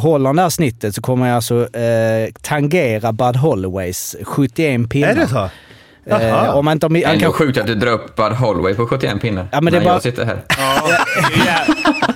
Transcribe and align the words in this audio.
håller 0.00 0.32
det 0.32 0.42
här 0.42 0.48
snittet 0.48 0.94
så 0.94 1.02
kommer 1.02 1.26
jag 1.26 1.36
alltså 1.36 1.76
eh, 1.76 2.30
tangera 2.42 3.12
Bud 3.12 3.36
Holloways 3.36 4.16
71 4.24 4.90
pinnar. 4.90 5.08
Är 5.08 5.14
det 5.14 5.28
så? 5.28 5.48
Eh, 6.06 6.56
om 6.56 6.64
man 6.64 6.72
inte, 6.72 6.86
han 6.86 6.96
Ändå 6.96 7.20
kan, 7.20 7.32
sjukt 7.32 7.58
att 7.58 7.66
du 7.66 7.74
drar 7.74 7.92
upp 7.92 8.16
Bud 8.16 8.32
Holloway 8.32 8.74
på 8.74 8.86
71 8.86 9.20
pinnar. 9.20 9.48
Ja, 9.52 9.60
men 9.60 9.72
det 9.72 9.78
när 9.78 9.84
är 9.86 9.88
bara- 9.88 9.94
jag 9.94 10.02
sitter 10.02 10.24
här. 10.24 10.38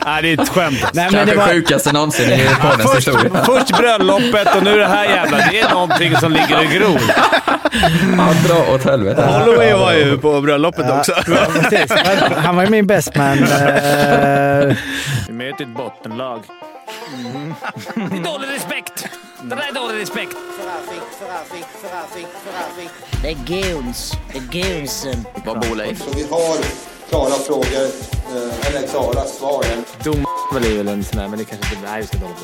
Nej, 0.04 0.22
det 0.22 0.28
är 0.28 0.42
ett 0.42 0.48
skämt. 0.48 0.78
alltså. 0.84 0.90
Nej, 0.92 1.04
men 1.04 1.12
det 1.12 1.18
Kanske 1.18 1.36
var, 1.36 1.46
sjukaste 1.48 1.92
någonsin 1.92 2.30
i 2.30 2.46
poddens 2.62 2.82
Först, 2.92 3.08
historia. 3.08 3.44
först 3.44 3.78
bröllopet 3.78 4.56
och 4.56 4.62
nu 4.64 4.78
det 4.78 4.86
här 4.86 5.04
jävla. 5.04 5.36
Det 5.36 5.60
är 5.60 5.74
någonting 5.74 6.16
som 6.16 6.32
ligger 6.32 6.58
och 6.58 6.64
gror. 6.72 7.00
Ja, 8.18 8.34
dra 8.48 8.74
åt 8.74 8.84
helvete. 8.84 9.22
Holloway 9.22 9.72
var 9.72 9.92
ju 9.92 10.18
på 10.18 10.40
bröllopet 10.40 10.90
också. 10.98 11.12
ja, 11.26 11.60
precis. 11.60 11.92
Han 12.36 12.56
var 12.56 12.64
ju 12.64 12.70
min 12.70 12.86
best 12.86 13.16
man. 13.16 13.38
Eh, 13.38 14.76
Vi 15.28 15.32
möter 15.32 15.62
ett 15.64 15.76
bottenlag. 15.76 16.40
Det 17.94 18.16
är 18.16 18.24
dålig 18.24 18.48
respekt. 18.48 19.08
Det 19.42 19.54
där 19.54 19.68
är 19.68 19.72
dålig 19.72 20.00
respekt. 20.00 20.36
Det 23.22 23.28
är 23.30 23.34
goons. 23.34 24.12
Det 24.32 24.38
är 24.38 24.78
goonsen. 24.78 25.24
Vad 25.44 25.60
bor 25.60 25.76
Leif? 25.76 25.98
Så 25.98 26.10
vi 26.16 26.22
har 26.22 26.56
klara 27.08 27.30
frågor, 27.30 27.84
eh, 28.36 28.66
eller 28.66 28.86
klara 28.88 29.24
svar. 29.24 29.64
Dom 30.04 30.26
är 30.56 30.76
väl 30.76 30.88
en 30.88 31.04
sån 31.04 31.18
där, 31.18 31.28
men 31.28 31.38
det 31.38 31.44
kanske 31.44 31.74
inte... 31.74 31.90
Nej, 31.90 32.00
inte 32.00 32.18
hålla 32.18 32.34
på. 32.34 32.42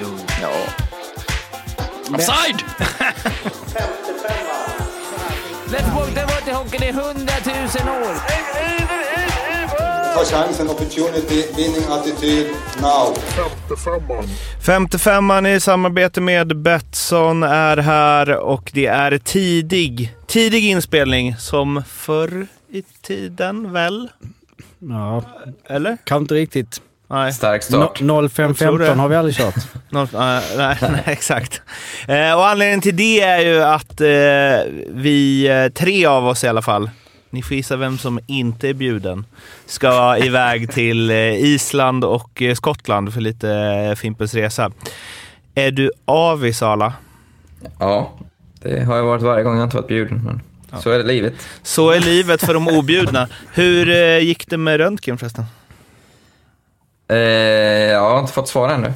Jo. 0.00 0.18
Ja. 0.42 0.52
Offside! 2.14 2.64
Let's 5.72 5.94
walk 5.94 6.14
the 6.14 6.24
water 6.24 6.52
hockey, 6.52 6.78
det 6.78 6.88
är 6.88 6.92
hundratusen 6.92 7.88
år. 7.88 8.14
Ta 10.14 10.24
chansen, 10.24 10.68
opportunity, 10.70 11.44
winning 11.56 11.84
attityd, 11.90 12.46
now. 12.80 13.14
55an 14.62 15.46
i 15.48 15.60
samarbete 15.60 16.20
med 16.20 16.56
Betsson 16.56 17.42
är 17.42 17.76
här 17.76 18.36
och 18.36 18.70
det 18.74 18.86
är 18.86 19.18
tidig, 19.18 20.14
tidig 20.26 20.64
inspelning 20.64 21.36
som 21.36 21.82
förr 21.88 22.46
i 22.72 22.82
tiden 23.02 23.72
väl? 23.72 24.08
ja, 24.78 25.22
Eller? 25.68 25.96
kan 26.04 26.22
inte 26.22 26.34
riktigt. 26.34 26.80
Nej. 27.10 27.32
Stark 27.32 27.62
No, 27.70 27.76
start. 27.76 27.98
Tror 27.98 28.28
0515 28.28 28.78
det. 28.78 28.94
har 29.02 29.08
vi 29.08 29.16
aldrig 29.16 29.36
kört. 29.36 29.54
Nå- 29.90 30.08
nej, 30.12 30.42
nej, 30.56 30.76
nej, 30.82 31.02
exakt. 31.06 31.62
Eh, 32.08 32.32
och 32.34 32.46
anledningen 32.48 32.80
till 32.80 32.96
det 32.96 33.20
är 33.20 33.38
ju 33.40 33.62
att 33.62 34.00
eh, 34.00 34.72
vi, 34.88 35.46
eh, 35.48 35.68
tre 35.68 36.06
av 36.06 36.26
oss 36.26 36.44
i 36.44 36.48
alla 36.48 36.62
fall, 36.62 36.90
ni 37.30 37.42
får 37.42 37.56
gissa 37.56 37.76
vem 37.76 37.98
som 37.98 38.20
inte 38.26 38.68
är 38.68 38.74
bjuden, 38.74 39.24
ska 39.66 40.16
iväg 40.18 40.70
till 40.72 41.10
eh, 41.10 41.34
Island 41.34 42.04
och 42.04 42.42
eh, 42.42 42.54
Skottland 42.54 43.14
för 43.14 43.20
lite 43.20 43.50
eh, 43.50 43.94
Fimpens 43.94 44.34
Resa. 44.34 44.70
Är 45.54 45.70
du 45.70 45.90
avis, 46.04 46.58
Sala? 46.58 46.92
Ja, 47.78 48.12
det 48.62 48.84
har 48.84 48.96
jag 48.96 49.04
varit 49.04 49.22
varje 49.22 49.44
gång 49.44 49.56
jag 49.56 49.66
inte 49.66 49.76
varit 49.76 49.88
bjuden. 49.88 50.20
Men 50.24 50.40
så 50.80 50.90
är 50.90 50.98
det 50.98 51.04
livet. 51.04 51.34
Så 51.62 51.90
är 51.90 52.00
livet 52.00 52.40
för 52.40 52.54
de 52.54 52.68
objudna. 52.68 53.28
Hur 53.52 53.86
gick 54.18 54.48
det 54.50 54.56
med 54.56 54.76
röntgen 54.76 55.18
förresten? 55.18 55.44
Eh, 57.08 57.16
jag 57.16 58.10
har 58.10 58.20
inte 58.20 58.32
fått 58.32 58.48
svar 58.48 58.68
ännu. 58.68 58.92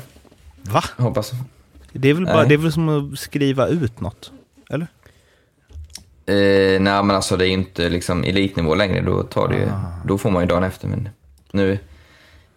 Va? 0.62 0.82
Hoppas. 0.96 1.32
Det 1.92 2.08
är 2.08 2.14
väl, 2.14 2.24
bara, 2.24 2.36
Nej. 2.36 2.48
det 2.48 2.54
är 2.54 2.58
väl 2.58 2.72
som 2.72 3.12
att 3.12 3.18
skriva 3.18 3.66
ut 3.66 4.00
något? 4.00 4.32
Eller? 4.70 4.86
Eh, 6.26 6.80
nej, 6.80 7.02
men 7.02 7.10
alltså 7.10 7.36
det 7.36 7.48
är 7.48 7.50
inte 7.50 7.88
liksom 7.88 8.24
elitnivå 8.24 8.74
längre. 8.74 9.00
Då, 9.00 9.22
tar 9.22 9.48
det 9.48 9.56
ju, 9.56 9.68
då 10.04 10.18
får 10.18 10.30
man 10.30 10.42
ju 10.42 10.46
dagen 10.48 10.62
efter. 10.64 10.88
Men 10.88 11.08
nu 11.52 11.78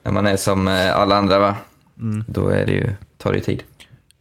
när 0.03 0.11
man 0.11 0.27
är 0.27 0.37
som 0.37 0.67
eh, 0.67 0.95
alla 0.97 1.15
andra, 1.17 1.39
va? 1.39 1.55
då 2.27 2.49
är 2.49 2.65
det 2.65 2.71
ju, 2.71 2.89
tar 3.17 3.31
det 3.31 3.37
ju 3.37 3.43
tid. 3.43 3.63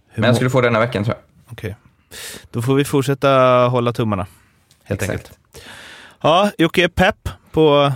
Hur 0.08 0.20
Men 0.20 0.28
jag 0.28 0.36
skulle 0.36 0.50
få 0.50 0.60
denna 0.60 0.80
veckan 0.80 1.04
tror 1.04 1.16
jag. 1.16 1.52
Okej. 1.52 1.76
Då 2.50 2.62
får 2.62 2.74
vi 2.74 2.84
fortsätta 2.84 3.28
hålla 3.70 3.92
tummarna, 3.92 4.26
helt 4.84 5.02
Exakt. 5.02 5.18
enkelt. 5.18 5.38
Ja, 6.20 6.50
Jocke 6.58 6.84
är 6.84 6.88
pepp 6.88 7.28
på 7.52 7.92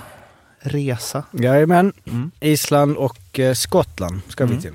resa. 0.60 1.25
Jajamän. 1.32 1.92
Mm. 2.06 2.30
Island 2.41 2.96
och 2.96 3.38
eh, 3.41 3.54
Skottland 3.54 4.20
ska 4.28 4.44
vi 4.44 4.50
Mm. 4.50 4.62
till. 4.62 4.75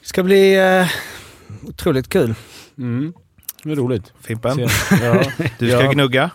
Det 0.00 0.06
ska 0.08 0.22
bli 0.22 0.54
eh, 0.54 0.86
otroligt 1.68 2.08
kul. 2.08 2.34
Mm. 2.78 3.12
Det 3.64 3.72
är 3.72 3.76
roligt. 3.76 4.12
Fimpen. 4.26 4.58
Ja. 4.90 5.22
du 5.58 5.68
ska 5.70 5.82
Ja. 5.84 5.92
gnugga. 5.92 6.30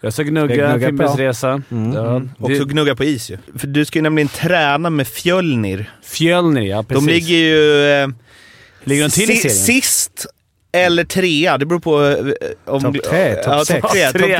Jag 0.00 0.12
ska 0.12 0.22
Jag 0.22 0.28
gnugga 0.30 0.54
gnuggar 0.54 0.86
Fimpens. 0.88 1.16
Resa. 1.18 1.62
Mm. 1.70 1.92
Ja. 1.92 2.22
Också 2.38 2.64
Det- 2.64 2.72
gnugga 2.72 2.96
på 2.96 3.04
is 3.04 3.30
ju. 3.30 3.38
För 3.58 3.66
du 3.66 3.84
ska 3.84 3.98
ju 3.98 4.02
nämligen 4.02 4.28
träna 4.28 4.90
med 4.90 5.06
Fjölnir. 5.08 5.90
Fjölnir, 6.02 6.62
ja 6.62 6.82
precis. 6.82 7.06
De 7.06 7.12
ligger 7.12 7.34
ju 7.36 7.86
eh, 8.02 8.08
Ligger 8.84 9.02
de 9.02 9.10
till 9.10 9.30
i 9.30 9.36
serien? 9.36 9.56
sist 9.56 10.26
eller 10.72 11.04
trea. 11.04 11.58
Det 11.58 11.66
beror 11.66 11.80
på 11.80 12.02
eh, 12.06 12.72
om... 12.74 12.82
Topp 12.82 12.96
tre, 13.10 13.34
topp 13.34 13.44
ja, 13.46 13.64
sex. 13.64 13.88
Tre, 13.92 14.06
topp 14.06 14.20
Tre. 14.20 14.30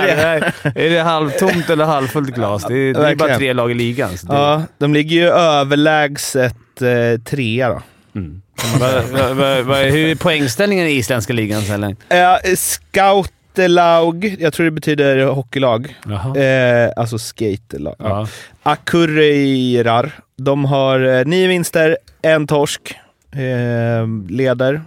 Är 0.85 0.91
det 0.91 1.01
halvtomt 1.03 1.71
eller 1.71 1.85
halvfullt 1.85 2.35
glas? 2.35 2.65
Det 2.69 2.75
är, 2.75 2.95
det 2.95 3.09
är 3.09 3.17
bara 3.17 3.37
tre 3.37 3.53
lag 3.53 3.71
i 3.71 3.75
ligan. 3.75 4.11
det- 4.11 4.19
Ja, 4.35 4.63
de 4.79 4.95
ligger 4.95 5.17
ju 5.17 5.27
överlägset 5.29 6.83
eh, 6.83 7.21
trea 7.25 7.69
då. 7.69 7.83
Mm. 8.21 8.43
Vad- 9.13 9.37
vad- 9.37 9.65
vad- 9.65 9.85
Hur 9.85 10.09
är 10.09 10.15
poängställningen 10.15 10.87
i 10.87 10.91
isländska 10.91 11.33
ligan 11.33 11.81
länge? 11.81 11.97
Eh, 12.09 12.55
Scoutelaug, 12.57 14.37
jag 14.41 14.53
tror 14.53 14.65
det 14.65 14.71
betyder 14.71 15.25
hockeylag. 15.27 15.95
Eh, 16.37 16.91
alltså 16.97 17.19
skaterlag. 17.19 17.97
Ja. 17.99 18.29
Akureyrar. 18.63 20.13
De 20.37 20.65
har 20.65 21.01
eh, 21.19 21.25
nio 21.25 21.49
vinster, 21.49 21.99
en 22.23 22.47
torsk. 22.47 22.95
Eh, 23.33 24.07
leder 24.29 24.83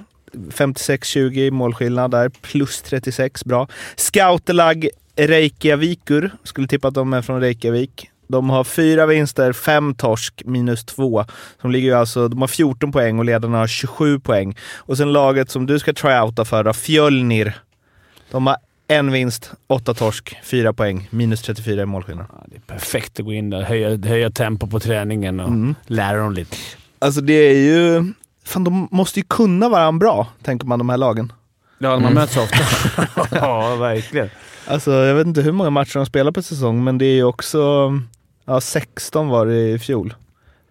56-20 0.52 1.38
i 1.40 1.52
målskillnad 1.52 2.12
där, 2.12 2.30
plus 2.30 2.82
36. 2.82 3.46
Bra. 3.46 3.68
Scoutelag 3.96 4.88
Reykjavikur. 5.16 6.32
Skulle 6.44 6.68
tippa 6.68 6.88
att 6.88 6.94
de 6.94 7.14
är 7.14 7.22
från 7.22 7.42
Reykjavik. 7.42 8.10
De 8.28 8.50
har 8.50 8.64
fyra 8.64 9.06
vinster, 9.06 9.54
fem 9.54 9.96
torsk, 9.96 10.42
minus 10.46 10.86
två. 10.86 11.26
De, 11.62 11.72
ligger 11.72 11.88
ju 11.90 11.94
alltså, 11.96 12.28
de 12.28 12.42
har 12.42 12.48
14 12.48 12.92
poäng 12.92 13.20
och 13.20 13.26
ledarna 13.26 13.58
har 13.58 13.68
27 13.68 14.20
poäng. 14.20 14.56
Och 14.78 14.98
sen 14.98 15.14
laget 15.14 15.52
som 15.52 15.66
du 15.66 15.80
ska 15.80 15.94
tryouta 15.94 16.46
för, 16.46 16.74
Fjölnir. 16.74 17.54
De 18.32 18.48
har 18.48 18.58
en 18.88 19.12
vinst, 19.12 19.52
åtta 19.68 19.94
torsk, 19.94 20.36
fyra 20.44 20.74
poäng, 20.74 21.08
minus 21.12 21.42
34 21.42 21.82
i 21.82 21.86
målskillnad. 21.86 22.26
Ja, 22.34 22.44
det 22.48 22.56
är 22.56 22.60
perfekt 22.62 23.20
att 23.20 23.26
gå 23.26 23.34
in 23.34 23.50
där, 23.50 23.62
höja, 23.62 23.98
höja 24.10 24.30
tempo 24.32 24.68
på 24.68 24.80
träningen 24.80 25.40
och 25.40 25.48
Mm. 25.48 25.76
lära 25.86 26.18
dem 26.18 26.34
lite. 26.34 26.58
Alltså 27.00 27.22
det 27.22 27.34
är 27.34 27.54
ju... 27.58 28.14
Fan, 28.46 28.64
de 28.64 28.88
måste 28.92 29.20
ju 29.20 29.26
kunna 29.30 29.70
varandra 29.70 30.00
bra, 30.00 30.28
tänker 30.44 30.68
man 30.68 30.80
de 30.80 30.90
här 30.90 30.98
lagen. 30.98 31.32
Ja, 31.80 31.90
man 31.90 32.02
Mm. 32.02 32.14
möts 32.14 32.38
ofta. 32.38 32.58
ja, 33.36 33.76
verkligen. 33.76 34.30
Alltså 34.68 34.92
jag 34.92 35.16
vet 35.16 35.28
inte 35.28 35.42
hur 35.42 35.52
många 35.52 35.70
matcher 35.70 35.94
de 36.00 36.06
spelar 36.06 36.32
per 36.32 36.42
säsong, 36.42 36.84
men 36.84 36.98
det 36.98 37.06
är 37.06 37.14
ju 37.16 37.24
också... 37.24 37.92
Ja, 38.48 38.62
16 38.62 39.28
var 39.28 39.46
det 39.46 39.70
i 39.70 39.80
fjol. 39.80 40.14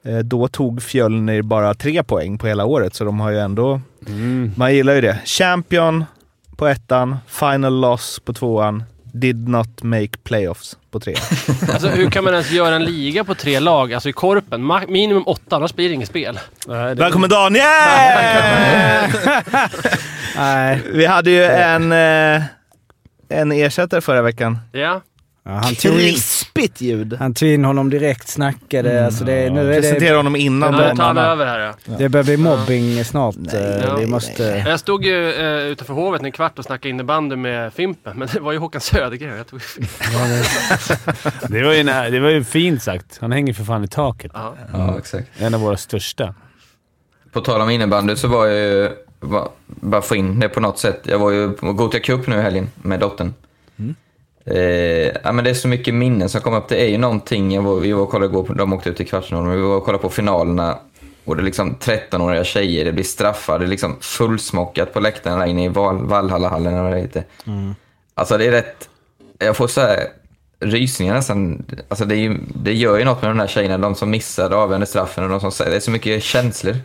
Eh, 0.05 0.19
då 0.19 0.49
tog 0.49 0.83
Fjölnir 0.83 1.43
bara 1.43 1.75
tre 1.75 2.03
poäng 2.03 2.39
på 2.39 2.47
hela 2.47 2.65
året, 2.65 2.95
så 2.95 3.05
de 3.05 3.21
har 3.21 3.31
ju 3.31 3.39
ändå... 3.41 3.81
Mm. 4.09 4.53
Man 4.57 4.75
gillar 4.75 4.95
ju 4.95 5.01
det. 5.01 5.19
Champion 5.25 6.05
på 6.57 6.67
ettan, 6.67 7.17
final 7.27 7.81
loss 7.81 8.21
på 8.25 8.33
tvåan, 8.33 8.85
did 9.03 9.49
not 9.49 9.83
make 9.83 10.09
playoffs 10.25 10.77
på 10.91 11.01
trean. 11.01 11.17
Alltså, 11.73 11.89
hur 11.89 12.11
kan 12.11 12.25
man 12.25 12.33
ens 12.33 12.51
göra 12.51 12.75
en 12.77 12.85
liga 12.85 13.25
på 13.25 13.35
tre 13.35 13.61
lag? 13.61 13.93
Alltså 13.95 14.09
i 14.09 14.13
korpen. 14.13 14.73
Minimum 14.89 15.23
åtta, 15.27 15.57
annars 15.57 15.75
blir 15.75 15.89
det 15.89 15.95
inget 15.95 16.09
spel. 16.09 16.39
Nej, 16.67 16.95
det- 16.95 17.03
Välkommen 17.03 17.31
Daniel! 17.31 17.65
Nej, 20.37 20.81
Vi 20.93 21.07
hade 21.07 21.31
ju 21.31 21.45
en, 21.45 21.93
eh, 21.93 22.43
en 23.29 23.53
ersättare 23.53 24.01
förra 24.01 24.23
veckan. 24.23 24.59
Ja. 24.73 25.01
Ja, 25.47 25.53
han, 25.53 25.75
tog 25.75 25.93
in, 25.93 25.99
Krispigt 25.99 26.81
ljud. 26.81 27.17
han 27.19 27.35
tog 27.35 27.49
in 27.49 27.65
honom 27.65 27.91
direkt, 27.91 28.29
snackade. 28.29 29.07
Alltså 29.07 29.25
det, 29.25 29.51
nu 29.51 29.61
är 29.61 29.75
det, 29.75 29.81
Presentera 29.81 30.17
honom 30.17 30.37
innan 30.37 30.73
Nu 30.73 30.79
tar 30.97 31.05
han 31.05 31.19
över 31.19 31.47
här 31.47 31.59
ja. 31.61 31.75
det 31.99 32.09
börjar 32.09 32.25
bli 32.25 32.37
mobbing 32.37 33.05
snart. 33.05 33.37
Eh, 33.37 33.43
nej, 33.53 33.89
vi 33.99 34.07
måste... 34.07 34.43
Jag 34.67 34.81
stod 34.81 35.05
ju 35.05 35.33
eh, 35.33 35.67
utanför 35.67 35.95
Hovet 35.95 36.23
en 36.23 36.33
kvart 36.33 36.59
och 36.59 36.65
snackade 36.65 36.89
innebandy 36.89 37.37
med 37.37 37.73
Fimpen, 37.73 38.19
men 38.19 38.29
det 38.33 38.41
var 38.41 38.53
ju 38.53 38.59
Håkan 38.59 38.81
Södergren. 38.81 39.37
Jag 39.37 39.47
tog. 39.47 39.61
Det 41.49 41.63
var, 41.65 41.73
ju, 41.73 41.83
nä- 41.85 42.11
det 42.11 42.21
var 42.21 42.29
ju 42.31 42.45
fint 42.45 42.83
sagt. 42.83 43.19
Han 43.21 43.33
hänger 43.33 43.53
för 43.53 43.65
fan 43.65 43.85
i 43.85 43.89
taket. 43.89 44.31
Ja. 44.35 44.55
Ja, 44.73 44.99
exakt. 44.99 45.29
En 45.39 45.55
av 45.55 45.61
våra 45.61 45.77
största. 45.77 46.35
På 47.33 47.41
tal 47.41 47.61
om 47.61 47.71
innebandy 47.71 48.17
så 48.17 48.29
var 48.29 48.47
jag 48.47 48.57
ju, 48.59 48.91
bara- 49.21 49.49
bara 49.67 50.03
få 50.03 50.17
in 50.17 50.41
det 50.41 50.49
på 50.49 50.61
något 50.61 50.79
sätt. 50.79 51.01
Jag 51.05 51.19
var 51.19 51.31
ju 51.31 51.51
på 51.53 51.73
Gothia 51.73 52.01
Cup 52.01 52.27
nu 52.27 52.37
i 52.37 52.43
helgen 52.43 52.69
med 52.83 53.01
dottern. 53.01 53.35
Eh, 54.47 55.13
ja, 55.25 55.33
men 55.33 55.45
det 55.45 55.51
är 55.51 55.55
så 55.55 55.69
mycket 55.69 55.95
minnen 55.95 56.29
som 56.29 56.41
kom 56.41 56.55
upp. 56.55 56.69
Det 56.69 56.81
är 56.85 56.89
ju 56.89 56.99
någonting, 56.99 57.53
jag 57.55 57.63
var, 57.63 57.81
vi 57.81 57.93
var 57.93 58.03
och 58.03 58.11
kollade 58.11 58.33
igår, 58.33 58.43
på- 58.43 58.53
de 58.55 58.73
åkte 58.73 58.91
ut 58.91 59.01
i 59.01 59.05
kvartsfinalen, 59.05 59.49
men 59.49 59.57
vi 59.57 59.63
var 59.63 59.77
och 59.77 59.85
kollade 59.85 60.03
på 60.03 60.11
finalerna. 60.11 60.79
Och 61.25 61.37
det 61.37 61.43
är 61.43 61.45
liksom 61.45 61.75
13-åriga 61.81 62.45
tjejer, 62.45 62.85
det 62.85 62.93
blir 62.93 63.05
straffar, 63.05 63.59
det 63.59 63.65
är 63.65 63.69
liksom 63.69 63.97
fullsmockat 64.01 64.93
på 64.95 65.01
läktaren 65.01 65.39
där 65.39 65.47
inne 65.47 65.65
i 65.65 65.69
Val, 65.69 66.07
Valhallahallen 66.07 66.73
eller 66.75 66.83
vad 66.83 66.93
det 66.93 67.01
heter. 67.01 67.25
Alltså 68.15 68.39
det 68.39 68.47
är 68.47 68.51
rätt, 68.51 68.89
jag 69.39 69.57
får 69.57 69.67
så 69.69 69.81
här 69.81 70.01
rysningar 70.61 71.15
nästan. 71.15 71.65
Alltså 71.89 72.05
det, 72.05 72.15
är 72.15 72.19
ju, 72.19 72.39
det 72.55 72.73
gör 72.75 72.99
ju 72.99 73.05
något 73.05 73.23
med 73.23 73.31
de 73.31 73.39
här 73.39 73.47
tjejerna, 73.47 73.79
de 73.79 73.95
som 73.95 74.11
missar 74.11 74.51
avgörande 74.51 74.87
straffen 74.87 75.25
och 75.25 75.31
de 75.31 75.41
som 75.41 75.53
säger, 75.53 75.71
det 75.71 75.77
är 75.77 75.81
så 75.81 75.91
mycket 75.91 76.23
känslor. 76.23 76.77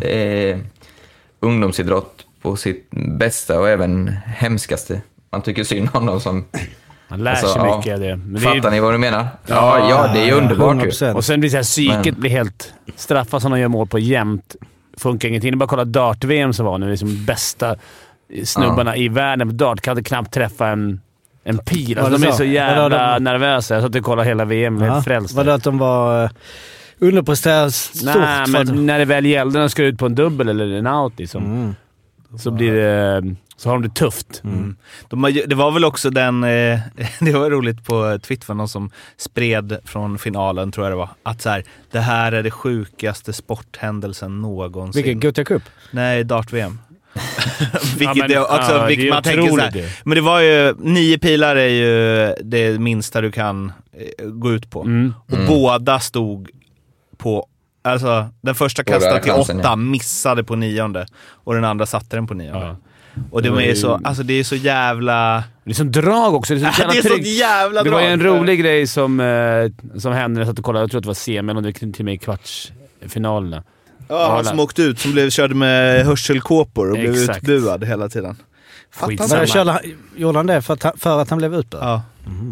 Det 0.00 0.14
är 0.50 0.60
ungdomsidrott 1.40 2.26
på 2.42 2.56
sitt 2.56 2.88
bästa 3.18 3.60
och 3.60 3.68
även 3.68 4.08
hemskaste. 4.26 5.00
Man 5.32 5.42
tycker 5.42 5.64
synd 5.64 5.88
om 5.92 6.06
dem 6.06 6.20
som... 6.20 6.44
Man 7.10 7.24
lär 7.24 7.30
Alltså, 7.30 7.46
sig 7.46 7.62
ja. 7.64 7.76
mycket 7.76 7.94
av 7.94 8.00
det. 8.00 8.16
Men 8.16 8.32
det 8.42 8.48
är 8.48 8.54
Fattar 8.54 8.70
ni 8.70 8.80
vad 8.80 8.94
du 8.94 8.98
menar? 8.98 9.26
Ja, 9.46 9.88
ja, 9.90 10.10
det 10.14 10.20
är 10.20 10.24
ju 10.26 10.32
underbart 10.32 10.76
ju. 10.76 10.88
100%. 10.90 11.14
och 11.14 11.24
sen 11.24 11.40
blir 11.40 11.50
det 11.50 11.52
så 11.52 11.56
här, 11.56 11.62
psyket 11.94 12.12
Men- 12.14 12.20
blir 12.20 12.30
helt... 12.30 12.72
Straffar 12.96 13.38
som 13.40 13.50
de 13.52 13.60
gör 13.60 13.68
mål 13.68 13.86
på 13.86 13.98
jämt 13.98 14.56
funkar 14.98 15.28
ingenting. 15.28 15.50
Det 15.50 15.54
är 15.54 15.56
bara 15.56 15.64
att 15.64 15.70
kolla 15.70 15.84
dart-VM 15.84 16.52
som 16.52 16.66
var 16.66 16.78
nu. 16.78 16.90
Liksom 16.90 17.24
bästa 17.26 17.76
snubbarna 18.44 18.96
i 18.96 19.08
världen 19.08 19.48
på 19.48 19.54
dart 19.54 19.80
kan 19.80 20.04
knappt 20.04 20.34
träffa 20.34 20.68
en, 20.68 21.00
en 21.44 21.58
pil. 21.58 21.98
Alltså, 21.98 22.12
det 22.16 22.22
de 22.24 22.28
är 22.28 22.32
så? 22.32 22.44
jävla 22.44 22.88
de- 23.18 23.24
nervösa. 23.24 23.74
Jag 23.74 23.82
satt 23.82 23.94
och 23.94 24.02
kollade 24.04 24.28
hela 24.28 24.44
VM 24.44 24.76
och 24.76 24.86
Ja. 24.86 24.92
helt 24.92 25.04
frälst. 25.04 25.34
Var 25.34 25.44
det 25.44 25.54
att 25.54 25.64
de 25.64 25.78
var 25.78 26.24
uh, 26.24 26.30
underpresterade 26.98 27.70
stort? 27.72 28.14
Nej, 28.16 28.46
men 28.48 28.86
när 28.86 28.98
det 28.98 29.04
väl 29.04 29.26
gällde 29.26 29.52
när 29.58 29.60
de 29.60 29.70
ska 29.70 29.82
ut 29.84 29.98
på 29.98 30.06
en 30.06 30.14
dubbel 30.14 30.48
eller 30.48 30.72
en 30.78 30.86
out 30.86 31.12
liksom, 31.18 31.44
Mm. 31.44 31.74
Så 32.38 32.50
blir 32.50 32.72
det... 32.72 33.34
Så 33.56 33.68
har 33.68 33.74
de 33.78 33.82
det 33.82 33.94
tufft. 33.94 34.42
De 35.08 35.22
har, 35.22 35.30
ju- 35.30 35.46
det 35.46 35.54
var 35.54 35.70
väl 35.70 35.84
också 35.84 36.10
den, 36.10 36.44
eh, 36.44 36.78
det 37.20 37.32
var 37.32 37.50
roligt 37.50 37.84
på 37.84 38.18
Twitter 38.22 38.46
för 38.46 38.54
någon 38.54 38.68
som 38.68 38.90
spred 39.16 39.78
från 39.84 40.18
finalen, 40.18 40.72
tror 40.72 40.86
jag 40.86 40.92
det 40.92 40.96
var, 40.96 41.08
att 41.22 41.42
så 41.42 41.50
här, 41.50 41.64
det 41.90 42.00
här 42.00 42.32
är 42.32 42.42
det 42.42 42.50
sjukaste 42.50 43.32
sporthändelsen 43.32 44.40
någonsin. 44.40 45.02
Vilken 45.02 45.20
Gothia 45.20 45.44
Cup? 45.44 45.62
Nej, 45.90 46.24
dart-VM. 46.24 46.78
vilket 47.98 48.16
men- 48.16 48.28
det, 48.30 48.40
också, 48.40 48.72
ja, 48.72 48.86
vilket 48.86 49.06
det 49.06 49.10
man 49.10 49.22
tänker 49.22 49.48
så 49.48 49.60
här. 49.60 49.98
Men 50.04 50.14
det 50.14 50.20
var 50.22 50.40
ju, 50.40 50.74
nio 50.78 51.18
pilar 51.18 51.56
är 51.56 51.68
ju 51.68 52.34
det 52.44 52.80
minsta 52.80 53.20
du 53.20 53.32
kan 53.32 53.72
eh, 53.92 54.26
gå 54.26 54.52
ut 54.52 54.70
på. 54.70 54.82
Mm. 54.82 55.14
Och 55.26 55.38
båda 55.48 56.00
stod 56.00 56.50
på, 57.16 57.46
alltså 57.82 58.28
den 58.40 58.54
första 58.54 58.84
kastade 58.84 59.22
till 59.22 59.32
åtta, 59.32 59.60
ja. 59.62 59.76
missade 59.76 60.44
på 60.44 60.56
nionde. 60.56 61.06
Och 61.30 61.54
den 61.54 61.64
andra 61.64 61.86
satte 61.86 62.16
den 62.16 62.26
på 62.26 62.34
nionde. 62.34 62.66
Ja. 62.66 62.76
Och 63.30 63.42
det, 63.42 63.50
Det 63.50 63.70
är 63.70 63.74
så, 63.74 64.00
alltså 64.04 64.22
det 64.22 64.34
är 64.34 64.44
så 64.44 64.56
jävla... 64.56 65.44
Det 65.64 65.70
är 65.70 65.74
som 65.74 65.92
drag 65.92 66.34
också. 66.34 66.54
Det 66.54 66.60
är 66.60 66.72
så, 66.72 66.82
det 66.82 66.84
är 66.84 66.94
jävla 66.94 67.02
så 67.02 67.08
tryggt. 67.08 67.26
jävla 67.26 67.82
Det 67.82 67.90
var 67.90 68.00
ju 68.00 68.06
en 68.06 68.18
drag. 68.18 68.40
rolig 68.40 68.60
grej 68.60 68.86
som, 68.86 69.20
eh, 69.20 69.98
som 69.98 70.12
hände 70.12 70.34
när 70.34 70.40
jag 70.40 70.48
satt 70.48 70.58
och 70.58 70.64
kollade. 70.64 70.82
Jag 70.82 70.90
tror 70.90 70.98
att 70.98 71.02
det 71.02 71.08
var 71.08 71.14
semi 71.14 71.52
eller 71.52 71.72
till 71.72 71.92
och 71.98 72.00
med 72.04 72.14
i 72.14 72.18
kvartsfinalerna. 72.18 73.62
Ja, 74.08 74.32
han 74.34 74.44
som 74.44 74.60
åkte 74.60 74.82
ut, 74.82 74.98
som 74.98 75.12
blev, 75.12 75.30
körde 75.30 75.54
med 75.54 76.06
hörselkåpor 76.06 76.90
och 76.90 76.98
blev 76.98 77.12
Exakt. 77.14 77.48
utbuad 77.48 77.84
hela 77.84 78.08
tiden. 78.08 78.36
Skitsamma. 78.94 79.46
Körde 79.46 79.70
han, 79.72 79.80
gjorde 80.16 80.38
han 80.38 80.46
det 80.46 80.62
för 80.62 80.74
att, 80.74 80.82
han- 80.82 80.92
för 80.98 81.20
att 81.22 81.30
han 81.30 81.38
blev 81.38 81.54
utbuad? 81.54 81.84
Ja. 81.84 82.02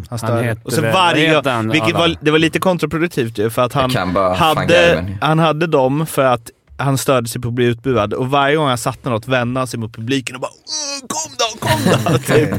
Han 0.09 0.19
störde. 0.19 0.43
heter 0.43 0.61
och 0.65 0.73
så 0.73 0.81
varje 0.81 1.27
vad 1.27 1.35
heter 1.37 1.51
han, 1.51 1.69
vilket 1.69 1.93
var, 1.93 2.15
Det 2.21 2.31
var 2.31 2.39
lite 2.39 2.59
kontraproduktivt 2.59 3.37
ju, 3.37 3.49
för 3.49 3.61
att 3.61 3.73
han 3.73 4.13
bara 4.13 4.33
hade, 4.33 5.05
han 5.21 5.39
hade 5.39 5.67
dem 5.67 6.05
för 6.05 6.23
att 6.25 6.49
han 6.77 6.97
störde 6.97 7.27
sig 7.27 7.41
på 7.41 7.47
att 7.47 7.53
bli 7.53 7.65
utbuad. 7.65 8.13
Och 8.13 8.29
varje 8.29 8.55
gång 8.55 8.67
han 8.67 8.77
satte 8.77 9.09
något 9.09 9.27
vände 9.27 9.59
han 9.59 9.67
sig 9.67 9.79
mot 9.79 9.93
publiken 9.95 10.35
och 10.35 10.41
bara 10.41 10.51
"Åh, 10.51 11.07
“Kom 11.07 11.31
då, 11.37 11.67
kom 11.67 12.13
då!” 12.13 12.17
typ. 12.33 12.49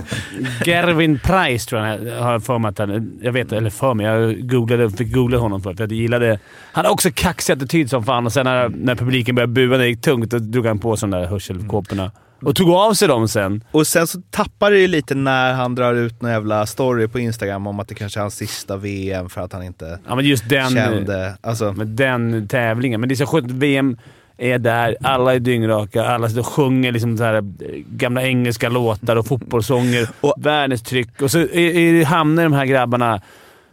Gervin 0.66 1.18
Price 1.24 1.68
tror 1.68 1.82
jag 1.82 1.88
han- 1.88 2.22
har 2.22 2.32
jag 2.32 2.44
för 2.44 2.58
mig 2.58 2.68
att 2.68 2.78
han... 2.78 3.18
Jag 3.22 3.32
vet 3.32 3.52
eller 3.52 3.70
för 3.70 3.94
mig. 3.94 4.06
Jag 4.06 4.48
googlade, 4.48 4.90
fick 4.90 5.12
googla 5.14 5.38
honom 5.38 5.62
för 5.62 5.70
att 5.70 5.80
jag 5.80 5.92
gillade... 5.92 6.38
Han 6.72 6.84
har 6.84 6.92
också 6.92 7.10
kaxig 7.14 7.52
attityd 7.52 7.90
som 7.90 8.04
fan 8.04 8.26
och 8.26 8.32
sen 8.32 8.44
när, 8.44 8.68
när 8.68 8.94
publiken 8.94 9.34
började 9.34 9.52
bua 9.52 9.70
när 9.76 9.78
det 9.84 9.88
gick 9.88 10.00
tungt, 10.02 10.30
då 10.30 10.38
drog 10.38 10.66
han 10.66 10.78
på 10.78 10.96
sig 10.96 11.08
de 11.10 11.18
där 11.20 11.26
hörselkåporna. 11.26 12.10
Och 12.42 12.56
tog 12.56 12.70
av 12.70 12.94
sig 12.94 13.08
dem 13.08 13.28
sen. 13.28 13.64
Och 13.72 13.86
sen 13.86 14.06
så 14.06 14.20
tappar 14.30 14.70
det 14.70 14.78
ju 14.78 14.86
lite 14.86 15.14
när 15.14 15.52
han 15.52 15.74
drar 15.74 15.94
ut 15.94 16.22
någon 16.22 16.30
jävla 16.30 16.66
story 16.66 17.08
på 17.08 17.18
Instagram 17.18 17.66
om 17.66 17.80
att 17.80 17.88
det 17.88 17.94
kanske 17.94 18.18
är 18.18 18.22
hans 18.22 18.36
sista 18.36 18.76
VM 18.76 19.28
för 19.28 19.40
att 19.40 19.52
han 19.52 19.62
inte 19.62 19.98
Ja, 20.08 20.14
men 20.14 20.24
just 20.24 20.48
den... 20.48 20.70
kände... 20.70 21.36
Alltså, 21.40 21.72
med 21.72 21.86
den 21.86 22.48
tävlingen. 22.48 23.00
Men 23.00 23.08
det 23.08 23.14
är 23.14 23.16
så 23.16 23.26
skönt 23.26 23.50
VM 23.50 23.96
är 24.38 24.58
där, 24.58 24.96
alla 25.02 25.34
är 25.34 25.38
dyngraka, 25.38 26.04
alla 26.04 26.28
sitter 26.28 26.40
och 26.40 26.46
sjunger 26.46 26.92
liksom 26.92 27.18
så 27.18 27.24
här, 27.24 27.34
eh, 27.34 27.42
gamla 27.86 28.22
engelska 28.22 28.68
låtar 28.68 29.16
och 29.16 29.26
fotbollssånger. 29.26 30.08
Och- 30.20 30.34
världens 30.38 30.82
tryck. 30.82 31.22
Och 31.22 31.30
så 31.30 31.38
är, 31.38 31.56
är, 31.56 32.04
hamnar 32.04 32.42
de 32.42 32.52
här 32.52 32.64
grabbarna 32.66 33.20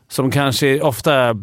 som 0.09 0.31
kanske 0.31 0.81
ofta... 0.81 1.35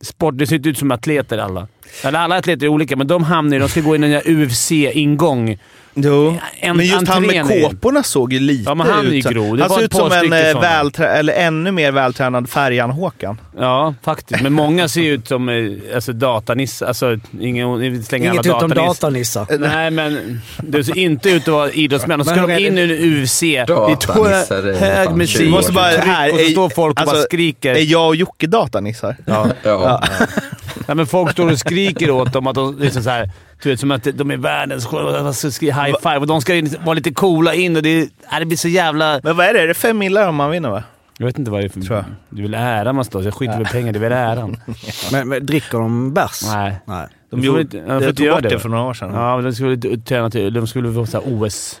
Sport, 0.00 0.38
det 0.38 0.46
ser 0.46 0.56
inte 0.56 0.68
ut 0.68 0.78
som 0.78 0.90
atleter 0.90 1.38
alla. 1.38 1.68
Eller 2.04 2.18
alla 2.18 2.36
atleter 2.36 2.66
är 2.66 2.70
olika, 2.70 2.96
men 2.96 3.06
de 3.06 3.24
hamnar 3.24 3.56
i... 3.56 3.60
De 3.60 3.68
ska 3.68 3.80
gå 3.80 3.94
in 3.96 4.04
i 4.04 4.12
en 4.12 4.22
UFC-ingång. 4.42 5.58
Jo, 6.04 6.36
En- 6.60 6.76
men 6.76 6.86
just 6.86 7.08
han 7.08 7.26
med 7.26 7.50
är- 7.50 7.62
kåporna 7.68 8.02
såg 8.02 8.32
ju 8.32 8.40
lite 8.40 8.70
Ja, 8.70 8.74
men 8.74 8.86
han 8.86 9.06
är 9.06 9.10
ut. 9.10 9.24
grov. 9.28 9.56
Det 9.56 9.62
Han 9.62 9.70
såg 9.70 9.82
ut 9.82 9.94
som 9.94 10.12
en 10.12 10.32
eh, 10.32 10.60
välträ- 10.60 11.06
eller 11.08 11.32
ännu 11.32 11.72
mer 11.72 11.92
vältränad 11.92 12.48
Färjan-Håkan. 12.50 13.40
Ja, 13.58 13.94
faktiskt. 14.02 14.42
Men 14.42 14.52
många 14.52 14.88
ser 14.88 15.00
ju 15.00 15.12
ut 15.12 15.28
som 15.28 15.48
eh, 15.48 15.94
alltså, 15.94 16.12
datanissar. 16.12 16.86
Alltså, 16.86 17.18
ingen, 17.40 17.78
vi 17.78 18.02
slänger 18.02 18.30
Inget 18.32 18.46
alla 18.46 18.56
utom 18.58 18.70
datanissar. 18.70 19.46
Nej, 19.58 19.90
men 19.90 20.40
det 20.62 20.84
ser 20.84 20.98
inte 20.98 21.30
ut 21.30 21.42
att 21.48 21.54
vara 21.54 21.70
idrottsmän. 21.70 22.20
Och 22.20 22.26
så 22.26 22.32
ska 22.32 22.40
Men 22.40 22.48
de 22.48 22.54
är 22.64 22.66
in 22.66 22.78
i 22.78 22.82
en 22.82 22.90
UFC. 23.22 23.40
Det 23.40 23.56
är 23.56 24.62
det 24.62 24.74
är 24.74 24.96
hög 25.06 25.16
musik, 25.16 25.36
20 25.36 25.44
Vi 25.44 25.50
måste 25.50 25.72
bara, 25.72 25.90
tryck 25.90 26.04
här, 26.04 26.32
och 26.32 26.38
så 26.38 26.44
är- 26.44 26.50
står 26.50 26.68
folk 26.68 26.96
och 26.96 27.00
alltså, 27.00 27.16
bara 27.16 27.22
skriker. 27.22 27.74
Är 27.74 27.82
jag 27.92 28.06
och 28.06 28.16
Jocke 28.16 28.46
datanissar? 28.46 29.16
Ja. 29.26 29.46
Ja. 29.62 30.02
Nej, 30.86 30.96
men 30.96 31.06
folk 31.06 31.32
står 31.32 31.52
och 31.52 31.58
skriker 31.58 32.10
åt 32.10 32.32
dem 32.32 32.46
att 32.46 32.54
de 32.54 32.78
liksom 32.78 33.02
så 33.02 33.10
här, 33.10 33.30
du 33.62 33.70
vet, 33.70 33.80
som 33.80 33.90
att 33.90 34.04
de 34.14 34.30
är 34.30 34.36
världens 34.36 35.54
skri- 35.54 35.70
high 35.72 35.96
five 36.02 36.16
och 36.18 36.26
de 36.26 36.40
ska 36.40 36.62
vara 36.84 36.94
lite 36.94 37.10
coola 37.10 37.54
in 37.54 37.76
och 37.76 37.82
det, 37.82 38.08
nej, 38.30 38.40
det 38.40 38.46
blir 38.46 38.56
så 38.56 38.68
jävla... 38.68 39.20
Men 39.22 39.36
vad 39.36 39.46
är 39.46 39.54
det? 39.54 39.60
Är 39.60 39.66
det 39.66 39.74
fem 39.74 39.98
millar 39.98 40.28
om 40.28 40.34
man 40.34 40.50
vinner 40.50 40.70
va? 40.70 40.82
Jag 41.18 41.26
vet 41.26 41.38
inte 41.38 41.50
vad 41.50 41.60
det 41.60 41.64
är 41.64 41.68
för... 41.68 41.80
Tror 41.80 41.96
jag. 41.96 42.04
Det 42.30 42.40
är 42.40 42.42
väl 42.42 42.54
äran 42.54 42.94
man 42.94 43.04
står 43.04 43.24
Jag 43.24 43.34
skiter 43.34 43.52
väl 43.52 43.62
i 43.62 43.64
pengar, 43.64 43.92
det 43.92 43.98
är 43.98 44.00
väl 44.00 44.12
äran. 44.12 44.56
Men, 45.12 45.28
men 45.28 45.46
dricker 45.46 45.78
de 45.78 46.14
bärs? 46.14 46.42
Nej. 46.44 46.76
Nej. 46.84 47.06
De 47.30 47.36
får 47.36 47.44
gjorde, 47.46 47.78
ja, 47.78 47.82
jag 47.94 48.04
får 48.04 48.12
tog 48.12 48.30
bort 48.30 48.42
det, 48.42 48.48
det. 48.48 48.58
för 48.58 48.68
några 48.68 48.84
år 48.84 48.94
sedan. 48.94 49.14
Ja, 49.14 49.40
de 49.40 49.52
skulle 49.52 49.98
träna 49.98 50.30
till... 50.30 50.54
De 50.54 50.66
skulle 50.66 51.06
få 51.06 51.18
OS... 51.18 51.80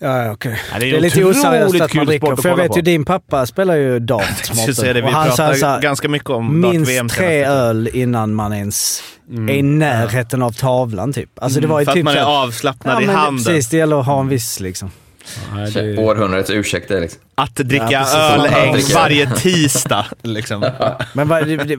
Ja, 0.00 0.30
okej. 0.32 0.60
Ja, 0.72 0.78
det, 0.78 0.90
är 0.90 1.00
lite 1.00 1.24
oseriöst 1.24 1.80
att 1.80 1.94
man 1.94 2.06
dricker. 2.06 2.32
att 2.32 2.42
För 2.42 2.48
jag 2.48 2.56
vet 2.56 2.68
på. 2.68 2.76
ju, 2.76 2.82
din 2.82 3.04
pappa 3.04 3.46
spelar 3.46 3.74
ju 3.74 3.98
dart. 3.98 4.22
Det, 4.76 4.92
vi 4.92 5.00
han 5.00 5.28
pratar 5.28 5.80
ganska 5.80 6.08
mycket 6.08 6.30
om 6.30 6.60
Minst 6.60 7.14
tre 7.16 7.44
öl 7.44 7.90
innan 7.92 8.34
man 8.34 8.52
ens 8.52 9.02
är 9.48 9.50
i 9.50 9.62
närheten 9.62 10.42
av 10.42 10.52
tavlan 10.52 11.12
typ. 11.12 11.30
Alltså 11.42 11.60
det 11.60 11.66
var 11.66 11.80
ju 11.80 11.84
För 11.84 11.92
att 11.92 11.96
typ 11.96 12.04
man 12.04 12.16
är 12.16 12.42
avslappnad 12.42 12.94
ja, 12.96 13.02
i 13.02 13.06
det- 13.06 13.12
handen. 13.12 13.44
Precis, 13.44 13.68
det 13.68 13.76
gäller 13.76 14.00
att 14.00 14.06
ha 14.06 14.20
en 14.20 14.28
viss 14.28 14.60
liksom. 14.60 14.90
Nej, 15.54 15.70
det... 15.72 15.98
Århundradets 15.98 16.50
ursäkt 16.50 16.88
det 16.88 17.00
liksom. 17.00 17.20
Att 17.34 17.54
dricka 17.54 17.88
Ja, 17.90 17.98
precis. 17.98 18.14
öl 18.14 18.48
Ja, 18.52 18.58
en, 18.58 18.72
dricka. 18.72 18.94
varje 18.94 19.30
tisdag. 19.30 20.06
Liksom. 20.22 20.60
Men 21.12 21.28
vad, 21.28 21.46
det, 21.46 21.56
det, 21.56 21.76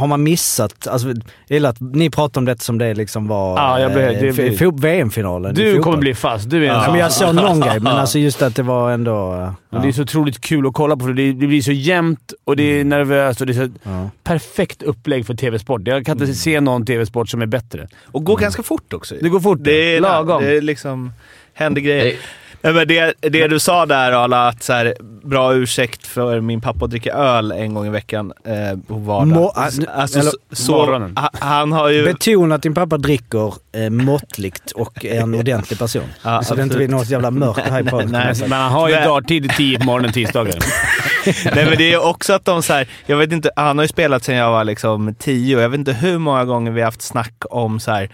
har 0.00 0.06
man 0.06 0.22
missat? 0.22 0.86
Alltså, 0.86 1.08
jag 1.08 1.16
gillar 1.48 1.70
att 1.70 1.80
ni 1.80 2.10
pratar 2.10 2.40
om 2.40 2.44
det 2.44 2.62
som 2.62 2.78
det 2.78 2.94
liksom 2.94 3.28
var 3.28 3.56
Ja, 3.58 3.80
jag 3.80 3.92
blev- 3.92 4.08
eh, 4.08 4.34
det 4.34 4.70
VM-finalen. 4.80 5.54
Du 5.54 5.78
kommer 5.78 5.98
bli 5.98 6.14
fast. 6.14 6.50
Du 6.50 6.62
är 6.64 6.68
Ja, 6.68 6.84
men 6.90 7.00
jag 7.00 7.12
såg 7.12 7.34
någon 7.34 7.60
grej, 7.60 7.80
men 7.80 7.92
alltså 7.96 8.18
just 8.18 8.42
att 8.42 8.56
det 8.56 8.62
var 8.62 8.90
ändå... 8.92 9.34
eh, 9.34 9.76
Och 9.76 9.82
Det 9.82 9.88
är 9.88 9.92
så 9.92 10.02
otroligt 10.02 10.40
kul 10.40 10.66
att 10.66 10.74
kolla 10.74 10.96
på 10.96 11.04
för 11.04 11.12
det, 11.12 11.32
det 11.32 11.46
blir 11.46 11.62
så 11.62 11.72
jämnt 11.72 12.32
och 12.44 12.56
det 12.56 12.80
är 12.80 12.84
nervöst 12.84 13.40
och 13.40 13.46
det 13.46 13.52
är 13.52 13.66
så 13.66 13.72
Ja. 13.82 14.10
perfekt 14.24 14.82
upplägg 14.82 15.26
för 15.26 15.34
tv-sport. 15.34 15.80
Jag 15.84 16.06
kan 16.06 16.20
inte 16.20 16.34
se 16.34 16.60
någon 16.60 16.86
tv-sport 16.86 17.28
som 17.28 17.42
är 17.42 17.46
bättre. 17.46 17.88
Och 18.04 18.24
går 18.24 18.36
ganska 18.36 18.62
fort 18.62 18.92
också. 18.92 19.14
Det 19.20 19.28
går 19.28 19.40
fort. 19.40 19.58
Det 19.60 19.96
är 19.96 20.00
lagom. 20.00 20.42
Det 20.42 20.56
är 20.56 20.60
liksom, 20.60 21.12
händer 21.54 21.80
grejer. 21.80 22.04
Nej. 22.04 22.18
Men 22.62 22.88
det, 22.88 23.14
det 23.20 23.48
du 23.48 23.58
sa 23.58 23.86
där 23.86 24.12
Arla, 24.12 24.48
att 24.48 24.62
så 24.62 24.72
här, 24.72 24.94
bra 25.24 25.54
ursäkt 25.54 26.06
för 26.06 26.40
min 26.40 26.60
pappa 26.60 26.84
att 26.84 26.90
dricka 26.90 27.12
öl 27.12 27.52
en 27.52 27.74
gång 27.74 27.86
i 27.86 27.90
veckan 27.90 28.32
eh, 28.44 28.78
på 28.86 28.94
vardag. 28.94 29.26
Mo- 29.28 29.52
alltså, 29.94 30.18
eller 30.18 30.32
så, 30.52 31.10
han 31.32 31.72
har 31.72 31.88
ju... 31.88 32.04
Betona 32.04 32.54
att 32.54 32.62
din 32.62 32.74
pappa 32.74 32.96
dricker 32.98 33.54
eh, 33.72 33.90
måttligt 33.90 34.70
och 34.70 35.04
är 35.04 35.20
en 35.20 35.34
ordentlig 35.34 35.78
person. 35.78 36.04
Ja, 36.22 36.42
så 36.42 36.54
det 36.54 36.62
inte 36.62 36.76
blir 36.76 36.88
något 36.88 37.10
jävla 37.10 37.30
mörkt 37.30 37.68
här 37.68 37.80
i 37.80 37.90
podden. 37.90 38.12
Nej. 38.12 38.34
Men 38.40 38.52
han 38.52 38.72
har 38.72 38.88
ju 38.88 38.94
darttid 38.94 39.52
10 39.56 39.78
på 39.78 39.84
morgonen 39.84 40.12
tisdagar. 40.12 40.54
Nej 41.54 41.66
men 41.66 41.78
det 41.78 41.92
är 41.92 42.06
också 42.06 42.32
att 42.32 42.44
de 42.44 42.62
så 42.62 42.72
här, 42.72 42.88
jag 43.06 43.16
vet 43.16 43.32
inte, 43.32 43.50
han 43.56 43.78
har 43.78 43.84
ju 43.84 43.88
spelat 43.88 44.24
sedan 44.24 44.34
jag 44.34 44.50
var 44.50 44.64
liksom 44.64 45.14
tio 45.14 45.56
och 45.56 45.62
jag 45.62 45.68
vet 45.68 45.78
inte 45.78 45.92
hur 45.92 46.18
många 46.18 46.44
gånger 46.44 46.70
vi 46.72 46.80
har 46.80 46.86
haft 46.86 47.02
snack 47.02 47.34
om 47.50 47.80
så 47.80 47.90
här. 47.90 48.10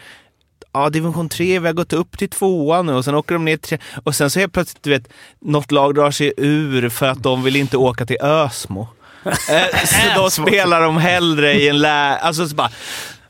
Ja, 0.73 0.91
division 0.91 1.29
3, 1.29 1.59
vi 1.59 1.67
har 1.67 1.73
gått 1.75 1.93
upp 1.93 2.19
till 2.19 2.29
tvåan 2.31 2.87
nu 2.87 2.93
och 2.95 3.05
sen 3.05 3.15
åker 3.15 3.35
de 3.35 3.45
ner 3.45 3.57
till 3.57 3.79
Och 4.05 4.15
sen 4.15 4.31
så 4.31 4.41
helt 4.41 4.53
plötsligt, 4.53 4.83
du 4.83 4.91
vet, 4.91 5.09
något 5.41 5.73
lag 5.73 5.95
drar 5.95 6.11
sig 6.11 6.33
ur 6.37 6.89
för 6.89 7.07
att 7.07 7.23
de 7.23 7.43
vill 7.43 7.57
inte 7.57 7.77
åka 7.77 8.07
till 8.07 8.21
Ösmo. 8.21 8.89
Eh, 9.51 9.85
så 9.87 10.21
då 10.21 10.31
spelar 10.31 10.81
de 10.83 10.97
hellre 10.97 11.53
i 11.55 11.69
en 11.69 11.79
lä... 11.79 12.17
Alltså 12.19 12.49
så 12.49 12.55
bara... 12.55 12.71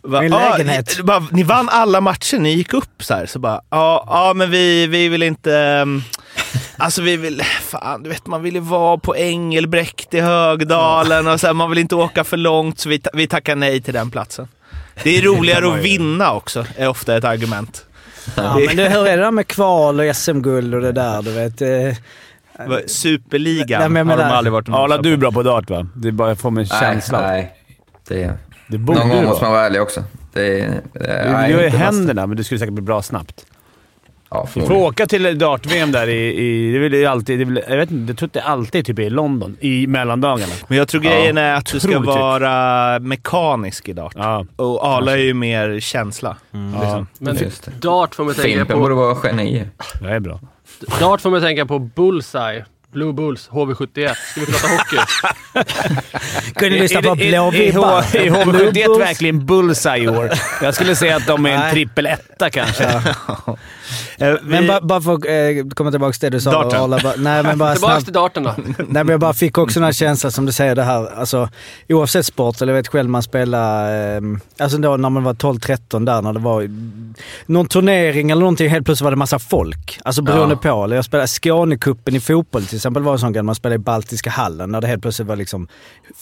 "Ah, 0.03 0.21
lägenhet." 0.21 0.95
ni, 0.99 1.03
bara, 1.03 1.27
ni 1.31 1.43
vann 1.43 1.69
alla 1.69 2.01
matcher, 2.01 2.39
ni 2.39 2.53
gick 2.55 2.73
upp 2.75 3.03
så 3.05 3.15
här. 3.15 3.27
Så 3.27 3.39
bara, 3.39 3.61
ja, 3.71 4.05
ja 4.07 4.33
men 4.35 4.51
vi, 4.51 4.87
vi 4.87 5.09
vill 5.09 5.23
inte... 5.23 5.57
ehm, 5.57 6.03
Alltså 6.77 7.03
vi 7.03 7.17
vill, 7.17 7.43
fan 7.43 8.03
du 8.03 8.11
vet 8.11 8.27
man 8.27 8.43
vill 8.43 8.55
ju 8.55 8.61
vara 8.61 8.99
på 8.99 9.17
Engelbrekt 9.17 10.15
i 10.15 10.21
Högdalen 10.21 11.27
och 11.27 11.41
så 11.41 11.47
här, 11.47 11.55
man 11.55 11.71
vill 11.71 11.79
inte 11.79 11.95
åka 11.95 12.25
för 12.25 12.37
långt 12.37 12.79
så 12.79 12.89
vi, 12.89 13.03
vi 13.13 13.27
tackar 13.27 13.57
nej 13.57 13.81
till 13.81 13.95
den 13.95 14.11
platsen. 14.11 14.49
Det 15.03 15.19
är 15.19 15.23
roligare 15.23 15.73
att 15.75 15.79
vinna 15.85 16.33
också, 16.35 16.65
är 16.77 16.89
ofta 16.89 17.17
ett 17.17 17.25
argument. 17.25 17.85
Ja, 18.37 18.59
men 18.67 18.77
det, 18.77 18.89
hur 18.89 19.07
är 19.07 19.17
det 19.17 19.23
där 19.23 19.31
med 19.31 19.47
kval 19.47 20.01
och 20.01 20.17
SM-guld 20.17 20.75
och 20.75 20.81
det 20.81 20.93
där? 20.93 21.23
Du 21.23 21.31
vet, 21.33 21.63
eh, 21.63 21.97
Superligan 22.87 23.81
Nej, 23.81 23.89
men 23.89 24.09
jag 24.09 24.15
har 24.17 24.19
de 24.19 24.25
menar- 24.25 24.37
aldrig 24.37 24.53
varit 24.53 24.69
Arla, 24.69 24.99
du 24.99 25.13
är 25.13 25.17
bra 25.17 25.33
på 25.33 25.43
dart 25.43 25.71
va? 25.71 25.87
Det 25.95 26.09
är 26.09 26.13
bara 26.13 26.29
jag 26.29 26.39
får 26.39 26.51
mig 26.51 26.63
en 26.63 26.81
känsla. 26.81 27.21
nej. 27.21 27.55
Det, 28.09 28.33
Det 28.69 28.79
borde 28.79 28.99
någon 28.99 29.09
du 29.09 29.15
gång 29.15 29.25
måste 29.25 29.45
man 29.45 29.53
vara 29.53 29.67
ärlig 29.67 29.83
också. 29.83 30.05
Det, 30.33 30.61
det, 30.93 31.45
Du 31.47 31.53
gör 31.53 31.63
ju 31.63 31.69
händerna, 31.69 32.27
men 32.27 32.37
du 32.37 32.45
skulle 32.45 32.59
säkert 32.59 32.75
bli 32.75 32.83
bra 32.83 33.03
snabbt. 33.03 33.47
Ja, 34.31 34.49
Du 34.55 34.61
får 34.61 34.75
åka 34.75 35.07
till 35.07 35.39
dart-VM 35.39 35.93
där 35.93 36.09
i... 36.09 36.35
i 36.35 36.73
det 36.73 36.79
är 36.87 36.89
väl 36.91 37.07
alltid, 37.07 37.39
det 37.39 37.43
är 37.43 37.47
väl, 37.47 37.63
jag 37.69 37.77
vet 37.77 37.91
inte, 37.91 38.11
jag 38.11 38.19
tror 38.19 38.27
att 38.27 38.33
det 38.33 38.43
alltid 38.43 38.79
är 38.79 38.83
typ 38.85 38.99
i 38.99 39.11
London, 39.11 39.57
i 39.61 39.87
mellandagarna. 39.87 40.53
Men 40.69 40.79
jag 40.79 40.89
tror 40.89 41.01
grejen 41.01 41.39
är 41.39 41.55
att 41.55 41.67
du 41.67 41.81
ska 41.81 41.99
vara 41.99 42.99
mekanisk 42.99 43.89
i 43.89 43.93
dart. 43.93 44.13
Ja. 44.17 44.47
Och 44.57 44.85
Arla 44.87 45.13
är 45.13 45.17
ju 45.17 45.35
mer 45.35 45.81
känsla. 45.81 46.37
Liksom. 46.81 47.07
Men 47.19 47.37
Just 47.37 47.65
det. 47.65 47.71
dart 47.89 48.15
får 48.15 48.25
man 48.25 48.35
tänka 48.35 48.49
Fimpen 48.59 48.79
borde 48.79 48.95
på... 48.95 49.01
vara 49.01 49.17
geni. 49.25 49.65
Det 50.01 50.09
är 50.11 50.21
bra. 50.21 50.41
Dart 51.01 51.21
får 51.21 51.31
man 51.31 51.41
tänka 51.41 51.67
på 51.67 51.79
Bullseye. 51.79 52.65
Blue 52.93 53.13
Bulls, 53.13 53.49
HV71. 53.51 54.15
Ska 54.15 54.41
vi 54.41 54.47
prata 54.47 54.69
hockey? 54.69 54.99
Kunde 56.55 56.79
lyssna 56.79 57.03
på 57.03 57.09
Är- 57.09 57.23
är- 57.23 57.29
Blå 57.31 57.47
är- 57.47 57.51
vibbar. 57.51 58.05
Är 58.17 58.27
är 58.41 58.45
Blue 58.45 58.71
HV71 58.71 58.87
Bulls. 58.87 59.01
verkligen 59.01 59.47
bullseye 59.47 60.03
i 60.05 60.09
år? 60.09 60.31
Jag 60.63 60.75
skulle 60.75 60.97
säga 60.97 61.17
att 61.17 61.27
de 61.27 61.47
är 61.47 61.51
en 61.51 61.71
trippel 61.71 62.07
etta 62.07 62.51
kanske. 62.51 62.85
Eh, 64.19 64.35
Men 64.43 64.63
vi- 64.63 64.69
bara, 64.69 64.81
bara 64.81 65.01
för 65.01 65.15
att 65.15 65.25
eh, 65.25 65.69
komma 65.75 65.91
tillbaka 65.91 66.13
till 66.13 66.31
det 66.31 66.37
du 66.37 66.41
sa. 66.41 66.51
Darten. 66.53 66.81
Arla, 66.81 66.99
bara, 67.03 67.13
nej, 67.17 67.43
men 67.43 67.59
bara 67.59 67.73
Tillbaka 67.75 67.93
snabbt. 67.93 68.05
till 68.05 68.13
darten 68.13 68.43
då. 68.43 68.55
Nej, 68.57 68.87
men 68.89 69.09
jag 69.09 69.21
bara 69.21 69.33
fick 69.35 69.59
också 69.59 69.81
den 69.81 69.85
här 69.85 69.93
känslan 69.93 70.33
som 70.33 70.47
du 70.47 70.53
säger 70.53 70.75
det 70.75 70.83
här, 70.83 71.15
alltså 71.21 71.49
oavsett 71.89 72.27
sport, 72.27 72.63
eller 72.63 72.73
jag 72.73 72.79
vet 72.83 72.89
själv 72.89 73.11
man 73.11 73.23
spelar, 73.23 73.93
eh, 74.17 74.21
alltså 74.59 74.79
då 74.79 74.97
när 74.97 75.11
man 75.11 75.25
var 75.25 75.35
12-13 75.35 76.05
där 76.07 76.23
när 76.23 76.33
det 76.33 76.41
var 76.41 76.61
mm, 76.61 77.15
någon 77.47 77.67
turnering 77.69 78.31
eller 78.31 78.41
någonting, 78.41 78.69
helt 78.71 78.85
plötsligt 78.85 79.05
var 79.05 79.11
det 79.11 79.17
massa 79.17 79.39
folk. 79.39 80.01
Alltså 80.05 80.23
beroende 80.23 80.57
på. 80.57 80.85
Eller 80.85 80.97
jag 80.97 81.05
spelade 81.05 81.29
Skånekuppen 81.29 82.15
i 82.17 82.21
fotboll 82.21 82.65
till 82.67 82.77
exempel, 82.77 83.03
var 83.03 83.13
en 83.13 83.19
sån 83.19 83.33
grej 83.33 83.43
man 83.43 83.55
spelade 83.55 83.75
i 83.75 83.79
Baltiska 83.79 84.31
hallen 84.31 84.71
när 84.71 84.81
det 84.81 84.87
helt 84.87 85.03
plötsligt 85.03 85.29
var 85.29 85.37
liksom 85.37 85.69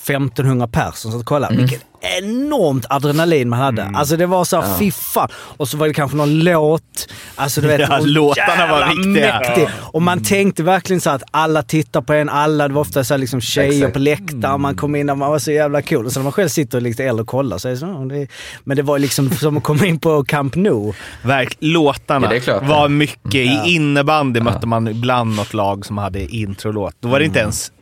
1500 0.06 0.66
personer 0.66 0.92
som 0.92 1.10
satt 1.12 1.20
och 1.20 1.26
kollade. 1.26 1.56
Vilket 1.56 1.80
enormt 2.00 2.86
adrenalin 2.90 3.48
man 3.48 3.58
hade. 3.58 3.84
Alltså 3.94 4.16
det 4.16 4.26
var 4.26 4.44
så 4.44 4.60
här, 4.60 4.78
fy 4.78 4.90
fan. 4.90 5.28
Och 5.34 5.68
så 5.68 5.76
var 5.76 5.88
det 5.88 5.94
kanske 5.94 6.16
någon 6.16 6.38
låt. 6.44 7.08
Alltså 7.34 7.60
du 7.60 7.68
vet, 7.68 7.80
Ja, 7.90 7.98
låtarna 8.02 8.66
var 8.66 8.88
viktiga. 8.88 9.40
mäktig. 9.40 9.68
Och 9.92 10.02
man 10.02 10.22
tänkte 10.24 10.62
verkligen 10.62 11.00
så 11.00 11.10
att 11.10 11.22
alla 11.30 11.62
tittar 11.62 12.00
på 12.00 12.12
en, 12.12 12.28
alla, 12.28 12.68
det 12.68 12.74
var 12.74 12.80
ofta 12.80 13.04
så 13.04 13.14
här 13.14 13.18
liksom 13.18 13.40
tjejer 13.40 13.72
Exakt. 13.72 13.92
på 13.92 13.98
läktaren, 13.98 14.60
man 14.60 14.76
kom 14.76 14.96
in 14.96 15.10
och 15.10 15.18
man 15.18 15.30
var 15.30 15.38
så 15.38 15.52
jävla 15.52 15.82
cool. 15.82 16.06
Och 16.06 16.12
så 16.12 16.18
när 16.20 16.24
man 16.24 16.32
själv 16.32 16.48
sitter 16.48 16.80
lite 16.80 17.04
äldre 17.04 17.22
och 17.22 17.28
kollar 17.28 17.58
så 17.58 17.68
är 17.68 17.72
det 17.72 17.78
så, 17.78 17.86
"Ja, 17.86 17.92
det, 18.16 18.26
men 18.64 18.76
det 18.76 18.82
var 18.82 18.98
liksom 18.98 19.30
som 19.30 19.56
att 19.56 19.62
komma 19.62 19.86
in 19.86 19.98
på 20.00 20.24
Camp 20.24 20.54
Nou. 20.56 20.92
Verk, 21.22 21.56
låtarna 21.60 22.34
Ja, 22.34 22.40
klart. 22.40 22.62
var 22.68 22.88
mycket. 22.88 23.34
I 23.34 23.60
innebandy 23.66 24.40
mötte 24.40 24.66
man 24.66 24.88
ibland 24.88 25.36
något 25.36 25.54
lag 25.54 25.86
som 25.86 25.98
hade 25.98 26.20
introlåt. 26.36 26.94
Då 27.00 27.08
var 27.08 27.18
det 27.18 27.24
inte 27.24 27.38
ens 27.38 27.72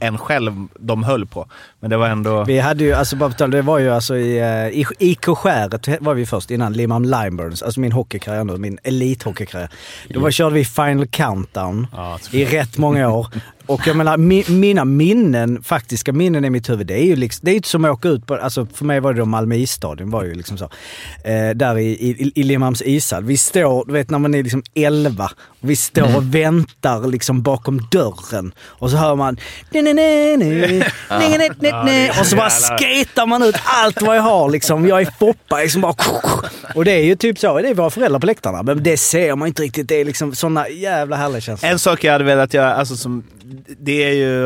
en 0.00 0.18
själv 0.18 0.52
de 0.80 1.02
höll 1.02 1.26
på. 1.26 1.46
Men 1.82 1.90
det 1.90 1.96
var 1.96 2.08
ändå... 2.08 2.44
Vi 2.44 2.58
hade 2.58 2.84
ju, 2.84 2.92
alltså 2.92 3.16
bara 3.16 3.30
på 3.30 3.36
tal, 3.36 3.50
det 3.50 3.62
var 3.62 3.78
ju 3.78 3.90
alltså 3.90 4.16
i, 4.16 4.38
eh, 4.38 4.80
i 4.80 4.86
IK 4.98 5.26
Skäret 5.26 5.88
var 6.00 6.14
vi 6.14 6.26
först 6.26 6.50
innan 6.50 6.72
Limhamn 6.72 7.10
Limeburns, 7.10 7.62
alltså 7.62 7.80
min 7.80 7.92
hockeykarriär 7.92 8.44
nu, 8.44 8.56
min 8.56 8.78
elithockeykarriär. 8.82 9.68
Då 10.08 10.20
var, 10.20 10.30
körde 10.30 10.54
vi 10.54 10.64
Final 10.64 11.06
Countdown 11.06 11.86
Ja, 11.92 12.18
i 12.30 12.44
rätt 12.44 12.78
många 12.78 13.10
år. 13.10 13.26
Och 13.66 13.86
jag 13.86 13.96
menar, 13.96 14.16
mi, 14.16 14.44
mina 14.48 14.84
minnen, 14.84 15.62
faktiska 15.62 16.12
minnen 16.12 16.44
i 16.44 16.50
mitt 16.50 16.70
huvud, 16.70 16.86
det 16.86 16.94
är 16.94 17.04
ju 17.04 17.16
liksom, 17.16 17.44
det 17.44 17.50
är 17.50 17.54
inte 17.54 17.68
som 17.68 17.84
att 17.84 17.90
åka 17.90 18.08
ut 18.08 18.26
på, 18.26 18.34
alltså 18.34 18.66
för 18.66 18.84
mig 18.84 19.00
var 19.00 19.12
det 19.12 19.18
då 19.18 19.24
Malmö 19.24 19.54
isstadion 19.54 20.10
var 20.10 20.24
ju 20.24 20.34
liksom 20.34 20.58
så. 20.58 20.64
Eh, 21.24 21.50
där 21.54 21.78
i, 21.78 21.90
i, 21.90 22.32
i 22.34 22.42
Limhamns 22.42 22.82
ishall. 22.86 23.24
Vi 23.24 23.36
står, 23.36 23.84
du 23.86 23.92
vet 23.92 24.10
när 24.10 24.18
man 24.18 24.34
är 24.34 24.42
liksom 24.42 24.62
11, 24.74 25.30
och 25.44 25.70
vi 25.70 25.76
står 25.76 26.16
och 26.16 26.34
väntar 26.34 27.06
liksom 27.06 27.42
bakom 27.42 27.88
dörren. 27.90 28.52
Och 28.60 28.90
så 28.90 28.96
hör 28.96 29.14
man 29.14 29.36
ja, 31.72 31.82
ner 31.82 32.20
och 32.20 32.26
så 32.26 32.36
bara 32.36 32.50
skejtar 32.50 33.26
man 33.26 33.42
ut 33.42 33.56
allt 33.64 34.02
vad 34.02 34.16
jag 34.16 34.22
har 34.22 34.50
liksom. 34.50 34.86
Jag 34.86 35.00
är 35.00 35.08
Foppa 35.18 35.56
liksom 35.58 35.80
bara... 35.80 35.94
Och 36.74 36.84
det 36.84 36.92
är 36.92 37.04
ju 37.04 37.16
typ 37.16 37.38
så, 37.38 37.58
det 37.58 37.68
är 37.68 37.74
våra 37.74 37.90
föräldrar 37.90 38.20
på 38.20 38.26
läktarna. 38.26 38.62
Men 38.62 38.82
det 38.82 38.96
ser 38.96 39.36
man 39.36 39.48
inte 39.48 39.62
riktigt. 39.62 39.88
Det 39.88 40.00
är 40.00 40.04
liksom 40.04 40.34
sådana 40.34 40.68
jävla 40.68 41.16
härliga 41.16 41.40
känslor. 41.40 41.70
En 41.70 41.78
sak 41.78 42.04
jag 42.04 42.12
hade 42.12 42.24
velat 42.24 42.54
göra, 42.54 42.74
alltså 42.74 42.96
som... 42.96 43.24
Det 43.78 44.04
är 44.04 44.12
ju... 44.12 44.42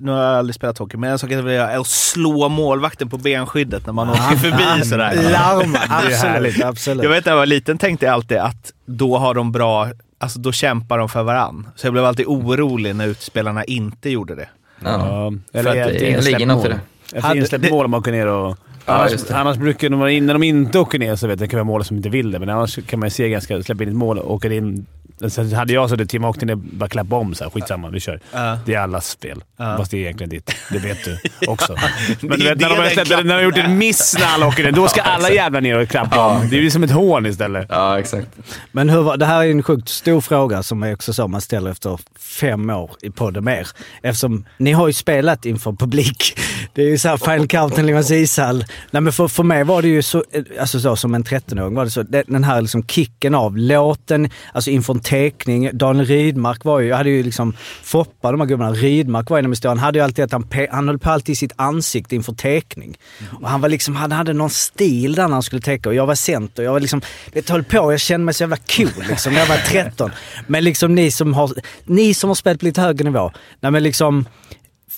Nu 0.00 0.12
har 0.12 0.22
jag 0.22 0.38
aldrig 0.38 0.54
spelat 0.54 0.78
hockey, 0.78 0.96
men 0.96 1.10
en 1.10 1.18
sak 1.18 1.30
jag 1.30 1.36
hade 1.36 1.48
velat 1.48 1.62
göra 1.62 1.76
är 1.76 1.80
att 1.80 1.86
slå 1.86 2.48
målvakten 2.48 3.10
på 3.10 3.18
benskyddet 3.18 3.86
när 3.86 3.92
man 3.92 4.10
åker 4.10 4.36
förbi 4.36 4.84
sådär. 4.88 5.30
Larma! 5.32 5.78
absolut, 5.88 6.62
absolut. 6.62 7.02
Jag 7.02 7.10
vet 7.10 7.24
när 7.24 7.32
jag 7.32 7.38
var 7.38 7.46
liten 7.46 7.78
tänkte 7.78 8.06
jag 8.06 8.12
alltid 8.12 8.38
att 8.38 8.72
då 8.86 9.18
har 9.18 9.34
de 9.34 9.52
bra 9.52 9.88
alltså 10.18 10.38
då 10.38 10.52
kämpar 10.52 10.98
de 10.98 11.08
för 11.08 11.22
varann. 11.22 11.68
Så 11.76 11.86
jag 11.86 11.92
blev 11.92 12.04
alltid 12.04 12.26
orolig 12.26 12.96
när 12.96 13.06
utspelarna 13.06 13.64
inte 13.64 14.10
gjorde 14.10 14.34
det. 14.34 14.48
Ja. 14.84 14.90
Ja, 14.90 15.32
För 15.52 15.58
eller 15.58 15.70
att 15.82 15.90
ett 15.92 15.98
det 15.98 16.08
insläppt 16.10 16.26
ligger 16.26 16.46
något 16.46 16.66
i 16.66 16.68
det. 16.68 16.80
Ett 17.14 17.22
Hade- 17.24 17.38
insläppt 17.38 17.70
mål 17.70 17.84
om 17.84 17.90
man 17.90 18.00
åker 18.00 18.12
ner 18.12 18.26
och... 18.26 18.56
Ja, 18.86 18.92
annars, 18.92 19.12
det. 19.24 19.36
annars 19.36 19.56
brukar 19.56 19.88
de, 19.90 19.98
när 20.26 20.32
de 20.34 20.42
inte 20.42 20.78
åker 20.78 20.98
ner 20.98 21.16
så 21.16 21.26
vet 21.26 21.40
jag, 21.40 21.48
det 21.48 21.50
kan 21.50 21.58
vara 21.58 21.64
mål 21.64 21.84
som 21.84 21.96
inte 21.96 22.08
vill 22.08 22.30
det, 22.30 22.38
men 22.38 22.48
annars 22.48 22.78
kan 22.86 23.00
man 23.00 23.10
se 23.10 23.28
ganska... 23.28 23.62
Släppa 23.62 23.82
in 23.82 23.88
ett 23.88 23.94
mål 23.96 24.18
och 24.18 24.34
åker 24.34 24.50
in... 24.52 24.86
Sen 25.28 25.52
hade 25.52 25.72
jag 25.72 25.88
så 25.90 25.96
det 25.96 26.06
Tim 26.06 26.24
åkte 26.24 26.46
ner 26.46 26.54
bara 26.54 26.88
klappa 26.88 27.16
om 27.16 27.34
så 27.34 27.44
här, 27.44 27.50
skitsamma, 27.50 27.90
vi 27.90 28.00
kör. 28.00 28.20
Ja. 28.32 28.58
Det 28.66 28.74
är 28.74 28.78
allas 28.80 29.18
fel. 29.22 29.44
Ja. 29.56 29.76
Fast 29.76 29.90
det 29.90 29.96
är 29.96 30.00
egentligen 30.00 30.30
ditt. 30.30 30.50
Det 30.70 30.78
vet 30.78 31.04
du 31.04 31.18
också. 31.46 31.76
Men 32.20 32.30
Det 32.30 32.36
du 32.36 32.44
vet, 32.44 32.58
när, 32.60 32.68
det 32.68 32.74
de 32.74 32.80
har 32.82 32.88
släppt, 32.90 33.10
när 33.10 33.22
de 33.24 33.30
har 33.30 33.40
gjort 33.42 33.56
en 33.58 33.78
miss 33.78 34.16
när 34.18 34.26
alla 34.26 34.46
åker 34.46 34.64
ner, 34.64 34.72
då 34.72 34.88
ska 34.88 35.02
alla 35.02 35.30
jävla 35.30 35.60
ner 35.60 35.78
och 35.78 35.88
klappa 35.88 36.26
om. 36.26 36.48
Det 36.50 36.56
är 36.56 36.60
ju 36.60 36.70
som 36.70 36.82
ett 36.82 36.90
hån 36.90 37.26
istället. 37.26 37.66
Ja, 37.68 37.98
exakt. 37.98 38.28
Men 38.72 38.90
hur, 38.90 39.02
var- 39.02 39.16
det 39.16 39.26
här 39.26 39.44
är 39.44 39.50
en 39.50 39.62
sjukt 39.62 39.88
stor 39.88 40.20
fråga 40.20 40.62
som 40.62 40.82
är 40.82 40.94
också 40.94 41.12
så 41.12 41.28
man 41.28 41.40
ställer 41.40 41.70
efter 41.70 41.98
fem 42.18 42.70
år 42.70 42.90
i 43.02 43.10
podden 43.10 43.44
med 43.44 43.58
er. 43.60 43.68
Eftersom 44.02 44.44
ni 44.58 44.72
har 44.72 44.86
ju 44.86 44.92
spelat 44.92 45.44
inför 45.46 45.72
publik. 45.72 46.38
Det 46.72 46.82
är 46.82 46.86
ju 46.88 46.98
såhär 46.98 47.16
Final 47.16 47.48
Countdown, 47.48 47.86
Limhamns 47.86 48.10
ishall. 48.10 48.64
Nej 48.90 49.02
men 49.02 49.12
för, 49.12 49.28
för 49.28 49.42
mig 49.42 49.64
var 49.64 49.82
det 49.82 49.88
ju 49.88 50.02
så, 50.02 50.24
eh, 50.32 50.42
alltså 50.60 50.80
så 50.80 50.96
som 50.96 51.14
en 51.14 51.24
13-åring 51.24 51.74
var 51.74 51.84
det 51.84 51.90
så, 51.90 52.02
den 52.02 52.44
här 52.44 52.60
liksom 52.60 52.86
kicken 52.86 53.34
av 53.34 53.56
låten, 53.58 54.30
alltså 54.52 54.70
inför 54.70 54.94
en 54.94 55.00
teckning. 55.06 55.70
Daniel 55.72 56.06
Rydmark 56.06 56.64
var 56.64 56.80
ju, 56.80 56.88
jag 56.88 56.96
hade 56.96 57.10
ju 57.10 57.22
liksom 57.22 57.52
Foppa, 57.82 58.30
de 58.30 58.40
här 58.40 58.48
gubbarna, 58.48 58.72
Rydmark 58.72 59.30
var 59.30 59.38
en 59.38 59.44
av 59.44 59.50
historien. 59.50 59.78
Han 59.78 59.84
hade 59.84 59.98
ju 59.98 60.04
alltid 60.04 60.24
att 60.24 60.32
han, 60.32 60.46
han 60.70 60.88
höll 60.88 60.98
på 60.98 61.10
alltid 61.10 61.32
i 61.32 61.36
sitt 61.36 61.52
ansikte 61.56 62.16
inför 62.16 62.32
teckning. 62.32 62.98
Och 63.40 63.48
han 63.48 63.60
var 63.60 63.68
liksom, 63.68 63.96
han 63.96 64.12
hade 64.12 64.32
någon 64.32 64.50
stil 64.50 65.14
där 65.14 65.22
när 65.22 65.32
han 65.32 65.42
skulle 65.42 65.62
teckna 65.62 65.88
och 65.88 65.94
jag 65.94 66.06
var 66.06 66.14
center. 66.14 66.62
Jag 66.62 66.72
var 66.72 66.80
liksom, 66.80 67.00
det 67.32 67.50
höll 67.50 67.64
på, 67.64 67.92
jag 67.92 68.00
kände 68.00 68.24
mig 68.24 68.34
så 68.34 68.42
jävla 68.42 68.56
cool 68.56 69.04
liksom 69.08 69.32
när 69.32 69.40
jag 69.40 69.46
var 69.46 69.56
13. 69.56 70.10
Men 70.46 70.64
liksom 70.64 70.94
ni 70.94 71.10
som 71.10 71.34
har, 71.34 71.52
ni 71.84 72.14
som 72.14 72.30
har 72.30 72.34
spelat 72.34 72.60
på 72.60 72.66
lite 72.66 72.80
högre 72.80 73.04
nivå, 73.04 73.32
nej 73.60 73.72
men 73.72 73.82
liksom 73.82 74.26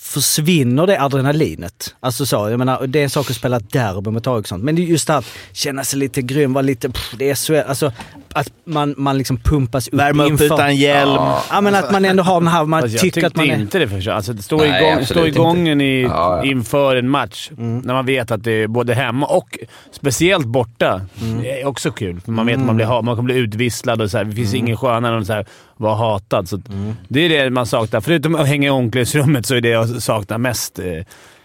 försvinner 0.09 0.87
det 0.87 1.01
adrenalinet? 1.01 1.95
Alltså 1.99 2.25
så, 2.25 2.49
jag 2.49 2.57
menar, 2.57 2.87
det 2.87 2.99
är 2.99 3.03
en 3.03 3.09
sak 3.09 3.29
att 3.29 3.35
spela 3.35 3.59
derby 3.59 4.09
mot 4.09 4.27
AIK 4.27 4.39
och 4.39 4.47
sånt. 4.47 4.63
Men 4.63 4.75
det 4.75 4.81
är 4.81 4.83
just 4.83 5.07
det 5.07 5.13
här 5.13 5.19
att 5.19 5.25
känna 5.53 5.83
sig 5.83 5.99
lite 5.99 6.21
grym, 6.21 6.53
vara 6.53 6.61
lite, 6.61 6.89
pff, 6.89 7.13
det 7.17 7.29
är 7.29 7.35
så, 7.35 7.61
alltså 7.61 7.93
att 8.33 8.51
man, 8.65 8.93
man 8.97 9.17
liksom 9.17 9.37
pumpas 9.37 9.87
upp 9.87 9.93
Värma 9.93 10.23
upp 10.23 10.29
inför. 10.31 10.45
utan 10.45 10.75
hjälm. 10.75 11.21
Ja 11.51 11.61
men 11.61 11.75
att 11.75 11.91
man 11.91 12.05
ändå 12.05 12.23
har 12.23 12.39
den 12.41 12.47
här, 12.47 12.65
man 12.65 12.81
jag 12.81 12.91
tycker 12.91 13.03
tyckte 13.03 13.27
att 13.27 13.35
man 13.35 13.49
är... 13.49 13.55
inte 13.55 13.79
det 13.79 13.87
först. 13.87 14.07
Alltså, 14.07 14.33
det 14.33 14.43
står, 14.43 14.57
Nej, 14.57 14.83
igång, 14.83 14.99
inte. 15.01 15.19
igången 15.39 15.81
i, 15.81 16.01
Ja, 16.01 16.37
ja. 16.37 16.43
inför 16.51 16.95
en 16.95 17.09
match. 17.09 17.49
Mm. 17.57 17.79
När 17.79 17.93
man 17.93 18.05
vet 18.05 18.31
att 18.31 18.43
det 18.43 18.51
är 18.51 18.67
både 18.67 18.93
hemma 18.93 19.25
och 19.25 19.59
speciellt 19.91 20.45
borta. 20.45 21.01
Mm. 21.21 21.41
Det 21.41 21.61
är 21.61 21.65
också 21.67 21.91
kul. 21.91 22.19
För 22.21 22.31
man 22.31 22.45
vet 22.45 22.57
att 22.57 22.65
man, 22.65 22.75
blir, 22.75 22.85
ha- 22.85 23.01
man 23.01 23.15
kommer 23.15 23.25
bli 23.33 23.35
utvisslad 23.35 24.01
och 24.01 24.11
så 24.11 24.17
här. 24.17 24.23
Det 24.25 24.35
finns 24.35 24.53
ingen 24.53 24.77
skönare 24.77 25.17
än 25.17 25.39
att 25.39 25.47
vara 25.77 25.95
hatad. 25.95 26.49
Så 26.49 26.55
att 26.55 26.69
Mm. 26.69 26.93
Det 27.07 27.19
är 27.19 27.43
det 27.43 27.49
man 27.49 27.65
saknar. 27.65 28.01
Förutom 28.01 28.35
att 28.35 28.47
hänga 28.47 28.67
i 28.67 28.71
omklädningsrummet 28.71 29.45
så 29.45 29.55
är 29.55 29.61
det 29.61 29.69
jag 29.69 29.89
saknar 29.89 30.37
mest 30.37 30.79
eh, 30.79 30.85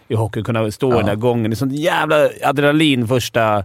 i 0.08 0.14
hockey. 0.14 0.42
Kunna 0.42 0.70
stå 0.70 0.94
i 0.94 0.96
den 0.96 1.06
där 1.06 1.14
gången. 1.14 1.50
Det 1.50 1.54
är 1.54 1.56
sånt 1.56 1.72
jävla 1.72 2.28
adrenalin 2.44 3.08
första 3.08 3.64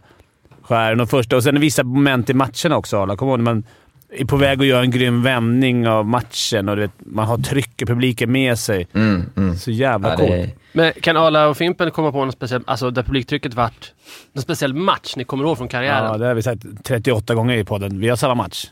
skären 0.69 0.99
och 0.99 1.09
första... 1.09 1.35
Och 1.35 1.43
sen 1.43 1.59
vissa 1.59 1.83
moment 1.83 2.29
i 2.29 2.33
matcherna 2.33 2.77
också, 2.77 2.97
Arla. 2.97 3.15
Kommer 3.17 3.31
ihåg 3.31 3.39
när 3.39 3.53
man 3.53 3.63
är 4.11 4.25
på 4.25 4.35
väg 4.37 4.59
att 4.59 4.65
göra 4.65 4.81
en 4.81 4.91
grym 4.91 5.23
vändning 5.23 5.87
av 5.87 6.05
matchen 6.05 6.69
och 6.69 6.77
vet, 6.79 6.91
man 6.99 7.25
har 7.27 7.37
trycket, 7.37 7.87
publiken 7.87 8.31
med 8.31 8.59
sig. 8.59 8.87
Mm, 8.93 9.23
mm. 9.37 9.55
Så 9.57 9.71
jävla 9.71 10.09
Ja, 10.09 10.17
coolt. 10.17 10.49
Men 10.73 10.93
kan 11.01 11.17
Arla 11.17 11.47
och 11.47 11.57
Fimpen 11.57 11.91
komma 11.91 12.11
på 12.11 12.17
någon 12.17 12.31
speciell, 12.31 12.61
alltså 12.67 12.91
där 12.91 13.03
publiktrycket 13.03 13.53
vart, 13.53 13.93
någon 14.33 14.41
speciell 14.41 14.73
match 14.73 15.13
ni 15.17 15.23
kommer 15.23 15.43
ihåg 15.43 15.57
från 15.57 15.67
karriären? 15.67 16.05
Ja, 16.11 16.17
det 16.17 16.25
har 16.25 16.33
vi 16.33 16.41
sagt 16.41 16.61
38 16.83 17.35
gånger 17.35 17.57
i 17.57 17.63
podden. 17.63 17.99
Vi 17.99 18.09
har 18.09 18.15
samma 18.15 18.35
match. 18.35 18.65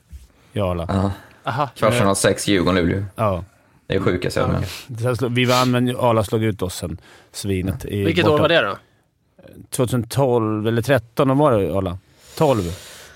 Jag 0.53 0.65
och 0.65 0.71
Arla. 0.71 1.11
ja. 1.43 1.69
Kvartsfinal 1.77 2.15
6, 2.15 2.47
Djurgården-Luleå. 2.47 3.03
Ja. 3.15 3.43
Det 3.87 3.95
är 3.95 3.99
sjuka 3.99 4.31
så. 4.31 4.47
men- 4.47 4.97
Sen 4.97 5.15
slå- 5.15 5.27
Vi 5.29 5.45
vann, 5.45 5.71
men 5.71 5.95
Arla 5.99 6.23
slog 6.23 6.43
ut 6.43 6.61
oss 6.61 6.75
sen. 6.75 6.97
Svinet. 7.31 7.85
I 7.85 8.03
Vilket 8.03 8.25
borta. 8.25 8.35
år 8.35 8.39
var 8.39 8.49
det 8.49 8.61
då? 8.61 8.77
2012 9.70 10.67
eller 10.67 10.82
13, 10.82 11.27
vad 11.27 11.38
var 11.38 11.51
det 11.60 11.77
Arla? 11.77 11.98
12? 12.38 12.62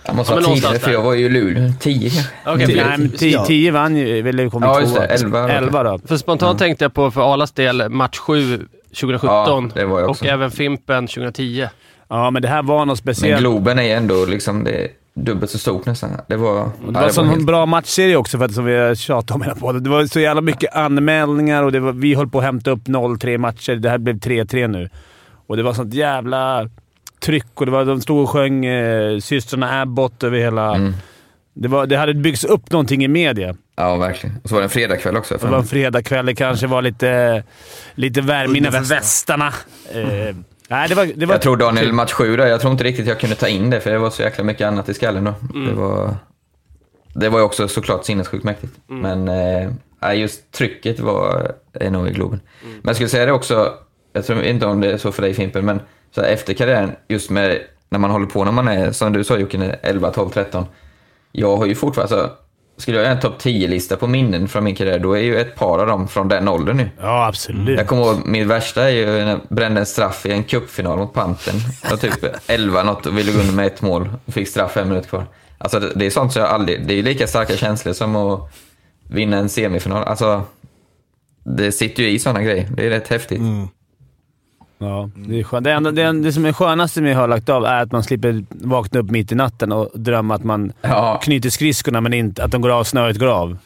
Jag 0.05 0.15
måste 0.15 0.33
Ja, 0.33 0.35
vara 0.35 0.47
men 0.47 0.55
tidigare 0.55 0.73
någonstans 0.73 0.79
för 0.79 0.87
där. 0.87 0.93
jag 0.97 1.03
var 1.03 1.13
ju 1.13 1.25
i 1.25 1.29
Luleå. 1.29 1.73
10 1.79 2.09
kanske. 2.09 2.29
Okej, 2.45 2.67
Nej, 2.67 2.75
för- 2.75 2.97
men 2.97 3.09
10 3.11 3.45
10 3.45 3.71
vann 3.71 3.95
ju, 3.95 4.29
eller 4.29 4.49
kom 4.49 4.63
Ja, 4.63 4.73
ja, 4.75 4.81
just 4.81 4.95
det. 4.95 5.05
11 5.05 5.41
var 5.41 5.47
det. 5.47 5.53
11 5.53 5.83
då. 5.83 5.99
För 6.05 6.17
spontant 6.17 6.59
tänkte 6.59 6.85
jag 6.85 6.93
på 6.93 7.11
för 7.11 7.33
Arlas 7.33 7.51
del 7.51 7.89
match 7.89 8.17
7 8.17 8.67
2017 8.93 9.71
Ja, 9.75 9.81
det 9.81 9.85
var 9.85 9.99
jag 9.99 10.09
också. 10.09 10.25
och 10.25 10.31
även 10.31 10.51
Fimpen 10.51 11.07
2010. 11.07 11.67
Ja, 12.07 12.31
men 12.31 12.41
det 12.41 12.47
här 12.47 12.63
var 12.63 12.79
något 12.79 12.87
Men 12.87 12.95
speciellt. 12.97 13.39
Globen 13.41 13.79
är 13.79 13.97
ändå 13.97 14.25
liksom... 14.25 14.63
Det, 14.63 14.87
dubbelt 15.13 15.51
så 15.51 15.57
stort 15.57 15.85
nästan. 15.85 16.09
Det 16.27 16.35
var... 16.35 16.55
Det 16.55 16.69
ja, 16.85 16.91
var, 16.91 17.01
en 17.03 17.13
sån 17.13 17.27
helt- 17.29 17.45
bra 17.45 17.65
matchserie 17.65 18.15
också, 18.15 18.37
för 18.37 18.45
att, 18.45 18.53
som 18.53 18.65
vi 18.65 18.75
har 18.77 18.95
tjatat 18.95 19.35
om 19.35 19.41
hela 19.41 19.55
podden. 19.55 19.83
Det 19.83 19.89
var 19.89 20.05
så 20.05 20.19
jävla 20.19 20.41
mycket 20.41 20.75
anmälningar 20.75 21.63
och 21.63 21.71
det 21.71 21.79
var, 21.79 21.91
vi 21.91 22.15
höll 22.15 22.27
på 22.29 22.37
att 22.39 22.43
hämta 22.43 22.71
upp 22.71 22.83
0-3 22.87 23.37
matcher. 23.37 23.75
Det 23.75 23.89
här 23.89 23.97
blev 23.97 24.15
3-3 24.19 24.67
nu. 24.67 24.89
Och 25.51 25.57
det 25.57 25.63
var 25.63 25.73
sånt 25.73 25.93
jävla 25.93 26.69
tryck 27.19 27.45
och 27.53 27.65
det 27.65 27.71
var, 27.71 27.85
de 27.85 28.01
stod 28.01 28.23
och 28.23 28.29
sjöng 28.29 28.65
eh, 28.65 29.19
systrarna 29.19 29.81
Abbott 29.81 30.23
över 30.23 30.37
hela... 30.37 30.75
Mm. 30.75 30.93
Det, 31.53 31.67
var, 31.67 31.85
det 31.85 31.97
hade 31.97 32.13
byggts 32.13 32.43
upp 32.43 32.71
någonting 32.71 33.03
i 33.03 33.07
media. 33.07 33.55
Ja, 33.75 33.95
verkligen. 33.95 34.35
Och 34.43 34.49
så 34.49 34.55
var 34.55 34.61
det 34.61 34.65
en 34.65 34.69
fredagkväll 34.69 35.17
också. 35.17 35.37
Det 35.41 35.47
var 35.47 35.57
en 35.57 35.65
fredagkväll. 35.65 36.25
Det 36.25 36.35
kanske 36.35 36.67
var 36.67 36.81
lite, 36.81 37.43
lite 37.95 38.21
värme 38.21 38.57
innanför 38.57 38.79
västarna. 38.79 39.47
Eh, 39.93 40.35
nej, 40.67 40.89
det 40.89 40.95
var, 40.95 41.11
det 41.15 41.25
var 41.25 41.33
Jag 41.33 41.41
tror 41.41 41.57
Daniel, 41.57 41.93
match 41.93 42.11
sju 42.11 42.37
där, 42.37 42.47
jag 42.47 42.61
tror 42.61 42.71
inte 42.71 42.83
riktigt 42.83 43.07
jag 43.07 43.19
kunde 43.19 43.35
ta 43.35 43.47
in 43.47 43.69
det 43.69 43.79
för 43.79 43.91
det 43.91 43.97
var 43.97 44.09
så 44.09 44.21
jäkla 44.21 44.43
mycket 44.43 44.67
annat 44.67 44.89
i 44.89 44.93
skallen 44.93 45.23
då. 45.23 45.33
Det, 45.67 45.73
var, 45.73 46.15
det 47.13 47.29
var 47.29 47.39
ju 47.39 47.45
också 47.45 47.67
såklart 47.67 48.05
sinnessjukt 48.05 48.43
mäktigt. 48.43 48.73
Men 48.87 49.27
eh, 49.27 50.13
just 50.15 50.51
trycket 50.51 50.99
var 50.99 51.51
enormt 51.73 52.09
i 52.09 52.13
Globen. 52.13 52.39
Men 52.61 52.81
jag 52.83 52.95
skulle 52.95 53.09
säga 53.09 53.25
det 53.25 53.31
också, 53.31 53.73
jag 54.13 54.25
tror 54.25 54.43
inte 54.43 54.65
om 54.65 54.81
det 54.81 54.91
är 54.91 54.97
så 54.97 55.11
för 55.11 55.21
dig 55.21 55.33
Fimpen, 55.33 55.65
men 55.65 55.81
så 56.15 56.21
här, 56.21 56.27
efter 56.27 56.53
karriären, 56.53 56.91
just 57.07 57.29
med 57.29 57.59
när 57.89 57.99
man 57.99 58.11
håller 58.11 58.25
på 58.25 58.43
när 58.43 58.51
man 58.51 58.67
är, 58.67 58.91
som 58.91 59.13
du 59.13 59.23
sa 59.23 59.37
Jocke, 59.37 59.79
11, 59.81 60.11
12, 60.11 60.29
13. 60.29 60.65
Jag 61.31 61.57
har 61.57 61.65
ju 61.65 61.75
fortfarande, 61.75 62.15
alltså, 62.15 62.35
skulle 62.77 62.97
jag 62.97 63.03
göra 63.03 63.15
en 63.15 63.21
topp 63.21 63.41
10-lista 63.41 63.95
på 63.95 64.07
minnen 64.07 64.47
från 64.47 64.63
min 64.63 64.75
karriär, 64.75 64.99
då 64.99 65.13
är 65.13 65.21
ju 65.21 65.39
ett 65.39 65.55
par 65.55 65.79
av 65.79 65.87
dem 65.87 66.07
från 66.07 66.27
den 66.27 66.47
åldern 66.47 66.77
nu. 66.77 66.89
Ja, 66.99 67.27
absolut. 67.27 67.77
Jag 67.77 67.87
kommer 67.87 68.03
ihåg, 68.03 68.15
min 68.25 68.47
värsta 68.47 68.83
är 68.83 68.89
ju 68.89 69.05
när 69.05 69.29
jag 69.29 69.39
brände 69.49 69.79
en 69.79 69.85
straff 69.85 70.25
i 70.25 70.31
en 70.31 70.43
cupfinal 70.43 70.97
mot 70.97 71.13
Panten. 71.13 71.55
Jag 71.83 71.89
var 71.89 71.97
typ 71.97 72.25
11 72.47 72.83
något 72.83 73.05
och 73.05 73.17
ville 73.17 73.31
gå 73.31 73.39
under 73.39 73.53
med 73.53 73.65
ett 73.65 73.81
mål. 73.81 74.09
och 74.25 74.33
Fick 74.33 74.47
straff 74.47 74.71
fem 74.71 74.87
minuter 74.87 75.09
kvar. 75.09 75.25
Alltså 75.57 75.79
det, 75.79 75.91
det 75.95 76.05
är 76.05 76.09
sånt 76.09 76.33
som 76.33 76.41
jag 76.41 76.51
aldrig... 76.51 76.87
Det 76.87 76.93
är 76.93 76.95
ju 76.95 77.03
lika 77.03 77.27
starka 77.27 77.57
känslor 77.57 77.93
som 77.93 78.15
att 78.15 78.53
vinna 79.09 79.37
en 79.37 79.49
semifinal. 79.49 80.03
Alltså, 80.03 80.43
det 81.43 81.71
sitter 81.71 82.03
ju 82.03 82.09
i 82.09 82.19
sådana 82.19 82.43
grejer. 82.43 82.67
Det 82.75 82.85
är 82.85 82.89
rätt 82.89 83.07
häftigt. 83.07 83.41
Ja, 84.81 85.09
det, 85.15 85.39
är 85.39 85.43
skönt. 85.43 85.63
Det, 85.63 85.71
enda, 85.71 85.91
det, 85.91 86.11
det 86.11 86.33
som 86.33 86.45
är 86.45 86.53
skönaste 86.53 87.01
med 87.01 87.11
att 87.11 87.17
ha 87.17 87.25
lagt 87.27 87.49
av 87.49 87.65
är 87.65 87.81
att 87.81 87.91
man 87.91 88.03
slipper 88.03 88.43
vakna 88.49 88.99
upp 88.99 89.09
mitt 89.11 89.31
i 89.31 89.35
natten 89.35 89.71
och 89.71 89.89
drömma 89.93 90.35
att 90.35 90.43
man 90.43 90.73
Ja. 90.81 91.19
knyter 91.23 91.49
skridskorna 91.49 92.01
men 92.01 92.13
inte, 92.13 92.43
att 92.43 92.51
de 92.51 92.61
går 92.61 92.69
av, 92.69 92.83
snöret 92.83 93.19
går 93.19 93.27
av. 93.27 93.57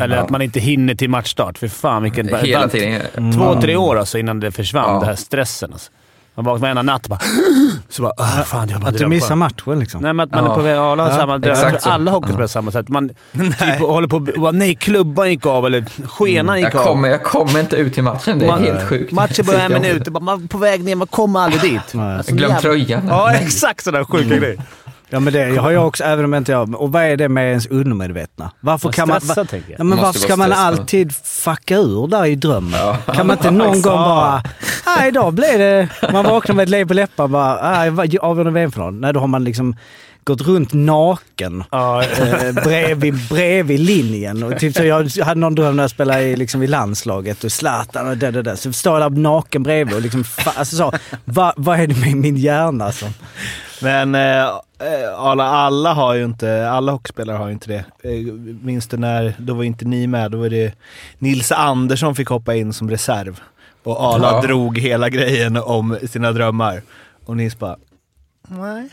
Eller 0.00 0.16
att 0.16 0.30
man 0.30 0.42
inte 0.42 0.60
hinner 0.60 0.94
till 0.94 1.10
matchstart. 1.10 1.58
För 1.58 1.68
fan 1.68 2.02
vilken... 2.02 2.28
Hela 2.34 2.68
tiden. 2.68 3.32
Två, 3.32 3.60
tre 3.60 3.76
år 3.76 3.96
alltså 3.98 4.18
innan 4.18 4.40
det 4.40 4.50
försvann, 4.52 4.84
Ja. 4.94 4.98
den 4.98 5.08
här 5.08 5.14
stressen. 5.16 5.72
Alltså. 5.72 5.90
Man 6.36 6.44
vaknar 6.44 6.60
varenda 6.60 6.82
natt 6.82 7.04
och 7.04 7.10
bara... 7.10 7.20
Så 7.88 8.02
bara 8.02 8.12
ah, 8.16 8.42
fan, 8.44 8.68
jag 8.68 8.80
bara 8.80 8.88
Att 8.88 8.98
du 8.98 9.06
missar 9.06 9.36
matchen 9.36 9.78
liksom. 9.78 10.00
Nej, 10.02 10.12
men 10.12 10.24
att 10.24 10.30
man 10.34 10.44
Ja. 10.44 10.50
är 10.50 10.54
på 10.54 10.62
väg 10.62 10.76
alla 10.76 11.02
har 11.02 11.10
Ja, 11.10 11.16
samma 11.16 11.36
exakt 11.36 11.82
så. 11.82 11.90
Alla 11.90 12.10
hockeyspelare 12.10 12.48
samma 12.48 12.70
sätt. 12.70 12.88
Man 12.88 13.08
typ 13.32 13.78
håller 13.80 14.08
på 14.08 14.18
bara, 14.20 14.50
nej, 14.52 14.74
klubban 14.74 15.30
gick 15.30 15.46
av 15.46 15.66
eller 15.66 15.84
skenan 16.08 16.56
gick 16.60 16.66
Jag 16.74 16.76
av. 16.76 16.84
kommer, 16.84 17.08
jag 17.08 17.22
kommer 17.22 17.60
inte 17.60 17.76
ut 17.76 17.94
till 17.94 18.02
matchen. 18.02 18.38
Det 18.38 18.44
är 18.44 18.50
Man- 18.50 18.62
helt 18.64 18.88
sjukt. 18.88 19.12
Matchen 19.12 19.46
börjar 19.46 19.60
en 19.60 19.72
minut. 19.82 20.08
Man 20.22 20.44
är 20.44 20.48
på 20.48 20.58
väg 20.58 20.84
ner, 20.84 20.94
man 20.96 21.06
kommer 21.06 21.40
aldrig 21.40 21.60
dit. 21.62 21.94
Alltså, 22.00 22.34
Glöm 22.34 22.60
tröjan. 22.60 23.06
Ja, 23.08 23.32
exakt 23.34 23.84
sådana 23.84 24.04
sjuka 24.04 24.36
grejer. 24.36 24.62
Ja 25.08 25.20
men 25.20 25.32
det 25.32 25.56
har 25.56 25.70
jag 25.70 25.86
också, 25.86 26.04
även 26.04 26.24
om 26.24 26.32
jag 26.32 26.40
inte 26.40 26.52
jag... 26.52 26.80
Och 26.80 26.92
vad 26.92 27.02
är 27.02 27.16
det 27.16 27.28
med 27.28 27.48
ens 27.48 27.66
undermedvetna? 27.66 28.50
Varför 28.60 28.88
Vad 28.88 28.94
kan 28.94 29.08
man... 29.08 29.20
stressad, 29.20 29.48
va-. 29.52 29.58
Ja, 29.78 29.84
men 29.84 29.98
varför 29.98 30.20
ska 30.20 30.36
man 30.36 30.52
alltid 30.52 31.14
fucka 31.24 31.76
ur 31.76 32.06
där 32.08 32.26
i 32.26 32.34
drömmen? 32.34 32.94
Kan 33.14 33.26
man 33.26 33.36
inte 33.36 33.50
någon 33.50 33.82
gång 33.82 33.98
bara... 33.98 34.42
Nej, 34.86 35.08
idag 35.08 35.32
blev 35.34 35.58
det... 35.58 35.88
Man 36.12 36.24
vaknar 36.24 36.54
med 36.54 36.62
ett 36.62 36.68
lev 36.68 36.88
på 36.88 36.94
läpparna 36.94 37.28
bara... 37.28 37.70
Nej, 37.78 37.90
vad- 37.90 38.16
avgörande 38.18 38.60
VM-final. 38.60 38.94
Nej, 38.94 39.12
då 39.12 39.20
har 39.20 39.26
man 39.26 39.44
liksom 39.44 39.76
gått 40.24 40.40
runt 40.40 40.72
naken 40.72 41.64
Ja, 41.70 42.02
eh, 42.04 42.52
bredvid, 42.64 43.28
bredvid 43.30 43.80
linjen. 43.80 44.42
Och 44.42 44.58
typ 44.58 44.76
så 44.76 44.84
jag 44.84 45.10
hade 45.24 45.40
någon 45.40 45.54
dröm 45.54 45.76
när 45.76 45.82
jag 45.82 45.90
spelade 45.90 46.22
i, 46.22 46.36
liksom, 46.36 46.62
i 46.62 46.66
landslaget 46.66 47.44
och 47.44 47.52
Zlatan 47.52 48.08
och 48.08 48.16
det, 48.16 48.30
det, 48.30 48.42
det. 48.42 48.56
Så 48.56 48.72
står 48.72 49.00
jag 49.00 49.12
där 49.12 49.20
naken 49.20 49.62
bredvid 49.62 49.94
och 49.94 50.02
liksom... 50.02 50.24
Alltså 50.56 50.76
så, 50.76 50.92
vad, 51.24 51.52
vad 51.56 51.80
är 51.80 51.86
det 51.86 51.94
med 52.00 52.16
min 52.16 52.36
hjärna 52.36 52.92
som... 52.92 53.08
Men 53.84 54.14
eh, 54.14 54.42
eh, 54.78 55.14
alla, 55.18 55.44
alla 55.44 55.92
har 55.92 56.14
ju 56.14 56.24
inte, 56.24 56.70
alla 56.70 56.92
hockeyspelare 56.92 57.36
har 57.36 57.46
ju 57.46 57.52
inte 57.52 57.68
det. 57.68 57.84
Eh, 58.10 58.32
minns 58.62 58.88
du 58.88 58.96
när, 58.96 59.34
då 59.38 59.54
var 59.54 59.64
inte 59.64 59.84
ni 59.84 60.06
med, 60.06 60.30
då 60.30 60.38
var 60.38 60.48
det 60.48 60.74
Nils 61.18 61.52
Andersson 61.52 62.14
fick 62.14 62.28
hoppa 62.28 62.54
in 62.54 62.72
som 62.72 62.90
reserv. 62.90 63.40
Och 63.82 64.14
Arla 64.14 64.30
Ja. 64.32 64.40
drog 64.40 64.78
hela 64.78 65.08
grejen 65.08 65.56
om 65.56 65.98
sina 66.10 66.32
drömmar. 66.32 66.82
Och 67.24 67.36
Nils 67.36 67.58
bara, 67.58 67.76
nej. 68.48 68.88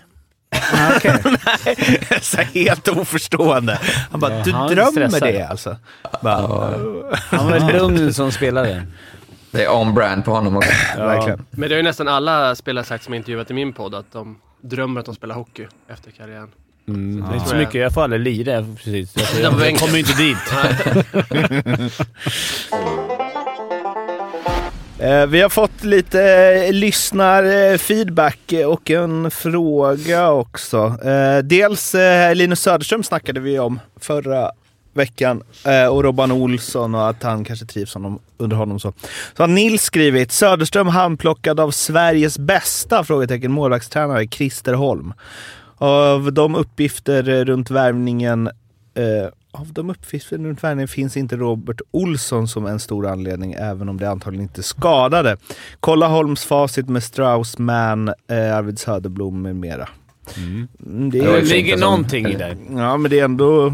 Ah, 0.73 0.91
okej. 0.95 1.21
nej. 1.65 1.99
Så 2.21 2.37
helt 2.41 2.87
oförstående. 2.87 3.79
Han 4.11 4.19
bara, 4.19 4.33
Ja, 4.37 4.43
du 4.45 4.51
han 4.51 4.67
drömmer 4.69 4.91
stressad. 5.07 5.21
det 5.27 5.43
alltså? 5.47 5.77
Bara, 6.21 6.37
Han 7.13 7.49
var 7.51 7.73
lugn 7.73 8.13
som 8.13 8.31
spelare. 8.31 8.87
Det 9.51 9.63
är 9.63 9.75
on 9.75 9.93
brand 9.93 10.25
på 10.25 10.31
honom 10.31 10.57
också. 10.57 10.71
Verkligen. 10.97 11.45
Men 11.51 11.69
det 11.69 11.75
har 11.75 11.77
ju 11.77 11.83
nästan 11.83 12.07
alla 12.07 12.55
spelare 12.55 12.85
sagt 12.85 13.03
som 13.03 13.13
jag 13.13 13.19
intervjuat 13.19 13.51
i 13.51 13.53
min 13.53 13.73
podd, 13.73 13.95
att 13.95 14.11
de 14.11 14.37
drömmer 14.61 14.99
att 14.99 15.05
de 15.05 15.15
spelar 15.15 15.35
hockey 15.35 15.67
efter 15.87 16.11
karriären. 16.11 16.49
Mm, 16.87 17.21
det 17.21 17.27
är 17.27 17.35
inte 17.35 17.49
så 17.49 17.55
mycket. 17.55 17.75
Jag 17.75 17.93
får 17.93 18.03
aldrig 18.03 18.21
lira 18.21 18.65
precis. 18.75 19.15
Jag, 19.41 19.53
jag, 19.53 19.79
kommer 19.79 19.93
ju 19.93 19.99
inte 19.99 20.13
dit. 20.13 20.37
Eh, 25.01 25.25
vi 25.25 25.41
har 25.41 25.49
fått 25.49 25.83
lite 25.83 26.23
eh, 26.23 26.73
lyssnarfeedback 26.73 28.53
och 28.67 28.91
en 28.91 29.31
fråga 29.31 30.31
också. 30.31 30.97
Eh, 31.03 31.37
dels 31.37 31.95
eh, 31.95 32.35
Linus 32.35 32.61
Söderström 32.61 33.03
snackade 33.03 33.39
vi 33.39 33.59
om 33.59 33.79
förra 33.99 34.51
veckan 34.93 35.43
eh, 35.65 35.87
och 35.87 36.03
Robban 36.03 36.31
Olsson 36.31 36.95
och 36.95 37.09
att 37.09 37.23
han 37.23 37.43
kanske 37.43 37.65
trivs 37.65 37.93
honom, 37.93 38.19
under 38.37 38.57
honom. 38.57 38.79
Så. 38.79 38.93
så 39.37 39.43
har 39.43 39.47
Nils 39.47 39.83
skrivit 39.83 40.31
Söderström 40.31 40.87
handplockad 40.87 41.59
av 41.59 41.71
Sveriges 41.71 42.39
bästa 42.39 43.03
frågetecken 43.03 43.51
målvaktstränare 43.51 44.27
Christer 44.27 44.73
Holm. 44.73 45.13
Av 45.77 46.33
de 46.33 46.55
uppgifter 46.55 47.45
runt 47.45 47.71
värvningen 47.71 48.47
eh, 48.93 49.29
av 49.53 49.73
de 49.73 49.89
uppgifter 49.89 50.37
runt 50.37 50.63
värvningen 50.63 50.87
finns 50.87 51.17
inte 51.17 51.35
Robert 51.35 51.81
Olsson 51.91 52.47
som 52.47 52.65
en 52.65 52.79
stor 52.79 53.07
anledning, 53.07 53.53
även 53.53 53.89
om 53.89 53.97
det 53.99 54.09
antagligen 54.09 54.43
inte 54.43 54.63
skadade. 54.63 55.37
Kolla 55.79 56.07
Holms 56.07 56.45
facit 56.45 56.89
med 56.89 57.03
Strauss, 57.03 57.57
Mann, 57.57 58.07
eh, 58.07 58.57
Arvid 58.57 58.79
Söderblom 58.79 59.41
med 59.41 59.55
mera. 59.55 59.89
Mm, 60.37 61.09
det 61.09 61.19
var 61.19 61.27
Det 61.27 61.33
är, 61.33 61.39
fint 61.39 61.51
ligger 61.51 61.77
någonting 61.77 62.25
i 62.25 62.35
det. 62.35 62.57
ja, 62.69 62.97
men 62.97 63.11
det 63.11 63.19
är 63.19 63.25
ändå... 63.25 63.73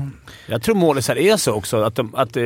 Jag 0.49 0.61
tror 0.61 0.75
målisar 0.75 1.15
är 1.15 1.37
så 1.37 1.53
också. 1.53 1.81
Att, 1.83 1.95
de, 1.95 2.15
att 2.15 2.37
eh, 2.37 2.43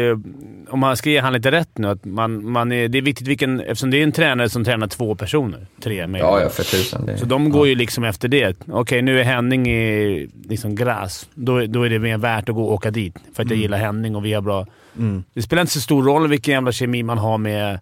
om 0.70 0.80
man 0.80 0.98
ska 0.98 1.10
ge 1.10 1.20
han 1.20 1.34
lite 1.34 1.52
rätt 1.52 1.78
nu, 1.78 1.88
att 1.88 2.06
man, 2.06 2.52
man 2.52 2.72
är, 2.72 2.88
det 2.88 2.98
är 2.98 3.02
viktigt 3.02 3.28
vilken... 3.28 3.60
Eftersom 3.60 3.92
det 3.92 3.98
är 3.98 4.04
en 4.04 4.12
tränare 4.12 4.50
som 4.50 4.64
tränar 4.66 4.88
två 4.88 5.16
personer. 5.16 5.68
Tre 5.84 6.08
med. 6.08 6.22
Ja, 6.22 6.42
ja, 6.42 6.50
för 6.50 6.64
tusan. 6.64 7.06
Det, 7.06 7.18
Så 7.18 7.26
de 7.26 7.50
går 7.50 7.68
ju 7.68 7.76
liksom 7.76 8.04
efter 8.04 8.28
det. 8.28 8.56
Okej, 8.68 9.02
nu 9.02 9.20
är 9.20 9.24
Henning 9.24 9.68
i 9.68 10.30
liksom 10.50 10.76
gräs. 10.76 11.30
Då, 11.34 11.66
då 11.66 11.84
är 11.84 11.90
det 11.90 12.00
mer 12.00 12.18
värt 12.18 12.50
att 12.50 12.56
gå 12.56 12.64
och 12.64 12.74
åka 12.74 12.92
dit. 12.92 13.16
För 13.36 13.44
att 13.44 13.50
jag 13.50 13.60
gillar 13.60 13.78
Henning 13.78 14.16
och 14.16 14.26
vi 14.26 14.34
har 14.34 14.42
bra... 14.42 14.68
Mm. 14.98 15.24
Det 15.34 15.42
spelar 15.42 15.62
inte 15.62 15.74
så 15.74 15.82
sstor 15.82 16.04
roll 16.04 16.28
vilken 16.28 16.54
jävla 16.54 16.72
kemi 16.72 17.04
man 17.04 17.18
har 17.18 17.38
med 17.38 17.80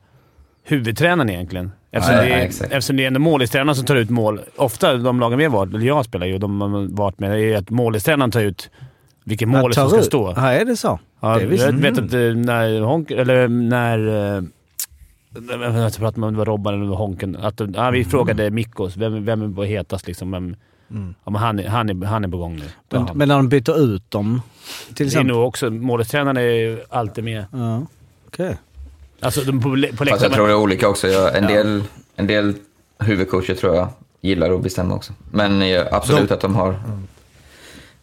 huvudtränaren 0.70 1.30
egentligen. 1.30 1.72
Eftersom, 1.92 2.16
Nej, 2.16 2.30
det, 2.30 2.36
är, 2.36 2.64
eftersom 2.64 2.98
det 2.98 3.04
är 3.04 3.08
ändå 3.08 3.20
målistränaren 3.20 3.76
som 3.76 3.86
tar 3.86 3.96
ut 3.96 4.10
mål. 4.10 4.42
Ofta 4.56 4.98
de 4.98 5.20
lagen 5.20 5.38
vi 5.38 5.44
har 5.46 5.52
varit, 5.52 5.74
eller 5.74 5.86
jag 5.86 6.06
spelar 6.06 6.28
ju 6.28 6.38
de 6.38 6.62
har 6.62 6.96
varit 6.96 7.20
med, 7.20 7.40
är 7.42 7.58
att 7.58 7.70
målistränaren 7.70 8.32
tar 8.32 8.42
ut 8.42 8.70
vilken 9.24 9.50
mål 9.50 9.74
som 9.74 9.90
ska 9.90 10.00
ut- 10.00 10.06
stå. 10.06 10.34
Ja, 10.36 10.52
är 10.52 10.66
det 10.66 10.76
så? 10.78 11.00
Ja, 11.20 11.36
det 11.40 11.56
jag 11.56 11.72
vet 11.74 11.98
att 11.98 12.14
eh, 12.14 12.20
när 12.20 12.82
Honk... 12.82 13.12
Eller 13.12 13.48
när... 13.48 14.08
eh, 14.38 14.44
Jag 15.52 15.58
vet 15.72 15.86
inte, 15.86 16.00
pratade 16.00 16.26
om 16.28 16.34
det 16.34 16.38
var 16.38 16.46
Robban 16.46 16.74
eller 16.84 16.96
Honken. 16.96 17.36
Att, 17.36 17.62
ja, 17.76 17.90
vi 17.92 18.06
frågade 18.06 18.50
Mikkos, 18.52 18.98
vem, 18.98 19.26
vem 19.26 19.54
var 19.54 19.66
hetast 19.66 20.08
liksom? 20.08 20.32
Vem, 20.32 20.56
ja, 21.24 21.32
men 21.32 21.36
han, 21.36 21.60
är- 21.60 21.68
han, 21.68 21.90
är, 21.90 22.06
han 22.06 22.24
är 22.24 22.28
på 22.28 22.38
gång 22.38 22.56
nu. 22.56 22.62
Men, 22.90 23.02
Ja. 23.08 23.14
men 23.14 23.28
när 23.28 23.36
de 23.36 23.50
byter 23.50 23.80
ut 23.96 24.12
dem, 24.12 24.42
till 24.96 25.10
det 25.10 25.16
är 25.20 25.24
nog 25.24 25.48
också... 25.48 25.70
Målvaktstränaren 25.70 26.38
är 26.38 26.80
alltid 26.90 27.24
med. 27.24 27.46
Ja, 27.54 27.82
okej. 28.28 28.58
Alltså 29.20 29.42
de 29.42 29.60
på, 29.62 29.70
på 29.70 29.76
Fast 29.78 30.00
jag 30.00 30.06
läktaren. 30.06 30.32
tror 30.34 30.48
det 30.48 30.54
är 30.54 30.58
olika 30.58 30.88
också. 30.88 31.08
Jag, 31.08 31.38
en, 31.38 31.48
del, 31.48 31.84
en 32.16 32.28
del 32.28 32.54
huvudcoacher 33.00 33.56
tror 33.56 33.76
jag 33.76 33.88
gillar 34.22 34.52
att 34.52 34.64
bestämma 34.64 34.96
också. 34.96 35.14
Men 35.32 35.62
eh, 35.62 35.86
absolut 35.92 36.30
De- 36.30 36.34
att 36.34 36.42
de 36.42 36.56
har... 36.56 36.80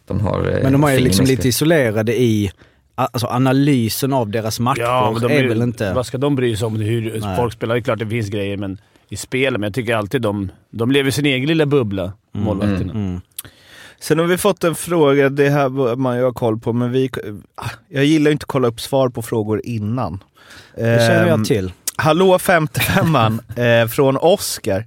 De 0.07 0.19
har 0.19 0.39
eh, 0.39 0.63
Men 0.63 0.71
de 0.71 0.83
är 0.83 0.91
ju 0.91 0.99
liksom 0.99 1.25
lite 1.25 1.47
isolerade 1.47 2.21
i 2.21 2.51
alltså 2.95 3.27
analysen 3.27 4.13
av 4.13 4.29
deras 4.29 4.59
matcher. 4.59 4.81
Ja, 4.81 5.11
men 5.11 5.21
de 5.21 5.33
är 5.35 5.43
är, 5.43 5.47
väl 5.47 5.61
inte... 5.61 5.93
Vad 5.93 6.05
ska 6.05 6.17
de 6.17 6.35
bry 6.35 6.55
sig 6.55 6.65
om 6.65 6.75
hur 6.75 7.19
Nej. 7.21 7.35
folk 7.37 7.53
spelar? 7.53 7.75
Det 7.75 7.79
är 7.79 7.83
klart 7.83 7.99
det 7.99 8.07
finns 8.07 8.29
grejer 8.29 8.57
men 8.57 8.77
i 9.09 9.17
spelet. 9.17 9.59
Men 9.59 9.67
jag 9.67 9.73
tycker 9.73 9.95
alltid 9.95 10.21
de... 10.21 10.51
De 10.69 10.91
lever 10.91 11.11
sin 11.11 11.25
egen 11.25 11.47
lilla 11.47 11.65
bubbla, 11.65 12.11
målvakterna. 12.31 12.93
Mm. 12.93 13.21
Sen 13.99 14.19
har 14.19 14.25
vi 14.25 14.37
fått 14.37 14.63
en 14.63 14.75
fråga, 14.75 15.29
det 15.29 15.49
här 15.49 15.95
man 15.95 16.17
ju 16.17 16.23
ha 16.23 16.33
koll 16.33 16.59
på, 16.59 16.73
men 16.73 16.91
vi... 16.91 17.09
Jag 17.89 18.05
gillar 18.05 18.25
ju 18.25 18.31
inte 18.31 18.43
att 18.43 18.47
kolla 18.47 18.67
upp 18.67 18.81
svar 18.81 19.09
på 19.09 19.21
frågor 19.21 19.61
innan. 19.63 20.23
Det 20.75 20.81
känner 21.07 21.21
Ehm, 21.21 21.27
jag 21.27 21.45
till. 21.45 21.71
Hallå 21.95 22.37
55an 22.37 23.39
eh, 23.83 23.87
från 23.87 24.17
Oscar. 24.17 24.85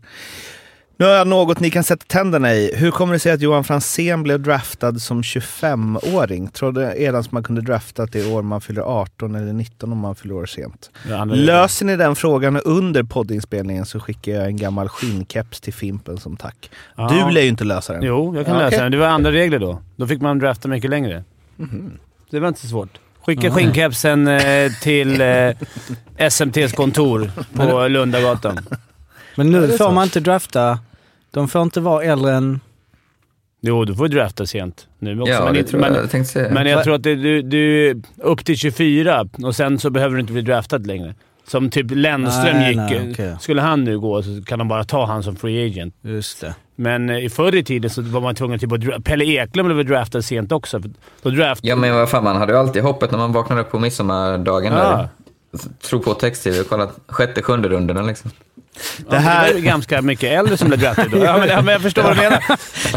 Nu 0.96 1.07
har 1.07 1.12
jag 1.12 1.27
något 1.27 1.61
ni 1.61 1.70
kan 1.70 1.85
sätta 1.85 2.05
tänderna 2.09 2.55
i. 2.55 2.73
Hur 2.77 2.90
kommer 2.90 3.12
det 3.12 3.18
sig 3.18 3.33
att 3.33 3.40
Johan 3.40 3.64
Franzén 3.64 4.23
blev 4.23 4.40
draftad 4.40 4.94
som 4.99 5.23
25-åring? 5.23 6.49
Trodde 6.49 6.94
Edans 7.03 7.33
man 7.33 7.42
kunde 7.42 7.61
drafta 7.61 8.07
det 8.07 8.27
år 8.33 8.42
man 8.42 8.61
fyller 8.61 8.83
18 8.83 9.35
eller 9.35 9.53
19 9.53 9.92
om 9.92 9.99
man 9.99 10.14
fyller 10.14 10.35
år 10.35 10.46
sent. 10.46 10.90
Ja, 11.09 11.25
Löser 11.25 11.87
ni 11.87 11.96
den 11.96 12.16
frågan 12.16 12.57
under 12.61 13.03
poddinspelningen 13.03 13.87
så 13.87 14.01
skickar 14.01 14.33
jag 14.33 14.46
en 14.46 14.57
gammal 14.57 14.88
skinnkeps 14.88 15.61
till 15.61 15.73
Fimpen 15.75 16.18
som 16.18 16.37
tack. 16.37 16.70
Ja. 16.96 17.09
Du 17.27 17.35
lär 17.35 17.42
ju 17.42 17.49
inte 17.49 17.64
lösa 17.64 17.92
den. 17.92 18.03
Jo, 18.03 18.37
jag 18.37 18.46
kan 18.46 18.55
Ja, 18.55 18.61
lösa 18.61 18.68
okej. 18.68 18.79
den. 18.83 18.92
Det 18.92 18.99
var 18.99 19.07
andra 19.07 19.33
regler 19.33 19.59
då. 19.59 19.83
Då 19.96 20.07
fick 20.07 20.20
man 20.20 20.38
drafta 20.38 20.68
mycket 20.68 20.90
längre. 20.90 21.25
Det 22.31 22.40
var 22.40 22.49
inte 22.49 22.61
så 22.61 22.66
svårt. 22.68 22.99
Skicka 23.26 23.50
skinnkepsen 23.50 24.28
eh, 24.28 24.72
till 24.83 25.20
eh, 25.20 25.50
SMTs 26.16 26.72
kontor 26.72 27.30
på 27.54 27.88
Lundagatan. 27.88 28.59
Men 29.37 29.50
nu 29.50 29.68
får 29.68 29.92
man 29.92 30.04
inte 30.04 30.20
drafta. 30.20 30.78
De 31.30 31.48
får 31.48 31.62
inte 31.62 31.80
vara 31.80 32.04
äldre 32.04 32.35
än... 32.35 32.61
Jo, 33.62 33.85
du 33.85 33.94
får 33.94 34.09
drafta 34.09 34.46
sent 34.46 34.87
nu 34.98 35.20
också. 35.20 35.33
Ja, 35.33 35.44
men, 35.44 35.54
det 35.54 35.64
tror 35.64 35.83
jag. 35.83 35.92
men, 35.92 36.09
Jag 36.35 36.52
men 36.52 36.66
jag 36.66 36.85
tror 36.85 36.94
att 36.94 37.02
det, 37.02 37.14
du, 37.14 37.42
du 37.42 38.02
upp 38.16 38.44
till 38.44 38.56
24 38.56 39.28
och 39.42 39.56
sen 39.56 39.78
så 39.78 39.90
behöver 39.90 40.14
du 40.14 40.20
inte 40.20 40.33
bli 40.33 40.42
draftad 40.42 40.78
längre. 40.78 41.14
Som 41.51 41.71
typ 41.71 41.87
Lennström 41.91 42.57
Nej, 42.57 42.69
gick. 42.69 42.77
nej, 42.77 43.09
okej. 43.13 43.37
Skulle 43.41 43.61
han 43.63 43.85
nu 43.85 44.01
gå 44.01 44.23
så 44.23 44.43
kan 44.47 44.59
de 44.59 44.69
bara 44.69 44.85
ta 44.85 45.05
han 45.07 45.23
som 45.23 45.37
free 45.37 45.67
agent. 45.67 45.95
Just 46.03 46.41
det. 46.41 46.55
Men 46.77 47.11
eh, 47.11 47.25
i 47.25 47.29
förr 47.29 47.55
i 47.55 47.65
tiden 47.65 47.91
så 47.91 48.03
var 48.03 48.21
man 48.21 48.35
tvungen 48.35 48.59
typ 48.59 48.73
att... 48.73 48.81
dra- 48.81 49.01
Pelle 49.03 49.25
Eklund 49.25 49.75
blev 49.75 49.87
draftad 49.87 50.23
sent 50.23 50.53
också. 50.53 50.81
Då 51.23 51.31
draft... 51.31 51.65
Ja, 51.65 51.77
men 51.77 51.95
vad 51.95 52.09
fan, 52.11 52.25
man 52.25 52.37
hade 52.37 52.53
ju 52.53 52.59
alltid 52.59 52.83
hoppet 52.83 53.11
när 53.11 53.19
man 53.19 53.33
vaknade 53.33 53.61
upp 53.61 53.71
på 53.71 53.79
midsommardagen. 53.79 54.73
Ja. 54.73 54.79
Där. 54.97 55.09
Tro 55.89 56.01
på 56.01 56.15
text-tv 56.15 56.61
och 56.61 56.67
kolla 56.69 56.89
sjätte, 57.09 57.43
sjunde 57.43 57.69
rundorna 57.69 58.03
liksom. 58.03 58.31
Det 59.11 59.16
här 59.16 59.50
är 59.50 59.54
ju 59.54 59.61
ganska 59.61 60.02
mycket 60.02 60.33
äldre 60.38 60.56
som 60.56 60.68
blev 60.68 60.80
draftade 60.80 61.09
då. 61.18 61.24
Ja, 61.24 61.38
men, 61.38 61.48
ja, 61.48 61.62
men 61.62 61.72
jag 61.72 61.83
förstår 61.83 62.02
vad 62.02 62.16
du 62.16 62.20
menar. 62.22 62.42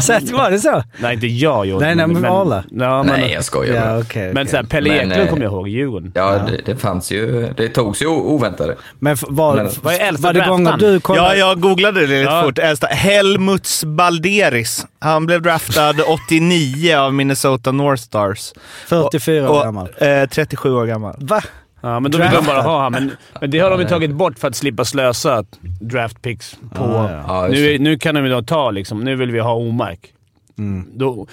Så 0.00 0.36
var 0.36 0.50
det 0.50 0.58
så? 0.58 0.82
Nej, 0.98 1.14
inte 1.14 1.26
jag 1.26 1.66
Jörgen. 1.66 1.82
Nej, 1.82 1.94
nej, 1.94 2.06
men 2.06 2.24
alla. 2.32 2.64
Ja, 2.70 3.02
men, 3.02 3.20
Nej, 3.20 3.32
jag 3.32 3.44
skojar 3.44 3.74
Ja, 3.88 3.98
okej. 4.00 4.22
Men 4.34 4.36
okej. 4.42 4.48
så 4.50 4.56
här, 4.56 4.64
Pelle 4.64 4.88
Men, 4.88 4.98
Eklund 4.98 5.22
eh, 5.22 5.28
kommer 5.30 5.42
jag 5.44 5.52
ihåg 5.52 5.68
Djurgården. 5.68 6.12
Ja, 6.14 6.38
det, 6.38 6.60
det 6.72 6.76
fanns 6.76 7.10
ju. 7.12 7.52
Det 7.56 7.68
togs 7.68 8.02
ju 8.02 8.06
o- 8.06 8.22
oväntade. 8.34 8.76
Men 8.98 9.16
var, 9.20 9.56
Men- 9.56 9.70
Vad 9.82 9.94
är 9.94 10.12
var 10.22 10.32
det 10.32 10.46
gånger 10.48 10.76
du 10.76 11.00
kollade? 11.00 11.28
Ja, 11.28 11.48
jag 11.48 11.60
googlade 11.60 12.00
det 12.00 12.06
lite 12.06 12.30
Ja. 12.30 12.42
fort. 12.42 12.58
Äldsta. 12.58 12.86
Helmuts 12.86 13.84
Balderis. 13.84 14.86
Han 15.00 15.26
blev 15.26 15.42
draftad 15.42 15.94
89 16.08 16.96
av 16.96 17.14
Minnesota 17.14 17.72
North 17.72 18.02
Stars. 18.02 18.52
44 18.86 19.50
år 19.50 19.64
gammal. 19.64 19.88
Och, 19.96 20.02
eh, 20.06 20.28
37 20.28 20.72
år 20.74 20.86
gammal. 20.86 21.14
Va? 21.18 21.42
Ja, 21.84 22.00
men 22.00 22.10
då 22.10 22.18
vill 22.18 22.30
de 22.30 22.46
bara 22.46 22.62
ha 22.62 22.82
han. 22.82 22.92
Men, 22.92 23.10
men 23.40 23.50
det 23.50 23.58
har 23.58 23.70
de 23.70 23.80
ju 23.80 23.86
tagit 23.86 24.10
bort 24.10 24.38
för 24.38 24.48
att 24.48 24.56
slippa 24.56 24.84
slösa 24.84 25.44
draft 25.80 26.22
picks 26.22 26.56
på... 26.74 26.84
Ja, 26.84 27.24
ja. 27.28 27.48
Nu, 27.50 27.78
nu 27.78 27.98
kan 27.98 28.14
de 28.14 28.24
ju 28.24 28.30
då 28.30 28.42
ta 28.42 28.70
liksom, 28.70 29.00
nu 29.00 29.16
vill 29.16 29.30
vi 29.30 29.40
ha 29.40 29.54
Omark. 29.54 30.10
Mm. 30.58 30.86
Då, 30.94 31.26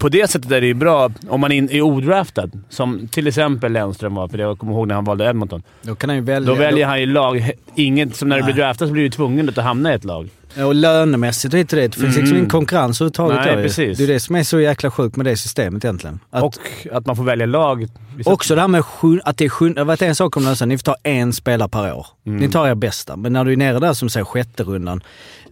på 0.00 0.08
det 0.08 0.30
sättet 0.30 0.50
är 0.50 0.60
det 0.60 0.66
ju 0.66 0.74
bra 0.74 1.10
om 1.28 1.40
man 1.40 1.52
in, 1.52 1.68
är 1.70 1.82
odraftad, 1.82 2.50
som 2.68 3.08
till 3.08 3.26
exempel 3.26 3.72
Lennström 3.72 4.14
var, 4.14 4.28
för 4.28 4.38
jag 4.38 4.58
kommer 4.58 4.72
ihåg 4.72 4.88
när 4.88 4.94
han 4.94 5.04
valde 5.04 5.24
Edmonton. 5.24 5.62
Då 5.82 5.94
kan 5.94 6.10
han 6.10 6.24
välja. 6.24 6.54
Då 6.54 6.54
väljer 6.54 6.86
han 6.86 7.00
ju 7.00 7.06
lag. 7.06 7.50
Inget, 7.74 8.16
som 8.16 8.28
när 8.28 8.36
du 8.36 8.44
blir 8.44 8.54
draftad 8.54 8.86
så 8.86 8.92
blir 8.92 9.02
du 9.02 9.10
tvungen 9.10 9.48
att 9.48 9.56
hamna 9.56 9.92
i 9.92 9.94
ett 9.94 10.04
lag. 10.04 10.28
Och 10.56 10.74
lönemässigt 10.74 11.54
och 11.54 11.60
hit 11.60 11.72
och 11.72 11.78
dit. 11.78 11.92
Det 11.92 12.00
finns 12.00 12.14
liksom 12.16 12.24
Mm. 12.30 12.36
ingen 12.38 12.50
konkurrens 12.50 13.00
överhuvudtaget. 13.00 13.36
Nej, 13.54 13.62
precis. 13.64 13.98
Det 13.98 14.04
är 14.04 14.08
det 14.08 14.20
som 14.20 14.36
är 14.36 14.42
så 14.42 14.60
jäkla 14.60 14.90
sjukt 14.90 15.16
med 15.16 15.26
det 15.26 15.36
systemet 15.36 15.84
egentligen. 15.84 16.20
Att, 16.30 16.42
och 16.42 16.54
att 16.92 17.06
man 17.06 17.16
får 17.16 17.24
välja 17.24 17.46
lag. 17.46 17.86
Också 18.24 18.54
det 18.54 18.60
här 18.60 18.68
med 18.68 18.82
att 19.24 19.36
det 19.36 19.44
är 19.44 19.48
sjun- 19.48 19.74
Det 19.74 19.80
har 19.80 19.84
varit 19.84 20.02
en 20.02 20.14
sak 20.14 20.36
om 20.36 20.44
det, 20.44 20.66
ni 20.66 20.78
får 20.78 20.82
ta 20.82 20.96
en 21.02 21.32
spelare 21.32 21.68
per 21.68 21.94
år. 21.94 22.06
Mm. 22.26 22.38
Ni 22.38 22.48
tar 22.48 22.68
er 22.68 22.74
bästa. 22.74 23.16
Men 23.16 23.32
när 23.32 23.44
du 23.44 23.52
är 23.52 23.56
nere 23.56 23.78
där 23.78 23.92
som 23.92 24.08
säger 24.08 24.24
sjätte 24.24 24.62
rundan, 24.62 25.02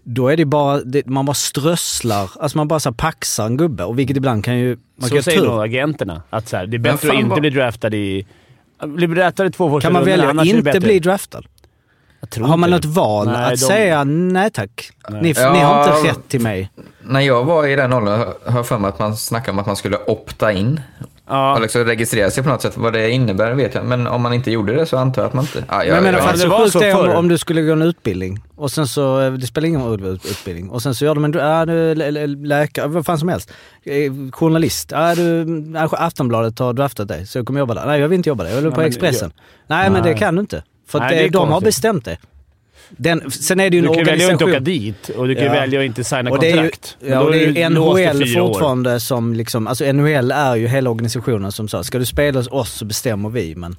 då 0.04 0.28
är 0.28 0.36
det 0.36 0.44
bara, 0.44 0.80
det, 0.80 1.06
man 1.06 1.26
bara 1.26 1.34
strösslar. 1.34 2.30
Alltså 2.40 2.58
man 2.58 2.68
bara 2.68 2.80
så 2.80 2.88
här 2.88 2.94
paxar 2.94 3.46
en 3.46 3.56
gubbe. 3.56 3.84
Och 3.84 3.98
vilket 3.98 4.16
ibland 4.16 4.44
kan 4.44 4.58
ju... 4.58 4.76
Man 5.00 5.08
så 5.08 5.14
kan 5.14 5.22
säger 5.22 5.42
nog 5.42 5.62
agenterna. 5.64 6.22
Att 6.30 6.48
så 6.48 6.56
här, 6.56 6.66
det 6.66 6.76
är 6.76 6.78
bättre 6.78 7.08
att 7.08 7.14
inte 7.14 7.28
vad- 7.30 7.40
bli 7.40 7.50
draftad 7.50 7.94
i... 7.94 8.26
Bli 8.86 9.06
draftad 9.06 9.46
i 9.46 9.50
två 9.50 9.70
första 9.70 9.86
Kan 9.86 9.92
man 9.92 10.04
välja 10.04 10.30
att 10.30 10.46
inte 10.46 10.80
bli 10.80 10.98
draftad? 10.98 11.42
Jag 12.36 12.42
Har 12.44 12.56
man 12.56 12.70
något 12.70 12.84
val 12.84 13.26
Nej, 13.26 13.44
att 13.44 13.50
de- 13.50 13.56
säga 13.56 14.04
nej 14.04 14.50
tack? 14.50 14.90
Nej. 15.08 15.22
Ni, 15.22 15.32
Ja, 15.36 15.52
ni 15.52 15.58
har 15.58 15.96
inte 15.98 16.08
rätt 16.10 16.28
till 16.28 16.40
mig. 16.40 16.70
När 17.02 17.20
jag 17.20 17.44
var 17.44 17.66
i 17.66 17.76
den 17.76 17.92
åldern 17.92 18.20
har 18.46 18.56
jag 18.58 18.66
för 18.66 18.78
mig 18.78 18.88
att 18.88 18.98
man 18.98 19.16
snackade 19.16 19.50
om 19.52 19.58
att 19.58 19.66
man 19.66 19.76
skulle 19.76 19.96
opta 20.06 20.52
in. 20.52 20.80
Ja. 21.28 21.54
Och 21.54 21.60
liksom 21.60 21.84
registrera 21.84 22.30
sig 22.30 22.42
på 22.42 22.48
något 22.50 22.62
sätt. 22.62 22.76
Vad 22.76 22.92
det 22.92 23.10
innebär 23.10 23.52
vet 23.54 23.74
jag 23.74 23.84
Men 23.84 24.06
om 24.06 24.22
man 24.22 24.32
inte 24.32 24.50
gjorde 24.50 24.74
det 24.74 24.86
så 24.86 24.96
antar 24.96 25.22
jag 25.22 25.28
att 25.28 25.34
man 25.34 25.44
inte... 25.44 25.64
Men 25.68 25.86
jag 25.86 26.02
menar, 26.02 26.18
ja, 26.18 26.24
fan, 26.24 26.38
det 26.38 26.46
var 26.46 26.66
så 26.66 26.78
det 26.78 26.86
är 26.86 27.10
om, 27.10 27.16
om 27.16 27.28
du 27.28 27.38
skulle 27.38 27.62
gå 27.62 27.72
en 27.72 27.82
utbildning 27.82 28.42
och 28.56 28.70
sen 28.70 28.86
så, 28.88 29.20
eh, 29.20 29.32
det 29.32 29.46
spelar 29.46 29.68
ingen 29.68 29.84
roll 29.84 30.04
ut- 30.04 30.24
utbildning, 30.24 30.70
och 30.70 30.82
sen 30.82 30.94
så 30.94 31.04
gör 31.04 31.14
de 31.14 31.24
en, 31.24 31.30
du 31.30 31.40
är 31.40 31.94
lä- 31.94 32.26
läkare, 32.26 32.88
vad 32.88 33.06
fan 33.06 33.18
som 33.18 33.28
helst. 33.28 33.50
Eh, 33.84 34.12
Journalist, 34.32 34.90
ja, 34.92 35.14
du, 35.14 35.46
ja, 35.74 35.88
Aftonbladet 35.92 36.58
har 36.58 36.72
draftat 36.72 37.08
dig 37.08 37.26
så 37.26 37.38
jag 37.38 37.46
kommer 37.46 37.60
jobba 37.60 37.74
där. 37.74 37.86
Nej 37.86 38.00
jag 38.00 38.08
vill 38.08 38.16
inte 38.16 38.28
jobba 38.28 38.44
där, 38.44 38.50
jag 38.50 38.60
vill 38.62 38.70
på 38.70 38.76
men- 38.80 38.86
Expressen. 38.88 39.32
Nej, 39.66 39.90
men 39.90 40.02
det 40.02 40.14
kan 40.14 40.34
du 40.34 40.40
inte. 40.40 40.62
För 40.86 40.98
att 40.98 41.04
Nej, 41.04 41.14
det, 41.16 41.22
det 41.22 41.28
är 41.28 41.30
de 41.30 41.48
har 41.48 41.60
bestämt 41.60 42.04
det. 42.04 42.16
Den, 42.90 43.30
sen 43.30 43.60
är 43.60 43.70
det 43.70 43.76
ju 43.76 43.82
Du 43.82 43.88
en 43.88 43.94
kan 43.94 43.98
ju 44.04 44.10
välja 44.10 44.26
att 44.26 44.32
inte 44.32 44.44
åka 44.44 44.56
organisation. 44.56 44.94
dit 44.94 45.08
och 45.08 45.28
du 45.28 45.34
kan 45.34 45.44
Ja. 45.44 45.52
välja 45.52 45.80
att 45.80 45.86
inte 45.86 46.04
signa 46.04 46.30
Och 46.30 46.38
det 46.40 46.46
är 46.46 46.50
ju, 46.50 46.56
kontrakt. 46.56 46.96
Ja, 47.00 47.30
det 47.30 47.44
är 47.62 47.70
du 47.70 47.74
NHL 47.74 47.96
fyra 48.26 48.42
år. 48.42 48.48
fortfarande 48.48 49.00
som 49.00 49.34
liksom, 49.34 49.66
alltså 49.66 49.92
NHL 49.92 50.30
är 50.32 50.56
ju 50.56 50.66
hela 50.66 50.90
organisationen 50.90 51.52
som 51.52 51.68
sa, 51.68 51.84
ska 51.84 51.98
du 51.98 52.06
spela 52.06 52.38
hos 52.38 52.48
oss 52.48 52.72
så 52.72 52.84
bestämmer 52.84 53.28
vi, 53.28 53.54
men 53.56 53.76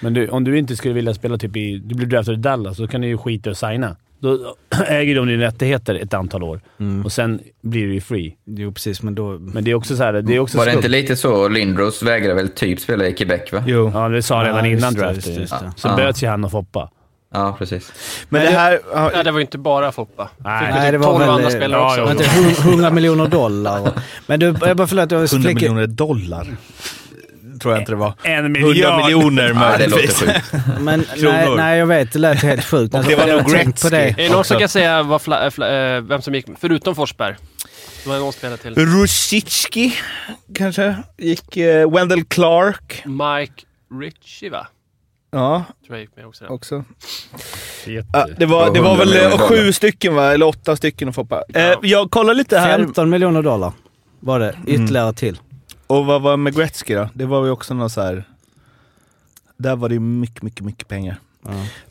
Men 0.00 0.14
du, 0.14 0.28
om 0.28 0.44
du 0.44 0.58
inte 0.58 0.76
skulle 0.76 0.94
vilja 0.94 1.14
spela 1.14 1.38
typ 1.38 1.56
i... 1.56 1.78
Du 1.78 1.94
blir 1.94 2.06
draftad 2.06 2.32
i 2.32 2.36
Dallas, 2.36 2.76
så 2.76 2.86
kan 2.88 3.00
du 3.00 3.06
ju 3.08 3.18
skita 3.18 3.50
och 3.50 3.56
signa. 3.56 3.96
Då 4.18 4.54
äger 4.88 5.14
de 5.16 5.26
dina 5.26 5.44
rättigheter 5.44 5.94
ett 5.94 6.14
antal 6.14 6.42
år 6.42 6.60
och 7.04 7.12
sen 7.12 7.40
blir 7.62 7.86
du 7.86 7.94
ju 7.94 8.00
free. 8.00 8.36
jo 8.44 8.72
precis, 8.72 9.02
men 9.02 9.14
då... 9.14 9.38
Men 9.38 9.64
det 9.64 9.70
är 9.70 9.74
också 9.74 9.96
så 9.96 10.02
här, 10.02 10.12
det 10.12 10.34
är 10.34 10.38
också 10.40 10.58
Var 10.58 10.64
det 10.64 10.70
skumt. 10.70 10.78
inte 10.78 10.88
lite 10.88 11.16
så? 11.16 11.48
Lindros 11.48 12.02
vägrade 12.02 12.34
väl 12.34 12.48
typ 12.48 12.80
spela 12.80 13.06
i 13.06 13.12
Quebec 13.12 13.52
va? 13.52 13.64
Jo. 13.66 13.90
Ja, 13.94 14.08
det 14.08 14.22
sa 14.22 14.36
han 14.36 14.44
redan 14.44 14.64
Ja, 14.70 14.76
innan 14.76 14.94
det, 14.94 15.00
draften. 15.00 15.14
just 15.16 15.34
det, 15.34 15.40
just 15.40 15.52
det. 15.60 15.72
Så 15.76 15.88
Ja. 15.88 15.96
böts 15.96 16.22
ju 16.22 16.26
han 16.26 16.44
och 16.44 16.50
Foppa. 16.50 16.90
Ja, 17.34 17.56
precis. 17.58 17.92
Men 18.28 18.42
Nej, 18.42 18.52
det 18.52 18.58
här... 18.58 18.80
Ja, 18.94 19.10
Ja, 19.14 19.22
det 19.22 19.30
var 19.30 19.38
ju 19.38 19.44
inte 19.44 19.58
bara 19.58 19.92
Foppa. 19.92 20.30
Nej. 20.38 20.62
Nej, 20.62 20.72
Nej, 20.74 20.92
det 20.92 20.98
var 20.98 21.06
12 21.06 21.18
väl, 21.20 21.28
andra 21.30 21.50
spelare 21.50 21.80
ja, 21.80 21.86
också. 21.86 22.00
ja, 22.00 22.04
Var 22.04 22.12
inte 22.50 22.62
100 22.68 22.90
miljoner 22.90 23.26
dollar? 23.26 23.90
Men 24.26 24.40
du, 24.40 24.46
jag 24.60 24.76
bara 24.76 24.86
förlåt, 24.86 25.10
jag 25.10 25.18
100 25.18 25.28
flickar- 25.28 25.54
miljoner 25.54 25.86
dollar. 25.86 26.46
Tror 27.60 27.74
jag 27.74 27.82
inte 27.82 27.92
det 27.92 27.96
var. 27.96 28.14
En 28.22 28.44
100 28.44 28.60
miljard! 28.60 29.04
miljoner 29.04 29.42
Ja, 29.54 29.76
det 29.78 29.86
låter 29.86 29.96
möjligtvis. 29.96 30.18
sjukt. 30.20 30.80
Men 30.80 31.04
nej, 31.22 31.56
nej, 31.56 31.78
jag 31.78 31.86
vet. 31.86 32.12
Det 32.12 32.18
lät 32.18 32.42
helt 32.42 32.64
sjukt. 32.64 32.94
Och 32.94 33.04
det 33.04 33.14
var 33.16 33.26
nog 33.26 33.44
på 33.44 33.50
Gretzky. 33.50 33.88
det. 33.90 34.08
Är 34.08 34.14
det 34.16 34.28
någon 34.28 34.44
som 34.44 34.58
kan 34.58 34.68
säga 34.68 35.02
vad 35.02 35.22
fla, 35.22 35.50
fla, 35.50 35.94
eh, 35.96 36.00
vem 36.02 36.22
som 36.22 36.34
gick, 36.34 36.46
förutom 36.60 36.94
Forsberg? 36.94 37.34
Det 38.04 38.10
var 38.10 38.18
någon 38.18 38.32
spelare 38.32 38.56
till. 38.58 38.74
Rusicki 38.74 39.94
kanske? 40.54 40.96
Gick 41.18 41.56
eh, 41.56 41.90
Wendell 41.90 42.24
Clark. 42.24 43.02
Mike 43.04 43.62
Ritchie 44.00 44.50
va? 44.50 44.66
Ja, 45.32 45.64
Tror 45.86 45.96
jag 45.96 46.00
gick 46.00 46.16
med 46.16 46.26
också. 46.26 46.46
också. 46.46 46.84
Ja, 47.86 48.26
det 48.38 48.46
var, 48.46 48.70
det 48.74 48.80
var 48.80 48.96
100 48.96 49.04
väl 49.04 49.32
eh, 49.32 49.38
sju 49.38 49.72
stycken 49.72 50.14
va? 50.14 50.32
Eller 50.32 50.46
åtta 50.46 50.76
stycken 50.76 51.08
att 51.08 51.14
Foppa. 51.14 51.42
Eh, 51.54 51.72
jag 51.82 52.10
kollar 52.10 52.34
lite 52.34 52.58
här. 52.58 52.78
15 52.78 53.10
miljoner 53.10 53.42
dollar 53.42 53.72
var 54.20 54.38
det. 54.40 54.54
Ytterligare 54.66 55.12
till. 55.12 55.38
Och 55.86 56.06
vad 56.06 56.22
var 56.22 56.36
med 56.36 56.54
Gretzky 56.54 56.94
då? 56.94 57.08
Det 57.14 57.26
var 57.26 57.44
ju 57.44 57.50
också 57.50 57.74
något 57.74 57.92
så 57.92 58.00
här. 58.00 58.24
Där 59.56 59.76
var 59.76 59.88
det 59.88 60.00
mycket, 60.00 60.42
mycket, 60.42 60.64
mycket 60.64 60.88
pengar. 60.88 61.16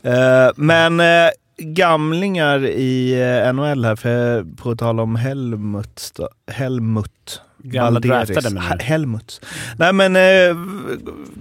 Eh, 0.02 0.50
men 0.56 1.00
eh, 1.00 1.30
gamlingar 1.58 2.66
i 2.66 3.12
eh, 3.12 3.52
NHL 3.52 3.84
här, 3.84 3.96
för 3.96 4.44
på 4.56 4.76
tal 4.76 5.00
om 5.00 5.16
Helmut. 5.16 6.12
Helmut. 6.52 7.40
Gamla 7.58 8.00
draftade 8.00 8.50
menar? 8.50 8.78
Helmut. 8.78 9.40
Nej 9.78 9.92
men, 9.92 10.16
eh, 10.16 10.56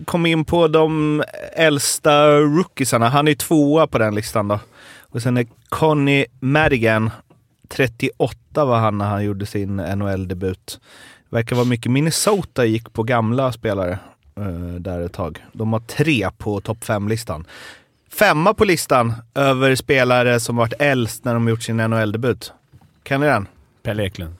kom 0.05 0.25
in 0.25 0.45
på 0.45 0.67
de 0.67 1.23
äldsta 1.53 2.27
rookiesarna. 2.29 3.09
Han 3.09 3.27
är 3.27 3.35
tvåa 3.35 3.87
på 3.87 3.97
den 3.97 4.15
listan 4.15 4.47
då. 4.47 4.59
Och 4.99 5.21
sen 5.21 5.37
är 5.37 5.45
Conny 5.69 6.25
Madigan, 6.39 7.09
38 7.69 8.65
var 8.65 8.79
han 8.79 8.97
när 8.97 9.05
han 9.05 9.23
gjorde 9.23 9.45
sin 9.45 9.75
NHL-debut. 9.75 10.79
Verkar 11.35 11.55
vara 11.55 11.65
mycket 11.65 11.91
Minnesota 11.91 12.65
gick 12.65 12.93
på 12.93 13.03
gamla 13.03 13.51
spelare 13.51 13.99
eh, 14.35 14.45
där 14.79 15.01
ett 15.01 15.13
tag. 15.13 15.45
De 15.53 15.73
har 15.73 15.79
tre 15.79 16.29
på 16.37 16.61
topp 16.61 16.83
fem-listan. 16.83 17.47
Femma 18.09 18.53
på 18.53 18.65
listan 18.65 19.13
över 19.33 19.75
spelare 19.75 20.39
som 20.39 20.55
varit 20.55 20.73
äldst 20.79 21.25
när 21.25 21.33
de 21.33 21.47
gjort 21.47 21.63
sin 21.63 21.77
NHL-debut. 21.77 22.53
Kan 23.03 23.21
ni 23.21 23.27
den? 23.27 23.47
Pelle 23.83 24.03
Eklund. 24.03 24.33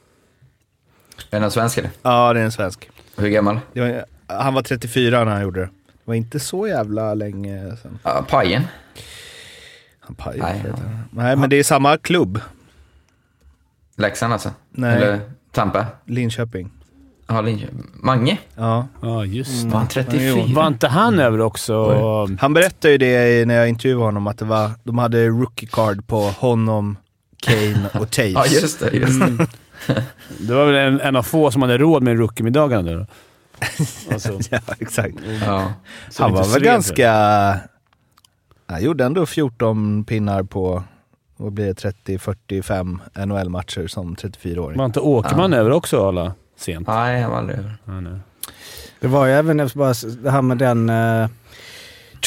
Är 1.17 1.25
det 1.29 1.39
någon 1.39 1.51
svensk 1.51 1.77
eller? 1.77 1.89
Ja, 2.01 2.33
det 2.33 2.39
är 2.39 2.43
en 2.43 2.51
svensk. 2.51 2.89
Hur 3.17 3.29
gammal? 3.29 3.59
Det 3.73 3.81
var, 3.81 4.05
han 4.27 4.53
var 4.53 4.61
34 4.61 5.23
när 5.23 5.31
han 5.31 5.41
gjorde 5.41 5.59
det. 5.59 5.65
Det 5.65 5.71
var 6.03 6.15
inte 6.15 6.39
så 6.39 6.67
jävla 6.67 7.13
länge 7.13 7.77
sedan. 7.77 7.99
Ja, 8.03 8.25
Pajen. 8.29 8.63
Han 9.99 10.15
pajade. 10.15 10.53
Nej, 10.53 10.61
Nej, 10.63 10.73
ja. 10.77 10.99
Nej, 11.11 11.35
men 11.35 11.49
det 11.49 11.55
är 11.55 11.63
samma 11.63 11.97
klubb. 11.97 12.41
Leksand 13.95 14.33
alltså? 14.33 14.51
Nej. 14.69 14.95
Eller 14.95 15.19
Tampa? 15.51 15.85
Linköping. 16.05 16.71
Ja, 17.27 17.41
Linköping. 17.41 17.91
Mange? 17.93 18.37
Ja. 18.55 18.87
Ja, 19.01 19.25
just 19.25 19.63
det. 19.63 19.69
Var 19.69 19.77
han 19.77 19.87
34? 19.87 20.45
Var 20.55 20.67
inte 20.67 20.87
han 20.87 21.19
över 21.19 21.41
också? 21.41 21.95
Han 22.39 22.53
berättade 22.53 22.91
ju 22.91 22.97
det 22.97 23.47
när 23.47 23.55
jag 23.55 23.69
intervjuade 23.69 24.05
honom 24.05 24.27
att 24.27 24.37
det 24.37 24.45
var, 24.45 24.71
de 24.83 24.97
hade 24.97 25.27
rookie 25.27 25.69
card 25.71 26.07
på 26.07 26.19
honom, 26.19 26.97
Kane 27.41 27.89
och 27.93 28.11
Taves. 28.11 28.33
Ja, 28.33 28.45
just 28.45 28.79
det. 28.79 28.91
Just 28.91 29.19
det. 29.19 29.47
Det 30.39 30.53
var 30.53 30.65
väl 30.65 30.75
en, 30.75 31.01
en 31.01 31.15
av 31.15 31.23
få 31.23 31.51
som 31.51 31.61
hade 31.61 31.77
råd 31.77 32.03
med 32.03 32.17
rookie-middagarna 32.17 32.91
då. 32.91 33.05
Alltså, 34.11 34.39
ja, 34.51 34.59
exakt. 34.79 35.15
Ja. 35.45 35.73
så 36.09 36.23
Han 36.23 36.33
var 36.33 36.53
väl 36.53 36.63
ganska... 36.63 37.09
Han 38.67 38.83
gjorde 38.83 39.05
ändå 39.05 39.25
14 39.25 40.03
pinnar 40.03 40.43
på, 40.43 40.83
vad 41.37 41.53
blir 41.53 41.65
det, 41.65 41.73
30, 41.73 42.19
45 42.19 43.01
NHL-matcher 43.25 43.87
som 43.87 44.15
34-åring. 44.15 44.77
Var 44.77 44.85
inte 44.85 44.99
Åkerman 44.99 45.53
över 45.53 45.71
också 45.71 46.07
alla 46.07 46.33
sent? 46.57 46.87
Nej, 46.87 47.21
han 47.21 47.31
var 47.31 47.37
aldrig 47.37 47.57
över. 47.59 47.77
Ja, 47.85 48.01
nej. 48.01 48.19
Det 48.99 49.07
var 49.07 49.25
ju 49.25 49.31
även 49.33 49.59
jag 49.59 49.69
bara, 49.69 49.93
det 50.23 50.31
här 50.31 50.41
med 50.41 50.57
den 50.57 50.89
uh, 50.89 51.27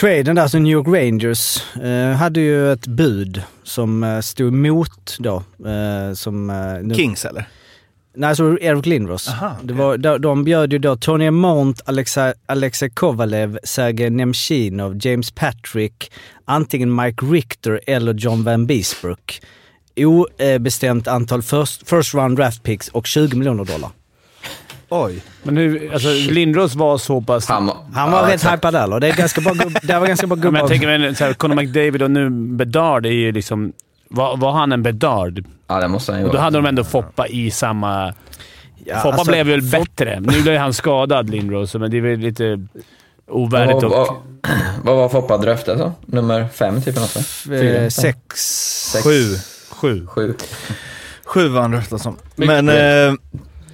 traden 0.01 0.37
där, 0.37 0.49
så 0.49 0.59
New 0.59 0.73
York 0.73 0.87
Rangers 0.87 1.63
eh, 1.83 2.17
hade 2.17 2.41
ju 2.41 2.73
ett 2.73 2.87
bud 2.87 3.43
som 3.63 4.03
uh, 4.03 4.21
stod 4.21 4.49
emot 4.49 5.17
då. 5.19 5.37
eh, 5.69 6.15
som, 6.15 6.51
eh, 6.51 6.83
nu- 6.83 6.95
Kings 6.95 7.25
eller? 7.25 7.45
Nej, 8.15 8.37
så 8.37 8.59
Eric 8.59 8.87
Lindros. 8.87 9.29
Aha, 9.29 9.57
det 9.63 9.75
var, 9.75 9.97
de, 9.97 10.21
de 10.21 10.45
bjöd 10.45 10.73
ju 10.73 10.79
då 10.79 10.97
Tony 10.97 11.31
Mount, 11.31 11.83
Alexa, 11.87 12.35
Alexei 12.47 12.91
Kovalev, 12.91 13.59
Sergej 13.65 14.11
Nemchinov, 14.11 14.99
James 15.07 15.31
Patrick, 15.31 16.13
antingen 16.45 16.95
Mike 16.97 17.27
Richter 17.27 17.81
eller 17.87 18.15
John 18.15 18.43
Van 18.45 18.67
Beesbrook. 18.67 19.41
Obestämt 19.97 21.09
antal 21.09 21.43
first, 21.43 21.89
first 21.89 22.15
round 22.15 22.37
draft 22.39 22.63
picks 22.63 22.89
och 22.89 23.07
20 23.07 23.37
miljoner 23.37 23.65
dollar. 23.65 23.91
Oj. 24.89 25.23
Men 25.43 25.57
hur, 25.57 25.93
alltså 25.93 26.09
Lindros 26.09 26.75
var 26.75 26.99
så 26.99 27.21
pass... 27.21 27.49
Han, 27.49 27.71
Han 27.95 28.11
var 28.13 28.23
ja, 28.29 28.35
rätt 28.35 28.53
hypad 28.53 28.75
där 28.75 28.93
och 28.93 29.01
det 29.01 29.09
är 29.09 29.17
ganska 29.17 29.41
bra 29.41 29.53
gubb, 29.53 29.79
det 29.83 29.99
var 29.99 30.07
ganska 30.07 30.27
bra 30.27 30.37
gubbar. 30.37 30.51
men 30.51 30.61
jag 30.61 30.69
tänker 30.69 30.99
mig 30.99 31.15
så 31.15 31.25
här, 31.25 31.33
Conor 31.35 31.55
McDavid 31.55 32.03
och 32.03 32.11
nu 32.11 32.31
Bedard 32.31 33.07
är 33.07 33.11
ju 33.11 33.33
liksom... 33.33 33.73
Var, 34.11 34.37
var 34.37 34.53
han 34.53 34.73
en 34.73 34.83
Bedard? 34.83 35.45
Ja, 35.67 35.81
det 35.81 35.89
måste 35.89 36.13
han 36.13 36.21
ju 36.21 36.27
Och 36.27 36.33
då 36.33 36.37
vara. 36.37 36.45
hade 36.45 36.59
de 36.59 36.67
ändå 36.67 36.85
Foppa 36.85 37.27
i 37.27 37.51
samma... 37.51 38.15
Ja, 38.85 38.97
Foppa 38.97 39.09
alltså, 39.17 39.31
blev 39.33 39.47
väl 39.47 39.63
bättre. 39.63 40.21
Nu 40.21 40.43
blev 40.43 40.59
han 40.61 40.75
skadad, 40.75 41.31
Lindros, 41.31 41.75
men 41.75 41.91
det 41.91 41.97
är 41.97 42.01
väl 42.01 42.19
lite 42.19 42.51
Vad, 42.51 42.69
ovärdigt. 43.27 43.83
vad, 43.83 44.09
Och, 44.09 44.17
vad 44.83 44.97
var 44.97 45.09
Foppa 45.09 45.37
draft 45.39 45.69
alltså? 45.69 45.93
Nummer 46.07 46.49
fem, 46.55 46.83
typ? 46.83 46.97
Något, 46.97 47.17
va? 47.17 47.23
Fyra? 47.47 47.79
eh, 47.79 47.89
sex. 47.89 48.19
Sex? 48.93 49.05
Sju. 49.05 49.23
sju. 49.71 50.07
Sju. 50.07 50.35
Sju 51.25 51.49
var 51.49 51.61
han 51.63 51.73
röstad 51.75 51.99
som. 51.99 52.17
Men- 52.37 52.65
Men... 52.67 53.09
eh, 53.09 53.15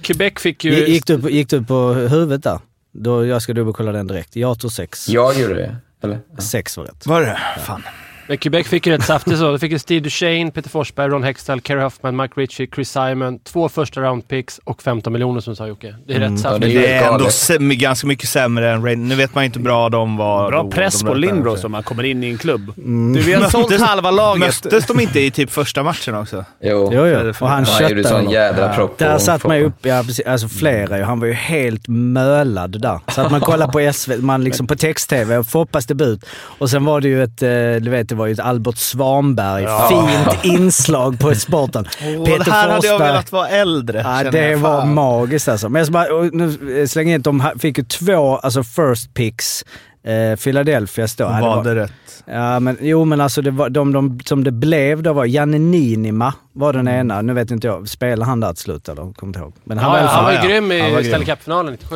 Quebec 0.05 0.33
fick 0.39 0.63
ju... 0.65 0.71
Gick, 0.75 0.87
gick, 0.89 1.05
du, 1.07 1.21
på- 1.21 1.29
gick 1.29 1.49
du 1.49 1.63
på 1.63 1.93
huvudet 1.93 2.43
där? 2.43 2.59
Då, 2.91 3.25
jag 3.25 3.41
ska 3.41 3.53
dubbelkolla 3.53 3.91
den 3.91 4.07
direkt. 4.07 4.35
Jag 4.35 4.59
tror 4.59 4.69
sex. 4.69 5.09
Jag 5.09 5.39
gjorde 5.39 5.53
det, 5.53 5.75
eller? 6.03 6.19
Ja. 6.35 6.41
Sex 6.41 6.77
var 6.77 6.85
rätt. 6.85 7.07
var 7.07 7.21
det? 7.21 7.39
Fan. 7.65 7.83
Men 8.27 8.37
Quebec 8.37 8.67
fick 8.67 8.87
ju 8.87 8.93
rätt 8.93 9.03
saftigt 9.05 9.37
så. 9.37 9.51
De 9.51 9.59
fick 9.59 9.71
ju 9.71 9.79
Steve 9.79 9.99
Duchene, 9.99 10.51
Peter 10.51 10.69
Forsberg, 10.69 11.09
Ron 11.09 11.23
Hextall, 11.23 11.61
Kerry 11.61 11.81
Huffman, 11.81 12.15
Mike 12.15 12.33
Ritchie, 12.41 12.67
Chris 12.75 12.91
Simon, 12.91 13.39
två 13.39 13.69
första 13.69 14.01
round 14.01 14.27
picks 14.27 14.59
och 14.63 14.81
15 14.81 15.13
miljoner 15.13 15.39
som 15.41 15.51
du 15.53 15.55
sa 15.55 15.67
Jocke. 15.67 15.95
Det 16.07 16.13
är 16.13 16.19
rätt 16.19 16.31
ja, 16.31 16.37
saftigt. 16.37 16.61
det 16.61 16.77
är 16.77 16.81
Det 16.81 16.87
är 16.87 16.93
helt 16.93 17.05
ändå 17.05 17.29
galet. 17.59 17.79
ganska 17.79 18.07
mycket 18.07 18.29
sämre 18.29 18.71
än 18.71 18.85
Rain. 18.85 19.07
Nu 19.07 19.15
vet 19.15 19.35
man 19.35 19.43
inte 19.43 19.59
hur 19.59 19.63
bra 19.63 19.89
de 19.89 20.17
var. 20.17 20.49
Bra 20.51 20.63
då, 20.63 20.71
press 20.71 21.03
på 21.03 21.15
sig. 21.55 21.65
om 21.65 21.73
han 21.73 21.83
kommer 21.83 22.03
in 22.03 22.23
i 22.23 22.29
en 22.29 22.37
klubb. 22.37 22.73
Mm. 22.77 23.13
Du, 23.13 23.21
vi 23.21 23.33
har 23.33 23.49
sålt 23.49 23.81
halva 23.81 24.11
laget. 24.11 24.63
Möttes 24.65 24.85
de 24.85 24.99
inte 24.99 25.19
i 25.19 25.31
typ 25.31 25.49
första 25.51 25.83
matchen 25.83 26.15
också? 26.15 26.45
Jo. 26.61 26.89
Jo, 26.93 27.07
jo. 27.07 27.29
Och 27.39 27.49
han 27.49 27.49
Han 27.49 27.59
gjorde 27.59 27.77
köttade 27.79 28.03
sån 28.03 28.17
honom. 28.17 28.33
jädra 28.33 28.73
propp 28.73 28.97
Där 28.97 29.17
satt 29.17 29.43
man 29.43 29.57
ju 29.57 29.63
upp, 29.63 29.85
ja, 29.85 30.03
precis, 30.07 30.25
alltså 30.25 30.47
flera 30.47 30.97
ju. 30.97 31.03
Han 31.03 31.19
var 31.19 31.27
ju 31.27 31.33
helt 31.33 31.87
mölad 31.87 32.81
där. 32.81 32.99
Så 33.11 33.21
att 33.21 33.31
man 33.31 33.41
kollar 33.41 33.67
på 33.67 33.93
SV, 33.93 34.11
man 34.21 34.43
liksom 34.43 34.67
på 34.67 34.75
text-tv, 34.75 35.43
Foppas 35.43 35.85
debut. 35.85 36.25
Och 36.57 36.69
sen 36.69 36.85
var 36.85 37.01
det 37.01 37.07
ju 37.07 37.23
ett, 37.23 37.41
eh, 37.41 37.49
du 37.83 37.89
vet, 37.89 38.14
det 38.15 38.19
var 38.19 38.25
ju 38.27 38.33
ett 38.33 38.39
Albert 38.39 38.77
Svanberg, 38.77 39.67
fint 39.89 40.45
inslag 40.45 41.19
på 41.19 41.35
sporten. 41.35 41.85
Åh, 42.17 42.23
det 42.45 42.51
här 42.51 42.69
hade 42.69 42.87
jag 42.87 42.99
velat 42.99 43.31
vara 43.31 43.47
äldre. 43.49 44.01
Ja, 44.23 44.31
det 44.31 44.49
jag. 44.49 44.57
var 44.57 44.85
magiskt 44.85 45.47
alltså. 45.47 45.69
Men 45.69 45.83
jag 45.83 45.91
bara 45.91 46.05
nu 46.31 46.87
slänga 46.87 47.13
in 47.13 47.19
att 47.19 47.23
de 47.23 47.39
ha- 47.39 47.53
fick 47.59 47.77
ju 47.77 47.83
två 47.83 48.37
alltså 48.37 48.63
first 48.63 49.13
picks. 49.13 49.65
Eh, 50.03 50.35
Philadelphia 50.39 51.07
står. 51.07 51.27
Ja, 51.27 51.35
det 51.35 51.41
var- 51.41 51.55
Valde 51.55 51.75
rätt. 51.75 51.91
Ja, 52.25 52.59
men, 52.59 52.77
jo, 52.81 53.05
men 53.05 53.21
alltså 53.21 53.41
det 53.41 53.51
var, 53.51 53.69
de, 53.69 53.93
de 53.93 54.19
som 54.25 54.43
det 54.43 54.51
blev 54.51 55.03
då 55.03 55.13
var 55.13 55.25
Janne 55.25 55.59
Niinima 55.59 56.33
var 56.53 56.73
den 56.73 56.87
Mm. 56.87 56.99
ena. 56.99 57.21
Nu 57.21 57.33
vet 57.33 57.51
inte 57.51 57.67
jag, 57.67 57.89
spelade 57.89 58.25
han 58.29 58.39
där 58.39 58.53
till 58.53 58.63
slut 58.63 58.89
eller? 58.89 59.13
Kommer 59.13 59.29
inte 59.29 59.39
ihåg. 59.39 59.53
Men 59.63 59.77
han 59.77 59.87
Ja, 59.87 59.91
var 59.93 59.99
i 59.99 60.03
ja, 60.03 60.07
han 60.09 60.23
var 60.23 60.31
ju 60.31 60.37
ja. 60.37 60.43
grym 60.43 60.67
var 60.93 60.99
i. 60.99 61.03
Stanley 61.03 61.25
Cup-finalen 61.25 61.71
97. 61.73 61.95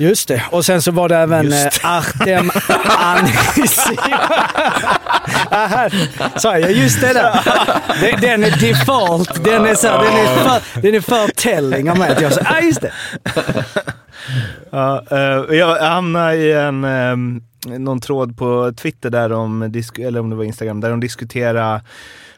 Just 0.00 0.28
det. 0.28 0.42
Och 0.50 0.64
sen 0.64 0.82
så 0.82 0.90
var 0.90 1.08
det 1.08 1.16
även 1.16 1.52
eh, 1.52 1.66
Artem 1.82 2.50
Anisimov. 2.98 3.98
Här 5.50 5.92
Sa 6.38 6.58
jag 6.58 6.72
just 6.72 7.00
det 7.00 7.12
där. 7.12 7.40
Den- 8.00 8.20
Den 8.20 8.44
är 8.44 8.50
default. 8.60 9.44
Den 9.44 9.66
är, 9.66 9.74
så, 9.74 9.86
den 9.86 10.12
är, 10.12 10.36
för, 10.36 10.80
den 10.80 10.94
är 10.94 11.00
förtelling 11.00 11.90
av 11.90 11.98
mig. 11.98 12.10
att 12.10 12.20
Jag 12.20 12.32
sa, 12.32 12.40
ah, 12.44 12.60
just 12.60 12.80
det. 12.80 12.92
Ja, 14.70 15.04
eh, 15.10 15.56
jag 15.56 15.76
hamnade 15.80 16.34
i 16.36 16.52
en, 16.52 16.84
ehm, 16.84 17.42
någon 17.66 18.00
tråd 18.00 18.38
på 18.38 18.72
Twitter, 18.76 19.10
där 19.10 19.28
de, 19.28 19.62
eller 19.98 20.20
om 20.20 20.30
det 20.30 20.36
var 20.36 20.44
Instagram, 20.44 20.80
där 20.80 20.90
de 20.90 21.00
diskuterade 21.00 21.82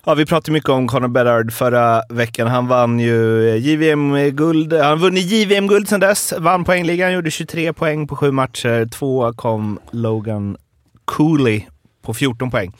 Ja, 0.04 0.14
vi 0.14 0.26
pratade 0.26 0.52
mycket 0.52 0.68
om 0.68 0.88
Conor 0.88 1.08
Bedard 1.08 1.52
förra 1.52 2.02
veckan. 2.08 2.48
Han 2.48 2.68
vann 2.68 3.00
ju 3.00 3.48
eh, 3.48 3.56
JVM-guld. 3.56 4.72
Han 4.72 4.82
har 4.82 4.96
vunnit 4.96 5.30
JVM-guld 5.30 5.88
sedan 5.88 6.00
dess. 6.00 6.34
Vann 6.38 6.64
poängligan, 6.64 7.12
gjorde 7.12 7.30
23 7.30 7.72
poäng 7.72 8.06
på 8.06 8.16
sju 8.16 8.30
matcher. 8.30 8.86
Tvåa 8.86 9.32
kom 9.32 9.78
Logan 9.90 10.56
Cooley 11.04 11.62
på 12.02 12.14
14 12.14 12.50
poäng. 12.50 12.72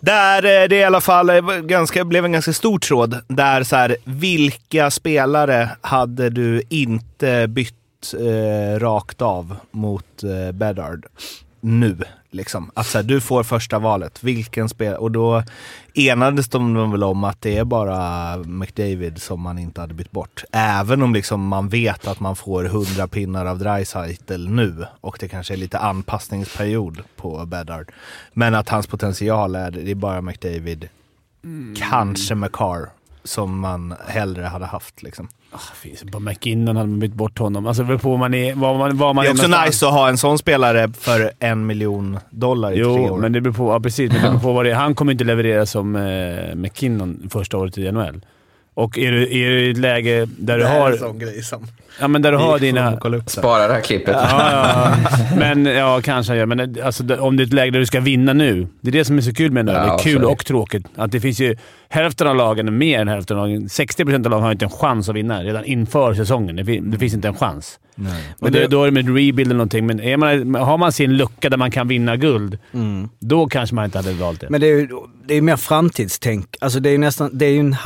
Där 0.00 0.62
eh, 0.62 0.68
det 0.68 0.76
i 0.76 0.84
alla 0.84 1.00
fall 1.00 1.30
eh, 1.30 1.40
ganska, 1.42 2.04
blev 2.04 2.24
en 2.24 2.32
ganska 2.32 2.52
stor 2.52 2.78
tråd. 2.78 3.16
Där 3.28 3.62
så 3.62 3.76
här, 3.76 3.96
vilka 4.04 4.90
spelare 4.90 5.70
hade 5.80 6.30
du 6.30 6.62
inte 6.68 7.48
bytt 7.48 7.74
eh, 8.14 8.78
rakt 8.78 9.22
av 9.22 9.56
mot 9.70 10.22
eh, 10.22 10.52
Bedard 10.52 11.06
nu? 11.60 11.96
Liksom. 12.30 12.70
Att 12.74 12.86
så 12.86 12.98
här, 12.98 13.02
du 13.02 13.20
får 13.20 13.42
första 13.42 13.78
valet. 13.78 14.22
Vilken 14.22 14.68
spelare? 14.68 14.98
Och 14.98 15.10
då 15.10 15.42
enades 15.94 16.48
de 16.48 16.90
väl 16.90 17.04
om 17.04 17.24
att 17.24 17.42
det 17.42 17.58
är 17.58 17.64
bara 17.64 18.36
McDavid 18.36 19.22
som 19.22 19.40
man 19.40 19.58
inte 19.58 19.80
hade 19.80 19.94
bytt 19.94 20.10
bort. 20.10 20.44
Även 20.52 21.02
om 21.02 21.14
liksom 21.14 21.46
man 21.46 21.68
vet 21.68 22.06
att 22.06 22.20
man 22.20 22.36
får 22.36 22.64
100 22.64 23.08
pinnar 23.08 23.46
av 23.46 23.58
Dreisaitl 23.58 24.48
nu 24.48 24.86
och 25.00 25.16
det 25.20 25.28
kanske 25.28 25.54
är 25.54 25.58
lite 25.58 25.78
anpassningsperiod 25.78 27.02
på 27.16 27.46
Bedard. 27.46 27.92
Men 28.32 28.54
att 28.54 28.68
hans 28.68 28.86
potential 28.86 29.54
är, 29.54 29.70
det 29.70 29.90
är 29.90 29.94
bara 29.94 30.20
McDavid, 30.20 30.88
kanske 31.76 32.34
McCarr, 32.34 32.90
som 33.24 33.60
man 33.60 33.94
hellre 34.06 34.44
hade 34.44 34.66
haft. 34.66 35.02
Liksom. 35.02 35.28
Ah, 35.52 35.58
finns 35.82 36.02
på 36.12 36.20
McKinnon 36.20 36.76
hade 36.76 36.88
man 36.88 36.98
bytt 36.98 37.14
bort 37.14 37.38
honom. 37.38 37.66
Alltså, 37.66 37.98
på 37.98 38.16
man 38.16 38.34
är, 38.34 38.54
var 38.54 38.78
man, 38.78 38.96
var 38.96 39.14
man 39.14 39.24
Det 39.24 39.28
är 39.28 39.32
också 39.32 39.42
någonstans. 39.48 39.66
nice 39.68 39.86
att 39.86 39.92
ha 39.92 40.08
en 40.08 40.18
sån 40.18 40.38
spelare 40.38 40.88
för 40.98 41.30
en 41.38 41.66
miljon 41.66 42.18
dollar 42.30 42.70
i 42.72 42.74
tre 42.74 42.82
Jo, 42.82 43.12
år. 43.14 43.18
men 43.18 43.32
det 43.32 43.40
beror 43.40 43.54
på, 43.54 43.72
ja, 43.72 43.80
precis, 43.80 44.10
det 44.12 44.20
beror 44.20 44.38
på 44.38 44.52
vad 44.52 44.64
det 44.64 44.70
är. 44.70 44.74
Han 44.74 44.94
kommer 44.94 45.12
inte 45.12 45.24
leverera 45.24 45.66
som 45.66 45.96
eh, 45.96 46.54
McKinnon 46.54 47.28
första 47.30 47.56
året 47.58 47.78
i 47.78 47.92
NHL. 47.92 48.20
Och 48.78 48.98
är 48.98 49.12
du, 49.12 49.22
är 49.22 49.50
du 49.50 49.60
i 49.66 49.70
ett 49.70 49.76
läge 49.78 50.28
där 50.38 50.56
du 50.58 50.62
det 50.62 50.68
här 50.68 50.76
är 50.76 50.80
har... 50.80 50.90
en 50.92 50.98
sån 50.98 51.18
grej 51.18 51.42
som... 51.42 51.66
Ja, 52.00 52.08
men 52.08 52.22
där 52.22 52.32
du 52.32 52.38
har 52.38 52.58
dina... 52.58 53.00
Spara 53.26 53.66
det 53.68 53.74
här 53.74 53.80
klippet. 53.80 54.16
Ja, 54.18 54.28
ja, 54.52 54.94
ja. 55.12 55.36
Men 55.38 55.66
ja, 55.66 56.00
kanske 56.04 56.36
gör. 56.36 56.46
Men 56.46 56.72
det- 56.72 56.82
alltså, 56.82 57.02
det- 57.02 57.18
om 57.18 57.36
det 57.36 57.42
är 57.42 57.46
ett 57.46 57.52
läge 57.52 57.70
där 57.70 57.78
du 57.80 57.86
ska 57.86 58.00
vinna 58.00 58.32
nu. 58.32 58.66
Det 58.80 58.88
är 58.90 58.92
det 58.92 59.04
som 59.04 59.16
är 59.18 59.22
så 59.22 59.34
kul 59.34 59.50
med 59.52 59.66
det. 59.66 59.72
Ja, 59.72 59.78
det 59.84 59.90
är 59.90 59.98
kul 59.98 60.20
det. 60.20 60.26
och 60.26 60.44
tråkigt. 60.44 60.86
Att 60.96 61.12
det 61.12 61.20
finns 61.20 61.40
ju 61.40 61.56
hälften 61.88 62.26
av 62.26 62.36
lagen, 62.36 62.78
mer 62.78 63.00
än 63.00 63.08
hälften 63.08 63.38
av 63.38 63.48
lagen, 63.48 63.66
60% 63.68 64.14
av 64.24 64.30
lagen 64.30 64.42
har 64.44 64.52
inte 64.52 64.64
en 64.64 64.70
chans 64.70 65.08
att 65.08 65.14
vinna 65.16 65.42
redan 65.42 65.64
inför 65.64 66.14
säsongen. 66.14 66.56
Det, 66.56 66.64
fin- 66.64 66.90
det 66.90 66.98
finns 66.98 67.14
inte 67.14 67.28
en 67.28 67.34
chans. 67.36 67.78
Och 68.38 68.50
det, 68.50 68.66
då 68.66 68.82
är 68.82 68.86
det 68.86 68.92
med 68.92 69.06
rebuild 69.06 69.40
eller 69.40 69.54
någonting, 69.54 69.86
men 69.86 70.00
är 70.00 70.16
man, 70.16 70.54
har 70.54 70.78
man 70.78 70.92
sin 70.92 71.16
lucka 71.16 71.50
där 71.50 71.56
man 71.56 71.70
kan 71.70 71.88
vinna 71.88 72.16
guld, 72.16 72.58
då 73.18 73.46
kanske 73.46 73.74
man 73.74 73.84
inte 73.84 73.98
hade 73.98 74.12
valt 74.12 74.40
det. 74.40 74.46
Men 74.50 74.60
det 74.60 74.66
är 74.66 74.70
ju 74.76 74.88
det 75.26 75.34
är 75.34 75.42
mer 75.42 75.56
framtidstänk. 75.56 76.56
Alltså 76.60 76.80
det 76.80 76.88
är 76.88 76.92
ju 76.92 76.98
nästan, 76.98 77.30
det 77.32 77.46
är 77.46 77.50
ju 77.50 77.58
en, 77.60 77.76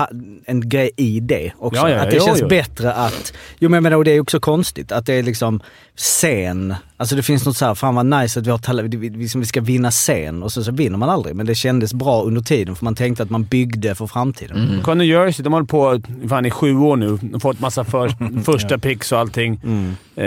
en 0.47 0.69
grej 0.69 0.82
i 0.97 1.21
det 1.21 1.53
också. 1.59 1.81
Ja, 1.81 1.91
ja, 1.91 2.01
att 2.01 2.11
det 2.11 2.17
jo, 2.17 2.25
känns 2.25 2.41
jo. 2.41 2.49
bättre 2.49 2.93
att... 2.93 3.33
Jo 3.59 3.69
men 3.69 3.77
jag 3.77 3.83
menar, 3.83 3.97
och 3.97 4.05
det 4.05 4.11
är 4.11 4.21
också 4.21 4.41
konstigt 4.41 4.93
att 4.93 5.07
det 5.07 5.15
är 5.15 5.23
liksom 5.23 5.61
scen. 5.97 6.75
Alltså 6.97 7.17
det 7.17 7.23
finns 7.23 7.47
något 7.47 7.57
så 7.57 7.65
här, 7.67 7.75
fan 7.75 7.95
vad 7.95 8.07
nice 8.07 8.41
att 8.41 8.47
vi 8.47 8.51
har 8.51 8.83
vi, 8.83 9.09
vi, 9.09 9.29
vi, 9.35 9.47
ska 9.47 9.61
vinna 9.61 9.91
scen 9.91 10.43
och 10.43 10.53
så, 10.53 10.65
så 10.65 10.73
vinner 10.73 10.99
man 10.99 11.11
aldrig. 11.11 11.37
Men 11.37 11.47
det 11.47 11.55
kändes 11.55 11.95
bra 11.95 12.23
under 12.23 12.41
tiden 12.41 12.77
för 12.77 12.85
man 12.85 12.95
tänkte 12.95 13.23
att 13.23 13.31
man 13.31 13.45
byggde 13.45 13.95
för 13.95 14.07
framtiden. 14.07 14.57
Mm. 14.57 14.83
Conor 14.83 15.05
Jersey, 15.05 15.45
de 15.45 15.53
har 15.53 15.61
hållit 15.61 15.71
på 15.71 16.01
fan 16.29 16.47
i 16.47 16.51
sju 16.51 16.77
år 16.77 16.97
nu. 16.97 17.19
De 17.21 17.33
har 17.33 17.41
fått 17.41 17.61
massa 17.61 17.85
för, 17.85 18.43
första 18.45 18.79
picks 18.79 19.13
och 19.13 19.19
allting. 19.19 19.61
Eh, 20.17 20.25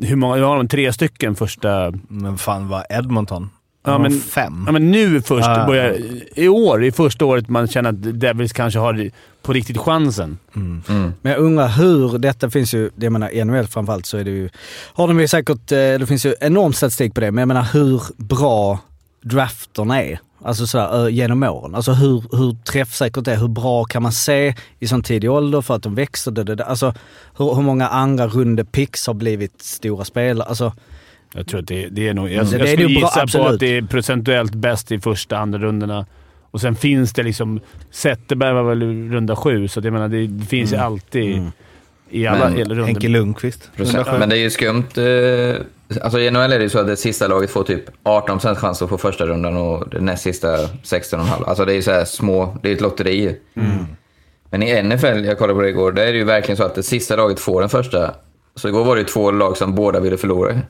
hur 0.00 0.16
många? 0.16 0.36
Nu 0.36 0.42
har 0.42 0.56
de 0.56 0.68
tre 0.68 0.92
stycken 0.92 1.34
första... 1.34 1.92
Men 2.08 2.38
fan 2.38 2.68
vad 2.68 2.84
Edmonton? 2.90 3.50
Ja, 3.86 3.98
men- 3.98 4.20
fem. 4.20 4.62
Ja, 4.66 4.72
men 4.72 4.90
nu 4.90 5.22
först. 5.22 5.48
Ah. 5.48 5.66
Börjar, 5.66 5.96
I 6.34 6.48
år, 6.48 6.84
i 6.84 6.92
första 6.92 7.24
året, 7.24 7.48
man 7.48 7.68
känner 7.68 7.90
att 7.90 8.20
Devils 8.20 8.52
kanske 8.52 8.78
har 8.78 9.10
på 9.42 9.52
riktigt 9.52 9.78
chansen. 9.78 10.38
Mm. 10.56 10.82
Men 11.22 11.32
jag 11.32 11.38
undrar 11.40 11.68
hur, 11.68 12.18
detta 12.18 12.50
finns 12.50 12.74
ju, 12.74 12.90
jag 12.96 13.12
menar 13.12 13.34
i 13.34 13.44
NHL 13.44 13.66
framförallt 13.66 14.06
så 14.06 14.18
är 14.18 14.24
det 14.24 14.30
ju, 14.30 14.48
har 14.94 15.08
de 15.08 15.20
ju 15.20 15.28
säkert, 15.28 15.72
eh, 15.72 15.78
det 15.78 16.06
finns 16.08 16.26
ju 16.26 16.34
enorm 16.40 16.72
statistik 16.72 17.14
på 17.14 17.20
det, 17.20 17.30
men 17.30 17.42
jag 17.42 17.48
menar 17.48 17.66
hur 17.72 18.02
bra 18.16 18.78
drafterna 19.22 20.02
är. 20.02 20.18
Alltså 20.44 20.66
sådär, 20.66 21.08
genom 21.08 21.42
åren. 21.42 21.74
Alltså 21.74 21.92
hur, 21.92 22.24
hur 22.36 22.56
träffsäkert 22.64 23.24
det 23.24 23.32
är, 23.32 23.36
hur 23.36 23.48
bra 23.48 23.84
kan 23.84 24.02
man 24.02 24.12
se 24.12 24.54
i 24.78 24.88
sån 24.88 25.02
tidig 25.02 25.30
ålder 25.30 25.60
för 25.60 25.74
att 25.74 25.82
de 25.82 25.94
växer? 25.94 26.30
Det, 26.30 26.44
det, 26.44 26.54
det. 26.54 26.64
Alltså 26.64 26.94
hur, 27.38 27.54
hur 27.54 27.62
många 27.62 27.88
andra 27.88 28.26
runde 28.26 28.64
picks 28.64 29.06
har 29.06 29.14
blivit 29.14 29.62
stora 29.62 30.04
spelare? 30.04 30.48
Alltså, 30.48 30.72
Jag 31.34 31.46
tror 31.46 31.60
att 31.60 31.66
det, 31.66 31.88
det 31.88 32.08
är 32.08 32.14
nog... 32.14 32.32
Jag, 32.32 32.46
Mm. 32.46 32.60
jag 32.60 32.68
skulle 32.68 32.82
nog 32.82 32.92
bra, 32.92 33.00
gissa 33.00 33.14
på 33.14 33.20
absolut. 33.20 33.46
att 33.46 33.60
det 33.60 33.76
är 33.76 33.82
procentuellt 33.82 34.54
bäst 34.54 34.92
i 34.92 35.00
första 35.00 35.38
andra 35.38 35.58
rundorna. 35.58 36.06
Och 36.50 36.60
sen 36.60 36.76
finns 36.76 37.12
det 37.12 37.22
liksom... 37.22 37.60
Zetterberg 37.90 38.54
var 38.54 38.62
väl 38.62 38.82
runda 39.10 39.36
sju, 39.36 39.68
så 39.68 39.80
att 39.80 39.84
jag 39.84 39.92
menar 39.92 40.08
det, 40.08 40.46
finns 40.46 40.72
ju 40.72 40.76
alltid 40.76 41.50
i 42.10 42.26
alla 42.26 42.48
Men. 42.50 42.84
Henke 42.84 43.08
Lundqvist. 43.08 43.70
Procent. 43.76 44.08
Men 44.18 44.28
det 44.28 44.36
är 44.36 44.40
ju 44.40 44.50
skumt. 44.50 44.88
Eh, 44.96 46.02
alltså 46.02 46.20
i 46.20 46.30
NHL 46.30 46.52
är 46.52 46.58
det 46.58 46.62
ju 46.62 46.68
så 46.68 46.78
att 46.78 46.86
det 46.86 46.96
sista 46.96 47.28
laget 47.28 47.50
får 47.50 47.62
typ 47.64 47.84
18% 48.04 48.54
chans 48.54 48.82
att 48.82 48.88
få 48.88 48.98
första 48.98 49.26
rundan 49.26 49.56
och 49.56 49.88
det 49.88 50.00
näst 50.00 50.22
sista 50.22 50.56
16,5. 50.56 51.44
Alltså 51.46 51.64
det 51.64 51.72
är 51.72 51.76
ju 51.76 51.82
så 51.82 51.90
här 51.90 52.04
små, 52.04 52.56
det 52.62 52.70
är 52.70 52.74
ett 52.74 52.80
lotteri 52.80 53.20
ju. 53.20 53.34
Men 54.50 54.62
i 54.62 54.82
NFL, 54.82 55.24
jag 55.24 55.38
kollade 55.38 55.54
på 55.54 55.62
det 55.62 55.68
igår, 55.68 55.92
där 55.92 56.06
är 56.06 56.12
det 56.12 56.18
ju 56.18 56.24
verkligen 56.24 56.56
så 56.56 56.64
att 56.64 56.74
det 56.74 56.82
sista 56.82 57.16
laget 57.16 57.40
får 57.40 57.60
den 57.60 57.70
första. 57.70 58.14
Så 58.54 58.68
igår 58.68 58.84
var 58.84 58.96
det 58.96 59.00
ju 59.00 59.06
två 59.08 59.30
lag 59.30 59.56
som 59.56 59.74
båda 59.74 60.00
ville 60.00 60.16
förlora. 60.16 60.60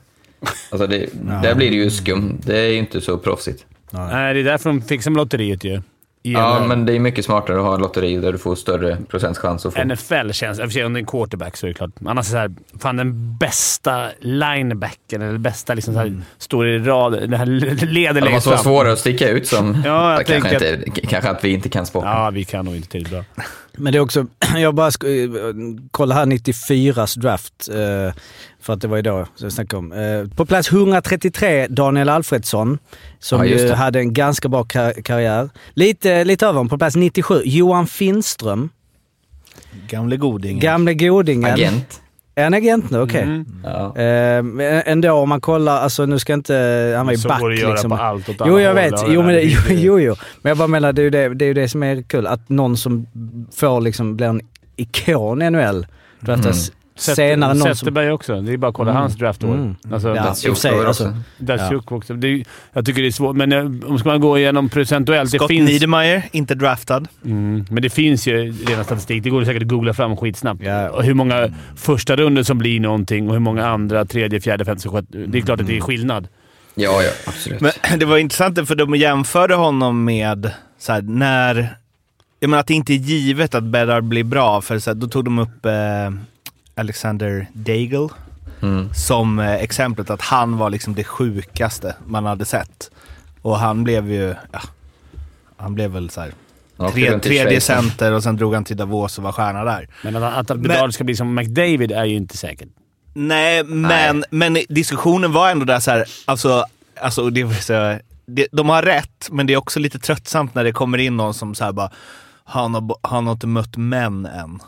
Alltså 0.69 0.87
det, 0.87 1.09
där 1.43 1.55
blir 1.55 1.69
det 1.69 1.75
ju 1.75 1.89
skum. 1.89 2.37
Det 2.43 2.59
är 2.59 2.67
ju 2.67 2.77
inte 2.77 3.01
så 3.01 3.17
proffsigt. 3.17 3.65
Nej, 3.89 4.33
det 4.33 4.39
är 4.39 4.43
därför 4.43 4.69
de 4.69 4.81
fixar 4.81 5.11
med 5.11 5.17
lotteriet 5.17 5.63
ju. 5.63 5.81
Ja, 6.21 6.65
men 6.67 6.85
det 6.85 6.93
är 6.95 6.99
mycket 6.99 7.25
smartare 7.25 7.57
att 7.57 7.63
ha 7.63 7.75
en 7.75 7.81
lotteri 7.81 8.17
där 8.17 8.31
du 8.31 8.37
får 8.37 8.55
större 8.55 8.97
procentchans 9.09 9.65
att 9.65 9.73
få. 9.73 9.83
NFL 9.83 10.31
känns... 10.31 10.59
I 10.59 10.61
och 10.61 10.65
för 10.65 10.69
sig 10.73 10.85
om 10.85 10.93
det 10.93 10.97
är 10.97 11.01
en 11.01 11.05
quarterback 11.05 11.57
så 11.57 11.65
är 11.65 11.67
det 11.67 11.73
klart. 11.73 11.91
Annars 12.05 12.33
är 12.33 12.47
det 12.47 12.53
så 12.55 12.73
här, 12.73 12.79
fan 12.79 12.97
den 12.97 13.37
bästa 13.37 14.07
linebacken, 14.19 15.21
eller 15.21 15.37
bästa 15.37 15.73
liksom 15.73 15.93
så 15.93 15.99
här, 15.99 16.21
står 16.37 16.67
i 16.67 16.79
rad. 16.79 17.13
Den 17.13 17.33
här 17.33 17.45
leder 17.85 18.13
Det 18.13 18.21
längst 18.21 18.33
måste 18.33 18.49
vara 18.49 18.57
fram. 18.57 18.63
svårare 18.63 18.93
att 18.93 18.99
sticka 18.99 19.29
ut 19.29 19.47
som... 19.47 19.81
Ja, 19.85 20.11
jag 20.13 20.25
kanske, 20.25 20.49
tänker 20.49 20.85
inte, 20.85 21.01
kanske 21.01 21.29
att 21.29 21.43
vi 21.43 21.49
inte 21.49 21.69
kan 21.69 21.85
sporten. 21.85 22.11
Ja, 22.11 22.29
vi 22.29 22.43
kan 22.43 22.65
nog 22.65 22.75
inte 22.75 22.89
tillräckligt 22.89 23.35
bra. 23.35 23.45
Men 23.73 23.93
det 23.93 23.97
är 23.97 24.01
också, 24.01 24.25
jag 24.57 24.75
bara 24.75 24.87
eh, 24.87 25.29
kolla 25.91 26.15
här 26.15 26.25
94s 26.25 27.19
draft, 27.19 27.69
eh, 27.73 28.13
för 28.67 28.73
att 28.73 28.81
det 28.81 28.87
var 28.87 28.97
idag 28.97 29.27
som 29.35 29.45
jag 29.45 29.53
snackade 29.53 29.77
om. 29.79 29.91
Eh, 29.91 30.35
På 30.35 30.45
plats 30.45 30.71
133 30.71 31.67
Daniel 31.67 32.09
Alfredsson, 32.09 32.77
som 33.19 33.39
Ja, 33.39 33.45
just 33.45 33.63
ju 33.65 33.71
hade 33.73 33.99
en 33.99 34.13
ganska 34.13 34.49
bra 34.49 34.63
kar- 34.63 35.01
karriär. 35.01 35.49
Lite, 35.73 36.23
lite 36.23 36.45
över 36.45 36.53
honom, 36.53 36.69
på 36.69 36.77
plats 36.77 36.95
97 36.95 37.41
Johan 37.45 37.87
Finström, 37.87 38.69
Gamle 39.89 40.17
godingen. 40.17 40.59
gamle 40.59 40.93
godingen. 40.93 41.53
Agent. 41.53 42.01
Är 42.35 42.43
han 42.43 42.53
agent 42.53 42.89
nu? 42.89 43.01
Okej. 43.01 43.21
Mm. 43.21 43.45
Ja. 43.63 43.93
Men 44.43 44.81
ändå 44.85 45.11
om 45.11 45.29
man 45.29 45.41
kollar, 45.41 45.77
alltså 45.81 46.05
nu 46.05 46.19
ska 46.19 46.33
inte, 46.33 46.93
han 46.97 47.05
var 47.05 47.13
ju 47.13 47.19
Så 47.19 47.27
back 47.27 47.39
går 47.39 47.49
det 47.49 47.55
göra 47.55 47.71
liksom. 47.71 47.89
på 47.91 47.97
allt 47.97 48.29
åt 48.29 48.35
Jo, 48.45 48.59
jag 48.59 48.73
vet. 48.73 48.93
Jo, 49.07 49.21
men, 49.23 49.33
det- 49.33 49.41
jo, 49.43 49.59
jo, 49.69 49.99
jo. 49.99 50.15
Men 50.41 50.49
jag 50.49 50.57
bara 50.57 50.67
menar, 50.67 50.93
det 50.93 51.01
är 51.01 51.03
ju 51.03 51.09
det, 51.09 51.33
det, 51.33 51.45
är 51.45 51.47
ju 51.47 51.53
det 51.53 51.69
som 51.69 51.83
är 51.83 52.01
kul. 52.01 52.27
Att 52.27 52.49
någon 52.49 52.77
som 52.77 53.07
får 53.55 53.81
liksom, 53.81 54.15
blir 54.15 54.27
en 54.27 54.41
ikon 54.75 55.41
i 55.41 55.49
NHL 55.49 55.87
draftas 56.19 56.71
senare. 56.97 57.53
Någon 57.53 57.61
som, 57.63 57.75
Zetterberg 57.75 58.11
också. 58.11 58.41
Det 58.41 58.53
är 58.53 58.57
bara 58.57 58.67
att 58.69 58.73
kolla 58.75 58.91
Mm. 58.91 59.01
hans 59.01 59.15
draftår. 59.15 59.53
Mm. 59.53 59.75
Alltså, 59.91 60.07
Ja, 60.07 60.13
Datsjuk 60.23 60.49
alltså, 60.49 60.87
också. 60.89 61.13
Datsjuk 61.37 61.91
också. 61.91 62.13
Det 62.13 62.27
är, 62.27 62.43
jag 62.73 62.85
tycker 62.85 63.01
det 63.01 63.07
är 63.07 63.11
svårt, 63.11 63.35
men 63.35 63.51
eh, 63.51 63.65
om 63.89 63.99
ska 63.99 64.09
man 64.09 64.21
gå 64.21 64.37
igenom 64.37 64.69
procentuellt. 64.69 65.31
Det 65.31 65.37
Scott 65.37 65.47
finns, 65.47 65.69
Niedermayer, 65.69 66.23
inte 66.31 66.55
draftad. 66.55 67.03
mm, 67.25 67.65
men 67.69 67.83
det 67.83 67.89
finns 67.89 68.27
ju 68.27 68.51
redan 68.51 68.83
statistik. 68.85 69.23
Det 69.23 69.29
går 69.29 69.43
säkert 69.45 69.61
att 69.61 69.67
googla 69.67 69.93
fram 69.93 70.17
skitsnabbt. 70.17 70.61
Ja. 70.63 70.89
Och 70.89 71.03
hur 71.03 71.13
många 71.13 71.49
första 71.75 72.15
runder 72.15 72.43
som 72.43 72.57
blir 72.57 72.79
någonting 72.79 73.27
och 73.27 73.33
hur 73.33 73.39
många 73.39 73.67
andra, 73.67 74.05
tredje, 74.05 74.41
fjärde, 74.41 74.65
femte, 74.65 74.89
sjätte. 74.89 75.17
Det 75.17 75.37
är 75.37 75.41
klart 75.41 75.61
att 75.61 75.67
det 75.67 75.77
är 75.77 75.81
skillnad. 75.81 76.27
Ja, 76.75 77.01
ja, 77.03 77.09
absolut. 77.25 77.61
Men 77.61 77.71
det 77.99 78.05
var 78.05 78.17
intressant 78.17 78.67
för 78.67 78.75
de 78.75 78.95
jämförde 78.95 79.55
honom 79.55 80.03
med 80.05 80.51
så 80.79 80.91
här, 80.93 81.01
när... 81.01 81.75
Jag 82.39 82.49
menar 82.49 82.59
att 82.61 82.67
det 82.67 82.73
inte 82.73 82.93
är 82.93 82.97
givet 82.97 83.55
att 83.55 83.63
Bedard 83.63 84.03
blir 84.03 84.23
bra, 84.23 84.61
för 84.61 84.79
så 84.79 84.89
här, 84.89 84.95
då 84.95 85.07
tog 85.07 85.25
de 85.25 85.39
upp 85.39 85.65
eh, 85.65 85.71
Alexander 86.77 87.47
Daigle 87.53 88.09
Mm. 88.61 88.93
som 88.93 89.39
eh, 89.39 89.53
exemplet 89.53 90.09
att 90.09 90.21
han 90.21 90.57
var 90.57 90.69
liksom 90.69 90.95
det 90.95 91.03
sjukaste 91.03 91.95
man 92.05 92.25
hade 92.25 92.45
sett. 92.45 92.91
Och 93.41 93.59
han 93.59 93.83
blev 93.83 94.11
ju, 94.11 94.35
ja, 94.51 94.61
han 95.57 95.75
blev 95.75 95.91
väl 95.91 96.09
så 96.09 96.21
här, 96.21 96.31
Han 96.77 96.87
åkte 96.87 96.99
tre, 96.99 97.19
tredje 97.19 97.61
center 97.61 98.11
och 98.11 98.23
sen 98.23 98.37
drog 98.37 98.53
han 98.53 98.63
till 98.63 98.77
Davos 98.77 99.17
och 99.17 99.23
var 99.23 99.31
stjärna 99.31 99.63
där. 99.63 99.87
Men 100.03 100.23
att, 100.23 100.51
att 100.51 100.59
Bedard 100.59 100.93
ska 100.93 101.03
bli 101.03 101.15
som 101.15 101.35
McDavid 101.35 101.91
är 101.91 102.05
ju 102.05 102.15
inte 102.15 102.37
säkert. 102.37 102.67
Nej, 103.13 103.63
men, 103.63 104.23
men 104.29 104.57
diskussionen 104.69 105.31
var 105.31 105.49
ändå 105.49 105.65
där 105.65 105.79
så 105.79 105.91
här, 105.91 106.05
alltså, 106.25 106.65
alltså 107.01 107.29
det 107.29 107.63
så, 107.63 107.99
det, 108.25 108.47
de 108.51 108.69
har 108.69 108.81
rätt, 108.81 109.27
men 109.31 109.47
det 109.47 109.53
är 109.53 109.57
också 109.57 109.79
lite 109.79 109.99
tröttsamt 109.99 110.55
när 110.55 110.63
det 110.63 110.71
kommer 110.71 110.97
in 110.97 111.17
någon 111.17 111.33
som 111.33 111.55
så 111.55 111.63
här 111.63 111.71
bara, 111.71 111.89
han 112.43 112.73
har, 112.73 112.95
han 113.01 113.25
har 113.25 113.33
inte 113.33 113.47
mött 113.47 113.77
män 113.77 114.25
än. 114.25 114.59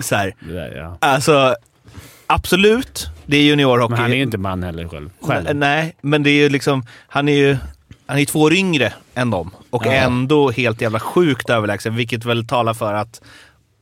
Så 0.00 0.14
här, 0.16 0.34
Det 0.40 0.52
där, 0.52 0.76
ja. 0.76 0.96
alltså, 1.00 1.54
absolut, 2.26 3.06
det 3.26 3.36
är 3.36 3.42
juniorhockey. 3.42 3.90
Men 3.90 4.00
han 4.00 4.12
är 4.12 4.16
ju 4.16 4.22
inte 4.22 4.38
man 4.38 4.62
heller 4.62 4.88
själv. 4.88 5.10
själv. 5.20 5.56
Nej, 5.56 5.96
men 6.00 6.22
det 6.22 6.30
är 6.30 6.34
ju 6.42 6.48
liksom, 6.48 6.82
han 7.08 7.28
är 7.28 7.36
ju 7.36 7.56
han 8.06 8.18
är 8.18 8.24
två 8.24 8.40
år 8.40 8.52
yngre 8.54 8.92
än 9.14 9.30
dem 9.30 9.50
och 9.70 9.86
Ja. 9.86 9.92
ändå 9.92 10.50
helt 10.50 10.80
jävla 10.82 11.00
sjukt 11.00 11.50
överlägsen, 11.50 11.96
vilket 11.96 12.24
väl 12.24 12.46
talar 12.46 12.74
för 12.74 12.94
att 12.94 13.20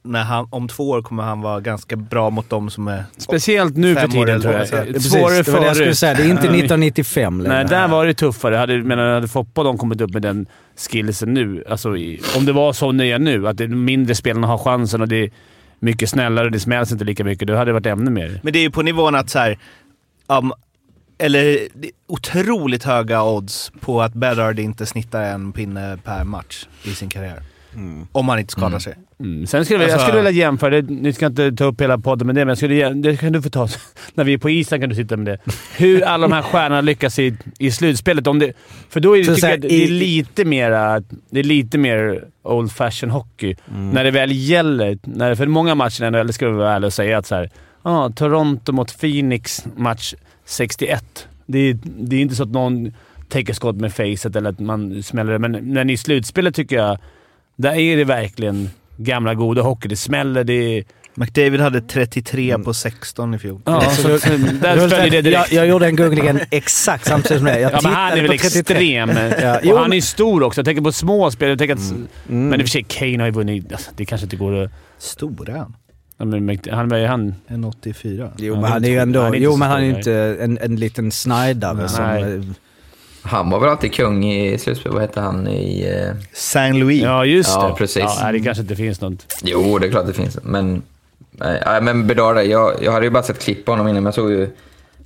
när 0.06 0.22
han, 0.22 0.48
om 0.50 0.68
två 0.68 0.90
år 0.90 1.02
kommer 1.02 1.22
han 1.22 1.40
vara 1.40 1.60
ganska 1.60 1.96
bra 1.96 2.30
mot 2.30 2.50
dem 2.50 2.70
som 2.70 2.88
är... 2.88 3.04
Speciellt 3.16 3.76
nu 3.76 3.94
för 3.94 4.08
tiden 4.08 4.40
tror 4.40 4.54
jag. 4.54 4.68
så- 4.68 4.76
Precis, 4.76 5.12
Svårare 5.12 5.42
det 5.42 5.48
var 5.52 5.60
det 5.60 5.66
jag 5.66 5.76
skulle 5.76 5.94
säga. 5.94 6.14
Det 6.14 6.22
är 6.22 6.28
inte 6.28 6.42
1995 6.42 7.40
längre. 7.40 7.54
Nej, 7.56 7.64
där 7.64 7.88
var 7.88 8.06
det 8.06 8.14
tuffare. 8.14 8.56
Hade, 8.56 8.78
men 8.82 8.98
hade 8.98 9.28
Foppa 9.28 9.60
och 9.60 9.64
de 9.64 9.78
kommit 9.78 10.00
upp 10.00 10.10
med 10.12 10.22
den 10.22 10.46
skillsen 10.90 11.34
nu, 11.34 11.64
alltså 11.70 11.96
i, 11.96 12.20
om 12.36 12.44
det 12.44 12.52
var 12.52 12.72
så 12.72 12.92
det 12.92 13.06
är 13.12 13.18
nu, 13.18 13.48
att 13.48 13.56
de 13.56 13.68
mindre 13.68 14.14
spelarna 14.14 14.46
har 14.46 14.58
chansen 14.58 15.00
och 15.00 15.08
det 15.08 15.16
är 15.16 15.30
mycket 15.78 16.10
snällare 16.10 16.50
det 16.50 16.60
smälls 16.60 16.92
inte 16.92 17.04
lika 17.04 17.24
mycket, 17.24 17.48
då 17.48 17.54
hade 17.54 17.68
det 17.68 17.72
varit 17.72 17.86
ännu 17.86 18.10
mer. 18.10 18.40
Men 18.42 18.52
det 18.52 18.58
är 18.58 18.62
ju 18.62 18.70
på 18.70 18.82
nivån 18.82 19.14
att 19.14 19.30
så 19.30 19.38
här, 19.38 19.58
um, 20.26 20.52
eller 21.18 21.68
det 21.74 21.88
är 21.88 21.92
otroligt 22.06 22.84
höga 22.84 23.22
odds 23.22 23.72
på 23.80 24.02
att 24.02 24.14
Bedard 24.14 24.58
inte 24.58 24.86
snittar 24.86 25.22
en 25.22 25.52
pinne 25.52 25.98
per 26.04 26.24
match 26.24 26.66
i 26.82 26.90
sin 26.90 27.08
karriär. 27.08 27.42
Om 28.12 28.28
han 28.28 28.38
inte 28.38 28.52
skadar 28.52 28.78
sig. 28.78 28.94
Mm. 29.20 29.46
Sen 29.46 29.64
skulle 29.64 29.78
jag, 29.80 29.88
jag 29.88 29.92
Alltså- 29.94 30.06
skulle 30.08 30.22
vilja 30.22 30.42
jämföra, 30.44 30.82
det, 30.82 30.90
ni 30.94 31.12
ska 31.12 31.26
inte 31.26 31.52
ta 31.52 31.64
upp 31.64 31.80
hela 31.80 31.98
podden 31.98 32.26
med 32.26 32.36
det, 32.36 32.40
men 32.40 32.48
jag 32.48 32.56
skulle, 32.58 32.88
det 32.90 33.16
kan 33.16 33.32
du 33.32 33.42
få 33.42 33.50
ta 33.50 33.68
när 34.14 34.24
vi 34.24 34.32
är 34.32 34.38
på 34.38 34.50
isen. 34.50 34.80
kan 34.80 34.88
du 34.88 34.94
sitta 34.94 35.16
med 35.16 35.26
det. 35.26 35.52
Hur 35.76 36.02
alla 36.04 36.28
de 36.28 36.34
här 36.34 36.42
stjärnorna 36.42 36.80
lyckas 36.80 37.18
i, 37.18 37.36
i 37.58 37.70
slutspelet. 37.70 38.26
Om 38.26 38.38
det, 38.38 38.52
för 38.88 39.00
då 39.00 39.16
är 39.16 39.18
det, 39.18 39.24
Så 39.24 39.30
tycker 39.34 39.40
så 39.40 39.46
här, 39.46 39.52
jag, 39.52 39.64
att 39.64 39.68
det 39.70 39.74
är 39.74 39.86
i- 39.86 39.88
lite 39.88 40.44
mera, 40.44 41.00
det 41.30 41.40
är 41.40 41.44
lite 41.44 41.78
mer 41.78 42.24
old 42.42 42.72
fashion 42.72 43.10
hockey. 43.10 43.54
När 43.92 44.04
det 44.04 44.10
väl 44.10 44.32
gäller. 44.32 44.98
När, 45.02 45.34
för 45.34 45.46
många 45.46 45.74
matcher, 45.74 46.02
eller 46.14 46.32
ska 46.32 46.48
vi 46.48 46.56
vara 46.56 46.72
ärliga 46.74 46.86
och 46.86 46.92
säga 46.92 47.18
att 47.18 47.26
så 47.26 47.34
här, 47.34 47.50
ah, 47.82 48.10
Toronto 48.10 48.72
mot 48.72 49.00
Phoenix, 49.00 49.64
match 49.76 50.14
61. 50.44 51.28
Det 51.46 51.58
är, 51.58 51.78
det 51.84 52.16
är 52.16 52.20
inte 52.20 52.34
så 52.34 52.42
att 52.42 52.48
någon 52.50 52.92
täcker 53.28 53.52
skott 53.52 53.76
med 53.76 53.92
facet 53.92 54.36
eller 54.36 54.50
att 54.50 54.58
man 54.60 55.02
smäller 55.02 55.32
det, 55.32 55.38
men, 55.38 55.52
men 55.72 55.90
i 55.90 55.96
slutspelet 55.96 56.54
tycker 56.54 56.76
jag 56.76 56.98
där 57.56 57.74
är 57.74 57.96
det 57.96 58.04
verkligen 58.04 58.70
gamla 58.96 59.34
goda 59.34 59.62
hockey. 59.62 59.88
Det 59.88 59.96
smäller, 59.96 60.44
det 60.44 60.78
är... 60.78 60.84
McDavid 61.16 61.60
hade 61.60 61.80
33 61.80 62.58
på 62.58 62.74
16 62.74 63.34
i 63.34 63.38
fjol. 63.38 63.60
Ja, 63.64 63.80
så, 63.90 64.08
där 64.08 64.18
följer 64.88 65.10
det 65.10 65.16
jag, 65.16 65.24
direkt. 65.24 65.52
jag 65.52 65.66
gjorde 65.66 65.84
den 65.86 65.96
googlingen 65.96 66.40
exakt 66.50 67.06
samtidigt 67.06 67.38
som 67.38 67.44
det. 67.46 67.60
Jag 67.60 67.72
Ja, 67.72 67.80
men 67.82 67.92
han 67.92 68.12
är 68.12 68.22
väl 68.22 68.30
på 68.30 68.36
33. 68.38 68.98
extrem. 68.98 69.10
Ja, 69.42 69.54
och 69.54 69.60
jo, 69.64 69.76
han 69.76 69.90
är 69.92 69.96
ju 69.96 70.00
stor 70.02 70.42
också. 70.42 70.58
Jag 70.58 70.64
tänker 70.66 70.82
på 70.82 70.92
små 70.92 71.30
spel. 71.30 71.48
Jag 71.48 71.58
tänker 71.58 71.74
att, 71.74 71.80
Mm. 71.90 72.48
Men 72.48 72.60
i 72.60 72.62
och 72.62 72.66
för 72.66 72.70
sig, 72.70 72.82
Kane 72.88 73.18
har 73.18 73.24
ju 73.26 73.30
vunnit. 73.32 73.72
Alltså, 73.72 73.90
det 73.96 74.04
kanske 74.04 74.24
inte 74.24 74.36
går 74.36 74.62
att... 74.64 74.70
Stor 74.98 75.50
är 75.50 75.56
han. 75.56 75.76
Ja, 76.18 76.24
men 76.24 76.50
Mc- 76.50 76.70
Han 76.72 76.92
är 76.92 77.06
han... 77.06 77.34
En 77.46 77.64
84. 77.64 78.30
Jo, 78.36 78.54
Ja, 78.54 78.60
men 78.60 78.64
är 78.64 78.68
han 78.68 78.84
är 78.84 78.88
ju 78.88 78.92
inte- 78.94 79.02
ändå... 79.02 79.22
han 79.22 79.34
är 79.34 79.38
jo, 79.38 79.56
men 79.56 79.68
han 79.70 79.80
är 79.80 79.84
ju 79.84 79.96
inte 79.96 80.12
en, 80.40 80.58
en 80.58 80.76
liten 80.76 81.10
snajdare 81.12 81.88
som... 81.88 82.04
Nej. 82.04 82.42
Han 83.26 83.50
var 83.50 83.60
väl 83.60 83.68
alltid 83.68 83.94
kung 83.94 84.24
i 84.32 84.58
slutspel. 84.58 84.92
Vad 84.92 85.00
hette 85.00 85.20
han 85.20 85.48
i... 85.48 85.82
Eh... 85.82 86.14
Saint 86.32 86.76
Louis. 86.76 87.02
Ja, 87.02 87.24
just 87.24 87.50
Ja, 87.54 87.68
det. 87.68 87.74
precis. 87.74 88.18
Ja, 88.20 88.32
det 88.32 88.40
kanske 88.40 88.62
inte 88.62 88.76
finns 88.76 89.00
något. 89.00 89.36
Jo, 89.42 89.78
det 89.78 89.86
är 89.86 89.90
klart 89.90 90.06
det 90.06 90.12
finns. 90.12 90.38
Men, 90.42 90.82
nej, 91.30 91.82
men 91.82 92.06
Bedard, 92.06 92.36
jag, 92.36 92.82
jag 92.82 92.92
hade 92.92 93.06
ju 93.06 93.10
bara 93.10 93.22
sett 93.22 93.42
klipp 93.42 93.64
på 93.64 93.72
honom 93.72 93.88
innan, 93.88 94.02
men 94.02 94.04
jag 94.04 94.14
såg 94.14 94.30
ju 94.30 94.50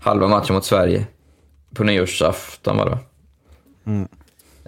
halva 0.00 0.28
matchen 0.28 0.54
mot 0.54 0.64
Sverige 0.64 1.06
på 1.74 1.84
nyårsafton 1.84 2.76
var 2.76 2.84
det 2.84 2.90
va? 2.90 2.98
Mm. 3.86 4.08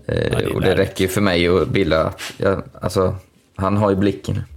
Eh, 0.06 0.38
det 0.38 0.46
och 0.46 0.60
det 0.60 0.76
räcker 0.76 1.04
ju 1.04 1.08
för 1.08 1.20
mig 1.20 1.48
att 1.48 1.68
bilda 1.68 2.04
att, 2.04 2.22
jag, 2.36 2.62
alltså, 2.82 3.16
han 3.56 3.76
har 3.76 3.90
ju 3.90 3.96
blicken. 3.96 4.42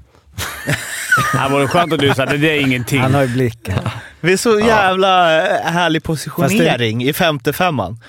Det 1.33 1.49
vore 1.49 1.67
skönt 1.67 1.91
om 1.91 1.97
du 1.97 2.13
sa 2.13 2.25
det 2.25 2.49
är 2.49 2.61
ingenting. 2.61 3.01
Han 3.01 3.13
har 3.13 3.21
ju 3.21 3.27
blicken. 3.27 3.79
Det 4.21 4.33
är 4.33 4.37
så 4.37 4.59
jävla 4.59 5.41
eh, 5.47 5.71
härlig 5.71 6.03
positionering 6.03 7.03
i 7.03 7.13
femte 7.13 7.53
femman. 7.53 7.99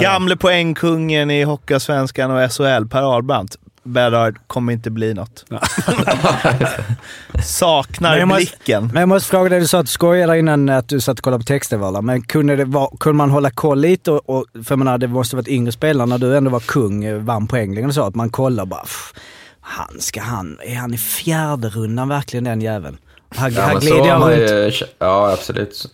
Gamle 0.00 0.36
poängkungen 0.36 1.30
i 1.30 1.42
Hockeyallsvenskan 1.42 2.30
och 2.30 2.52
SHL, 2.52 2.86
Per 2.90 3.02
Ahlbrandt. 3.02 3.56
Bedard 3.84 4.38
kommer 4.46 4.72
inte 4.72 4.90
bli 4.90 5.14
något. 5.14 5.44
Saknar 7.44 8.16
Men 8.18 8.28
måste- 8.28 8.40
blicken. 8.56 8.86
Men 8.92 9.00
jag 9.00 9.08
måste 9.08 9.28
fråga 9.30 9.48
dig, 9.48 9.60
du 9.60 9.66
sa 9.68 9.78
att 9.78 9.86
du 9.86 9.92
skojade 9.92 10.38
innan 10.38 10.68
att 10.68 10.88
du 10.88 11.00
satt 11.00 11.18
och 11.18 11.24
kollade 11.24 11.40
på 11.42 11.46
textval. 11.46 12.02
Men 12.02 12.22
kunde, 12.22 12.56
det 12.56 12.64
vara, 12.64 12.88
kunde 13.00 13.16
man 13.16 13.30
hålla 13.30 13.50
koll 13.50 13.80
lite? 13.80 14.10
Och, 14.10 14.30
och, 14.30 14.46
för 14.64 14.76
menar, 14.76 14.98
det 14.98 15.08
måste 15.08 15.36
varit 15.36 15.48
yngre 15.48 15.72
spelare 15.72 16.06
när 16.06 16.18
du 16.18 16.36
ändå 16.36 16.50
var 16.50 16.60
kung, 16.60 17.04
eh, 17.04 17.18
vann 17.18 17.46
poängligan 17.46 17.88
och 17.88 17.94
så. 17.94 18.02
Att 18.02 18.14
man 18.14 18.30
kollar 18.30 18.66
bara, 18.66 18.80
"Pff, 18.82 19.12
han 19.60 20.00
ska 20.00 20.20
han, 20.22 20.58
är 20.64 20.74
han 20.76 20.94
i 20.94 20.98
fjärde 20.98 21.68
rundan 21.68 22.08
verkligen 22.08 22.44
den 22.44 22.60
jäveln? 22.60 22.96
Här, 23.36 23.50
Ja, 23.50 23.70
så 23.72 23.78
glider 23.78 24.18
runt. 24.18 24.80
ju, 24.80 24.86
ja 24.98 25.32
absolut. 25.32 25.84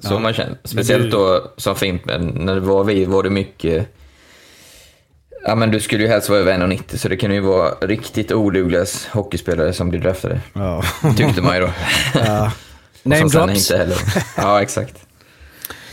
Så, 0.00 0.08
har 0.14 0.20
man 0.20 0.34
känt. 0.34 0.58
Speciellt 0.64 1.10
då 1.10 1.52
som 1.56 1.76
Fimp, 1.76 2.04
men 2.04 2.26
när 2.26 2.54
det 2.54 2.60
var 2.60 2.84
vi 2.84 3.04
var 3.04 3.22
det 3.22 3.30
mycket... 3.30 3.92
Ja 5.46 5.54
men 5.54 5.70
du 5.70 5.80
skulle 5.80 6.02
ju 6.02 6.08
helst 6.08 6.28
vara 6.28 6.40
över 6.40 6.52
1,90 6.58 6.96
så 6.96 7.08
det 7.08 7.16
kan 7.16 7.34
ju 7.34 7.40
vara 7.40 7.70
riktigt 7.80 8.32
odugliga 8.32 8.84
hockeyspelare 9.12 9.72
som 9.72 9.90
blir 9.90 10.00
draftade. 10.00 10.40
Ja. 10.52 10.82
Tyckte 11.16 11.42
man 11.42 11.54
ju 11.56 11.60
då. 11.60 11.70
Ja. 12.14 12.52
Name 13.02 13.28
drops. 13.28 13.52
inte 13.70 13.78
heller. 13.78 13.96
Ja 14.36 14.62
exakt. 14.62 14.94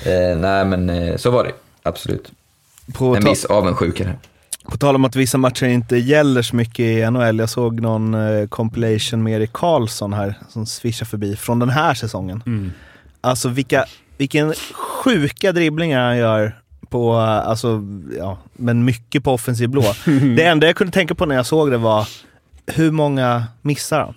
Eh, 0.05 0.37
nej 0.37 0.65
men 0.65 0.89
eh, 0.89 1.15
så 1.17 1.31
var 1.31 1.43
det 1.43 1.51
absolut. 1.83 2.31
På, 2.93 3.15
En 3.15 3.23
viss 3.25 3.45
avundsjuka 3.45 4.03
där. 4.03 4.17
på 4.65 4.77
tal 4.77 4.95
om 4.95 5.05
att 5.05 5.15
vissa 5.15 5.37
matcher 5.37 5.65
inte 5.65 5.97
gäller 5.97 6.41
så 6.41 6.55
mycket 6.55 6.79
i 6.79 7.11
NHL. 7.11 7.39
Jag 7.39 7.49
såg 7.49 7.79
någon 7.81 8.13
eh, 8.13 8.47
compilation 8.47 9.23
med 9.23 9.33
Erik 9.33 9.53
Karlsson 9.53 10.13
här 10.13 10.35
som 10.49 10.65
swishar 10.65 11.05
förbi 11.05 11.35
från 11.35 11.59
den 11.59 11.69
här 11.69 11.93
säsongen. 11.93 12.43
Mm. 12.45 12.71
Alltså 13.23 13.49
vilka, 13.49 13.85
vilken 14.17 14.53
sjuka 14.73 15.51
dribblingar 15.51 15.99
han 16.05 16.17
gör 16.17 16.59
på, 16.89 17.13
alltså, 17.15 17.81
ja, 18.17 18.37
men 18.53 18.85
mycket 18.85 19.23
på 19.23 19.31
offensiv 19.33 19.69
blå. 19.69 19.93
det 20.35 20.43
enda 20.45 20.67
jag 20.67 20.75
kunde 20.75 20.93
tänka 20.93 21.15
på 21.15 21.25
när 21.25 21.35
jag 21.35 21.45
såg 21.45 21.71
det 21.71 21.77
var, 21.77 22.07
hur 22.67 22.91
många 22.91 23.43
missar 23.61 23.99
han? 23.99 24.13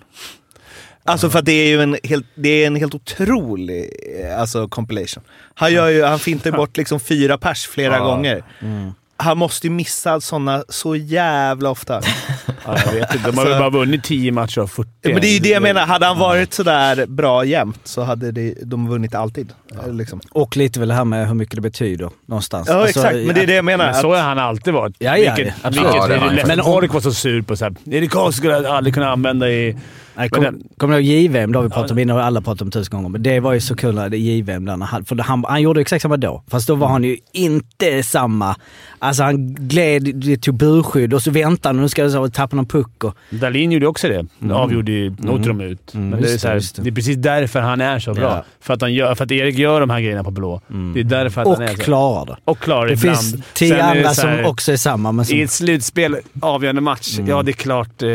Alltså 1.03 1.29
för 1.29 1.39
att 1.39 1.45
det 1.45 1.51
är 1.51 1.67
ju 1.67 1.81
en 1.81 1.97
helt, 2.03 2.25
det 2.35 2.49
är 2.49 2.67
en 2.67 2.75
helt 2.75 2.95
otrolig 2.95 3.89
eh, 4.23 4.39
alltså, 4.41 4.67
compilation. 4.67 5.23
Han, 5.53 5.73
gör 5.73 5.87
ju, 5.87 6.03
han 6.03 6.19
fintar 6.19 6.51
bort 6.51 6.77
liksom 6.77 6.99
fyra 6.99 7.37
pers 7.37 7.67
flera 7.67 7.93
Ja. 7.97 8.03
gånger. 8.03 8.43
Mm. 8.61 8.91
Han 9.17 9.37
måste 9.37 9.67
ju 9.67 9.71
missa 9.73 10.21
sådana 10.21 10.63
så 10.69 10.95
jävla 10.95 11.69
ofta. 11.69 12.01
Ja, 12.65 12.77
jag 12.85 12.93
vet 12.93 13.15
inte. 13.15 13.31
De 13.31 13.37
har 13.37 13.45
ju 13.45 13.51
Alltså- 13.53 13.59
bara 13.71 13.79
vunnit 13.79 14.03
10 14.03 14.31
matcher 14.31 14.59
av 14.61 14.67
40. 14.67 14.89
Ja, 15.01 15.09
men 15.09 15.21
det 15.21 15.27
är 15.27 15.33
ju 15.33 15.39
det 15.39 15.49
jag 15.49 15.63
menar. 15.63 15.85
Hade 15.85 16.05
han 16.05 16.19
varit 16.19 16.53
sådär 16.53 17.05
bra 17.05 17.45
jämt 17.45 17.79
så 17.83 18.03
hade 18.03 18.31
det, 18.31 18.53
de 18.65 18.89
vunnit 18.89 19.15
alltid. 19.15 19.53
Liksom. 19.91 20.21
Och 20.31 20.57
lite 20.57 20.79
väl 20.79 20.87
det 20.89 20.93
här 20.95 21.05
med 21.05 21.27
hur 21.27 21.35
mycket 21.35 21.55
det 21.55 21.61
betyder 21.61 22.09
någonstans. 22.25 22.67
Ja, 22.67 22.73
Alltså, 22.73 22.99
exakt. 22.99 23.15
Men 23.25 23.35
det 23.35 23.41
är 23.43 23.47
det 23.47 23.53
jag 23.55 23.65
menar. 23.65 23.85
Men 23.85 24.01
så 24.01 24.15
har 24.15 24.21
han 24.21 24.39
alltid 24.39 24.73
varit. 24.73 24.95
Ja, 24.99 25.17
ja, 25.17 25.35
vilket, 25.35 25.53
vilket 25.65 25.83
Ja, 25.83 26.17
han 26.19 26.35
men. 26.47 26.61
Ork 26.61 26.93
var 26.93 27.01
så 27.01 27.11
sur 27.11 27.41
på 27.41 27.55
såhär. 27.57 27.75
Erik 27.91 28.11
Karlsson 28.11 28.33
skulle 28.33 28.53
jag 28.53 28.65
aldrig 28.65 28.93
kunna 28.93 29.09
använda 29.11 29.49
i... 29.49 29.77
Nej, 30.15 30.29
kom, 30.29 30.43
den- 30.43 30.63
kommer 30.77 30.97
du 30.97 31.03
ihåg 31.03 31.21
JVM? 31.23 31.51
Det 31.51 31.57
har 31.59 31.63
vi 31.63 31.69
pratat 31.69 31.91
om 31.91 31.99
innan 31.99 32.17
och 32.17 32.23
alla 32.23 32.41
pratat 32.41 32.61
om 32.61 32.71
tusen 32.71 32.95
gånger. 32.97 33.09
Men 33.09 33.23
det 33.23 33.39
var 33.39 33.53
ju 33.53 33.59
så 33.61 33.75
kul 33.75 33.95
när 33.95 34.09
det 34.09 34.17
JVM 34.17 34.65
där. 34.65 34.77
Han, 34.77 35.05
för 35.05 35.15
han, 35.17 35.45
han 35.47 35.61
gjorde 35.61 35.81
exakt 35.81 36.01
samma 36.01 36.17
då. 36.17 36.43
Fast 36.47 36.67
då 36.67 36.75
var 36.75 36.87
han 36.87 37.03
ju 37.03 37.17
inte 37.33 38.03
samma. 38.03 38.55
Alltså 38.99 39.23
han 39.23 39.53
gled, 39.55 40.15
det 40.15 40.37
tog 40.37 40.55
burskydd 40.57 41.13
och 41.13 41.21
så 41.23 41.31
väntade 41.31 41.75
han 41.75 41.81
nu 41.81 41.89
ska 41.89 42.01
jag 42.01 42.33
så 42.47 42.49
tappa 42.49 42.55
någon 42.55 42.65
puck. 42.65 43.03
Och, 43.03 43.15
Dahlin 43.29 43.71
gjorde 43.71 43.87
också 43.87 44.07
det. 44.07 44.25
Avgjorde 44.53 44.91
ju, 44.91 45.15
nu 45.19 45.31
åkte 45.31 45.47
de 45.47 45.61
ut. 45.61 45.93
Mm, 45.93 46.09
Men 46.09 46.21
det 46.21 46.33
är, 46.33 46.37
så 46.37 46.47
det, 46.47 46.53
här, 46.53 46.59
det. 46.75 46.81
det 46.81 46.89
är 46.89 46.95
precis 46.95 47.17
därför 47.17 47.59
han 47.59 47.81
är 47.81 47.99
så 47.99 48.13
bra. 48.13 48.23
Ja. 48.23 48.43
För, 48.59 48.73
att 48.73 48.81
han 48.81 48.93
gör, 48.93 49.15
för 49.15 49.23
att 49.25 49.31
Erik 49.31 49.57
gör 49.57 49.79
de 49.79 49.89
här 49.89 49.99
grejerna 50.01 50.23
på 50.23 50.31
blå. 50.31 50.61
Det 50.93 50.99
är 50.99 51.03
därför 51.03 51.41
att 51.41 51.47
och 51.47 51.53
han 51.53 51.63
är 51.63 51.75
så. 51.75 51.81
klarar 51.83 52.25
det. 52.25 52.35
Och 52.45 52.59
klarar 52.59 52.87
Det 52.87 52.93
ibland. 52.93 53.17
finns 53.17 53.35
tio 53.53 53.75
det 53.75 53.83
andra 53.83 54.13
som 54.13 54.45
också 54.45 54.71
är 54.71 54.77
samma. 54.77 55.11
Men 55.11 55.25
som, 55.25 55.37
I 55.37 55.41
ett 55.41 55.51
slutspel, 55.51 56.17
avgörande 56.41 56.81
match, 56.81 57.17
ja 57.27 57.43
det 57.43 57.51
är 57.51 57.53
klart. 57.53 58.01
Eh, 58.03 58.09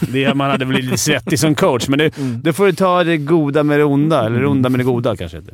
det, 0.00 0.34
man 0.34 0.50
hade 0.50 0.64
blivit 0.64 0.84
lite 0.84 0.98
svettig 0.98 1.38
som 1.38 1.54
coach, 1.54 1.88
men 1.88 1.98
det, 1.98 2.14
då 2.42 2.52
får 2.52 2.66
du 2.66 2.72
ta 2.72 3.04
det 3.04 3.16
goda 3.16 3.62
med 3.62 3.78
det 3.78 3.84
onda. 3.84 4.26
Eller 4.26 4.40
det 4.40 4.46
onda 4.46 4.68
med 4.68 4.80
det 4.80 4.84
goda 4.84 5.16
kanske. 5.16 5.38
inte. 5.38 5.52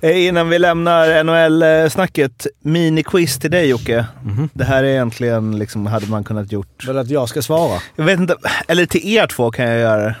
Eh, 0.00 0.26
Innan 0.26 0.48
vi 0.48 0.58
lämnar 0.58 1.24
NHL-snacket, 1.24 2.46
mini-quiz 2.64 3.40
till 3.40 3.50
dig 3.50 3.68
Jocke. 3.68 4.06
Det 4.52 4.64
här 4.64 4.84
är 4.84 4.88
egentligen, 4.88 5.58
liksom, 5.58 5.86
hade 5.86 6.06
man 6.06 6.24
kunnat 6.24 6.52
gjort... 6.52 6.88
Väl 6.88 6.98
att 6.98 7.10
jag 7.10 7.28
ska 7.28 7.42
svara? 7.42 7.80
Jag 7.96 8.04
vet 8.04 8.20
inte, 8.20 8.36
eller 8.68 8.86
till 8.86 9.08
er 9.16 9.26
två 9.26 9.50
kan 9.50 9.64
jag 9.64 9.80
göra 9.80 10.02
det. 10.02 10.16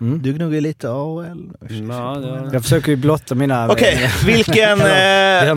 Mm. 0.00 0.22
Du 0.22 0.32
gnuggar 0.32 0.60
lite 0.60 0.90
AHL. 0.90 1.50
Ja, 1.88 2.20
ja. 2.20 2.48
Jag 2.52 2.62
försöker 2.62 2.90
ju 2.90 2.96
blotta 2.96 3.34
mina... 3.34 3.68
Okej, 3.68 4.10
vilken... 4.26 4.80
Eh, 4.80 5.54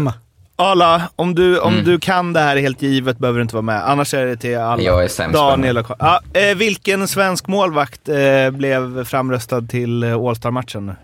Arla, 0.60 1.02
om, 1.16 1.36
du, 1.36 1.60
om 1.60 1.74
Mm. 1.74 1.86
du 1.86 2.00
kan 2.00 2.34
det 2.34 2.40
här 2.40 2.58
helt 2.58 2.82
givet 2.82 3.18
behöver 3.18 3.40
du 3.40 3.42
inte 3.42 3.56
vara 3.56 3.62
med. 3.62 3.90
Annars 3.90 4.14
är 4.14 4.26
det 4.26 4.38
till 4.38 4.58
alla. 4.58 4.84
Jag 4.84 5.04
är 5.04 5.08
sämst 5.08 5.34
Daniel 5.34 5.78
och 5.78 5.92
ja, 6.00 6.22
eh, 6.34 6.56
Vilken 6.56 7.08
svensk 7.08 7.48
målvakt 7.48 8.10
eh, 8.10 8.50
blev 8.52 9.06
framröstad 9.06 9.62
till 9.62 10.04
eh, 10.04 10.14
All-Star-matchen 10.16 10.86
nu? 10.86 10.96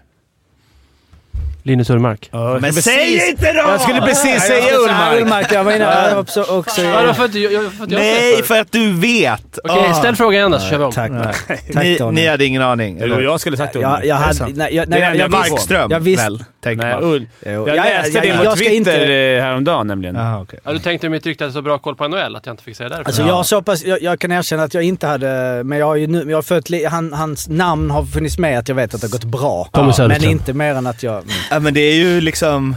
Linus 1.66 1.90
Ullmark. 1.90 2.30
Ja, 2.32 2.52
Men 2.54 2.62
precis. 2.62 2.84
säg 2.84 3.30
inte 3.30 3.54
då! 3.54 3.60
Jag 3.60 3.82
skulle 3.82 4.02
precis 4.02 4.42
säga 4.42 4.78
Ullmark. 4.78 5.14
Ullmark. 5.14 5.22
Ullmark, 5.22 5.52
jag 5.52 5.64
var 5.64 5.72
inne 5.72 5.84
jag 6.10 6.20
också... 6.20 6.42
också 6.44 6.82
Ja, 6.82 7.14
för 7.14 7.26
att 7.26 7.36
jag, 7.36 7.54
jag, 7.54 7.74
för 7.74 7.84
att 7.84 7.92
jag 7.92 8.00
Nej, 8.00 8.44
för... 8.44 8.60
att 8.62 8.72
du 8.72 8.94
vet! 8.94 9.60
Okej, 9.64 9.86
Ah. 9.90 9.94
ställ 9.94 10.16
frågan 10.16 10.34
igen 10.34 10.52
då 10.52 10.60
så 10.60 10.70
kör 10.70 10.78
vi 10.78 10.84
om. 10.84 10.92
Tack. 10.92 11.12
Tack 11.48 11.62
Ni, 11.76 12.00
ni 12.12 12.28
hade 12.28 12.46
ingen 12.46 12.62
aning? 12.62 13.02
Jo, 13.06 13.22
jag 13.22 13.40
skulle 13.40 13.58
sagt 13.58 13.76
jag, 13.76 13.84
Ullmark. 13.84 14.06
jag 14.06 14.18
det 14.20 14.24
hade... 14.26 14.54
Nej, 14.54 14.76
jag, 14.76 14.90
Nej, 14.90 15.00
nej, 15.00 15.10
jag, 15.10 15.16
jag, 15.18 15.32
Markström, 15.32 15.92
jag 15.92 16.00
visste- 16.00 16.24
väl? 16.24 16.44
Tänker 16.64 16.86
Nej, 16.86 16.96
man. 16.96 17.04
Ull. 17.04 17.28
Jag 17.40 17.68
ja, 17.68 17.74
läste 17.84 18.18
ja, 18.18 18.22
det 18.22 18.28
ja, 18.44 18.50
på 18.52 18.56
Twitter 18.56 18.72
inte- 18.74 18.92
inte... 18.92 19.40
häromdagen 19.42 19.88
nämligen. 19.88 20.16
Jaha, 20.16 20.42
okej. 20.42 20.60
Ja, 20.64 20.74
du 20.74 20.80
tänkte 20.80 21.08
i 21.08 21.10
mitt 21.10 21.26
rykte 21.26 21.44
hade 21.44 21.54
så 21.54 21.62
bra 21.62 21.78
koll 21.78 21.96
på 21.96 22.08
NHL 22.08 22.36
att 22.36 22.46
jag 22.46 22.54
inte 22.54 22.64
fick 22.64 22.78
säga 22.78 22.90
därför. 22.90 23.04
Alltså 23.06 23.22
jag, 23.22 23.34
har 23.34 23.44
så 23.44 23.62
pass, 23.62 23.84
jag, 23.84 24.02
jag 24.02 24.20
kan 24.20 24.32
erkänna 24.32 24.64
att 24.64 24.74
jag 24.74 24.84
inte 24.84 25.08
hade, 25.08 25.62
men 25.66 25.78
jag 25.78 25.86
har 25.86 25.96
ju 25.96 26.08
nu, 26.08 26.30
jag 26.30 26.38
har 26.38 26.42
följt, 26.42 26.88
han, 26.90 27.14
hans 27.14 27.48
namn 27.48 27.92
har 27.92 28.06
funnits 28.06 28.38
med 28.38 28.60
att 28.60 28.68
jag 28.68 28.76
vet 28.76 28.94
att 28.94 29.02
det 29.02 29.08
har 29.08 29.12
gått 29.12 29.24
bra. 29.24 29.70
Tommy 29.74 29.94
men 30.08 30.24
inte 30.24 30.54
mer 30.54 30.76
än 30.76 30.88
att 30.88 31.04
jag... 31.04 31.16
Mm. 31.16 31.28
Ja, 31.52 31.60
men 31.60 31.74
det 31.74 31.82
är 31.82 31.96
ju 31.96 32.22
liksom... 32.22 32.76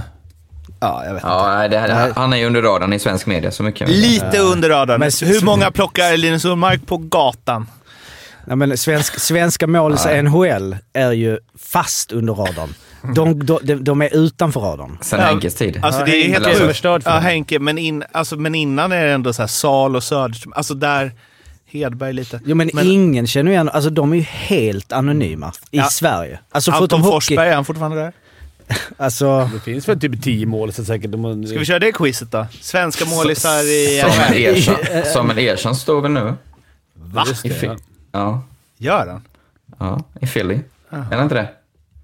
Ja, 0.81 1.05
jag 1.05 1.15
vet 1.15 1.23
inte. 1.23 1.29
Ja, 1.35 1.55
nej, 1.57 1.69
det 1.69 1.79
här, 1.79 2.13
han 2.17 2.33
är 2.33 2.37
ju 2.37 2.47
under 2.47 2.63
radarn 2.63 2.93
i 2.93 2.99
svensk 2.99 3.27
media, 3.27 3.51
så 3.51 3.63
mycket. 3.63 3.89
Lite 3.89 4.39
under 4.39 4.69
radarn. 4.69 5.01
Men- 5.01 5.11
Hur 5.23 5.45
många 5.45 5.71
plockar 5.71 6.17
Linus 6.17 6.45
Ullmark 6.45 6.87
på 6.87 6.97
gatan? 6.97 7.67
Nej, 8.45 8.57
men 8.57 8.79
svensk, 8.79 9.21
svenska 9.21 9.67
måls 9.67 10.07
NHL 10.23 10.77
är 10.93 11.13
ju 11.13 11.39
fast 11.59 12.13
under 12.13 12.35
radarn. 12.35 12.75
De, 13.15 13.47
de, 13.47 13.85
de, 13.85 14.03
är 14.03 14.17
utanför 14.17 14.61
radarn. 14.61 14.99
Sen 15.01 15.21
Ja, 15.21 15.27
Henkes 15.27 15.55
tid. 15.55 15.81
Alltså 15.83 16.05
det 16.05 16.17
är 16.17 16.29
helt 16.29 16.59
förstörd 16.59 17.03
för 17.03 17.11
Ja. 17.11 17.19
Henke, 17.19 17.59
men, 17.59 17.79
in, 17.79 18.05
alltså, 18.13 18.37
men 18.37 18.55
innan 18.55 18.93
är 18.93 19.05
det 19.07 19.13
ändå 19.13 19.33
så 19.33 19.43
här 19.43 19.47
Sal 19.47 19.97
och 19.97 20.03
Söderström. 20.03 20.53
Alltså 20.57 20.75
där... 20.75 21.13
Hedberg 21.69 22.13
lite. 22.13 22.41
Jo 22.47 22.57
men, 22.57 22.71
Men- 22.75 22.87
ingen 22.87 23.27
känner 23.27 23.53
igen, 23.53 23.69
alltså 23.69 23.91
de 23.91 24.13
är 24.13 24.17
ju 24.17 24.23
helt 24.23 24.93
anonyma 24.93 25.53
i 25.71 25.79
Ja. 25.79 25.85
Sverige. 25.85 26.39
Alltså 26.51 26.71
Anton 26.71 26.81
förutom 26.81 27.01
hockey. 27.03 27.13
Forsberg, 27.15 27.49
är 27.49 27.55
han 27.55 27.65
fortfarande 27.65 27.97
där? 27.97 28.13
Alltså, 28.97 29.51
Det 29.55 29.61
finns 29.61 29.89
väl 29.89 30.01
typ 30.01 30.23
10 30.23 30.47
mål 30.47 30.73
så 30.73 30.85
säkert. 30.85 31.11
De, 31.13 31.47
Ska 31.47 31.59
vi 31.59 31.65
köra 31.65 31.79
det 31.79 31.93
quizet 31.93 32.31
då? 32.33 32.47
Svenska 32.61 33.05
målisar 33.05 33.63
i 33.63 34.03
Samuel. 34.03 34.57
Ersson, 34.57 34.75
Samuel 35.15 35.39
Ersson 35.39 35.77
står 35.77 36.01
väl 36.01 36.11
nu? 36.11 36.35
Va? 36.95 37.27
I 37.45 37.51
ja, 38.13 38.43
Gör 38.79 39.07
han? 39.07 39.23
ja, 39.79 40.03
i 40.21 40.27
Philly. 40.27 40.59
Är 40.91 41.17
det 41.17 41.23
inte 41.23 41.35
det? 41.35 41.49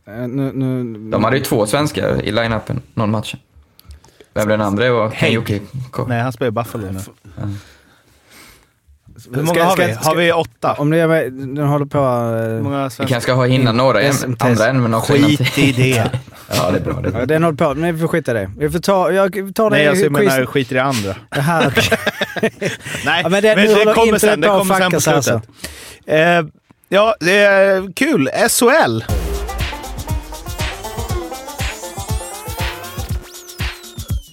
Eh, 0.06 0.14
nu, 0.14 0.52
nu, 0.54 1.10
De 1.10 1.24
hade 1.24 1.36
ju 1.36 1.42
två 1.44 1.66
svenskar 1.66 2.22
i 2.24 2.30
line-upen 2.32 2.80
någon 2.94 3.10
match. 3.10 3.34
Vem 4.34 4.48
den 4.48 4.60
andra 4.60 4.92
var? 4.92 5.10
Ko- 5.90 6.06
Nej, 6.08 6.20
han 6.20 6.32
spelar 6.32 6.48
i 6.48 6.50
Buffalo 6.50 6.86
nu. 6.90 7.00
Hur 9.34 9.42
många 9.42 9.54
Ska- 9.54 9.64
har 9.64 9.76
vi? 9.76 9.94
ska- 9.94 10.04
Har 10.04 10.14
vi 10.14 10.32
åtta? 10.32 10.72
Om 10.78 10.90
det 10.90 10.98
är 10.98 11.08
med, 11.08 11.32
den 11.32 11.58
håller 11.66 11.86
på... 11.86 11.98
Eh, 11.98 12.62
många 12.62 12.88
Vi 12.88 12.96
kanske 12.96 13.20
ska 13.20 13.32
ha 13.32 13.46
hinna 13.46 13.72
några 13.72 14.00
andra 14.38 14.66
ämnen 14.66 14.94
också. 14.94 15.16
innan- 15.16 15.30
Skit 15.36 15.58
i 15.58 15.72
det. 15.72 16.10
Ja, 16.54 16.70
det 16.70 16.78
är 16.78 16.80
bra. 16.82 17.00
Det 17.00 17.08
är 17.08 17.12
bra. 17.12 17.26
Den 17.26 17.42
håller 17.42 17.56
på, 17.56 17.74
men 17.74 17.94
vi 17.94 18.00
får 18.00 18.08
skita 18.08 18.30
i 18.30 18.34
det. 18.34 18.50
Vi 18.58 18.70
får 18.70 18.78
ta, 18.78 19.12
jag 19.12 19.54
tar 19.54 19.70
det 19.70 19.76
Nej, 19.76 19.88
alltså, 19.88 20.04
jag 20.04 20.12
menar 20.12 20.46
skit 20.46 20.72
i 20.72 20.74
det 20.74 20.82
andra. 20.82 21.14
Det 21.30 21.40
här. 21.40 21.90
Nej, 23.04 23.20
Ja, 23.22 23.28
men 23.28 23.42
det- 23.42 23.56
nu 23.56 23.74
håller 23.74 23.94
kommer 23.94 24.18
sen. 24.18 24.40
Det 24.40 24.48
kommer 24.48 24.74
sen 24.80 24.90
på 24.92 25.00
slutet. 25.00 25.42
Eh, 26.06 26.18
ja, 26.88 27.14
det 27.20 27.36
är 27.38 27.92
kul. 27.92 28.28
SHL. 28.48 29.02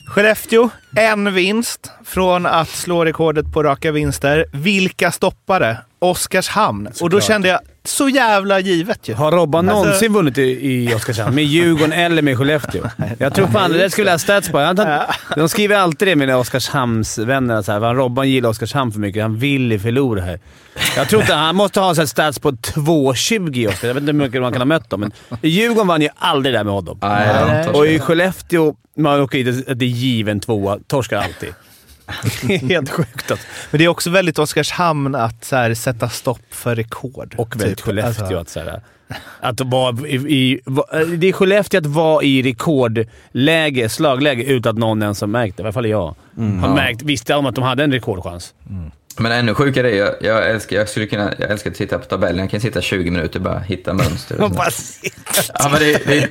Skellefteå, 0.10 0.70
en 0.95 1.34
vinst 1.34 1.91
från 2.05 2.45
att 2.45 2.70
slå 2.70 3.05
rekordet 3.05 3.53
på 3.53 3.64
raka 3.64 3.91
vinster. 3.91 4.45
Vilka 4.53 5.12
stoppade? 5.12 5.78
Oskarshamn. 5.99 6.89
Och 7.01 7.10
då 7.10 7.22
kände 7.22 7.47
jag, 7.47 7.60
så 7.89 8.09
jävla 8.09 8.59
givet 8.59 9.07
ju. 9.09 9.13
Har 9.13 9.31
Robban 9.31 9.69
Alltså- 9.69 9.83
någonsin 9.83 10.13
vunnit 10.13 10.37
i, 10.37 10.41
i 10.41 10.93
Oskarshamn? 10.95 11.35
Med 11.35 11.43
Djurgården 11.43 11.91
eller 11.93 12.21
med 12.21 12.37
Skellefteå? 12.37 12.83
Jag 13.17 13.33
tror 13.33 13.47
fan 13.47 13.71
det 13.71 13.77
där 13.77 13.89
skulle 13.89 14.07
jag 14.07 14.13
ha 14.13 14.19
stats 14.19 14.49
på. 14.49 14.59
Jag 14.59 14.77
tar- 14.77 15.15
De 15.35 15.49
skriver 15.49 15.75
alltid 15.75 16.07
det, 16.07 16.15
mina 16.15 16.37
Oskarshamnsvänner. 16.37 17.61
Så 17.61 17.71
här, 17.71 17.79
Robban 17.93 18.29
gillar 18.29 18.49
Oskarshamn 18.49 18.91
för 18.91 18.99
mycket. 18.99 19.21
Han 19.21 19.37
vill 19.37 19.71
ju 19.71 19.79
förlora 19.79 20.21
här. 20.21 20.39
Jag 20.95 21.07
tror 21.09 21.21
inte... 21.21 21.33
Han 21.33 21.55
måste 21.55 21.79
ha 21.79 21.95
så 21.95 22.01
här 22.01 22.05
stats 22.05 22.39
på 22.39 22.51
2,20 22.51 23.57
i 23.57 23.67
Oskarshamn. 23.67 23.87
Jag 23.87 23.93
vet 23.93 24.01
inte 24.01 24.11
hur 24.11 24.19
mycket 24.19 24.41
man 24.41 24.51
kan 24.51 24.61
ha 24.61 24.65
mött 24.65 24.89
dem, 24.89 24.99
men 24.99 25.11
i 25.41 25.49
Djurgården 25.49 25.87
vann 25.87 26.01
ju 26.01 26.09
aldrig 26.17 26.55
där 26.55 26.63
med 26.63 26.73
honom. 26.73 26.97
Nej, 27.01 27.67
Och 27.67 27.87
i. 27.87 27.99
Skellefteå, 27.99 28.73
man 28.97 29.21
åker 29.21 29.49
att 29.71 29.79
det 29.79 29.85
är 29.85 29.89
given 29.89 30.39
tvåa. 30.39 30.77
Torskar 30.87 31.17
alltid. 31.17 31.49
Helt 32.62 32.89
sjukt. 32.89 33.32
Alltså. 33.32 33.47
Men 33.72 33.80
det 33.80 33.86
är 33.86 33.88
också 33.88 34.10
väldigt 34.10 34.39
Oskarshamn 34.39 35.16
att 35.16 35.45
så 35.45 35.55
här, 35.55 35.74
sätta 35.74 36.10
stopp 36.10 36.41
för 36.49 36.76
rekord. 36.76 37.36
Och 37.38 37.55
väldigt 37.55 37.78
Typ. 37.78 37.86
Skellefteå 37.86 38.24
Alltså, 38.24 38.38
att 38.38 38.49
säga. 38.49 38.82
Att 39.39 39.62
vara 39.62 40.07
i, 40.07 40.16
i, 40.16 40.62
det 41.18 41.28
är 41.28 41.32
Skellefteå 41.32 41.80
att 41.80 41.86
vara 41.86 42.24
i 42.24 42.41
rekordläge, 42.41 43.89
slagläge, 43.89 44.43
utan 44.43 44.70
att 44.70 44.80
någon 44.80 45.01
ens 45.01 45.22
har 45.22 45.28
märkt 45.28 45.57
det. 45.57 45.62
I 45.62 45.64
alla 45.64 45.74
fall 45.74 45.86
jag. 45.86 46.16
Mm. 46.38 46.60
Har 46.60 46.76
märkt, 46.76 47.01
visste 47.01 47.36
om 47.36 47.45
att 47.45 47.55
de 47.55 47.64
hade 47.64 47.84
en 47.84 47.91
rekordchans. 47.91 48.53
Men 49.20 49.32
ännu 49.32 49.53
sjukare 49.55 49.91
är 49.91 49.95
jag, 49.97 50.13
jag, 50.22 50.49
älskar, 50.49 50.76
jag, 50.76 50.89
skulle 50.89 51.05
kunna, 51.07 51.34
jag 51.38 51.51
älskar 51.51 51.72
att 51.72 51.78
titta 51.78 51.99
på 51.99 52.05
tabellen. 52.05 52.39
Jag 52.39 52.49
kan 52.51 52.59
sitta 52.61 52.82
20 52.82 53.11
minuter 53.11 53.39
och 53.39 53.43
bara 53.43 53.59
hitta 53.59 53.93
mönster. 53.93 54.41
och 54.41 54.55
sånt. 54.72 55.11
ja, 55.59 55.70
men 55.72 55.80
det, 55.80 56.05
det, 56.05 56.28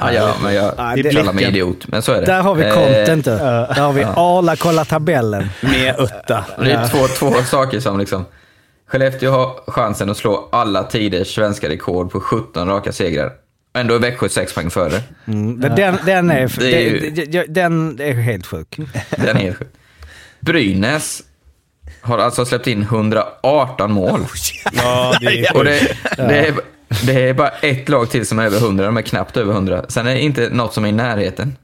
ja, 0.00 0.12
ja, 0.12 0.34
men 0.42 0.54
jag 0.54 0.74
Ja, 0.76 0.92
det 0.96 1.12
kallar 1.12 1.32
mig 1.32 1.44
idiot, 1.44 1.86
men 1.88 2.02
så 2.02 2.12
är 2.12 2.20
det. 2.20 2.26
Där 2.26 2.40
har 2.42 2.54
vi 2.54 2.64
Eh, 2.64 2.74
content. 2.74 3.24
du. 3.24 3.30
Där 3.30 3.74
har 3.80 3.92
vi 3.92 4.02
Arla 4.04 4.56
kolla 4.56 4.84
tabellen. 4.84 5.48
Med 5.60 5.94
utta. 6.00 6.44
Det 6.58 6.72
är 6.72 6.88
två, 6.88 7.06
två 7.08 7.42
saker 7.42 7.80
som 7.80 7.98
liksom... 7.98 8.24
Skellefteå 8.88 9.30
har 9.30 9.72
chansen 9.72 10.10
att 10.10 10.16
slå 10.16 10.48
alla 10.52 10.82
tiders 10.82 11.34
svenska 11.34 11.68
rekord 11.68 12.10
på 12.12 12.20
17 12.20 12.68
raka 12.68 12.92
segrar. 12.92 13.32
Ändå 13.76 13.94
är 13.94 13.98
Växjö 13.98 14.28
6 14.28 14.54
poäng 14.54 14.70
före. 14.70 15.02
Mm. 15.26 15.60
Den, 15.60 15.96
den, 16.06 16.30
är, 16.30 16.62
är 16.62 16.80
ju- 16.80 17.10
det- 17.10 17.44
den 17.48 18.00
är 18.00 18.12
helt 18.12 18.46
sjuk. 18.46 18.76
Den 19.16 19.36
är 19.36 19.40
helt 19.40 19.56
sjuk. 19.58 19.68
Brynäs 20.40 21.22
har 22.04 22.18
alltså 22.18 22.44
släppt 22.44 22.66
in 22.66 22.82
118 22.82 23.92
mål. 23.92 24.20
Ja, 24.72 25.14
det 25.20 25.26
är 25.26 25.56
Och 25.56 25.64
det, 25.64 25.96
det, 26.16 26.46
är, 26.46 26.54
det 27.06 27.28
är 27.28 27.34
bara 27.34 27.48
ett 27.48 27.88
lag 27.88 28.10
till 28.10 28.26
som 28.26 28.38
är 28.38 28.44
över 28.46 28.58
100, 28.58 28.84
de 28.84 28.96
är 28.96 29.02
knappt 29.02 29.36
över 29.36 29.52
100. 29.52 29.84
Sen 29.88 30.06
är 30.06 30.14
det 30.14 30.20
inte 30.20 30.48
något 30.48 30.74
som 30.74 30.84
är 30.84 30.88
i 30.88 30.92
närheten. 30.92 31.56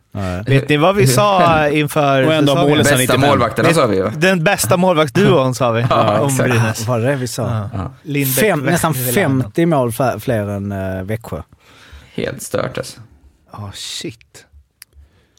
Vet 0.47 0.68
ni 0.68 0.76
vad 0.76 0.97
vi 0.97 1.07
sa 1.07 1.68
inför 1.72 2.26
Och 2.26 2.34
ändå 2.34 2.57
sen 2.57 2.76
Bästa 2.76 2.97
95. 2.97 3.20
målvakterna 3.20 3.74
sa 3.74 3.86
vi 3.86 3.97
ju. 3.97 4.11
Den 4.11 4.45
bästa 4.45 4.76
målvaktsduon 4.76 5.55
sa 5.55 5.70
vi 5.70 5.80
Ja, 5.91 6.20
om 6.20 6.28
exakt. 6.28 6.51
Brynäs. 6.51 6.86
Var 6.86 6.99
det 7.01 7.16
vi 7.16 7.28
sa? 7.28 7.70
Lindbäck, 8.03 8.45
Fem, 8.45 8.61
nästan 8.61 8.93
Västerlund. 8.93 9.43
50 9.43 9.66
mål 9.66 9.93
fler, 9.93 10.18
fler 10.18 10.49
än 10.49 10.72
uh, 10.72 11.03
Växjö. 11.03 11.43
Helt 12.14 12.43
stört 12.43 12.78
alltså. 12.78 13.01
Ja, 13.53 13.70
shit. 13.74 14.47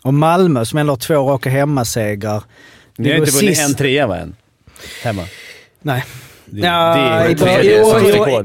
Och 0.04 0.14
Malmö 0.14 0.66
som 0.66 0.80
ändå 0.80 0.92
har 0.92 0.98
två 0.98 1.32
raka 1.32 1.50
hemmasegrar. 1.50 2.44
Ni 2.98 3.10
har 3.10 3.18
inte 3.18 3.32
vunnit 3.32 3.58
sist- 3.58 3.70
en 3.70 3.76
trea 3.76 4.08
va, 4.08 4.18
än? 4.18 4.36
Hemma. 5.04 5.24
Nej. 5.82 6.06
Det, 6.46 6.60
Ja, 6.68 6.94
det 6.96 7.32
är 7.32 7.36
tredje 7.36 7.80
jo, 7.82 7.96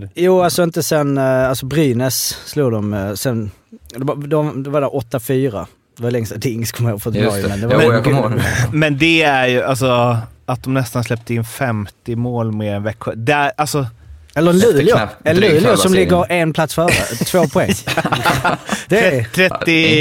jo, 0.00 0.08
jo, 0.14 0.42
alltså 0.42 0.62
inte 0.62 0.82
sen... 0.82 1.18
eh, 1.18 1.48
Alltså 1.48 1.66
Brynäs 1.66 2.38
slog 2.44 2.72
de 2.72 2.94
eh, 2.94 3.14
sen... 3.14 3.50
Det 3.70 4.04
var, 4.04 4.16
de, 4.16 4.62
det 4.62 4.70
var 4.70 4.80
där 4.80 4.88
8-4. 4.88 5.66
Det 5.96 6.02
var 6.02 6.10
länge 6.10 6.26
sedan 6.26 6.40
Dings 6.40 6.72
kommer 6.72 6.90
jag 6.90 6.94
ihåg 6.94 7.02
för 7.02 7.10
ett 7.10 7.16
Just 7.16 7.30
bra, 7.46 7.56
det. 7.56 7.66
men 7.66 7.68
det 7.78 7.84
jag 7.84 8.04
kommer 8.04 8.18
ihåg. 8.20 8.32
Men 8.72 8.98
det 8.98 9.22
är 9.22 9.46
ju 9.46 9.62
alltså 9.62 10.18
att 10.46 10.62
de 10.62 10.74
nästan 10.74 11.04
släppte 11.04 11.34
in 11.34 11.44
50 11.44 12.16
mål 12.16 12.52
med 12.52 12.82
Växjö. 12.82 13.12
Det 13.14 13.52
alltså, 13.56 13.86
Eller 14.34 14.52
Luleå. 14.52 14.98
Eller 15.24 15.40
Luleå 15.40 15.76
som 15.76 15.92
serien. 15.92 15.92
ligger 16.08 16.32
en 16.32 16.52
plats 16.52 16.74
före. 16.74 16.92
Två 17.24 17.48
poäng. 17.48 17.70
Det 18.88 18.98
är... 19.18 19.24
tre- 19.24 19.44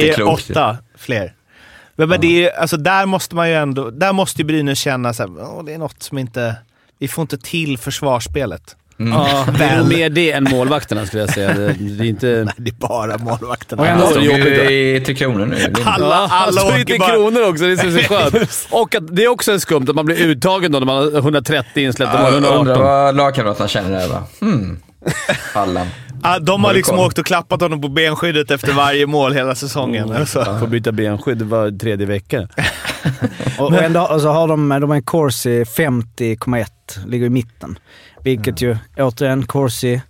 inte 0.06 0.14
klokt. 0.16 0.48
38 0.48 0.78
fler. 0.98 1.34
Men, 1.96 2.10
men 2.10 2.22
det 2.22 2.46
är, 2.46 2.60
alltså, 2.60 2.78
där 2.78 3.06
måste 3.06 3.36
man 3.36 3.50
ju 3.50 3.56
ändå... 3.56 3.90
Där 3.90 4.14
måste 4.14 4.42
ju 4.42 4.46
Brynäs 4.46 4.80
känna 4.80 5.10
att 5.10 5.18
det 5.66 5.74
är 5.74 5.78
något 5.78 6.04
som 6.04 6.18
inte... 6.18 6.56
Vi 7.00 7.08
får 7.08 7.22
inte 7.22 7.38
till 7.38 7.78
försvarsspelet. 7.78 8.76
Mm. 9.00 9.14
Ja, 9.14 9.48
det 9.58 9.64
är 9.64 9.84
mer 9.84 10.10
det 10.10 10.32
än 10.32 10.44
målvakterna 10.44 11.06
skulle 11.06 11.22
jag 11.24 11.34
säga. 11.34 11.54
Det, 11.54 11.74
det 11.74 12.04
är 12.04 12.08
inte... 12.08 12.28
Det 12.58 12.70
är 12.70 12.88
bara 12.88 13.18
målvakterna. 13.18 13.82
Och 13.82 13.88
ändå- 13.88 14.22
jobbigt, 14.22 14.72
ju 14.72 14.96
i 14.96 15.02
Tre 15.06 15.16
Kronor 15.16 15.46
nu. 15.46 15.74
Alla, 15.86 16.16
alla 16.16 16.28
alltså, 16.28 16.68
åker 16.68 16.78
lite 16.78 16.98
bara... 17.00 17.10
kronor 17.10 17.50
också, 17.50 17.64
det 17.64 17.72
är 17.72 17.78
så, 17.78 17.92
så 17.92 18.14
skönt. 18.14 18.68
Och 18.72 18.96
att 18.96 19.16
det 19.16 19.24
är 19.24 19.28
också 19.28 19.60
skumt 19.60 19.86
att 19.90 19.96
man 19.96 20.06
blir 20.06 20.22
uttagen 20.22 20.72
då 20.72 20.80
när 20.80 20.86
man 20.86 20.98
har 20.98 21.18
130 21.18 21.84
insläppta 21.84 22.22
mål, 22.22 22.26
Jag 22.26 22.36
undrar 22.36 22.56
118. 22.56 22.84
vad 22.84 23.16
lagkamraterna 23.16 23.68
känner 23.68 24.00
där 24.00 24.08
va? 24.08 24.24
Hmm. 24.40 24.80
Allan. 25.54 25.88
Ah, 26.26 26.40
de 26.40 26.64
har 26.64 26.74
liksom 26.74 26.98
koll? 26.98 27.06
åkt 27.08 27.18
och 27.18 27.26
klappat 27.26 27.62
honom 27.62 27.82
på 27.82 27.88
benskyddet 27.88 28.52
efter 28.52 28.74
varje 28.74 29.06
mål 29.08 29.34
hela 29.34 29.56
säsongen. 29.56 30.12
Alltså. 30.12 30.58
Får 30.60 30.68
byta 30.68 30.92
benskydd 30.92 31.42
var 31.42 31.80
tredje 31.80 32.06
vecka. 32.06 32.48
Och, 33.60 33.66
och, 33.68 33.84
ändå, 33.84 34.02
och 34.02 34.22
så 34.22 34.30
har 34.30 34.48
de, 34.48 34.70
de 34.70 34.90
har 34.90 34.96
en 34.96 35.04
Corsi 35.04 35.64
50,1. 35.64 36.66
Ligger 37.08 37.26
i 37.26 37.30
mitten. 37.30 37.80
Vilket 38.24 38.62
ju, 38.62 38.78
återigen, 38.98 39.46
Corsi... 39.46 40.02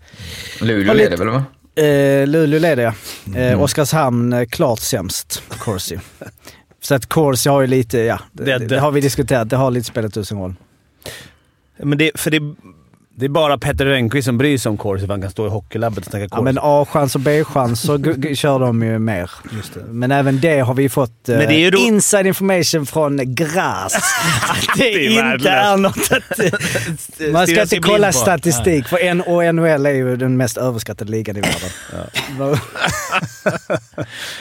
Luleå 0.62 0.94
lite- 0.94 1.10
leder 1.10 1.18
väl 1.18 1.28
va? 1.30 1.44
Eh, 1.84 2.28
Luleå 2.28 2.60
leder 2.60 2.84
jag. 2.84 2.94
Eh, 3.52 3.62
Oskarshamn 3.62 4.34
eh, 4.34 4.46
klart 4.46 4.80
sämst, 4.80 5.44
Corsi. 5.60 6.00
Så 6.82 6.96
att 6.96 7.06
Corsi 7.06 7.50
har 7.50 7.62
ju 7.62 7.68
lite, 7.68 8.00
ja, 8.00 8.20
det, 8.32 8.44
Det- 8.44 8.58
det, 8.58 8.66
det- 8.66 8.80
har 8.80 8.92
vi 8.92 9.02
diskuterat. 9.02 9.50
Det 9.50 9.56
har 9.56 9.72
lite 9.72 9.88
spelat 9.88 10.18
ut 10.18 10.28
sin 10.28 10.38
roll. 10.38 10.56
Men 11.78 11.98
det, 11.98 12.12
för 12.16 12.32
det, 12.32 12.40
Det 13.18 13.26
är 13.26 13.30
bara 13.30 13.58
Petter 13.58 13.86
Rönnqvist 13.86 14.26
som 14.26 14.38
bryr 14.38 14.58
sig 14.58 14.70
om 14.70 14.78
Corsi 14.78 15.02
för 15.02 15.08
han 15.14 15.22
kan 15.22 15.32
stå 15.32 15.46
i 15.48 15.50
hockeylabbet 15.50 15.98
och 16.00 16.06
snacka 16.12 16.24
Ja, 16.24 16.30
Corsi. 16.30 16.44
men 16.44 16.58
A-chans 16.62 17.16
och 17.16 17.22
B-chans 17.22 17.82
så 17.82 17.98
kör 18.36 18.60
de 18.60 18.84
ju 18.84 19.00
mer. 19.00 19.32
Men 19.90 20.12
även 20.12 20.40
det 20.40 20.60
har 20.60 20.74
vi 20.74 20.90
fått 20.90 21.30
eh, 21.30 21.38
Men 21.38 21.48
det 21.48 21.54
är 21.56 21.60
ju 21.60 21.72
då- 21.72 21.78
inside 21.78 22.28
information 22.28 22.86
från 22.86 23.36
Gras. 23.36 23.96
Att 24.50 24.78
det, 24.78 24.84
Det 24.84 25.18
är 25.18 25.34
inte 25.36 25.50
är 25.50 25.78
något 25.78 26.12
att... 26.12 26.40
Man 27.34 27.48
ska 27.48 27.62
inte 27.62 27.80
kolla 27.80 28.12
statistik, 28.12 28.88
för 28.88 28.98
N 28.98 29.22
och 29.22 29.56
NHL 29.56 29.86
är 29.86 29.92
ju 29.92 30.16
den 30.16 30.38
mest 30.38 30.58
överskattade 30.58 31.12
ligan 31.12 31.38
i 31.38 31.42
världen. 31.42 32.58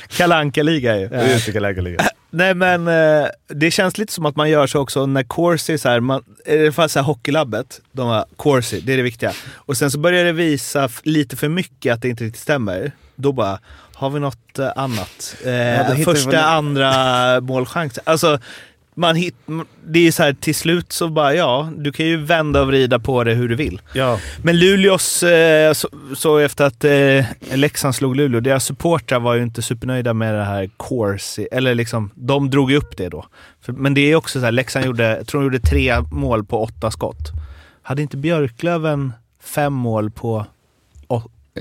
Kalanka 0.09 0.63
liga 0.63 0.97
ju. 0.99 1.09
Ja, 1.13 1.23
just 1.23 1.47
det, 1.47 1.53
Kalanka-liga. 1.53 2.05
Nej 2.35 2.55
men 2.55 2.89
eh, 2.89 3.29
det 3.47 3.71
känns 3.71 3.99
lite 3.99 4.13
som 4.13 4.27
att 4.27 4.37
man 4.37 4.51
gör 4.51 4.67
så 4.67 4.81
också 4.81 5.07
när 5.07 5.23
Corsi, 5.23 5.79
så 5.79 5.89
här, 5.89 6.01
man, 6.01 6.25
i 6.47 6.63
alla 6.63 6.73
fall 6.73 6.89
så 6.89 6.99
här 6.99 7.07
hockeylabbet, 7.07 7.81
de 7.93 8.09
har 8.09 8.25
Corsi, 8.37 8.81
det 8.81 8.93
är 8.93 8.97
det 8.97 9.03
viktiga. 9.03 9.33
Och 9.55 9.77
sen 9.77 9.91
så 9.91 9.99
börjar 9.99 10.25
det 10.25 10.33
visa 10.33 10.89
lite 11.03 11.37
för 11.37 11.49
mycket 11.49 11.95
att 11.95 12.03
det 12.03 12.09
inte 12.09 12.25
riktigt 12.25 12.43
stämmer. 12.43 12.93
Då 13.17 13.33
bara, 13.33 13.59
har 13.95 14.11
vi 14.11 14.21
något 14.21 14.59
eh, 14.59 14.73
annat? 14.77 15.37
Eh, 15.45 15.97
vi 15.97 16.05
första, 16.05 16.45
andra 16.45 17.41
målchans. 17.41 17.99
Alltså, 18.05 18.39
man 18.95 19.17
hit, 19.17 19.35
det 19.87 20.07
är 20.07 20.13
så 20.13 20.23
här 20.23 20.33
till 20.33 20.55
slut 20.55 20.93
så 20.93 21.09
bara, 21.09 21.35
ja, 21.35 21.71
du 21.77 21.93
kan 21.93 22.07
ju 22.07 22.17
vända 22.17 22.61
och 22.61 22.67
vrida 22.67 22.99
på 22.99 23.25
det 23.25 23.35
hur 23.35 23.49
du 23.49 23.55
vill. 23.55 23.81
Ja. 23.93 24.19
Men 24.43 24.59
Luleås, 24.59 25.23
eh, 25.23 25.73
så, 25.73 25.89
så 26.17 26.39
efter 26.39 26.65
att 26.65 26.85
eh, 26.85 27.57
Leksand 27.57 27.95
slog 27.95 28.17
Luleå, 28.17 28.41
deras 28.41 28.65
supportrar 28.65 29.21
var 29.21 29.35
ju 29.35 29.43
inte 29.43 29.63
supernöjda 29.63 30.15
med 30.15 30.35
det 30.35 30.45
här 30.45 30.71
Corsi, 30.77 31.49
eller 31.53 31.75
liksom, 31.75 32.11
de 32.15 32.51
drog 32.51 32.71
ju 32.71 32.77
upp 32.77 32.97
det 32.97 33.09
då. 33.09 33.27
För, 33.63 33.73
men 33.73 33.95
det 33.95 34.01
är 34.01 34.17
också 34.17 34.39
så 34.39 34.45
här, 34.45 34.53
Leksand 34.53 34.85
gjorde, 34.85 35.17
jag 35.17 35.27
tror 35.27 35.41
de 35.41 35.45
gjorde 35.45 35.61
tre 35.61 36.01
mål 36.13 36.45
på 36.45 36.63
åtta 36.63 36.91
skott. 36.91 37.33
Hade 37.83 38.03
inte 38.03 38.17
Björklöven 38.17 39.13
fem 39.41 39.73
mål 39.73 40.11
på 40.11 40.47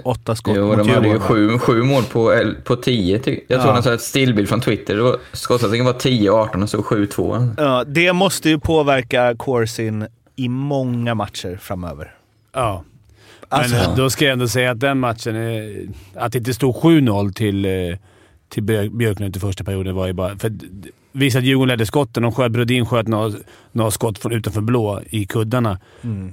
åtta 0.04 0.36
skott 0.36 0.54
Jo, 0.58 0.68
mot 0.68 0.78
de 0.78 0.89
hade 0.89 1.08
ju 1.08 1.20
sju, 1.20 1.58
sju 1.60 1.84
mål 1.84 2.04
på, 2.04 2.52
på 2.64 2.76
tio. 2.76 3.20
ty- 3.20 3.39
Jag 3.48 3.62
såg 3.62 3.72
Ja. 3.72 3.78
en 3.78 3.84
sån 3.84 3.89
här 3.91 3.98
stillbild 3.98 4.50
från 4.50 4.62
Twitter. 4.62 5.16
Skottsättningen 5.34 5.86
var 5.86 5.94
10-18 5.94 6.64
och 6.64 6.70
så 6.70 6.78
7-2. 6.82 7.54
Ja, 7.58 7.84
det 7.88 8.14
måste 8.14 8.50
ju 8.50 8.60
påverka 8.60 9.36
Corsin 9.38 10.08
i 10.36 10.50
många 10.50 11.16
matcher 11.16 11.58
framöver. 11.62 12.14
ja. 12.54 12.84
Alltså- 13.50 13.76
Men 13.76 13.98
då 13.98 14.10
ska 14.10 14.26
jag 14.26 14.34
ändå 14.34 14.48
säga 14.48 14.72
att 14.72 14.80
den 14.80 15.00
matchen, 15.00 15.36
eh, 15.36 15.89
att 16.16 16.32
det 16.32 16.38
inte 16.38 16.54
stod 16.54 16.76
7-0 16.76 17.34
till, 17.34 17.66
eh, 17.66 17.72
till 18.50 18.64
Björk- 18.64 18.91
Björklund 18.98 19.38
i 19.38 19.39
första 19.39 19.64
perioden 19.64 19.96
var 19.96 20.08
ju 20.08 20.14
bara... 20.14 20.38
För 20.38 20.52
visst 21.14 21.38
att 21.38 21.43
Djurgården 21.43 21.70
ledde 21.70 21.86
skotten. 21.86 22.32
Sköt, 22.32 22.51
Brodin 22.51 22.86
sköt 22.86 23.07
några, 23.07 23.34
några 23.72 23.91
skott 23.91 24.18
från 24.18 24.32
utanför 24.32 24.61
blå 24.61 25.01
i 25.09 25.26
kuddarna. 25.26 25.80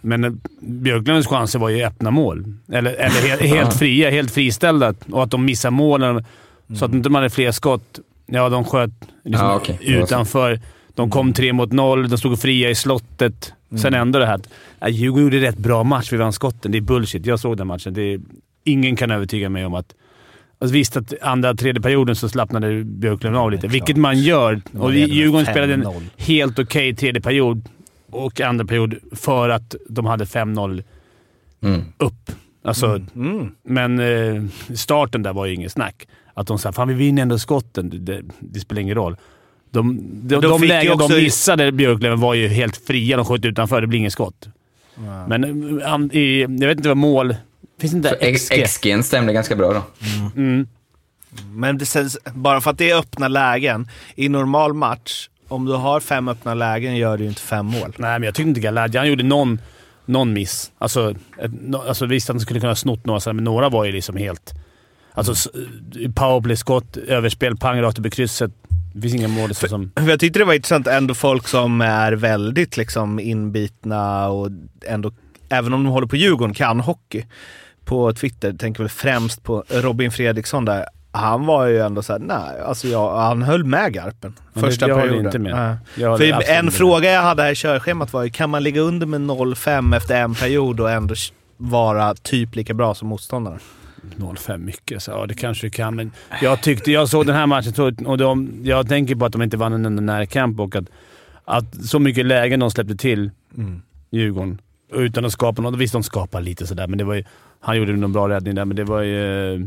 Men 0.02 0.24
eh, 0.24 0.32
Björklunds 0.60 1.26
chanser 1.26 1.58
var 1.58 1.68
ju 1.68 1.84
öppna 1.84 2.10
mål. 2.10 2.54
Eller, 2.72 2.92
eller 2.92 3.28
helt, 3.28 3.42
helt 3.42 3.74
fria, 3.74 4.10
helt 4.10 4.30
friställda. 4.30 4.94
Och 5.10 5.22
att 5.22 5.30
de 5.30 5.44
missar 5.44 5.70
målen 5.70 6.24
så 6.78 6.84
att 6.84 6.92
inte 6.92 7.08
de 7.08 7.14
hade 7.14 7.30
fler 7.30 7.52
skott. 7.52 8.00
Ja, 8.26 8.48
de 8.48 8.64
sköt 8.64 8.90
liksom 9.24 9.48
var 9.48 9.60
så. 9.64 9.72
utanför. 9.82 10.60
De 10.94 11.10
kom 11.10 11.32
tre 11.32 11.52
mot 11.52 11.72
noll. 11.72 12.08
De 12.08 12.18
stod 12.18 12.40
fria 12.40 12.70
i 12.70 12.74
slottet. 12.74 13.52
Sen 13.76 13.94
ändå 13.94 14.18
det 14.18 14.26
här 14.26 14.34
att 14.34 14.48
ja, 14.80 14.88
Djurgården 14.88 15.24
gjorde 15.24 15.40
rätt 15.40 15.58
bra 15.58 15.84
match. 15.84 16.12
Vi 16.12 16.16
vann 16.16 16.32
skotten. 16.32 16.72
Det 16.72 16.78
är 16.78 16.82
bullshit. 16.82 17.26
Jag 17.26 17.40
såg 17.40 17.56
den 17.56 17.66
matchen. 17.66 17.94
Det 17.94 18.02
är, 18.02 18.20
ingen 18.64 18.96
kan 18.96 19.10
övertyga 19.10 19.48
mig 19.48 19.66
om 19.66 19.74
att... 19.74 19.94
Alltså 20.62 20.72
visst 20.74 20.96
att 20.96 21.14
andra 21.22 21.54
tredje 21.54 21.82
perioden 21.82 22.16
så 22.16 22.28
slappnade 22.28 22.84
Björklund 22.84 23.36
av 23.36 23.50
lite, 23.50 23.66
vilket 23.68 23.96
man 23.96 24.18
gör. 24.18 24.60
Och 24.78 24.94
Djurgården 24.94 25.46
spelade 25.46 25.74
en 25.74 25.84
5-0. 25.84 26.02
helt 26.16 26.58
okej 26.58 26.96
tredje 26.96 27.20
period 27.22 27.68
och 28.10 28.40
andra 28.40 28.64
period 28.64 28.94
för 29.12 29.48
att 29.48 29.74
de 29.88 30.06
hade 30.06 30.24
5-0 30.26 30.82
Mm. 31.62 31.80
upp. 31.98 32.30
Alltså, 32.64 33.00
Mm. 33.14 33.52
Men 33.62 33.98
eh, 34.00 34.42
starten 34.74 35.22
där 35.22 35.32
var 35.32 35.46
ju 35.46 35.54
inget 35.54 35.72
snack. 35.72 36.08
Att 36.34 36.46
de 36.46 36.58
sa 36.58 36.72
“Fan, 36.72 36.88
vi 36.88 36.94
vinner 36.94 37.22
ändå 37.22 37.38
skotten”. 37.38 37.90
Det, 37.90 37.98
det, 37.98 38.22
det 38.40 38.60
spelar 38.60 38.82
ingen 38.82 38.94
roll. 38.94 39.16
De, 39.70 39.98
de, 40.22 40.40
De 40.40 40.48
de 40.48 40.62
lägen 40.66 40.92
också- 40.92 41.08
de 41.08 41.22
missade, 41.22 41.72
Björklöven, 41.72 42.20
var 42.20 42.34
ju 42.34 42.48
helt 42.48 42.76
fria. 42.76 43.16
De 43.16 43.24
sköt 43.26 43.44
utanför. 43.44 43.80
Det 43.80 43.86
blir 43.86 43.98
inget 43.98 44.12
skott. 44.12 44.48
Men 45.28 45.44
eh, 45.80 46.18
i, 46.18 46.40
jag 46.40 46.68
vet 46.68 46.76
inte 46.76 46.88
vad 46.88 46.96
mål... 46.96 47.34
Finns 47.80 47.94
inte 47.94 48.32
XG? 48.38 48.64
XG 48.66 49.04
stämde 49.04 49.32
ganska 49.32 49.56
bra 49.56 49.72
då. 49.72 49.82
Mm. 50.36 50.66
Men 51.50 51.78
det 51.78 52.16
bara 52.34 52.60
för 52.60 52.70
att 52.70 52.78
det 52.78 52.90
är 52.90 52.98
öppna 52.98 53.28
lägen, 53.28 53.88
i 54.14 54.28
normal 54.28 54.74
match, 54.74 55.28
om 55.48 55.64
du 55.64 55.72
har 55.72 56.00
fem 56.00 56.28
öppna 56.28 56.54
lägen 56.54 56.96
gör 56.96 57.16
du 57.16 57.22
ju 57.24 57.28
inte 57.28 57.42
fem 57.42 57.66
mål. 57.66 57.94
Nej, 57.96 58.18
men 58.18 58.22
jag 58.22 58.34
tyckte 58.34 58.48
inte 58.48 58.60
Galadji... 58.60 58.98
Han 58.98 59.08
gjorde 59.08 59.22
någon, 59.22 59.60
någon 60.06 60.32
miss. 60.32 60.72
Alltså, 60.78 61.10
ett, 61.38 61.50
no, 61.62 61.76
alltså 61.76 62.06
visst, 62.06 62.28
han 62.28 62.40
skulle 62.40 62.60
kunna 62.60 62.70
ha 62.70 62.76
snott 62.76 63.06
några, 63.06 63.32
men 63.32 63.44
några 63.44 63.68
var 63.68 63.84
ju 63.84 63.92
liksom 63.92 64.16
helt... 64.16 64.52
Alltså 65.14 65.32
s- 65.32 65.48
powerplay-skott, 66.14 66.96
överspel, 66.96 67.56
pang 67.56 67.82
rakt 67.82 67.98
upp 67.98 68.06
i 68.06 68.10
krysset. 68.10 68.50
Det 68.94 69.00
finns 69.00 69.14
inga 69.14 69.28
mål 69.28 69.54
så 69.54 69.68
som... 69.68 69.90
Jag 69.94 70.20
tyckte 70.20 70.38
det 70.38 70.44
var 70.44 70.54
intressant, 70.54 70.86
ändå 70.86 71.14
folk 71.14 71.48
som 71.48 71.80
är 71.80 72.12
väldigt 72.12 72.76
liksom 72.76 73.18
inbitna 73.20 74.28
och 74.28 74.48
ändå, 74.86 75.12
även 75.48 75.72
om 75.74 75.84
de 75.84 75.92
håller 75.92 76.06
på 76.06 76.16
Djurgården, 76.16 76.54
kan 76.54 76.80
hockey. 76.80 77.24
På 77.90 78.12
Twitter, 78.12 78.52
tänker 78.52 78.82
väl 78.82 78.88
främst 78.90 79.42
på 79.42 79.64
Robin 79.68 80.10
Fredriksson 80.10 80.64
där. 80.64 80.84
Han 81.12 81.46
var 81.46 81.66
ju 81.66 81.78
ändå 81.78 82.02
såhär, 82.02 82.20
nej, 82.20 82.60
alltså 82.66 82.88
jag, 82.88 83.16
han 83.16 83.42
höll 83.42 83.64
med 83.64 83.92
Garpen. 83.92 84.34
Men 84.52 84.64
Första 84.64 84.88
jag 84.88 85.00
perioden. 85.00 85.26
inte 85.26 85.38
med. 85.38 85.78
Ja. 85.94 86.16
För 86.18 86.50
en 86.50 86.70
fråga 86.70 87.10
jag 87.10 87.22
hade 87.22 87.42
här 87.42 87.52
i 87.52 87.54
körschemat 87.54 88.12
var 88.12 88.22
ju, 88.22 88.30
kan 88.30 88.50
man 88.50 88.62
ligga 88.62 88.80
under 88.80 89.06
med 89.06 89.20
0-5 89.20 89.96
efter 89.96 90.22
en 90.22 90.34
period 90.34 90.80
och 90.80 90.90
ändå 90.90 91.14
vara 91.56 92.14
typ 92.14 92.54
lika 92.56 92.74
bra 92.74 92.94
som 92.94 93.08
motståndaren? 93.08 93.58
0-5 94.16 94.58
mycket, 94.58 95.02
så 95.02 95.10
ja 95.10 95.26
det 95.26 95.34
kanske 95.34 95.66
du 95.66 95.70
kan. 95.70 95.96
Men 95.96 96.12
jag 96.42 96.62
tyckte, 96.62 96.92
jag 96.92 97.08
såg 97.08 97.26
den 97.26 97.36
här 97.36 97.46
matchen 97.46 98.06
och 98.06 98.18
de, 98.18 98.60
jag 98.62 98.88
tänker 98.88 99.14
på 99.14 99.24
att 99.24 99.32
de 99.32 99.42
inte 99.42 99.56
vann 99.56 99.72
en 99.72 99.86
enda 99.86 100.02
närkamp 100.02 100.60
och 100.60 100.76
att, 100.76 100.84
att 101.44 101.84
så 101.84 101.98
mycket 101.98 102.26
lägen 102.26 102.60
de 102.60 102.70
släppte 102.70 102.96
till 102.96 103.30
Mm. 103.56 103.82
Djurgården 104.10 104.60
utan 104.92 105.24
att 105.24 105.32
skapa 105.32 105.62
något. 105.62 105.76
Visst, 105.76 105.92
de 105.92 106.02
skapade 106.02 106.44
lite 106.44 106.66
sådär, 106.66 106.86
men 106.86 106.98
det 106.98 107.04
var 107.04 107.14
ju, 107.14 107.24
han 107.60 107.76
gjorde 107.76 107.92
någon 107.92 108.12
bra 108.12 108.28
räddning 108.28 108.54
där, 108.54 108.64
men 108.64 108.76
det 108.76 108.84
var 108.84 109.00
ju... 109.02 109.54
eh, 109.54 109.60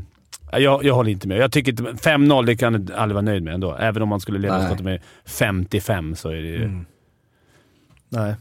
Jag, 0.62 0.84
jag 0.84 0.94
håller 0.96 1.12
inte 1.12 1.28
med. 1.28 1.38
Jag 1.38 1.52
tycker 1.52 1.72
inte... 1.72 1.84
5-0, 1.84 2.46
det 2.46 2.56
kan 2.56 2.86
du 2.86 2.94
aldrig 2.94 3.14
vara 3.14 3.22
nöjd 3.22 3.44
med 3.44 3.54
ändå. 3.54 3.76
Även 3.80 4.02
om 4.02 4.10
man 4.10 4.20
skulle 4.20 4.39
leda 4.39 4.78
med 4.84 5.02
55 5.26 6.16
så 6.16 6.30
är 6.30 6.34
det 6.36 6.39
ju... 6.48 6.64
Mm. 6.64 6.86
Nej. 8.10 8.36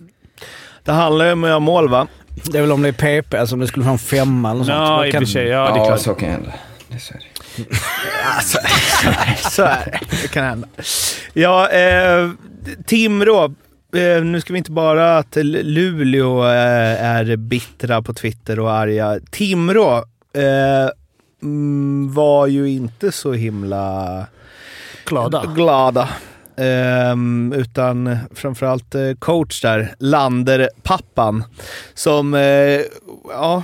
Det 0.85 0.93
handlar 0.93 1.27
ju 1.27 1.33
om 1.33 1.45
att 1.45 1.51
göra 1.51 1.61
mål 1.61 1.89
va? 1.89 2.07
Det 2.53 2.59
är 2.59 2.63
väl 2.63 2.73
om 2.73 2.83
det 2.83 2.89
är 2.89 3.23
PP, 3.23 3.35
alltså 3.35 3.55
om 3.55 3.61
det 3.61 3.67
skulle 3.67 3.85
vara 3.85 3.93
en 3.93 3.99
femma 3.99 4.51
eller 4.51 4.59
något 4.59 4.67
sånt. 4.67 4.79
Ja, 4.79 5.07
i 5.07 5.09
och 5.09 5.13
kan- 5.13 5.21
för 5.21 5.27
sig. 5.27 5.47
Ja, 5.47 5.65
det 5.65 5.73
är 5.75 5.77
Ja, 5.79 5.87
klart. 5.87 6.01
så 6.01 6.15
kan 6.15 6.29
hända. 6.31 6.53
Det 6.89 6.95
är 6.95 6.99
så 6.99 7.15
är 7.15 7.19
det. 7.19 7.65
Alltså, 8.37 8.59
så 9.51 9.63
är 9.63 9.85
det. 9.85 10.17
Det 10.23 10.29
kan 10.33 10.45
hända. 10.45 10.69
Ja, 11.33 11.69
eh, 11.71 12.31
Timrå. 12.87 13.55
Eh, 13.97 14.25
nu 14.25 14.41
ska 14.41 14.53
vi 14.53 14.59
inte 14.59 14.71
bara 14.71 15.19
att 15.19 15.37
Luleå 15.37 16.45
eh, 16.45 17.05
är 17.05 17.37
bittra 17.37 18.03
på 18.03 18.15
Twitter 18.15 18.61
och 18.61 18.73
arga. 18.73 19.19
Timrå 19.31 19.97
eh, 20.35 20.91
mm, 21.43 22.15
var 22.15 22.47
ju 22.47 22.71
inte 22.71 23.13
så 23.13 23.33
himla 23.33 24.27
Glada. 25.05 25.53
glada. 25.55 26.09
Ehm, 26.57 27.53
utan 27.57 28.19
framförallt 28.35 28.95
coach 29.19 29.63
där, 29.63 29.95
Lander-pappan, 29.99 31.45
som 31.95 32.35
ja, 33.29 33.63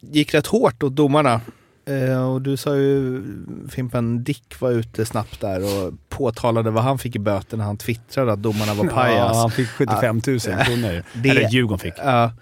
gick 0.00 0.34
rätt 0.34 0.46
hårt 0.46 0.82
åt 0.82 0.96
domarna. 0.96 1.40
Eh, 1.88 2.30
och 2.32 2.42
du 2.42 2.56
sa 2.56 2.76
ju, 2.76 3.22
Fimpen, 3.70 4.24
Dick 4.24 4.60
var 4.60 4.70
ute 4.70 5.04
snabbt 5.06 5.40
där 5.40 5.60
och 5.60 5.94
påtalade 6.08 6.70
vad 6.70 6.84
han 6.84 6.98
fick 6.98 7.16
i 7.16 7.18
böter 7.18 7.56
när 7.56 7.64
han 7.64 7.76
twittrade 7.76 8.32
att 8.32 8.42
domarna 8.42 8.74
var 8.74 8.84
pajas. 8.84 9.30
Ja, 9.34 9.40
han 9.40 9.50
fick 9.50 9.68
75 9.68 10.20
000 10.26 10.38
kronor. 10.40 11.02
Det- 11.22 11.28
Eller 11.28 11.48
Djurgården 11.48 11.78
fick. 11.78 11.94
Ja. 11.96 12.32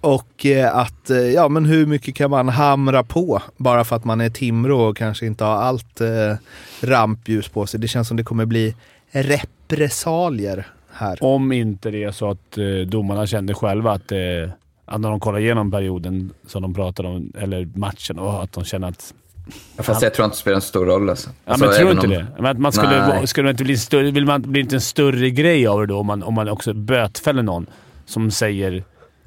Och 0.00 0.46
eh, 0.46 0.76
att, 0.76 1.10
eh, 1.10 1.16
ja 1.18 1.48
men 1.48 1.64
hur 1.64 1.86
mycket 1.86 2.14
kan 2.14 2.30
man 2.30 2.48
hamra 2.48 3.02
på 3.04 3.42
bara 3.56 3.84
för 3.84 3.96
att 3.96 4.04
man 4.04 4.20
är 4.20 4.30
Timrå 4.30 4.80
och 4.80 4.96
kanske 4.96 5.26
inte 5.26 5.44
har 5.44 5.52
allt 5.56 6.00
eh, 6.00 6.34
rampljus 6.80 7.48
på 7.48 7.66
sig. 7.66 7.80
Det 7.80 7.88
känns 7.88 8.08
som 8.08 8.16
det 8.16 8.22
kommer 8.24 8.44
bli 8.46 8.74
repressalier 9.10 10.66
här. 10.92 11.18
Om 11.24 11.52
inte 11.52 11.90
det 11.90 12.04
är 12.04 12.10
så 12.12 12.30
att 12.30 12.58
eh, 12.58 12.64
domarna 12.88 13.26
kände 13.26 13.54
själva 13.54 13.92
att, 13.92 14.12
eh, 14.12 14.18
att 14.90 15.00
när 15.00 15.10
de 15.10 15.20
kollar 15.20 15.38
igenom 15.38 15.70
perioden 15.70 16.30
som 16.46 16.62
de 16.62 16.74
pratade 16.74 17.08
om, 17.08 17.32
eller 17.38 17.68
matchen, 17.74 18.18
och 18.18 18.42
att 18.42 18.52
de 18.52 18.64
känner 18.64 18.88
att... 18.88 19.14
Ja, 19.76 19.82
Fast 19.82 20.02
jag 20.02 20.14
tror 20.14 20.24
inte 20.24 20.34
det 20.36 20.40
spelar 20.40 20.54
en 20.54 20.60
stor 20.62 20.86
roll 20.86 21.10
alltså. 21.10 21.30
Ja, 21.44 21.52
Alltså, 21.52 21.66
men 21.66 21.74
tror 21.74 21.90
inte 21.90 22.06
om- 22.06 22.12
det? 22.12 22.26
Men 22.36 22.46
att 22.46 22.58
man 22.58 22.72
skulle, 22.72 23.08
Nej. 23.08 23.26
skulle 23.26 23.50
inte 23.50 23.64
bli 23.64 23.76
större, 23.76 24.10
vill 24.10 24.26
man 24.26 24.42
bli 24.42 24.60
inte 24.60 24.76
en 24.76 24.80
större 24.80 25.30
grej 25.30 25.66
av 25.66 25.80
det 25.80 25.86
då 25.86 25.98
om 25.98 26.06
man, 26.06 26.22
om 26.22 26.34
man 26.34 26.48
också 26.48 26.72
bötfäller 26.74 27.42
någon 27.42 27.66
som 28.06 28.30
säger... 28.30 28.84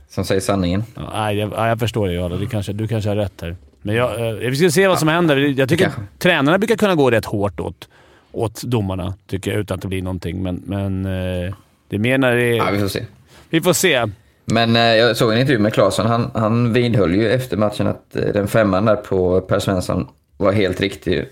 Som 0.09 0.25
säger 0.25 0.41
sanningen. 0.41 0.83
Ja, 0.95 1.01
nej, 1.13 1.37
jag, 1.37 1.51
ja, 1.55 1.67
jag 1.67 1.79
förstår 1.79 2.07
det 2.07 2.13
Jarl. 2.13 2.39
Det 2.39 2.45
kanske, 2.45 2.73
du 2.73 2.87
kanske 2.87 3.09
har 3.09 3.15
rätt 3.15 3.41
här. 3.41 3.55
Men 3.81 3.95
jag, 3.95 4.27
eh, 4.27 4.49
vi 4.49 4.55
ska 4.55 4.69
se 4.69 4.87
vad 4.87 4.99
som 4.99 5.07
händer. 5.07 5.37
Jag 5.37 5.69
tycker 5.69 5.83
kanske. 5.83 6.01
tränarna 6.19 6.57
brukar 6.57 6.75
kunna 6.75 6.95
gå 6.95 7.11
rätt 7.11 7.25
hårt 7.25 7.59
åt, 7.59 7.89
åt 8.31 8.63
domarna, 8.63 9.13
tycker 9.27 9.51
jag, 9.51 9.59
utan 9.59 9.75
att 9.75 9.81
det 9.81 9.87
blir 9.87 10.01
någonting. 10.01 10.43
Men, 10.43 10.61
men 10.65 11.05
eh, 11.05 11.53
det 11.89 12.17
när 12.17 12.35
det. 12.35 12.45
Ja, 12.55 12.71
vi 12.71 12.79
får 12.79 12.87
se. 12.87 13.05
Vi 13.49 13.61
får 13.61 13.73
se. 13.73 14.05
Men 14.45 14.75
eh, 14.75 14.81
jag 14.95 15.17
såg 15.17 15.31
en 15.31 15.37
intervju 15.39 15.59
med 15.59 15.73
Claesson. 15.73 16.05
Han, 16.05 16.31
han 16.33 16.73
vidhöll 16.73 17.15
ju 17.15 17.31
efter 17.31 17.57
matchen 17.57 17.87
att 17.87 18.15
eh, 18.15 18.21
den 18.21 18.47
femman 18.47 18.85
där 18.85 18.95
på 18.95 19.41
Per 19.41 19.59
Svensson 19.59 20.07
var 20.37 20.51
helt 20.51 20.81
riktig. 20.81 21.25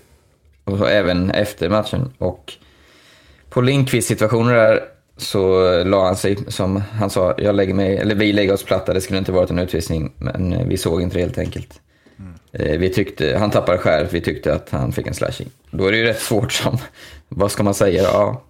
Och 0.64 0.78
så 0.78 0.84
även 0.84 1.30
efter 1.30 1.68
matchen. 1.68 2.12
Och 2.18 2.52
på 3.50 3.60
Lindqvist 3.60 4.08
situationer 4.08 4.54
där 4.54 4.80
så 5.16 5.72
eh, 5.72 5.86
la 5.86 6.04
han 6.04 6.16
sig, 6.16 6.36
som 6.48 6.76
han 6.92 7.10
sa, 7.10 7.34
jag 7.38 7.54
lägger 7.54 7.74
mig, 7.74 7.96
eller 7.96 8.14
vi 8.14 8.32
lägger 8.32 8.52
oss 8.54 8.62
platta, 8.64 8.92
det 8.92 9.00
skulle 9.00 9.18
inte 9.18 9.32
varit 9.32 9.50
en 9.50 9.58
utvisning. 9.58 10.12
Men 10.18 10.68
vi 10.68 10.76
såg 10.76 11.02
inte 11.02 11.16
det 11.16 11.20
helt 11.22 11.38
enkelt. 11.38 11.80
Eh, 12.52 12.78
Vi 12.78 12.90
tyckte, 12.90 13.36
han 13.38 13.50
tappade 13.50 13.78
skär, 13.78 14.08
vi 14.10 14.20
tyckte 14.20 14.54
att 14.54 14.70
han 14.70 14.92
fick 14.92 15.06
en 15.06 15.14
slashing. 15.14 15.50
Då 15.70 15.86
är 15.86 15.92
det 15.92 15.98
ju 15.98 16.04
rätt 16.04 16.20
svårt 16.20 16.52
som, 16.52 16.78
vad 17.28 17.50
ska 17.52 17.62
man 17.62 17.74
säga? 17.74 18.02
Ja, 18.02 18.42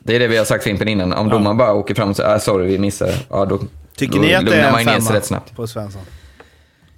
det 0.00 0.14
är 0.16 0.20
det 0.20 0.28
vi 0.28 0.36
har 0.36 0.44
sagt 0.44 0.64
Fimpen 0.64 0.88
innan. 0.88 1.12
Om 1.12 1.28
domaren 1.28 1.56
bara 1.56 1.72
åker 1.72 1.94
fram 1.94 2.10
och 2.10 2.16
säger 2.16 2.34
ah, 2.34 2.38
sorry 2.38 2.66
vi 2.66 2.78
missade, 2.78 3.14
ja 3.30 3.44
då 3.44 3.58
Tycker 3.96 4.14
då 4.16 4.20
ni 4.22 4.34
att 4.34 4.46
det 4.46 4.54
är 4.54 4.78
en 4.78 4.84
femma 4.84 5.16
rätt 5.16 5.24
snabbt. 5.24 5.56
på 5.56 5.66
Svensson? 5.66 6.02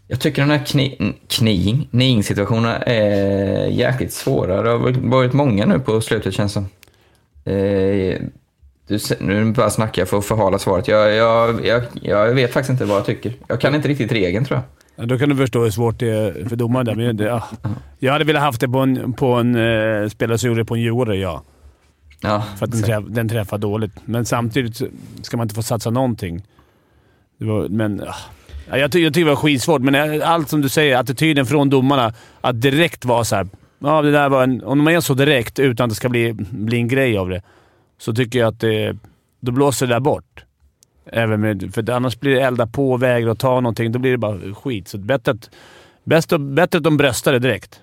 Jag 0.08 0.20
tycker 0.20 0.42
de 0.42 0.50
här 0.50 0.64
kni, 0.66 1.14
kniing, 1.28 1.88
kniing-situationerna 1.90 2.76
är 2.78 3.66
jäkligt 3.66 4.12
svåra. 4.12 4.62
Det 4.62 4.70
har 4.70 4.78
varit- 5.10 5.32
många 5.32 5.66
nu 5.66 5.78
på 5.78 6.00
slutet 6.00 6.34
känns 6.34 6.52
som. 6.52 6.66
Eh, 7.44 8.20
du, 8.88 8.98
nu 9.20 9.52
bara 9.52 9.70
snackar 9.70 10.02
jag 10.02 10.08
för 10.08 10.18
att 10.18 10.24
förhala 10.24 10.58
svaret. 10.58 10.88
Jag, 10.88 11.14
jag, 11.14 11.66
jag, 11.66 11.82
jag 12.02 12.34
vet 12.34 12.52
faktiskt 12.52 12.70
inte 12.70 12.84
vad 12.84 12.96
jag 12.96 13.06
tycker. 13.06 13.32
Jag 13.48 13.60
kan 13.60 13.74
inte 13.74 13.88
riktigt 13.88 14.12
regeln 14.12 14.44
tror 14.44 14.56
jag. 14.58 14.64
Ja, 14.96 15.06
då 15.06 15.18
kan 15.18 15.28
du 15.28 15.36
förstå 15.36 15.62
hur 15.62 15.70
svårt 15.70 15.98
det 15.98 16.08
är 16.08 16.48
för 16.48 16.56
domaren 16.56 16.86
där. 16.86 16.94
Men 16.94 17.16
det, 17.16 17.24
ja. 17.24 17.42
Jag 17.98 18.12
hade 18.12 18.24
velat 18.24 18.42
haft 18.42 18.60
det 18.60 18.68
på 18.68 18.78
en, 18.78 19.12
på 19.12 19.26
en 19.26 19.54
eh, 19.54 20.08
spelare 20.08 20.38
som 20.38 20.48
gjorde 20.48 20.60
det 20.60 20.64
på 20.64 20.74
en 20.74 20.80
djurgårdare, 20.80 21.16
ja. 21.16 21.42
Ja, 22.22 22.44
För 22.58 22.64
att 22.66 22.72
den, 22.72 22.82
träff, 22.82 23.04
den 23.08 23.28
träffar 23.28 23.58
dåligt. 23.58 23.92
Men 24.04 24.24
samtidigt 24.24 24.82
ska 25.22 25.36
man 25.36 25.44
inte 25.44 25.54
få 25.54 25.62
satsa 25.62 25.90
någonting. 25.90 26.42
Var, 27.38 27.68
men... 27.68 28.00
ah. 28.00 28.14
Ja, 28.70 28.76
jag, 28.78 28.92
ty, 28.92 28.98
jag 29.00 29.14
tycker 29.14 29.24
det 29.24 29.30
var 29.30 29.36
skitsvårt, 29.36 29.82
men 29.82 29.94
eh, 29.94 30.30
allt 30.30 30.48
som 30.48 30.60
du 30.60 30.68
säger, 30.68 30.96
attityden 30.96 31.46
från 31.46 31.70
domarna, 31.70 32.12
att 32.40 32.60
direkt 32.60 33.04
vara 33.04 33.24
så 33.24 33.36
här. 33.36 33.46
Ja, 33.78 34.02
det 34.02 34.10
där 34.12 34.28
var 34.28 34.42
en, 34.42 34.64
om 34.64 34.84
man 34.84 34.94
är 34.94 35.00
så 35.00 35.14
direkt 35.14 35.58
utan 35.58 35.84
att 35.84 35.90
det 35.90 35.94
ska 35.94 36.08
bli, 36.08 36.32
bli 36.50 36.76
en 36.76 36.88
grej 36.88 37.18
av 37.18 37.28
det, 37.28 37.42
så 37.98 38.14
tycker 38.14 38.38
jag 38.38 38.48
att 38.48 38.60
det, 38.60 38.96
då 39.40 39.52
blåser 39.52 39.86
det 39.86 39.94
där 39.94 40.00
bort. 40.00 40.44
Även 41.06 41.40
med, 41.40 41.74
för 41.74 41.90
annars 41.90 42.20
blir 42.20 42.34
det 42.34 42.40
elda 42.40 42.66
på, 42.66 42.96
vägra 42.96 43.32
att 43.32 43.38
ta 43.38 43.60
någonting. 43.60 43.92
Då 43.92 43.98
blir 43.98 44.10
det 44.10 44.18
bara 44.18 44.54
skit. 44.54 44.88
Så 44.88 44.98
bättre 44.98 45.32
att, 45.32 45.50
bäst, 46.04 46.32
att- 46.32 46.40
bättre 46.40 46.78
att 46.78 46.84
de 46.84 46.96
bröstar 46.96 47.32
det 47.32 47.38
direkt. 47.38 47.80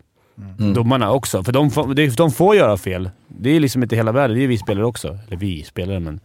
Mm. 0.60 0.74
Domarna 0.74 1.12
också. 1.12 1.44
För 1.44 1.52
de 1.52 1.72
får, 1.72 2.16
de 2.18 2.32
får 2.32 2.56
göra 2.56 2.78
fel. 2.78 3.10
Det 3.28 3.50
är 3.50 3.60
liksom 3.60 3.84
inte 3.84 3.96
hela 3.96 4.12
världen. 4.12 4.38
Det 4.38 4.44
är 4.44 4.48
vi 4.48 4.58
spelare 4.58 4.86
också. 4.86 5.18
Eller 5.28 5.38
vi 5.38 5.64
spelare, 5.64 6.00
men... 6.00 6.20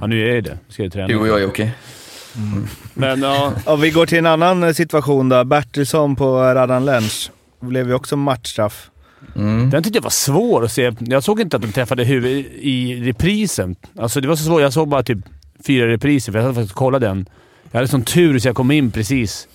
Ja, 0.00 0.06
nu 0.06 0.28
är 0.28 0.34
det 0.34 0.40
det. 0.40 0.58
Ska 0.68 0.82
jag 0.82 0.92
träna. 0.92 1.08
du 1.08 1.16
och 1.16 1.28
jag 1.28 1.40
Jocke. 1.40 1.72
Men 2.94 3.22
ja... 3.22 3.52
Om 3.64 3.80
vi 3.80 3.90
går 3.90 4.06
till 4.06 4.18
en 4.18 4.26
annan 4.26 4.62
eh, 4.62 4.72
situation 4.72 5.28
då. 5.28 5.44
Bertilsson 5.44 6.16
på 6.16 6.38
Radan 6.38 6.84
Lenz. 6.84 7.30
Det 7.60 7.66
blev 7.66 7.88
ju 7.88 7.94
också 7.94 8.16
matchstraff. 8.16 8.90
Mm. 9.36 9.70
Den 9.70 9.82
tyckte 9.82 9.96
jag 9.96 10.02
var 10.02 10.10
svår 10.10 10.64
att 10.64 10.72
se. 10.72 10.92
Jag 10.98 11.24
såg 11.24 11.40
inte 11.40 11.56
att 11.56 11.62
de 11.62 11.72
träffade 11.72 12.04
huvudet 12.04 12.52
i 12.60 13.02
reprisen. 13.04 13.76
Alltså 13.98 14.20
det 14.20 14.28
var 14.28 14.36
så 14.36 14.44
svårt. 14.44 14.62
Jag 14.62 14.72
såg 14.72 14.88
bara 14.88 15.02
typ 15.02 15.18
fyra 15.66 15.88
repriser, 15.88 16.32
för 16.32 16.38
jag 16.38 16.44
hade 16.44 16.54
faktiskt 16.54 16.74
kollat 16.74 17.00
den. 17.00 17.28
Jag 17.70 17.78
hade 17.78 17.88
sån 17.88 18.04
tur 18.04 18.38
så 18.38 18.48
jag 18.48 18.56
kom 18.56 18.70
in 18.70 18.90
precis 18.90 19.48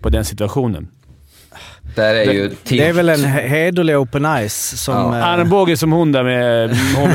på 0.00 0.08
den 0.08 0.24
situationen. 0.24 0.88
Där 1.94 2.14
är 2.14 2.32
ju 2.32 2.50
Det 2.64 2.80
är 2.88 2.92
väl 2.92 3.08
en 3.08 3.16
he- 3.20 3.46
hederlig 3.48 3.98
open 3.98 4.48
ice 4.48 4.82
som... 4.84 4.94
Ja. 4.94 5.18
eh, 5.18 5.26
Armbåge 5.28 5.76
som 5.76 5.92
hon 5.92 6.12
där 6.12 6.24
med 6.24 6.70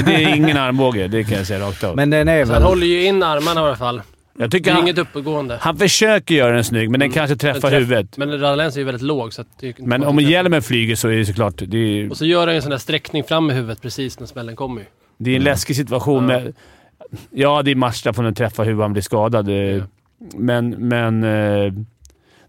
det 0.05 0.13
är 0.24 0.36
ingen 0.36 0.57
armbåge. 0.57 1.07
Det 1.07 1.24
kan 1.24 1.38
jag 1.38 1.47
säga 1.47 1.59
rakt 1.67 1.84
av. 1.84 1.95
Men 1.95 2.09
den 2.09 2.28
är 2.28 2.45
Så 2.45 2.51
väl... 2.51 2.61
han 2.61 2.69
håller 2.72 2.88
ju 2.88 3.05
in 3.05 3.24
armarna 3.24 3.61
i 3.61 3.63
alla 3.63 3.76
fall. 3.76 4.01
jag 4.38 4.49
Det 4.49 4.57
tycker 4.57 4.72
är 4.72 4.76
han, 4.76 4.84
inget 4.84 4.97
uppåtgående. 4.97 5.57
han 5.61 5.78
försöker 5.78 6.36
göra 6.36 6.55
den 6.55 6.63
snygg, 6.63 6.89
men 6.89 6.99
den 6.99 7.11
kanske 7.11 7.36
träffar 7.36 7.69
träff- 7.69 7.80
huvudet. 7.80 8.17
Men 8.17 8.32
Radalens 8.32 8.76
är 8.76 8.80
ju 8.80 8.86
väldigt 8.86 9.01
låg, 9.01 9.34
så 9.34 9.41
att 9.41 9.47
det 9.59 9.65
är 9.65 9.69
inte 9.69 9.82
Men 9.84 10.03
om 10.03 10.19
hjälmen 10.19 10.61
flyger 10.61 10.95
så 10.95 11.07
är 11.07 11.15
det 11.17 11.26
såklart... 11.26 11.53
Det 11.67 11.78
är, 11.78 12.09
Och 12.11 12.17
så 12.17 12.26
gör 12.26 12.47
han 12.47 12.55
en 12.55 12.61
sån 12.61 12.72
där 12.72 12.78
sträckning 12.78 13.24
fram 13.24 13.45
med 13.47 13.55
huvudet 13.55 13.82
precis 13.82 14.19
när 14.19 14.28
smällen 14.28 14.55
kommer 14.55 14.82
ju. 14.82 14.88
det 15.17 15.32
är 15.32 15.36
en 15.36 15.43
läskig 15.43 15.76
situation. 15.76 16.30
Ja. 16.30 16.39
Med, 16.39 16.53
ja, 17.32 17.61
det 17.63 17.72
är 17.72 17.76
matchstraff 17.76 18.17
om 18.19 18.26
den 18.26 18.36
träffar 18.36 18.65
huvudet 18.65 18.84
han 18.84 18.93
blir 18.93 19.03
skadad. 19.03 19.49
Ja. 19.49 19.82
Men, 20.36 20.69
men 20.69 21.24
eh, 21.24 21.74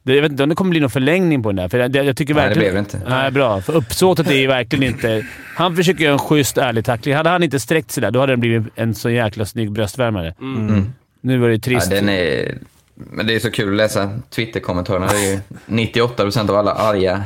Det, 0.03 0.15
jag 0.15 0.23
vet 0.23 0.31
inte 0.31 0.43
om 0.43 0.49
det 0.49 0.55
kommer 0.55 0.71
bli 0.71 0.81
någon 0.81 0.91
förlängning 0.91 1.43
på 1.43 1.49
den 1.49 1.57
där. 1.57 1.69
För 1.69 1.79
jag, 1.79 1.97
jag 1.97 2.17
tycker 2.17 2.35
Nej, 2.35 2.43
det 2.43 2.49
verkligen, 2.49 2.73
blev 2.75 2.85
det 2.93 2.97
inte. 2.99 3.11
Nej, 3.11 3.31
bra. 3.31 3.61
För 3.61 3.73
uppsåtet 3.77 4.27
är 4.31 4.35
ju 4.35 4.47
verkligen 4.47 4.95
inte... 4.95 5.27
Han 5.57 5.77
försöker 5.77 6.05
göra 6.05 6.13
en 6.13 6.19
schysst, 6.19 6.59
ärlig 6.59 6.85
tackling. 6.85 7.15
Hade 7.15 7.31
han 7.31 7.43
inte 7.43 7.61
sträckt 7.61 7.91
sig 7.91 8.01
där, 8.01 8.11
då 8.11 8.21
hade 8.21 8.33
den 8.33 8.41
blivit 8.41 8.73
en 8.75 8.95
så 8.95 9.11
jäkla 9.11 9.45
snygg 9.45 9.73
bröstvärmare. 9.73 10.35
Mm. 10.41 10.93
Nu 11.21 11.39
var 11.39 11.49
det 11.49 11.55
Ja, 11.55 11.61
trist. 11.61 11.91
den 11.91 12.09
är, 12.09 12.59
men 12.95 13.27
det 13.27 13.35
är 13.35 13.39
så 13.41 13.51
kul 13.51 13.69
att 13.71 13.77
läsa 13.77 14.19
Twitter-kommentarerna. 14.31 15.07
Det 15.07 15.17
är 15.19 15.33
ju 15.33 15.41
98% 15.67 16.51
av 16.51 16.57
alla 16.57 16.73
arga 16.73 17.23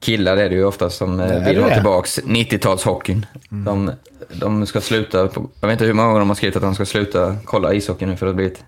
killar 0.00 0.36
är 0.36 0.48
det 0.48 0.54
ju 0.54 0.64
oftast 0.64 0.96
som 0.98 1.20
eh, 1.20 1.26
är 1.30 1.44
vill 1.44 1.54
det 1.54 1.60
ha 1.62 1.68
det? 1.68 1.74
tillbaks 1.74 2.20
90-talshockeyn. 2.24 3.22
De, 3.48 3.90
de 4.32 4.66
ska 4.66 4.80
sluta, 4.80 5.26
på, 5.26 5.48
jag 5.60 5.68
vet 5.68 5.72
inte 5.74 5.84
hur 5.84 5.92
många 5.92 6.08
gånger 6.08 6.20
de 6.20 6.28
har 6.28 6.36
skrivit 6.36 6.56
att 6.56 6.62
de 6.62 6.74
ska 6.74 6.84
sluta 6.86 7.36
kolla 7.44 7.74
ishockey 7.74 8.06
nu 8.06 8.16
för 8.16 8.26
att 8.26 8.30
det 8.30 8.42
har 8.42 8.48
blivit 8.48 8.64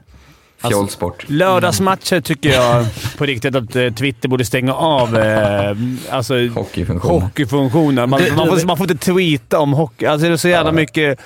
fjollsport. 0.68 1.24
Lördagsmatcher 1.28 2.20
tycker 2.20 2.50
jag 2.50 2.86
på 3.18 3.24
riktigt 3.26 3.54
att 3.54 3.76
eh, 3.76 3.90
Twitter 3.92 4.28
borde 4.28 4.44
stänga 4.44 4.74
av 4.74 5.16
eh, 5.18 5.76
alltså, 6.10 6.34
Hockeyfunktionen. 6.48 7.22
hockeyfunktionen. 7.22 8.10
Man, 8.10 8.20
Du- 8.20 8.32
man, 8.36 8.48
du- 8.48 8.60
får, 8.60 8.66
man 8.66 8.76
får 8.76 8.90
inte 8.92 9.04
tweeta 9.06 9.58
om 9.60 9.72
hockey. 9.72 10.06
Alltså, 10.06 10.26
det 10.26 10.32
är 10.32 10.36
så 10.36 10.48
jävla 10.48 10.72
mycket... 10.72 11.18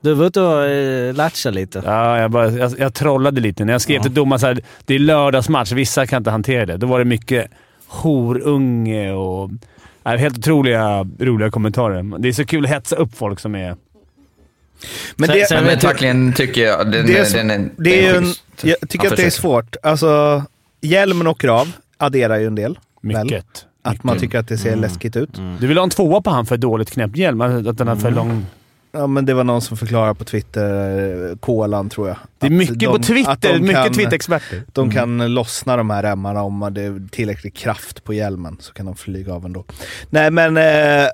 Du 0.00 0.14
var 0.14 0.26
ute 0.26 0.40
och 0.40 0.64
eh, 0.66 1.14
latcha 1.14 1.50
lite. 1.50 1.82
Ja, 1.86 2.18
jag, 2.20 2.30
bara, 2.30 2.50
jag, 2.50 2.72
jag 2.78 2.94
trollade 2.94 3.40
lite. 3.40 3.64
När 3.64 3.72
jag 3.72 3.82
skrev 3.82 4.02
till 4.02 4.14
domaren 4.14 4.52
att 4.58 4.64
det 4.86 4.94
är 4.94 4.98
lördagsmatch, 4.98 5.72
vissa 5.72 6.06
kan 6.06 6.16
inte 6.20 6.30
hantera 6.30 6.66
det. 6.66 6.76
Då 6.76 6.86
var 6.86 6.98
det 6.98 7.04
mycket 7.04 7.50
horunge 7.86 9.12
och... 9.12 9.50
Ja, 10.02 10.16
helt 10.16 10.38
otroliga, 10.38 11.06
roliga 11.20 11.50
kommentarer. 11.50 12.18
Det 12.18 12.28
är 12.28 12.32
så 12.32 12.44
kul 12.44 12.64
att 12.64 12.70
hetsa 12.70 12.96
upp 12.96 13.16
folk 13.16 13.40
som 13.40 13.54
är... 13.54 13.76
Men 15.16 15.26
Sen- 15.28 15.36
det, 15.38 15.48
sen 15.48 15.56
Men 15.56 15.64
vet 15.64 15.82
jag- 15.82 15.92
tacklingen 15.92 16.32
tycker 16.32 16.64
jag, 16.66 16.92
den, 16.92 17.06
det 17.06 17.18
är, 17.18 17.24
är, 17.34 17.38
den 17.38 17.50
är, 17.50 17.70
det 17.76 18.06
är 18.06 18.12
den 18.14 18.24
en, 18.24 18.32
jag 18.62 18.76
tycker 18.88 19.08
att 19.10 19.16
det 19.16 19.24
är 19.26 19.30
svårt. 19.30 19.76
Alltså, 19.82 20.42
hjälmen 20.80 21.26
åker 21.26 21.48
av. 21.48 21.72
Adderar 21.96 22.38
ju 22.38 22.46
en 22.46 22.54
del. 22.54 22.78
Mycket. 23.02 23.32
Väl? 23.32 23.42
Att 23.82 24.04
man 24.04 24.18
tycker 24.18 24.38
att 24.38 24.48
det 24.48 24.58
ser 24.58 24.76
läskigt 24.76 25.16
ut. 25.16 25.30
Du 25.60 25.66
vill 25.66 25.76
ha 25.78 25.84
en 25.84 25.90
tvåa 25.90 26.20
på 26.20 26.30
han 26.30 26.46
för 26.46 26.56
dåligt 26.56 26.90
knäppt 26.90 27.16
hjälm? 27.16 27.40
Att 27.40 27.78
den 27.78 27.88
är 27.88 27.96
för 27.96 28.10
lång... 28.10 28.46
Ja, 28.92 29.06
men 29.06 29.26
det 29.26 29.34
var 29.34 29.44
någon 29.44 29.62
som 29.62 29.76
förklarade 29.76 30.14
på 30.14 30.24
Twitter, 30.24 31.30
eh, 31.30 31.36
Kolan 31.36 31.88
tror 31.88 32.08
jag. 32.08 32.16
Det 32.38 32.46
är 32.46 32.50
mycket 32.50 32.78
de- 32.78 32.86
på 32.86 32.98
Twitter. 32.98 33.36
de 33.52 33.58
mycket 33.58 33.94
Twitter-experter. 33.94 34.62
De 34.72 34.90
kan 34.90 35.34
lossna 35.34 35.76
de 35.76 35.90
här 35.90 36.02
remmarna 36.02 36.42
om 36.42 36.68
det 36.72 36.82
är 36.82 37.08
tillräcklig 37.10 37.54
kraft 37.54 38.04
på 38.04 38.14
hjälmen 38.14 38.56
så 38.60 38.72
kan 38.72 38.86
de 38.86 38.96
flyga 38.96 39.34
av 39.34 39.44
ändå. 39.44 39.64
Nej 40.10 40.30
men 40.30 40.56
eh, 40.56 41.08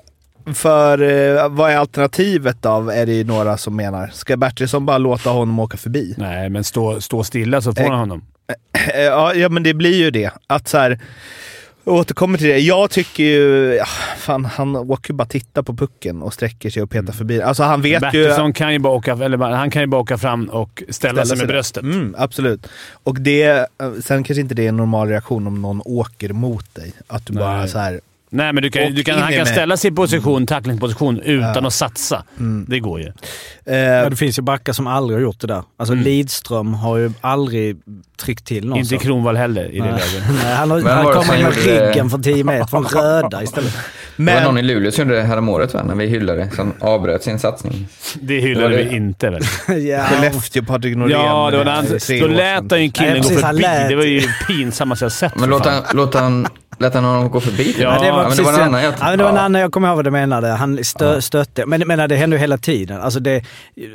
för 0.53 1.01
eh, 1.01 1.49
vad 1.49 1.71
är 1.71 1.77
alternativet 1.77 2.57
då? 2.61 2.89
Är 2.89 3.05
det 3.05 3.13
ju 3.13 3.23
några 3.23 3.57
som 3.57 3.75
menar. 3.75 4.09
Ska 4.13 4.37
Bertilsson 4.37 4.85
bara 4.85 4.97
låta 4.97 5.29
honom 5.29 5.59
åka 5.59 5.77
förbi? 5.77 6.13
Nej, 6.17 6.49
men 6.49 6.63
stå, 6.63 7.01
stå 7.01 7.23
stilla 7.23 7.61
så 7.61 7.73
får 7.73 7.81
Eh, 7.83 7.89
han 7.89 7.99
honom. 7.99 8.21
Eh, 8.47 9.01
Ja, 9.01 9.33
ja 9.33 9.49
men 9.49 9.63
det 9.63 9.73
blir 9.73 9.95
ju 9.95 10.11
det. 10.11 10.31
Att 10.47 10.67
så 10.67 10.77
här, 10.77 10.99
jag 11.83 11.95
återkommer 11.95 12.37
till 12.37 12.47
det. 12.47 12.59
Jag 12.59 12.89
tycker 12.89 13.23
ju... 13.23 13.73
Ja, 13.73 13.85
fan, 14.17 14.45
han 14.45 14.75
åker 14.75 15.13
ju 15.13 15.15
bara 15.15 15.27
titta 15.27 15.63
på 15.63 15.73
pucken 15.73 16.21
och 16.21 16.33
sträcker 16.33 16.69
sig 16.69 16.83
och 16.83 16.89
petar 16.89 17.13
förbi. 17.13 17.41
Alltså 17.41 17.63
han 17.63 17.81
vet 17.81 17.93
ju... 17.93 17.99
Bertilsson 17.99 18.53
kan 18.53 18.73
ju 18.73 18.79
bara 18.79 18.93
åka, 18.93 19.11
eller, 19.11 19.37
han 19.37 19.71
kan 19.71 19.81
ju 19.81 19.87
bara 19.87 20.01
åka 20.01 20.17
fram 20.17 20.49
och 20.49 20.83
ställa, 20.89 21.25
sig 21.25 21.37
med 21.37 21.47
bröstet. 21.47 21.83
Mm, 21.83 22.15
absolut. 22.17 22.67
Och 23.03 23.19
det, 23.21 23.43
eh, 23.43 23.65
sen 24.03 24.23
kanske 24.23 24.41
inte 24.41 24.55
det 24.55 24.63
är 24.65 24.69
en 24.69 24.77
normal 24.77 25.07
reaktion 25.09 25.47
om 25.47 25.61
någon 25.61 25.81
åker 25.85 26.33
mot 26.33 26.75
dig. 26.75 26.93
Att 27.07 27.25
du 27.25 27.33
Nej. 27.33 27.43
bara 27.43 27.67
så 27.67 27.77
här. 27.79 28.01
Nej, 28.29 28.53
men 28.53 28.63
du 28.63 28.69
kan, 28.71 28.93
du 28.93 29.03
kan, 29.03 29.19
han 29.19 29.31
kan 29.31 29.37
mig. 29.37 29.45
ställa 29.45 29.77
sig 29.77 29.91
i 29.91 29.93
position, 29.93 30.47
tacklingsposition 30.47 31.19
utan 31.19 31.53
Ja. 31.63 31.67
att 31.67 31.73
satsa. 31.73 32.23
Det 32.67 32.79
går 32.79 32.99
ju. 32.99 33.07
Eh, 33.65 33.75
Ja, 33.77 34.09
det 34.09 34.15
finns 34.15 34.37
ju 34.37 34.41
backar 34.41 34.73
som 34.73 34.87
aldrig 34.87 35.17
har 35.17 35.23
gjort 35.23 35.39
det 35.39 35.47
där. 35.47 35.63
Alltså 35.77 35.93
Mm. 35.93 36.05
Lidström 36.05 36.73
har 36.73 36.97
ju 36.97 37.11
aldrig 37.21 37.77
tryckt 38.21 38.45
till 38.45 38.67
någon 38.67 38.77
Inte. 38.79 38.97
Kronwall 38.97 39.35
heller 39.37 39.71
i 39.71 39.77
det 39.79 39.83
Nej. 39.83 39.91
läget. 39.91 40.23
Nej, 40.43 40.53
han 40.55 40.71
har, 40.71 40.77
Vem 40.77 40.87
han 40.87 41.05
det 41.05 41.13
kommer 41.13 41.27
med 41.33 41.41
gjorde 41.41 41.55
det? 41.65 41.89
ryggen 41.89 42.09
från 42.09 42.23
10 42.23 42.43
meter, 42.43 42.65
från 42.67 42.83
röda 42.85 43.43
istället. 43.43 43.73
Det 44.17 44.23
var 44.33 44.41
någon 44.41 44.53
men, 44.53 44.63
i 44.65 44.67
Luleå 44.67 44.91
som 44.91 45.03
gjorde 45.05 45.17
det 45.21 45.23
häromåret 45.27 45.73
va? 45.73 45.83
När 45.83 45.95
vi 45.95 46.05
hyllade, 46.07 46.49
som 46.55 46.73
avbröt 46.79 47.23
sin 47.23 47.39
satsning. 47.39 47.87
Det 48.21 48.39
hyllar 48.39 48.69
Det 48.69 48.77
vi 48.77 48.83
det. 48.83 48.95
inte 48.95 49.29
väl? 49.29 49.41
ja. 49.87 50.03
Skellefteå, 50.05 50.63
Patrik 50.63 50.97
Norén. 50.97 51.11
Ja, 51.21 51.51
det 51.51 51.57
var 51.57 51.65
när 51.65 51.71
eh, 51.71 51.75
han, 51.89 51.99
tre 51.99 52.19
då 52.19 52.27
lät 52.27 52.71
han 52.71 52.83
ju 52.83 52.91
killen 52.91 53.11
Nej, 53.11 53.21
gå 53.21 53.27
precis, 53.27 53.41
förbi. 53.45 53.89
Det 53.89 53.95
var 53.95 54.03
ju 54.03 54.21
pinsammaste 54.47 55.05
jag 55.05 55.11
sett. 55.11 55.35
Men 55.35 55.51
han, 55.51 55.83
låt 55.93 56.13
han, 56.13 56.47
lät 56.79 56.93
han 56.93 57.03
honom 57.03 57.29
gå 57.29 57.39
förbi? 57.39 57.75
Ja, 57.79 57.99
det 57.99 58.11
var, 58.11 58.27
men 58.27 58.37
det 58.37 58.43
var 58.43 58.53
en 58.53 58.61
annan 58.61 58.83
jag... 58.83 58.93
ja, 58.99 59.05
men 59.09 59.17
det 59.17 59.23
var 59.23 59.31
en 59.31 59.37
annan, 59.37 59.61
jag 59.61 59.71
kommer 59.71 59.87
ihåg 59.87 59.95
vad 59.95 60.05
du 60.05 60.11
menade. 60.11 60.47
Han 60.47 60.83
stö, 60.83 61.21
stötte. 61.21 61.65
Men, 61.65 61.83
men 61.85 62.09
det 62.09 62.15
hände 62.15 62.35
ju 62.35 62.39
hela 62.39 62.57
tiden. 62.57 63.01
Alltså 63.01 63.19
det, 63.19 63.45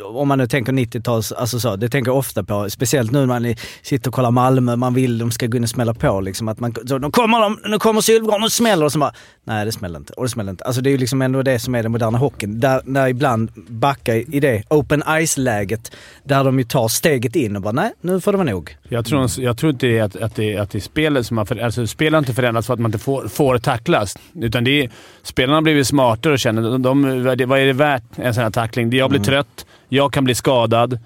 om 0.04 0.28
man 0.28 0.38
nu 0.38 0.46
tänker 0.46 0.72
90-tals, 0.72 1.32
alltså 1.32 1.60
så, 1.60 1.76
det 1.76 1.88
tänker 1.88 2.10
jag 2.10 2.18
ofta 2.18 2.44
på. 2.44 2.70
Speciellt 2.70 3.10
nu 3.10 3.18
när 3.18 3.26
man 3.26 3.54
sitter 3.82 4.10
och 4.10 4.14
kollar 4.14 4.30
Malmö, 4.30 4.76
man 4.76 4.94
vill 4.94 5.18
de 5.18 5.30
ska 5.30 5.46
gå 5.46 5.56
in 5.56 5.62
och 5.62 5.68
smälla 5.68 5.94
på. 5.94 6.20
Liksom, 6.20 6.48
att 6.48 6.60
man, 6.60 6.74
så, 6.86 6.98
nu 6.98 7.10
kommer 7.10 7.40
de, 7.40 7.58
nu 7.64 7.78
kommer 7.78 8.00
Sylvegården 8.00 8.42
och 8.42 8.52
smäller 8.52 8.84
och 8.84 8.92
så 8.92 8.98
bara, 8.98 9.12
nej 9.44 9.64
det 9.64 9.72
smäller 9.72 9.98
inte. 9.98 10.12
Och 10.12 10.24
det 10.24 10.28
smäller 10.30 10.50
inte. 10.50 10.64
Alltså 10.64 10.82
det 10.82 10.90
är 10.90 10.92
ju 10.92 10.98
liksom 10.98 11.22
ändå 11.22 11.42
det 11.42 11.58
som 11.58 11.74
är 11.74 11.82
den 11.82 11.92
moderna 11.92 12.18
hockeyn. 12.18 12.60
Där, 12.60 12.80
där 12.84 13.08
ibland 13.08 13.50
backar 13.68 14.34
i 14.34 14.40
det 14.40 14.62
open 14.70 15.02
ice-läget, 15.06 15.92
där 16.24 16.44
de 16.44 16.58
ju 16.58 16.64
tar 16.64 16.88
steget 16.88 17.36
in 17.36 17.56
och 17.56 17.62
bara, 17.62 17.72
nej 17.72 17.92
nu 18.00 18.20
får 18.20 18.32
det 18.32 18.38
vara 18.38 18.50
nog. 18.50 18.76
Jag 18.88 19.04
tror, 19.04 19.30
jag 19.38 19.58
tror 19.58 19.72
inte 19.72 19.86
det 19.86 19.98
är 19.98 20.02
att, 20.02 20.16
att, 20.16 20.36
det, 20.36 20.56
att 20.56 20.70
det 20.70 20.78
är 20.78 20.80
spelet 20.80 21.26
som 21.26 21.38
har 21.38 21.44
förändrats. 21.44 21.78
Alltså, 21.78 21.92
spelet 21.92 22.12
har 22.12 22.18
inte 22.18 22.34
förändrats 22.34 22.69
för 22.70 22.74
att 22.74 22.80
man 22.80 22.88
inte 22.88 22.98
får, 22.98 23.28
får 23.28 23.58
tacklas. 23.58 24.16
Utan 24.34 24.64
det 24.64 24.84
är, 24.84 24.90
spelarna 25.22 25.56
har 25.56 25.62
blivit 25.62 25.86
smartare 25.86 26.32
och 26.32 26.38
känner 26.38 26.62
de, 26.62 26.82
de, 26.82 27.24
vad 27.24 27.58
är 27.58 27.66
det 27.66 27.72
värt 27.72 28.02
en 28.16 28.34
sån 28.34 28.42
här 28.42 28.50
tackling? 28.50 28.92
Jag 28.92 29.10
blir 29.10 29.20
trött, 29.20 29.66
jag 29.88 30.12
kan 30.12 30.24
bli 30.24 30.34
skadad, 30.34 30.98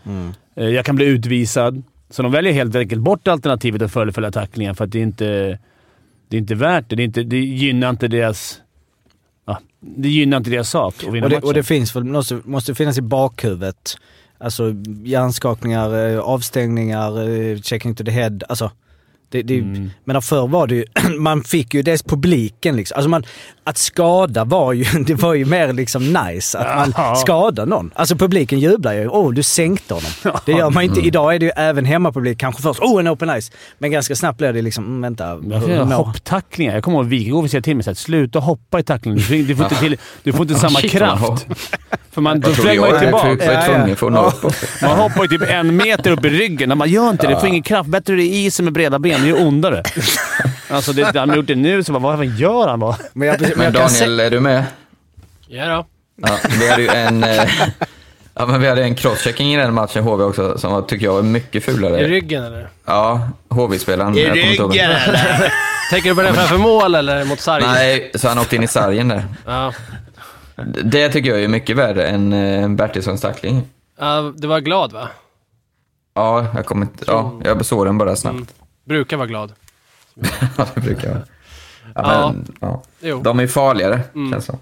eh, 0.57 0.69
jag 0.69 0.85
kan 0.85 0.97
bli 0.97 1.05
utvisad. 1.05 1.83
Så 2.11 2.23
de 2.23 2.33
väljer 2.33 2.53
helt 2.53 2.77
enkelt 2.77 3.03
bort 3.03 3.29
alternativet 3.29 3.83
att 3.83 3.93
fullfölja 3.93 4.31
tacklingen 4.31 4.75
för 4.75 4.85
att 4.85 4.93
det 4.93 4.99
är 4.99 5.03
inte 5.03 5.59
det 6.29 6.37
är 6.37 6.41
inte 6.41 6.55
värt 6.55 6.89
det. 6.89 6.97
Det, 6.97 7.05
inte, 7.05 7.23
det 7.23 7.39
gynnar 7.39 7.91
inte 7.91 8.09
deras... 8.09 8.61
Ja, 9.47 9.59
det 9.81 10.09
gynnar 10.09 10.37
inte 10.37 10.51
deras 10.51 10.71
sak 10.71 10.95
att 10.95 11.13
vinna 11.13 11.27
Och 11.27 11.31
det, 11.31 11.37
matchen. 11.37 11.49
och 11.49 11.55
det 11.55 11.63
finns 11.63 11.97
väl, 11.97 12.05
måste, 12.05 12.41
måste 12.45 12.75
finnas 12.75 12.99
i 12.99 13.03
bakhuvudet. 13.03 13.97
Alltså 14.39 14.75
hjärnskakningar, 15.05 16.09
eh, 16.09 16.19
avstängningar, 16.19 17.29
eh, 17.29 17.61
checking 17.61 17.95
to 17.95 18.05
the 18.05 18.11
head. 18.11 18.39
Alltså, 18.49 18.71
det, 19.35 19.43
det, 19.43 19.59
Mm. 19.61 19.91
Men 20.05 20.23
förr 20.23 20.47
var 20.49 20.67
det 20.67 20.75
ju, 20.75 20.85
man 21.19 21.45
fick 21.45 21.75
ju 21.75 21.83
dels 21.83 22.03
publiken 22.03 22.77
liksom. 22.77 22.97
Alltså 22.97 23.09
man, 23.09 23.25
att 23.65 23.79
skada 23.79 24.45
var 24.45 24.73
ju, 24.73 24.85
det 25.07 25.15
var 25.15 25.35
ju 25.35 25.45
mer 25.45 25.73
liksom 25.73 26.13
nice. 26.13 26.59
Att 26.59 26.77
man 26.77 26.93
Ja. 26.97 27.15
skadade 27.17 27.71
någon. 27.71 27.91
Alltså 27.95 28.17
publiken 28.17 28.61
jublar 28.61 28.93
ju. 28.93 29.09
Åh, 29.09 29.33
du 29.33 29.43
sänkte 29.43 29.95
honom. 29.95 30.11
Det 30.47 30.53
gör 30.53 30.71
man 30.71 30.83
inte. 30.85 31.01
Idag 31.01 31.35
är 31.35 31.39
det 31.39 31.45
ju 31.47 31.53
även 31.57 31.85
hemmapublik 31.85 32.39
kanske 32.39 32.63
först. 32.63 32.81
Oh, 32.81 33.01
en 33.01 33.09
open 33.09 33.41
ice. 33.43 33.51
Men 33.79 33.91
ganska 33.91 34.17
snabbt 34.17 34.39
blir 34.39 34.53
det 34.53 34.63
liksom, 34.63 34.85
mm, 34.85 35.01
vänta. 35.03 35.37
Mår- 35.37 35.95
hopptacklingar? 35.95 36.75
Jag 36.75 36.85
kommer 36.85 36.99
ihåg 36.99 37.07
Wikegård 37.07 37.51
säga 37.51 37.63
till 37.63 37.77
mig 37.77 37.89
att 37.89 37.99
sluta 37.99 38.39
hoppa 38.39 38.81
i 38.81 38.83
tacklingen. 38.83 39.19
Du 39.19 39.25
får, 39.25 39.35
du 39.37 39.57
får 39.57 39.65
inte, 39.65 39.77
till, 39.81 39.97
du 40.23 40.33
får 40.33 40.43
inte 40.43 40.55
samma 40.55 40.81
kraft. 40.81 41.47
För 42.15 42.21
man, 42.21 42.41
då 42.41 42.55
slänger 42.55 42.81
man 42.81 42.89
ju 42.89 42.95
jag? 42.95 43.05
Jag 43.05 43.13
var 43.13 43.29
tillbaka. 43.37 43.63
tvungen 43.67 43.97
för 43.97 44.07
att 44.07 44.13
nå 44.13 44.27
upp. 44.27 44.55
Man 44.83 44.91
hoppar 44.99 45.23
ju 45.23 45.29
typ 45.29 45.51
en 45.51 45.77
meter 45.77 46.11
upp 46.11 46.25
i 46.25 46.29
ryggen. 46.29 46.79
Man 46.79 46.89
gör 46.89 47.11
inte 47.11 47.27
det. 47.27 47.35
Du 47.35 47.41
får 47.41 47.49
ingen 47.49 47.63
kraft. 47.63 47.89
Bättre 47.89 48.15
det 48.15 48.23
är 48.23 48.47
isen 48.47 48.65
med 48.65 48.75
breda 48.75 48.99
ben. 48.99 49.23
Det 49.23 49.29
gör 49.29 49.47
ondare. 49.47 49.83
Alltså, 50.71 50.93
det, 50.93 51.19
han 51.19 51.29
har 51.31 51.37
gjort 51.37 51.47
det 51.47 51.55
nu, 51.55 51.85
så 51.85 51.93
bara, 51.93 51.99
vad 51.99 52.17
fan 52.19 52.37
gör 52.37 52.69
han 52.69 52.81
bara? 52.81 52.97
Men 53.13 53.29
jag, 53.29 53.41
men 53.41 53.51
Men 53.57 53.73
Daniel, 53.73 54.21
är 54.21 54.31
du 54.31 54.41
med? 54.41 54.65
Ja 55.49 55.67
då. 55.67 55.87
Ja, 56.29 56.39
vi 56.61 56.69
hade 56.71 56.83
ju 56.83 56.89
en... 56.89 57.25
eh, 57.25 57.51
Ja, 58.35 58.47
men 58.47 58.61
vi 58.61 58.69
hade 58.69 58.83
en 58.83 58.95
crosschecking 58.95 59.55
i 59.55 59.57
den 59.57 59.75
matchen, 59.75 60.05
HV 60.05 60.25
också, 60.25 60.59
som 60.59 60.73
var, 60.73 60.83
tycker 60.83 61.07
jag 61.07 61.13
var 61.15 61.23
mycket 61.23 61.55
I 61.55 61.61
fulare. 61.61 62.09
ryggen 62.09 62.45
eller? 62.45 62.69
Ja, 62.87 63.29
HV-spelaren. 63.49 64.19
I 64.19 64.25
ryggen 64.31 64.91
eller? 64.91 65.53
Tänker 65.91 66.09
du 66.09 66.15
på 66.15 66.23
den 66.23 66.35
framför 66.35 66.57
mål 66.59 66.95
eller 66.95 67.25
mot 67.25 67.41
sargen? 67.41 67.69
Nej, 67.73 68.11
så 68.15 68.29
han 68.29 68.39
åkte 68.39 68.57
in 68.57 68.63
i 68.63 68.69
sargen 68.69 69.09
där. 69.09 69.25
Ja. 69.47 69.73
Det 70.85 71.09
tycker 71.09 71.31
jag 71.31 71.43
är 71.45 71.49
mycket 71.49 71.77
värre 71.77 72.07
än 72.07 72.33
eh, 72.33 72.69
Bertilssons 72.69 73.21
tackling. 73.21 73.63
Ja, 73.99 74.33
du 74.37 74.47
var 74.47 74.61
glad 74.61 74.93
va? 74.93 75.09
Ja, 76.15 76.47
jag 76.55 76.67
kommer 76.67 76.83
inte... 76.87 77.05
Ja, 77.07 77.41
jag 77.45 77.67
såg 77.67 77.87
den 77.87 77.99
bara 77.99 78.17
snabbt. 78.17 78.35
Mm. 78.37 78.47
Brukar 78.85 79.17
vara 79.17 79.27
glad. 79.27 79.53
Ja, 80.59 80.67
det 80.75 80.81
brukar 80.81 81.09
jag. 81.09 81.17
Ja, 81.17 81.23
Ja. 81.95 82.33
men, 82.61 82.83
ja. 83.01 83.21
De 83.25 83.41
är 83.41 83.47
farligare, 83.47 84.01
Mm. 84.15 84.33
känns 84.33 84.45
som. 84.45 84.59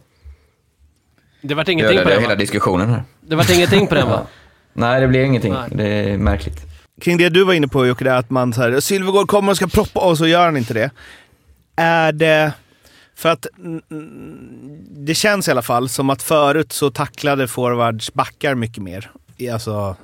Det 1.41 1.55
vart 1.55 1.67
Det 1.67 1.73
ingenting 1.73 1.97
på 1.99 2.03
är 2.03 2.13
den 2.13 2.21
hela 2.23 2.35
va? 2.35 2.39
diskussionen 2.39 2.89
här. 2.91 3.03
Det 3.21 3.37
vart 3.37 3.51
ingenting 3.51 3.87
på 3.87 3.95
den 3.95 4.09
va? 4.09 4.23
Nej, 4.73 5.01
det 5.01 5.09
blir 5.09 5.25
ingenting. 5.25 5.53
Nej. 5.53 5.69
Det 5.73 5.85
är 5.89 6.19
märkligt. 6.19 6.61
Kring 7.01 7.17
det 7.17 7.29
du 7.29 7.45
var 7.45 7.53
inne 7.55 7.69
på 7.69 7.87
Jocke, 7.87 8.05
det 8.05 8.17
att 8.17 8.31
man 8.31 8.53
så 8.53 8.61
här, 8.63 8.81
Sylvegård 8.81 9.29
kommer 9.29 9.51
och 9.51 9.57
ska 9.57 9.67
proppa 9.67 10.01
och 10.01 10.19
så 10.19 10.27
gör 10.27 10.45
han 10.45 10.57
inte 10.57 10.75
det. 10.75 10.91
Är 11.77 12.13
det... 12.13 12.53
För 13.23 13.29
att 13.29 13.47
det 14.91 15.15
känns 15.15 15.49
i 15.49 15.51
alla 15.51 15.63
fall 15.63 15.89
som 15.89 16.11
att 16.11 16.23
förut 16.23 16.73
så 16.73 16.91
tacklade 16.91 17.49
forwards 17.49 18.15
backar 18.15 18.55
mycket 18.55 18.83
mer. 18.83 19.11
Alltså 19.53 19.97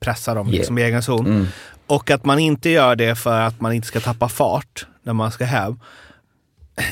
pressar 0.00 0.34
dem 0.34 0.48
liksom 0.48 0.78
i 0.78 0.82
egen 0.82 1.02
zon. 1.02 1.26
Mm. 1.26 1.46
Och 1.86 2.10
att 2.10 2.24
man 2.24 2.38
inte 2.38 2.70
gör 2.70 2.96
det 2.96 3.14
för 3.14 3.40
att 3.40 3.60
man 3.60 3.72
inte 3.72 3.86
ska 3.86 4.00
tappa 4.00 4.28
fart 4.28 4.86
när 5.02 5.12
man 5.12 5.32
ska 5.32 5.44
hem. 5.44 5.80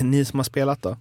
Ni 0.01 0.25
som 0.25 0.39
har 0.39 0.45
spelat 0.45 0.83
då? 0.83 0.97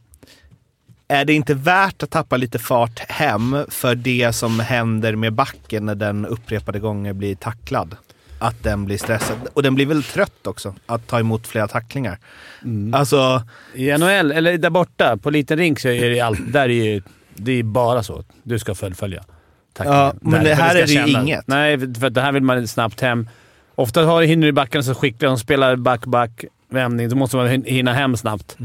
Är 1.08 1.26
det 1.26 1.34
inte 1.34 1.54
värt 1.54 2.04
att 2.04 2.12
tappa 2.12 2.38
lite 2.38 2.60
fart 2.60 3.00
hem 3.00 3.66
för 3.70 3.96
det 3.96 4.34
som 4.34 4.60
händer 4.60 5.16
med 5.16 5.34
backen 5.34 5.86
när 5.86 5.96
den 5.96 6.26
upprepade 6.26 6.80
gånger 6.80 7.14
blir 7.14 7.36
tacklad? 7.36 7.96
Att 8.40 8.64
den 8.64 8.86
blir 8.86 8.98
stressad. 8.98 9.38
Och 9.54 9.64
den 9.64 9.76
blir 9.76 9.86
väl 9.86 10.04
trött 10.04 10.48
också, 10.48 10.76
att 10.86 11.08
ta 11.08 11.20
emot 11.20 11.48
flera 11.48 11.68
tacklingar. 11.68 12.18
Mm. 12.64 12.94
Alltså, 12.94 13.44
I 13.74 13.92
NHL, 13.98 14.32
eller 14.32 14.58
där 14.58 14.70
borta, 14.70 15.18
på 15.18 15.30
liten 15.30 15.58
rink, 15.58 15.80
så 15.80 15.88
är 15.88 16.10
det 16.10 16.20
allt, 16.22 16.40
där 16.54 16.62
är 16.70 16.86
ju, 16.94 17.02
det 17.36 17.52
är 17.52 17.64
bara 17.64 18.04
så. 18.04 18.24
Du 18.44 18.60
ska 18.60 18.76
fullfölja. 18.76 19.24
tacklingen. 19.74 20.00
Ja, 20.02 20.14
men 20.22 20.32
Där- 20.32 20.50
det 20.50 20.56
här 20.56 20.70
ska 20.70 20.78
är 20.80 20.86
det 20.86 20.92
ju 20.94 20.98
kännas. 21.08 21.24
inget. 21.24 21.48
Nej, 21.48 21.80
för 21.80 22.10
det 22.10 22.22
här 22.22 22.32
vill 22.32 22.44
man 22.44 22.68
snabbt 22.68 23.02
hem. 23.02 23.30
Ofta 23.76 24.04
har 24.06 24.22
hinner 24.24 24.48
du 24.48 24.54
backarna 24.54 24.84
så 24.84 24.96
skickliga. 24.96 25.30
De 25.30 25.40
spelar 25.40 25.76
back-back, 25.76 26.46
vändning. 26.70 27.10
Då 27.10 27.16
måste 27.16 27.38
man 27.38 27.48
hin- 27.48 27.66
hinna 27.66 27.94
hem 27.94 28.18
snabbt. 28.18 28.58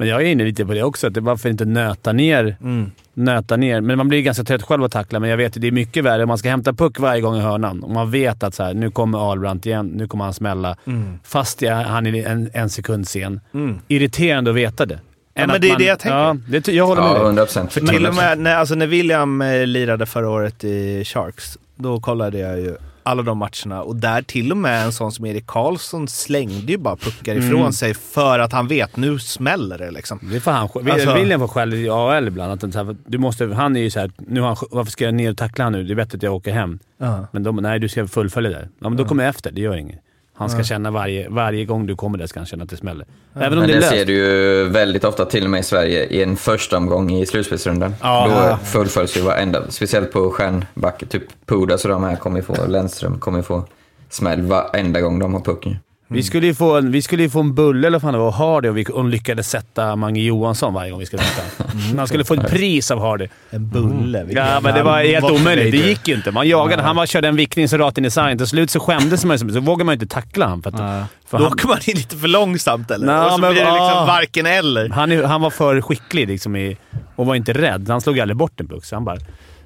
Men 0.00 0.08
jag 0.08 0.22
är 0.22 0.26
inne 0.26 0.44
lite 0.44 0.66
på 0.66 0.72
det 0.74 0.82
också. 0.82 1.06
Att 1.06 1.14
det 1.14 1.20
varför 1.20 1.48
inte 1.48 1.64
nöta 1.64 2.12
ner, 2.12 2.56
mm. 2.60 2.90
nöta 3.14 3.56
ner. 3.56 3.80
Men 3.80 3.98
man 3.98 4.08
blir 4.08 4.22
ganska 4.22 4.44
trött 4.44 4.62
själv 4.62 4.84
att 4.84 4.92
tackla, 4.92 5.20
men 5.20 5.30
jag 5.30 5.36
vet 5.36 5.56
att 5.56 5.62
det 5.62 5.66
är 5.68 5.72
mycket 5.72 6.04
värre 6.04 6.22
om 6.22 6.28
man 6.28 6.38
ska 6.38 6.48
hämta 6.50 6.72
puck 6.72 6.98
varje 6.98 7.20
gång 7.20 7.36
i 7.36 7.40
hörnan. 7.40 7.82
Och 7.82 7.90
man 7.90 8.10
vet 8.10 8.42
att 8.42 8.54
så 8.54 8.62
här, 8.62 8.74
nu 8.74 8.90
kommer 8.90 9.18
Ahlbrandt 9.18 9.66
igen, 9.66 9.86
nu 9.86 10.08
kommer 10.08 10.24
han 10.24 10.34
smälla. 10.34 10.76
Mm. 10.86 11.18
Fast 11.24 11.62
jag, 11.62 11.76
han 11.76 12.06
är 12.06 12.26
en, 12.26 12.50
en 12.52 12.70
sekund 12.70 13.08
sen. 13.08 13.40
Mm. 13.54 13.78
Irriterande 13.88 14.50
att 14.50 14.56
veta 14.56 14.86
det. 14.86 14.98
Ja, 15.34 15.46
men 15.46 15.60
det 15.60 15.66
är 15.66 15.70
man- 15.70 15.78
det 15.78 15.84
jag 15.84 15.98
tänker. 15.98 16.18
Ja, 16.18 16.36
det, 16.48 16.68
jag 16.68 16.86
håller 16.86 17.02
med 17.02 17.10
Ja, 17.10 17.14
dig. 17.14 17.24
100 17.24 17.44
procent. 17.44 17.72
För 17.72 17.80
till 17.80 18.06
och 18.06 18.14
med 18.14 18.38
när, 18.38 18.56
alltså 18.56 18.74
när 18.74 18.86
William 18.86 19.42
eh, 19.42 19.66
lirade 19.66 20.06
förra 20.06 20.30
året 20.30 20.64
i 20.64 21.04
Sharks, 21.04 21.58
då 21.76 22.00
kollade 22.00 22.38
jag 22.38 22.60
ju 22.60 22.76
alla 23.02 23.22
de 23.22 23.38
matcherna 23.38 23.82
och 23.82 23.96
där 23.96 24.22
till 24.22 24.50
och 24.50 24.56
med 24.56 24.84
en 24.84 24.92
sån 24.92 25.12
som 25.12 25.26
Erik 25.26 25.46
Karlsson 25.46 26.08
slängde 26.08 26.72
ju 26.72 26.78
bara 26.78 26.96
puckar 26.96 27.34
ifrån 27.34 27.60
Mm. 27.60 27.72
sig 27.72 27.94
för 27.94 28.38
att 28.38 28.52
han 28.52 28.68
vet 28.68 28.96
nu 28.96 29.18
smäller 29.18 29.78
det 29.78 29.90
liksom. 29.90 30.18
Det 30.22 30.40
får 30.40 30.50
han 30.50 30.68
Alltså- 30.90 31.14
William 31.14 31.40
får 31.40 31.48
skäll 31.48 31.74
i 31.74 31.88
AL 31.90 32.28
ibland. 32.28 32.64
Att 32.64 32.74
här, 32.74 32.96
du 33.06 33.18
måste, 33.18 33.46
han 33.46 33.76
är 33.76 33.80
ju 33.80 33.90
såhär, 33.90 34.10
nu 34.18 34.40
han, 34.40 34.56
varför 34.70 34.90
ska 34.92 35.04
jag 35.04 35.14
ner 35.14 35.30
och 35.30 35.36
tackla 35.36 35.64
han 35.64 35.72
nu? 35.72 35.84
Det 35.84 35.92
är 35.92 35.94
bättre 35.94 36.16
att 36.16 36.22
jag 36.22 36.34
åker 36.34 36.52
hem. 36.52 36.78
Ja. 36.98 37.26
Men 37.32 37.42
de, 37.42 37.56
nej, 37.56 37.78
du 37.78 37.88
ska 37.88 38.06
fullfölja 38.08 38.50
där. 38.50 38.68
Ja, 38.78 38.88
men 38.88 38.96
då 38.96 39.04
kommer 39.04 39.24
jag 39.24 39.30
efter. 39.30 39.52
Det 39.52 39.60
gör 39.60 39.76
inget. 39.76 39.98
Han 40.40 40.50
ska 40.50 40.58
Ja. 40.58 40.64
känna 40.64 40.90
varje, 40.90 41.28
varje 41.28 41.64
gång 41.64 41.86
du 41.86 41.96
kommer 41.96 42.18
där 42.18 42.26
ska 42.26 42.40
han 42.40 42.46
känna 42.46 42.64
att 42.64 42.70
det 42.70 42.76
smäller. 42.76 43.06
Även 43.34 43.52
om 43.52 43.58
Men 43.58 43.66
det 43.68 43.72
är 43.72 43.74
det 43.74 43.80
löst. 43.80 43.90
ser 43.92 44.04
du 44.04 44.12
ju 44.12 44.64
väldigt 44.68 45.04
ofta, 45.04 45.24
till 45.24 45.44
och 45.44 45.50
med 45.50 45.60
i 45.60 45.62
Sverige, 45.62 46.04
i 46.04 46.22
en 46.22 46.36
första 46.36 46.76
omgång 46.76 47.10
i 47.10 47.26
slutspelsrundan. 47.26 47.94
Ja. 48.02 48.48
Då 48.60 48.66
fullföljs 48.66 49.16
ju 49.16 49.20
varenda, 49.20 49.62
speciellt 49.70 50.12
på 50.12 50.30
stjärnbacken. 50.30 51.08
Typ 51.08 51.22
Pudas 51.46 51.84
och 51.84 51.90
de 51.90 52.02
här 52.04 52.16
kommer 52.16 52.36
ju 52.36 52.42
få, 52.42 52.54
Lennström 52.68 53.18
kommer 53.18 53.38
ju 53.38 53.42
få 53.42 53.64
smäll 54.08 54.42
varenda 54.42 55.00
gång 55.00 55.18
de 55.18 55.34
har 55.34 55.40
pucken. 55.40 55.76
Vi 56.12 56.22
skulle 56.22 56.46
ju 56.46 56.54
få 56.54 56.76
en, 56.76 56.92
vi 56.92 57.02
skulle 57.02 57.30
få 57.30 57.40
en 57.40 57.54
bulle 57.54 57.86
eller 57.86 57.98
fan 57.98 58.12
det 58.12 58.18
var 58.18 58.26
och 58.26 58.34
Hardy 58.34 58.68
och 58.68 58.76
vi 58.76 58.84
lyckades 59.10 59.50
sätta 59.50 59.96
Mange 59.96 60.20
Johansson 60.20 60.74
varje 60.74 60.90
gång 60.90 61.00
vi 61.00 61.06
skulle 61.06 61.22
möta. 61.22 61.64
Han 61.96 62.06
skulle 62.06 62.24
få 62.24 62.34
ett 62.34 62.50
pris 62.50 62.90
av 62.90 63.00
Hardy. 63.00 63.28
En 63.50 63.68
bulle. 63.68 64.24
vilken 64.24 64.46
Ja, 64.46 64.60
men 64.60 64.74
det 64.74 64.82
var 64.82 64.98
helt 64.98 65.30
omöjligt. 65.30 65.72
Det 65.72 65.88
gick 65.88 66.08
ju 66.08 66.14
inte. 66.14 66.30
Man 66.30 66.48
jagade. 66.48 66.82
Han 66.82 66.96
bara 66.96 67.06
körde 67.06 67.28
en 67.28 67.36
vickning 67.36 67.68
så 67.68 67.78
rakt 67.78 67.98
in 67.98 68.04
i 68.04 68.10
sargen. 68.10 68.38
Till 68.38 68.46
slut 68.46 68.70
så 68.70 68.80
skämdes 68.80 69.24
man 69.24 69.36
ju. 69.36 69.52
Så 69.52 69.60
vågade 69.60 69.84
man 69.84 69.92
inte 69.92 70.06
tackla 70.06 70.44
honom. 70.44 70.62
För 70.62 70.70
att, 70.70 70.78
Ja. 70.78 71.04
för 71.26 71.38
Då 71.38 71.46
åker 71.46 71.68
man 71.68 71.78
in 71.86 71.96
lite 71.96 72.16
för 72.16 72.28
långsamt 72.28 72.90
eller? 72.90 73.06
Nej, 73.06 73.24
och 73.24 73.32
så 73.32 73.38
men- 73.38 73.52
blir 73.52 73.64
det 73.64 73.70
liksom 73.70 73.98
ah. 73.98 74.06
varken 74.06 74.46
eller. 74.46 74.88
han, 74.88 75.24
han 75.24 75.40
var 75.40 75.50
för 75.50 75.80
skicklig 75.80 76.28
liksom 76.28 76.56
i, 76.56 76.76
och 77.16 77.26
var 77.26 77.34
inte 77.34 77.52
rädd. 77.52 77.88
Han 77.88 78.00
slog 78.00 78.20
aldrig 78.20 78.36
bort 78.36 78.60
en 78.60 78.68
puck. 78.68 78.84
Han 78.92 79.04
bara... 79.04 79.16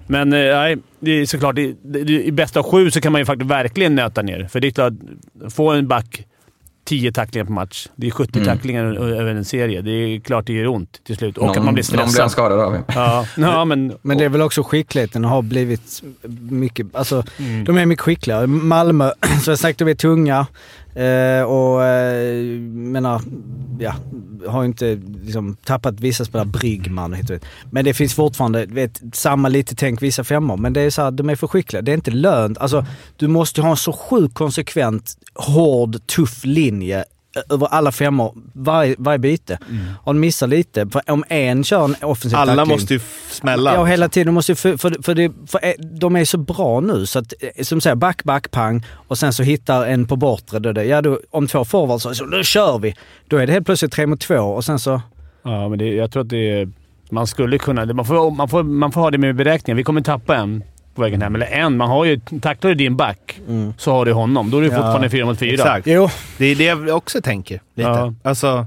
Men 0.07 0.32
eh, 0.32 0.38
nej, 0.38 0.76
det 1.01 1.11
är 1.11 1.26
såklart, 1.26 1.55
det, 1.55 1.99
i 2.11 2.32
bästa 2.32 2.61
av 2.61 2.70
sju 2.70 2.90
så 2.90 3.01
kan 3.01 3.12
man 3.12 3.20
ju 3.20 3.24
faktiskt 3.24 3.51
verkligen 3.51 3.95
nöta 3.95 4.22
ner. 4.22 4.49
För 4.53 4.61
det 4.61 4.68
är 4.68 4.70
klart, 4.70 4.92
få 5.51 5.70
en 5.70 5.88
back 5.88 6.24
10 6.85 7.12
tacklingar 7.12 7.45
på 7.47 7.53
match. 7.53 7.89
Det 7.97 8.07
är 8.07 8.11
70 8.11 8.39
Mm. 8.39 8.47
tacklingar 8.57 8.85
över 8.95 9.35
en 9.35 9.45
serie. 9.45 9.82
Det 9.82 9.91
är 9.91 10.20
klart 10.20 10.47
det 10.47 10.53
gör 10.53 10.66
ont 10.66 11.01
till 11.05 11.16
slut. 11.16 11.39
Och 11.39 11.47
Någon, 11.47 11.59
att 11.59 11.64
man 11.64 11.74
blir 11.74 11.85
någon 11.85 11.93
blir 11.93 12.01
han 12.01 12.09
stressad. 12.11 12.30
skadad 12.30 12.61
av. 12.61 12.78
Ja, 12.95 13.26
ja, 13.37 13.64
men... 13.64 13.93
Men 14.03 14.18
det 14.18 14.24
är 14.24 14.28
väl 14.28 14.43
också 14.43 14.62
skickligheten 14.62 15.24
har 15.24 15.43
blivit 15.43 16.03
mycket, 16.51 16.87
alltså 16.97 17.24
Mm. 17.39 17.64
de 17.64 17.78
är 17.78 17.87
mycket 17.87 18.03
skickligare. 18.03 18.47
Malmö, 18.47 19.11
som 19.43 19.51
jag 19.51 19.59
sagt, 19.59 19.78
de 19.78 19.89
är 19.89 19.95
tunga 19.95 20.47
eh, 20.95 21.42
och 21.42 21.84
eh, 21.84 22.61
menar, 22.70 23.22
ja, 23.78 23.95
har 24.47 24.64
inte 24.64 25.01
liksom 25.24 25.57
tappat 25.64 26.01
vissa 26.01 26.24
spelare, 26.24 26.49
Bryggman 26.49 27.12
och 27.12 27.18
hit 27.18 27.30
och. 27.30 27.38
Men 27.70 27.84
det 27.84 27.95
finns 27.95 28.14
fortfarande, 28.14 28.66
vet, 28.66 29.03
samma 29.12 29.49
lite 29.49 29.74
tänk 29.74 30.03
vissa 30.03 30.24
femmor. 30.24 30.57
Men 30.57 30.72
det 30.72 30.80
är 30.80 30.90
så 30.90 31.03
här, 31.03 31.11
de 31.11 31.30
är 31.30 31.36
för 31.36 31.47
skickliga. 31.47 31.82
Det 31.82 31.92
är 31.92 31.95
inte 31.95 32.11
lönt. 32.11 32.59
Alltså, 32.59 32.86
du 33.16 33.28
måste 33.28 33.62
ha 33.62 33.70
en 33.70 33.76
så 33.76 33.92
sjukt 33.92 34.34
konsekvent, 34.34 35.16
hård, 35.34 36.07
tuff 36.07 36.45
linje 36.45 37.05
över 37.51 37.66
alla 37.66 37.93
femmor, 37.93 38.35
varje, 38.53 38.95
varje 38.99 39.18
byte. 39.18 39.59
Om 40.05 40.16
de 40.16 40.20
missar 40.20 40.47
lite, 40.47 40.87
för 40.87 41.03
om 41.11 41.24
en 41.28 41.64
kör 41.64 41.85
en 41.85 41.97
offensiv 42.03 42.39
Alla 42.39 42.57
tackling, 42.57 42.74
måste 42.74 42.95
ju 42.95 43.01
smälla. 43.30 43.74
Ja, 43.74 43.85
hela 43.85 44.09
tiden. 44.09 44.35
Måste, 44.35 44.53
ju- 44.53 44.57
för, 44.57 44.76
för, 44.76 45.03
för, 45.03 45.14
det, 45.14 45.32
för 45.47 45.61
eh, 45.62 45.72
de 45.78 46.16
är 46.16 46.24
så 46.24 46.39
bra 46.39 46.80
nu 46.80 47.07
så 47.07 47.18
att, 47.18 47.32
eh, 47.41 47.62
som 47.64 47.80
säger, 47.80 47.97
back, 47.97 48.24
back, 48.24 48.51
pang 48.51 48.87
och 49.09 49.18
sen 49.18 49.32
så 49.32 49.43
hittar 49.43 49.87
en 49.87 50.07
på 50.07 50.16
bortre. 50.16 50.59
Då 50.59 50.72
det, 50.72 50.85
ja, 50.85 51.03
då, 51.03 51.20
om 51.30 51.47
två 51.47 51.64
forwards 51.64 52.03
så, 52.03 52.14
så 52.14 52.24
nu 52.24 52.45
kör 52.45 52.78
vi. 52.78 52.95
Då 53.28 53.37
är 53.37 53.47
det 53.47 53.53
helt 53.53 53.66
plötsligt 53.66 53.93
tre 53.93 54.07
mot 54.07 54.20
två 54.20 54.37
och 54.39 54.64
sen 54.64 54.78
så... 54.78 55.01
Ja, 55.43 55.68
men 55.68 55.78
det, 55.78 55.89
jag 55.89 56.11
tror 56.12 56.22
att 56.22 56.28
det 56.28 56.51
är... 56.51 56.68
Man 57.11 57.26
skulle 57.26 57.59
kunna... 57.59 57.87
Man 57.87 58.05
får, 58.05 58.30
man, 58.30 58.49
får, 58.49 58.62
man 58.62 58.93
får 58.93 59.01
ha 59.01 59.11
det 59.11 59.18
med 59.18 59.37
beräkningen. 59.37 59.76
Vi 59.76 59.82
kommer 59.85 60.01
tappa 60.01 60.37
en 60.37 60.62
på 60.95 61.03
vägen 61.03 61.22
hem. 61.22 61.34
Eller 61.34 61.47
en. 61.47 61.76
Man 61.76 61.88
har 61.88 62.05
ju... 62.05 62.20
Tacklar 62.42 62.68
du 62.68 62.74
din 62.74 62.97
back 62.97 63.40
så 63.78 63.92
har 63.92 64.05
du 64.05 64.12
honom. 64.12 64.51
Då 64.51 64.59
är 64.59 64.62
det 64.62 64.66
Ja, 64.66 64.72
fortfarande 64.74 65.11
fyra 65.11 65.26
mot 65.26 65.38
fyra. 65.38 65.53
Exakt. 65.53 65.86
Jo, 65.86 66.09
Det 66.38 66.47
är 66.47 66.57
det 66.57 66.64
jag 66.64 66.88
också 66.97 67.20
tänker. 67.22 67.61
Lite. 67.74 67.88
Ja. 67.88 68.14
Alltså, 68.22 68.66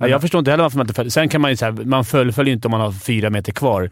Ja, 0.00 0.08
jag 0.08 0.20
förstår 0.20 0.38
inte 0.38 0.50
heller 0.50 0.64
varför 0.64 0.76
man 0.78 0.84
inte 0.84 0.94
följer. 0.94 1.10
Sen 1.10 1.28
kan 1.28 1.40
man 1.40 1.50
ju 1.50 1.56
säga 1.56 1.72
man 1.84 2.04
fullföljer 2.04 2.54
inte 2.54 2.68
om 2.68 2.72
man 2.72 2.80
har 2.80 2.92
fyra 2.92 3.30
meter 3.30 3.52
kvar. 3.52 3.90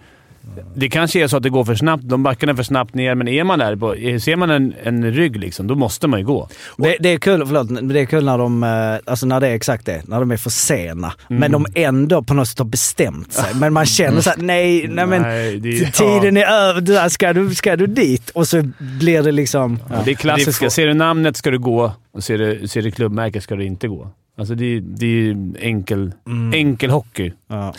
Det 0.74 0.88
kanske 0.88 1.22
är 1.22 1.28
så 1.28 1.36
att 1.36 1.42
det 1.42 1.50
går 1.50 1.64
för 1.64 1.74
snabbt. 1.74 2.02
De 2.06 2.22
backarna 2.22 2.52
är 2.52 2.56
för 2.56 2.62
snabbt 2.62 2.94
ner, 2.94 3.14
men 3.14 3.28
är 3.28 3.44
man 3.44 3.58
där, 3.58 3.76
på, 3.76 3.94
ser 4.20 4.36
man 4.36 4.50
en, 4.50 4.74
en 4.82 5.12
rygg 5.12 5.36
liksom, 5.36 5.66
då 5.66 5.74
måste 5.74 6.08
man 6.08 6.20
ju 6.20 6.26
gå. 6.26 6.48
det, 6.76 6.96
det 7.00 7.08
är 7.08 7.18
kul, 7.18 7.46
förlåt, 7.46 7.88
det 7.88 8.00
är 8.00 8.04
kul 8.06 8.24
när 8.24 8.38
de, 8.38 8.62
eh, 8.62 9.10
alltså 9.10 9.26
när 9.26 9.40
det 9.40 9.48
är 9.48 9.54
exakt 9.54 9.86
det, 9.86 10.02
när 10.08 10.20
de 10.20 10.30
är 10.30 10.36
för 10.36 10.50
sena. 10.50 11.12
Men 11.28 11.52
de 11.52 11.66
ändå 11.74 12.22
på 12.22 12.34
något 12.34 12.48
sätt 12.48 12.58
har 12.58 12.66
bestämt 12.66 13.32
sig. 13.32 13.54
Men 13.54 13.72
man 13.72 13.86
känner 13.86 14.20
såhär, 14.20 14.36
nej, 14.40 14.88
nej 14.88 15.06
men 15.06 15.22
Nej, 15.22 15.56
det- 15.60 15.92
tiden 15.92 16.36
är 16.36 16.46
över, 16.46 16.80
där 16.80 17.08
ska 17.08 17.32
du, 17.32 17.54
ska 17.54 17.76
du 17.76 17.86
dit? 17.86 18.30
Och 18.30 18.48
så 18.48 18.62
blir 18.78 19.22
det 19.22 19.32
liksom... 19.32 19.78
Ja, 19.90 20.02
det 20.04 20.10
är 20.10 20.14
klassiska. 20.14 20.64
Det 20.64 20.68
är 20.68 20.70
Ser 20.70 20.86
du 20.86 20.94
namnet 20.94 21.36
ska 21.36 21.50
du 21.50 21.58
gå 21.58 21.92
och 22.12 22.24
ser 22.24 22.38
du, 22.38 22.68
ser 22.68 22.82
du 22.82 22.90
klubbmärket 22.90 23.42
ska 23.42 23.56
du 23.56 23.64
inte 23.64 23.88
gå. 23.88 24.10
Alltså 24.38 24.54
det, 24.54 24.80
det 24.80 25.06
är 25.06 25.36
enkel, 25.60 26.12
enkel 26.54 26.90
hockey. 26.90 27.32
Ja. 27.48 27.74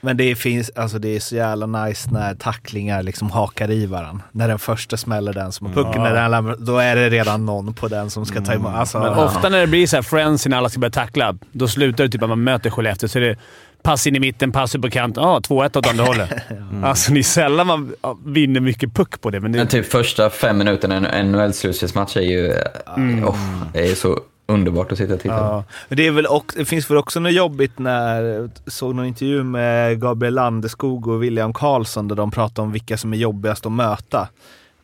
Men 0.00 0.16
det 0.16 0.34
finns, 0.34 0.70
alltså 0.74 0.98
det 0.98 1.16
är 1.16 1.20
så 1.20 1.36
jävla 1.36 1.66
nice 1.66 2.10
när 2.12 2.34
tacklingar 2.34 3.02
liksom 3.02 3.30
hakar 3.30 3.70
i 3.70 3.86
varandra. 3.86 4.24
När 4.32 4.48
den 4.48 4.58
första 4.58 4.96
smäller 4.96 5.32
den 5.32 5.52
som 5.52 5.66
har 5.66 5.74
pucken, 5.74 6.02
när 6.02 6.30
den 6.30 6.64
då 6.64 6.78
är 6.78 6.96
det 6.96 7.10
redan 7.10 7.46
någon 7.46 7.74
på 7.74 7.88
den 7.88 8.10
som 8.10 8.26
ska 8.26 8.40
ta 8.40 8.52
emot. 8.52 8.74
Alltså, 8.74 8.98
Men 8.98 9.12
ja. 9.12 9.24
ofta 9.24 9.48
när 9.48 9.60
det 9.60 9.66
blir 9.66 9.86
så 9.86 9.96
här 9.96 10.02
friends 10.02 10.46
när 10.46 10.56
alla 10.56 10.68
ska 10.68 10.80
börja 10.80 10.92
tackla, 10.92 11.34
då 11.52 11.68
slutar 11.68 12.04
det 12.04 12.10
typ 12.10 12.22
att 12.22 12.28
man 12.28 12.44
möter 12.44 12.70
Skellefteå. 12.70 13.08
Så 13.08 13.18
är 13.18 13.22
det 13.22 13.36
pass 13.82 14.06
in 14.06 14.16
i 14.16 14.20
mitten, 14.20 14.52
pass 14.52 14.74
ut 14.74 14.82
på 14.82 14.90
kant. 14.90 15.16
Ja, 15.16 15.40
2-1 15.48 15.78
åt 15.78 15.86
andra 15.90 16.04
hållet. 16.04 16.30
Alltså, 16.84 17.12
det 17.12 17.18
är 17.18 17.22
sällan 17.22 17.66
man 17.66 17.94
ja, 18.02 18.18
vinner 18.24 18.60
mycket 18.60 18.94
puck 18.94 19.20
på 19.20 19.30
det. 19.30 19.40
Men 19.40 19.52
det 19.52 19.58
Men 19.58 19.66
typ 19.66 19.86
första 19.86 20.30
fem 20.30 20.58
minuterna 20.58 20.94
i 20.94 21.20
en 21.20 21.34
NHL-slutspelsmatch 21.34 22.16
är 22.16 22.20
ju 22.20 22.52
oh, 23.24 23.36
det 23.72 23.90
är 23.90 23.94
så 23.94 24.20
underbart 24.50 24.92
att 24.92 24.98
sitta 24.98 25.14
och 25.14 25.20
titta 25.20 25.34
ja, 25.34 25.64
det, 25.88 26.06
är 26.06 26.10
väl 26.10 26.26
också, 26.26 26.58
det 26.58 26.64
finns 26.64 26.90
väl 26.90 26.96
också 26.96 27.20
något 27.20 27.32
jobbigt 27.32 27.78
när 27.78 28.22
jag 28.22 28.50
såg 28.66 28.94
någon 28.94 29.06
intervju 29.06 29.42
med 29.42 30.00
Gabriel 30.00 30.34
Landeskog 30.34 31.06
och 31.06 31.22
William 31.22 31.52
Karlsson 31.52 32.08
där 32.08 32.16
de 32.16 32.30
pratade 32.30 32.66
om 32.66 32.72
vilka 32.72 32.98
som 32.98 33.12
är 33.12 33.16
jobbigast 33.16 33.66
att 33.66 33.72
möta. 33.72 34.28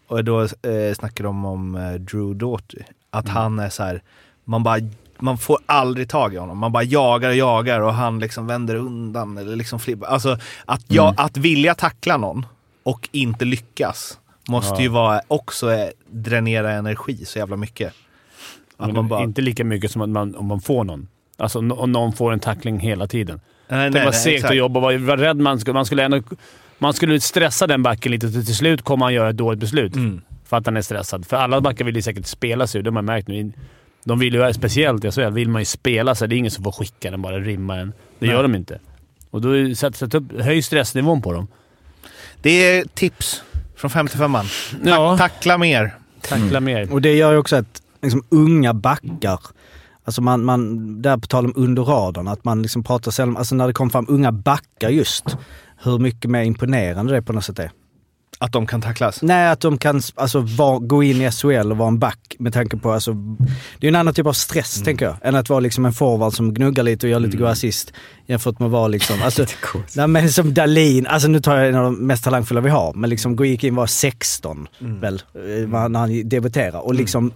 Och 0.09 0.25
då 0.25 0.43
eh, 0.43 0.95
snackade 0.99 1.29
de 1.29 1.45
om 1.45 1.75
eh, 1.75 1.93
Drew 1.93 2.37
Doughty. 2.37 2.79
Att 3.11 3.29
han 3.29 3.59
är 3.59 3.69
så 3.69 3.83
här, 3.83 4.03
man 4.45 4.63
bara 4.63 4.81
man 5.19 5.39
får 5.39 5.59
aldrig 5.67 6.09
tag 6.09 6.35
i 6.35 6.37
honom. 6.37 6.59
Man 6.59 6.73
bara 6.73 6.83
jagar 6.83 7.29
och 7.29 7.37
jagar 7.37 7.81
och 7.81 7.95
han 7.95 8.19
liksom 8.19 8.47
vänder 8.47 8.75
undan 8.75 9.39
eller 9.39 9.57
liksom 9.57 9.81
flippar. 9.81 10.07
Alltså 10.07 10.39
att, 10.65 10.85
jag, 10.89 11.15
att 11.17 11.37
vilja 11.37 11.75
tackla 11.75 12.17
någon 12.17 12.47
och 12.83 13.09
inte 13.13 13.45
lyckas 13.45 14.19
måste 14.49 14.83
ju 14.83 14.89
vara 14.89 15.21
också 15.29 15.91
dränera 16.11 16.73
energi 16.73 17.25
så 17.25 17.39
jävla 17.39 17.57
mycket. 17.57 17.93
Att 18.77 18.93
man 18.93 19.09
bara, 19.09 19.23
Inte 19.23 19.43
lika 19.43 19.65
mycket 19.65 19.91
som 19.91 20.03
att 20.03 20.09
man, 20.09 20.35
om 20.35 20.47
man 20.47 20.61
får 20.61 20.85
någon. 20.85 21.09
Alltså 21.37 21.59
om 21.59 21.93
någon 21.93 22.13
får 22.13 22.33
en 22.33 22.41
tackling 22.41 22.79
hela 22.81 23.07
tiden. 23.07 23.41
nej, 23.69 23.91
Det 23.91 23.99
var 23.99 24.05
nej, 24.05 24.15
segt 24.15 24.35
exakt. 24.37 24.51
att 24.51 24.57
jobba 24.57 24.81
var 24.81 25.17
rädd. 25.17 25.37
Man 25.37 25.61
skulle, 25.61 25.75
man, 25.75 25.87
skulle 25.87 26.05
ändå, 26.05 26.23
man 26.79 26.95
skulle 26.95 27.21
stressa 27.21 27.67
den 27.67 27.83
backen 27.83 28.13
lite. 28.13 28.31
Till 28.31 28.47
till 28.47 28.57
slut 28.57 28.83
kommer 28.83 29.05
han 29.07 29.15
göra 29.15 29.31
ett 29.31 29.37
dåligt 29.37 29.61
beslut. 29.61 29.95
Mm. 29.95 30.21
För 30.45 30.57
att 30.57 30.67
han 30.67 30.77
är 30.77 30.83
stressad. 30.83 31.27
För 31.27 31.37
alla 31.37 31.61
backar 31.61 31.85
vill 31.85 31.97
ju 31.97 32.03
säkert 32.03 32.27
spela 32.27 32.67
sig. 32.67 32.83
Det 32.83 32.91
har 32.91 32.93
man 32.93 33.05
märkt 33.05 33.29
nu. 33.29 33.53
De 34.05 34.19
vill 34.19 34.35
ju, 34.35 34.53
speciellt 34.53 35.05
i 35.05 35.11
SHL, 35.11 35.31
vill 35.33 35.49
man 35.49 35.63
ju 35.63 35.67
spela 35.67 36.15
sig. 36.15 36.29
Det 36.29 36.35
är 36.35 36.39
ingen 36.39 36.51
som 36.51 36.65
får 36.65 36.73
skicka 36.73 37.11
den 37.11 37.23
bara, 37.23 37.39
rimma 37.39 37.77
den. 37.77 37.93
Det 38.19 38.27
gör 38.27 38.43
de 38.43 38.55
inte. 38.55 38.79
Och 39.31 39.41
då 39.41 39.75
sätt, 39.75 39.97
sätt 39.97 40.15
upp, 40.15 40.41
höj 40.41 40.63
stressnivån 40.63 41.23
på 41.23 41.33
dem. 41.33 41.49
Det 42.43 42.51
är 42.51 42.85
tips 42.85 43.43
från 43.77 43.91
55an. 43.91 44.45
Ja. 44.85 45.19
Tackla 45.19 45.59
mer. 45.59 45.95
Tackla 46.21 46.61
mer. 46.61 46.93
Och 46.93 47.03
det 47.03 47.15
gör 47.15 47.33
ju 47.33 47.39
också 47.39 47.57
att 47.57 47.83
liksom, 48.03 48.23
unga 48.29 48.75
backar, 48.75 49.41
alltså 50.05 50.23
man, 50.23 50.45
man, 50.45 51.03
där 51.03 51.17
på 51.17 51.27
tal 51.27 51.45
om 51.45 51.53
under 51.57 51.83
radarn, 51.83 52.29
att 52.29 52.45
man 52.45 52.63
liksom 52.63 52.85
pratar 52.85 53.11
sällan, 53.11 53.37
alltså 53.37 53.55
när 53.55 53.67
det 53.67 53.73
kom 53.73 53.91
fram 53.91 54.07
unga 54.09 54.33
backar 54.33 54.89
just, 54.89 55.37
hur 55.83 55.99
mycket 55.99 56.31
mer 56.31 56.43
imponerande 56.43 57.13
det 57.13 57.23
på 57.23 57.33
något 57.33 57.45
sätt 57.45 57.59
är. 57.59 57.71
Att 58.39 58.53
de 58.53 58.67
kan 58.67 58.81
tacklas? 58.81 59.23
Nej, 59.23 59.49
att 59.49 59.61
de 59.61 59.79
kan 59.79 60.01
alltså, 60.15 60.41
var, 60.41 60.79
gå 60.79 61.03
in 61.03 61.23
i 61.23 61.31
SHL 61.31 61.71
och 61.71 61.77
vara 61.77 61.89
en 61.89 61.99
back 61.99 62.37
med 62.39 62.53
tanke 62.53 62.77
på, 62.77 62.93
alltså, 62.93 63.13
det 63.79 63.87
är 63.87 63.89
en 63.89 63.97
annan 63.97 64.15
typ 64.15 64.27
av 64.27 64.33
stress 64.33 64.83
tänker 64.83 65.05
jag, 65.05 65.17
än 65.23 65.35
att 65.35 65.49
vara 65.49 65.61
liksom 65.61 65.87
en 65.87 65.93
forward 65.93 66.33
som 66.33 66.55
gnuggar 66.55 66.83
lite 66.85 67.07
och 67.07 67.11
gör 67.11 67.21
lite 67.21 67.37
goda 67.37 67.51
assist. 67.51 67.93
Jämfört 68.27 68.59
med 68.59 68.67
att 68.67 68.73
vara 68.73 68.89
liksom, 68.89 69.23
alltså, 69.23 69.45
nej, 69.97 70.07
men 70.07 70.33
som 70.33 70.55
Dalin, 70.55 71.07
alltså 71.07 71.29
nu 71.29 71.41
tar 71.41 71.57
jag 71.57 71.69
en 71.69 71.75
av 71.75 71.85
de 71.85 72.07
mest 72.07 72.25
talangfulla 72.25 72.61
vi 72.61 72.71
har, 72.71 72.93
men 72.95 73.11
liksom 73.11 73.37
gick 73.45 73.65
in 73.65 73.75
var 73.75 73.87
16 73.87 74.69
väl, 74.79 75.23
eh, 75.35 75.89
när 75.89 75.99
han 75.99 76.29
debuterade. 76.29 76.79
Och 76.79 76.95
liksom 76.95 77.33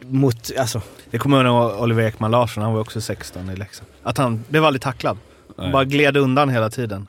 mot, 0.00 0.50
alltså, 0.58 0.80
Jag 1.10 1.20
kommer 1.20 1.44
ihåg 1.44 1.82
Oliver 1.82 2.02
Ekman 2.02 2.30
Larsson, 2.30 2.62
han 2.62 2.72
var 2.72 2.80
också 2.80 3.00
16 3.00 3.50
i 3.50 3.56
Leksand. 3.56 3.88
Att 4.02 4.18
han 4.18 4.44
blev 4.48 4.64
aldrig 4.64 4.82
tacklad. 4.82 5.18
Han 5.56 5.72
bara 5.72 5.84
gled 5.84 6.16
undan 6.16 6.48
hela 6.48 6.70
tiden. 6.70 7.06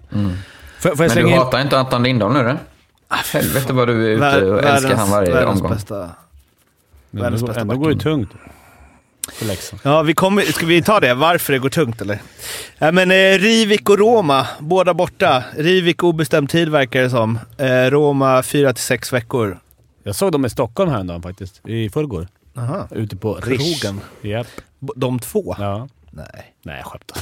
får, 0.79 0.95
får 0.95 1.05
jag 1.05 1.15
Men 1.15 1.25
du 1.25 1.31
hatar 1.31 1.61
inte 1.61 1.79
Anton 1.79 2.03
Lindholm 2.03 2.33
nu 2.33 2.57
då? 3.09 3.15
Helvete 3.39 3.73
vad 3.73 3.87
du 3.87 4.05
är 4.07 4.09
ute 4.15 4.21
Vär- 4.21 4.53
och 4.53 4.63
älskar 4.63 4.95
han 4.95 5.09
varje 5.11 5.33
världens 5.33 5.55
omgång. 5.61 5.71
bästa. 5.71 6.09
Men 7.11 7.21
Världens 7.23 7.43
bästa 7.43 7.61
ändå 7.61 7.77
går 7.77 7.89
det 7.89 7.99
tungt 7.99 8.29
för 9.33 9.45
Leksand. 9.45 9.79
Ja, 9.83 10.01
vi 10.01 10.13
kommer, 10.13 10.41
ska 10.41 10.65
vi 10.65 10.81
ta 10.83 10.99
det? 10.99 11.13
Varför 11.13 11.53
det 11.53 11.59
går 11.59 11.69
tungt 11.69 12.01
eller? 12.01 12.21
Ja, 12.77 12.91
men 12.91 13.11
eh, 13.11 13.15
Rivik 13.39 13.89
och 13.89 13.97
Roma, 13.99 14.47
båda 14.59 14.93
borta. 14.93 15.43
Rivik 15.57 16.03
obestämd 16.03 16.49
tid 16.49 16.69
verkar 16.69 17.01
det 17.01 17.09
som. 17.09 17.39
Eh, 17.57 17.67
Roma 17.67 18.41
4-6 18.41 19.11
veckor. 19.13 19.59
Jag 20.03 20.15
såg 20.15 20.31
dem 20.31 20.45
i 20.45 20.49
Stockholm 20.49 20.91
häromdagen 20.91 21.21
faktiskt. 21.21 21.61
I 21.67 21.89
förrgår. 21.89 22.27
Aha. 22.57 22.87
Ute 22.91 23.15
på 23.15 23.33
Krogen. 23.33 24.01
Japp. 24.21 24.47
B- 24.79 24.93
De 24.95 25.19
två? 25.19 25.55
Ja. 25.59 25.87
Nej. 26.17 26.53
Nej, 26.63 26.77
jag 26.77 26.85
skämtar. 26.85 27.17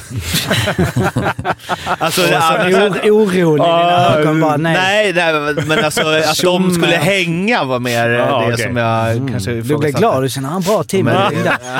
Alltså, 1.98 2.20
Och 2.22 2.28
så 2.28 2.32
ja, 2.32 2.58
or- 2.68 3.10
oron 3.10 3.54
i 3.54 3.62
dina 3.62 4.14
ögon 4.16 4.40
bara, 4.40 4.56
nej. 4.56 4.74
nej, 4.74 5.12
nej, 5.12 5.54
men 5.66 5.84
alltså 5.84 6.00
att 6.08 6.42
de 6.42 6.70
skulle 6.74 6.96
hänga 6.96 7.64
var 7.64 7.78
mer 7.78 8.08
Ja, 8.10 8.40
det 8.40 8.52
okej. 8.52 8.66
som 8.66 8.76
jag 8.76 9.28
kanske 9.30 9.50
Du 9.50 9.56
blir 9.62 9.64
ifrågasatte. 9.64 9.98
glad, 10.00 10.22
du 10.22 10.28
känner 10.28 10.48
han 10.48 10.62
bra 10.62 10.82
team. 10.84 11.10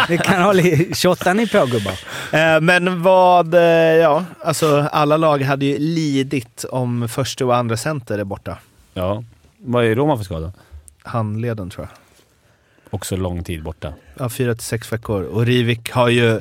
Det 0.08 0.16
kan 0.18 0.42
hålla 0.42 0.62
i, 0.62 0.94
shottar 0.94 1.34
ni 1.34 1.48
på 1.48 1.66
gubbar? 1.66 1.92
Eh, 2.32 2.60
Men 2.60 3.02
vad, 3.02 3.54
eh, 3.54 3.60
ja, 4.00 4.24
alltså 4.44 4.88
alla 4.92 5.16
lag 5.16 5.42
hade 5.42 5.64
ju 5.66 5.78
lidit 5.78 6.64
om 6.70 7.08
första 7.08 7.44
och 7.46 7.56
andra 7.56 7.76
center 7.76 8.18
är 8.18 8.24
borta. 8.24 8.58
Ja. 8.94 9.24
Vad 9.58 9.84
är 9.84 9.94
Roma 9.94 10.16
för 10.16 10.24
skada? 10.24 10.52
Handleden 11.02 11.70
tror 11.70 11.88
jag. 11.90 11.98
Också 12.90 13.16
lång 13.16 13.44
tid 13.44 13.62
borta. 13.62 13.92
Ja, 14.18 14.28
fyra 14.28 14.54
till 14.54 14.64
sex 14.64 14.92
veckor. 14.92 15.22
Och 15.22 15.46
Rivik 15.46 15.90
har 15.92 16.08
ju... 16.08 16.40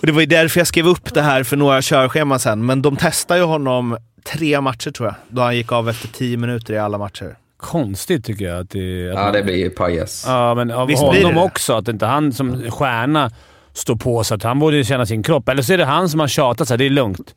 Och 0.00 0.06
det 0.06 0.12
var 0.12 0.20
ju 0.20 0.26
därför 0.26 0.60
jag 0.60 0.66
skrev 0.66 0.86
upp 0.86 1.14
det 1.14 1.22
här 1.22 1.42
för 1.42 1.56
några 1.56 1.82
körscheman 1.82 2.38
sen, 2.40 2.66
men 2.66 2.82
de 2.82 2.96
testade 2.96 3.40
ju 3.40 3.46
honom 3.46 3.96
tre 4.24 4.60
matcher 4.60 4.90
tror 4.90 5.08
jag. 5.08 5.14
Då 5.28 5.42
han 5.42 5.56
gick 5.56 5.72
av 5.72 5.88
efter 5.88 6.08
tio 6.08 6.36
minuter 6.36 6.74
i 6.74 6.78
alla 6.78 6.98
matcher. 6.98 7.36
Konstigt 7.56 8.24
tycker 8.24 8.44
jag 8.44 8.58
att 8.60 8.70
det... 8.70 9.08
Att 9.10 9.14
Ja, 9.14 9.22
man- 9.24 9.32
det 9.32 9.42
blir 9.42 9.56
ju 9.56 9.70
pajas. 9.70 10.24
Ja, 10.26 10.54
men 10.54 10.70
av 10.70 10.86
Visst 10.86 11.02
honom 11.02 11.38
också. 11.38 11.72
Att 11.72 11.88
inte 11.88 12.06
han 12.06 12.32
som 12.32 12.70
stjärna 12.70 13.30
står 13.72 13.96
på 13.96 14.24
sig. 14.24 14.34
Att 14.34 14.42
han 14.42 14.58
borde 14.58 14.84
känna 14.84 15.06
sin 15.06 15.22
kropp. 15.22 15.48
Eller 15.48 15.62
så 15.62 15.72
är 15.72 15.78
det 15.78 15.84
han 15.84 16.08
som 16.08 16.20
har 16.20 16.28
tjatat 16.28 16.68
så 16.68 16.74
här, 16.74 16.78
det 16.78 16.86
är 16.86 16.90
lugnt. 16.90 17.34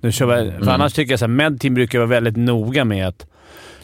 Nu 0.00 0.12
kör 0.12 0.26
vi, 0.26 0.48
Mm. 0.50 0.64
För 0.64 0.70
annars 0.70 0.92
tycker 0.92 1.12
jag 1.12 1.18
så 1.18 1.24
här, 1.24 1.30
Medteam 1.30 1.74
brukar 1.74 1.98
vara 1.98 2.08
väldigt 2.08 2.36
noga 2.36 2.84
med 2.84 3.08
att... 3.08 3.26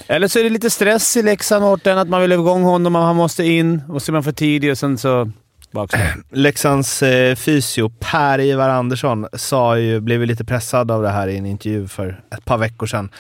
Eller 0.06 0.28
så 0.28 0.38
är 0.38 0.44
det 0.44 0.50
lite 0.50 0.70
stress 0.70 1.16
i 1.16 1.22
Leksand. 1.22 1.64
Att 1.88 2.08
man 2.08 2.20
vill 2.20 2.32
ha 2.32 2.38
igång 2.40 2.62
honom 2.62 2.96
och 2.96 3.02
han 3.02 3.16
måste 3.16 3.44
in. 3.44 3.82
Och 3.88 4.02
så 4.02 4.10
är 4.10 4.12
man 4.12 4.22
för 4.22 4.32
tidig 4.32 4.70
och 4.70 4.78
sen 4.78 4.98
så... 4.98 5.30
Bakslag. 5.70 6.02
Leksands 6.30 7.02
eh, 7.02 7.34
fysio 7.34 7.88
Per-Ivar 7.88 8.68
Andersson 8.68 9.26
sa 9.32 9.78
ju, 9.78 10.00
blev 10.00 10.20
ju 10.20 10.26
lite 10.26 10.44
pressad 10.44 10.90
av 10.90 11.02
det 11.02 11.10
här 11.10 11.28
i 11.28 11.36
en 11.36 11.46
intervju 11.46 11.88
för 11.88 12.20
ett 12.30 12.44
par 12.44 12.58
veckor 12.58 12.86
sedan. 12.86 13.10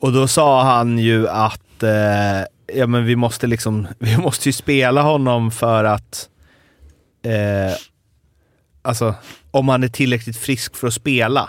Och 0.00 0.12
då 0.12 0.28
sa 0.28 0.62
han 0.62 0.98
ju 0.98 1.28
att 1.28 1.82
eh, 1.82 2.40
ja, 2.74 2.86
men 2.86 3.04
vi, 3.04 3.16
måste 3.16 3.46
liksom, 3.46 3.86
vi 3.98 4.16
måste 4.16 4.48
ju 4.48 4.52
spela 4.52 5.02
honom 5.02 5.50
för 5.50 5.84
att... 5.84 6.28
Eh, 7.24 7.76
alltså, 8.82 9.14
om 9.50 9.68
han 9.68 9.84
är 9.84 9.88
tillräckligt 9.88 10.36
frisk 10.36 10.76
för 10.76 10.86
att 10.86 10.94
spela. 10.94 11.48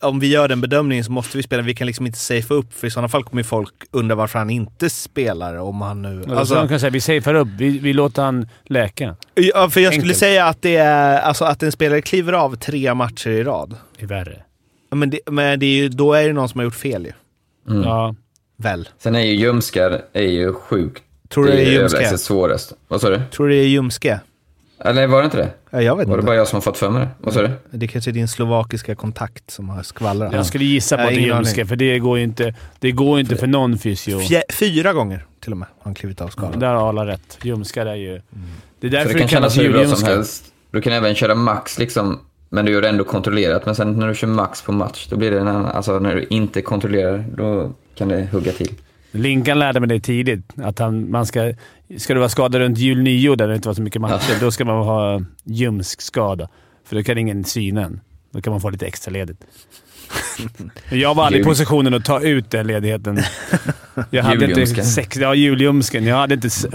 Om 0.00 0.20
vi 0.20 0.26
gör 0.28 0.48
den 0.48 0.60
bedömningen 0.60 1.04
så 1.04 1.12
måste 1.12 1.36
vi 1.36 1.42
spela. 1.42 1.62
Vi 1.62 1.74
kan 1.74 1.86
liksom 1.86 2.06
inte 2.06 2.18
safea 2.18 2.56
upp, 2.56 2.74
för 2.74 2.86
i 2.86 2.90
sådana 2.90 3.08
fall 3.08 3.24
kommer 3.24 3.42
folk 3.42 3.74
undra 3.90 4.14
varför 4.14 4.38
han 4.38 4.50
inte 4.50 4.90
spelar. 4.90 5.56
Om 5.56 5.80
han 5.80 6.02
nu... 6.02 6.18
Alltså, 6.18 6.34
Alltså, 6.34 6.54
de 6.54 6.68
kan 6.68 6.80
säga 6.80 6.90
vi 6.90 7.00
safear 7.00 7.34
upp. 7.34 7.48
Vi, 7.58 7.78
vi 7.78 7.92
låter 7.92 8.22
han 8.22 8.48
läka. 8.64 9.16
Ja, 9.34 9.70
för 9.70 9.80
jag 9.80 9.92
skulle 9.92 10.02
Enkelt. 10.04 10.18
säga 10.18 10.44
att 10.46 10.62
det 10.62 10.76
är 10.76 11.20
alltså 11.20 11.44
att 11.44 11.62
en 11.62 11.72
spelare 11.72 12.02
kliver 12.02 12.32
av 12.32 12.56
tre 12.56 12.94
matcher 12.94 13.30
i 13.30 13.44
rad. 13.44 13.74
Det 13.98 14.02
är 14.04 14.08
värre. 14.08 14.42
Men, 14.90 15.10
det, 15.10 15.20
men 15.30 15.58
det 15.60 15.66
är 15.66 15.76
ju, 15.76 15.88
då 15.88 16.12
är 16.12 16.26
det 16.26 16.32
någon 16.32 16.48
som 16.48 16.58
har 16.58 16.64
gjort 16.64 16.74
fel 16.74 17.04
ju. 17.06 17.12
Mm. 17.74 17.82
Ja. 17.88 18.14
Väl? 18.56 18.88
Sen 18.98 19.14
är 19.14 19.20
ju 19.20 19.32
ljumskar 19.34 20.02
är 20.12 20.22
ju 20.22 20.52
sjukt. 20.52 21.02
Tror 21.28 21.44
du 21.44 21.50
det 21.52 21.56
är 21.62 21.70
ljumske? 21.70 21.96
överlägset 21.96 22.20
svårast. 22.20 22.72
Vad 22.88 23.00
sa 23.00 23.10
du? 23.10 23.20
Tror 23.32 23.48
du 23.48 23.54
det 23.54 23.60
är 23.60 23.66
ljumske? 23.68 24.20
Eller 24.80 25.06
var 25.06 25.18
det 25.18 25.24
inte 25.24 25.36
det? 25.36 25.50
Ja, 25.70 25.82
jag 25.82 25.96
vet 25.96 26.08
Var 26.08 26.16
det 26.16 26.20
inte. 26.20 26.26
bara 26.26 26.36
jag 26.36 26.48
som 26.48 26.56
har 26.56 26.60
fått 26.60 26.78
för 26.78 26.90
mig 26.90 27.00
det? 27.00 27.08
Vad 27.18 27.34
sa 27.34 27.42
du? 27.42 27.50
Det 27.70 27.86
kanske 27.88 28.10
är 28.10 28.12
din 28.12 28.28
slovakiska 28.28 28.94
kontakt 28.94 29.50
som 29.50 29.68
har 29.68 29.82
skvallrat. 29.82 30.32
Jag 30.32 30.46
skulle 30.46 30.64
gissa 30.64 30.96
på 30.96 31.02
att 31.02 31.08
det 31.08 31.14
är 31.14 31.20
ljumske, 31.20 31.66
för 31.66 31.76
det 31.76 31.98
går 31.98 32.18
ju 32.18 32.24
inte, 32.24 32.54
det 32.78 32.92
går 32.92 33.18
ju 33.18 33.20
inte 33.20 33.36
för 33.36 33.46
någon 33.46 33.78
fysio. 33.78 34.18
Fjä, 34.20 34.42
fyra 34.52 34.92
gånger 34.92 35.24
till 35.40 35.52
och 35.52 35.58
med 35.58 35.68
har 35.78 35.84
han 35.84 35.94
klivit 35.94 36.20
av 36.20 36.28
skadan. 36.28 36.60
Där 36.60 36.74
har 36.74 36.88
alla 36.88 37.06
rätt. 37.06 37.38
Ljumskar 37.42 37.86
är 37.86 37.94
ju... 37.94 38.20
Det 38.80 38.86
är 38.86 38.90
För 38.90 38.96
därför 38.96 39.08
det 39.08 39.14
det, 39.14 39.18
kan 39.20 39.28
kännas 39.28 39.58
hur 39.58 39.72
bra 39.72 39.86
som 39.86 40.04
helst. 40.08 40.44
Du 40.70 40.80
kan 40.80 40.92
även 40.92 41.14
köra 41.14 41.34
max 41.34 41.78
liksom, 41.78 42.20
men 42.48 42.64
du 42.64 42.72
gör 42.72 42.82
det 42.82 42.88
ändå 42.88 43.04
kontrollerat. 43.04 43.66
Men 43.66 43.74
sen 43.74 43.92
när 43.92 44.08
du 44.08 44.14
kör 44.14 44.26
max 44.28 44.62
på 44.62 44.72
match, 44.72 45.06
då 45.10 45.16
blir 45.16 45.30
det 45.30 45.40
en 45.40 45.48
annan, 45.48 45.66
alltså 45.66 45.98
när 45.98 46.14
du 46.14 46.26
inte 46.30 46.62
kontrollerar, 46.62 47.24
då 47.36 47.72
kan 47.94 48.08
det 48.08 48.28
hugga 48.32 48.52
till. 48.52 48.70
Linkan 49.10 49.58
lärde 49.58 49.80
mig 49.80 49.88
det 49.88 50.00
tidigt. 50.00 50.52
Att 50.56 50.78
han, 50.78 51.10
man 51.10 51.26
ska, 51.26 51.52
ska 51.98 52.14
du 52.14 52.18
vara 52.20 52.28
skadad 52.28 52.60
runt 52.60 52.78
jul 52.78 53.02
nio 53.02 53.34
där 53.34 53.48
det 53.48 53.54
inte 53.54 53.68
var 53.68 53.74
så 53.74 53.82
mycket 53.82 54.00
matcher, 54.00 54.40
då 54.40 54.50
ska 54.50 54.64
man 54.64 54.76
ha 54.76 55.20
ljumskskada. 55.44 56.48
För 56.84 56.96
då 56.96 57.02
kan 57.02 57.18
ingen 57.18 57.44
syna 57.44 57.84
en. 57.84 58.00
Då 58.32 58.40
kan 58.42 58.50
man 58.50 58.60
få 58.60 58.70
lite 58.70 58.86
extra 58.86 59.10
ledigt. 59.10 59.44
Jag 60.90 61.14
var 61.14 61.24
aldrig 61.24 61.42
i 61.42 61.44
positionen 61.44 61.94
att 61.94 62.04
ta 62.04 62.20
ut 62.20 62.50
den 62.50 62.66
ledigheten. 62.66 63.18
Jag 64.10 64.22
hade 64.22 64.44
inte 64.44 64.66
sex, 64.84 65.16
ja, 65.16 65.34
julljumsken. 65.34 66.04
Jag 66.04 66.16
hade 66.16 66.34
inte 66.34 66.46
s- 66.46 66.66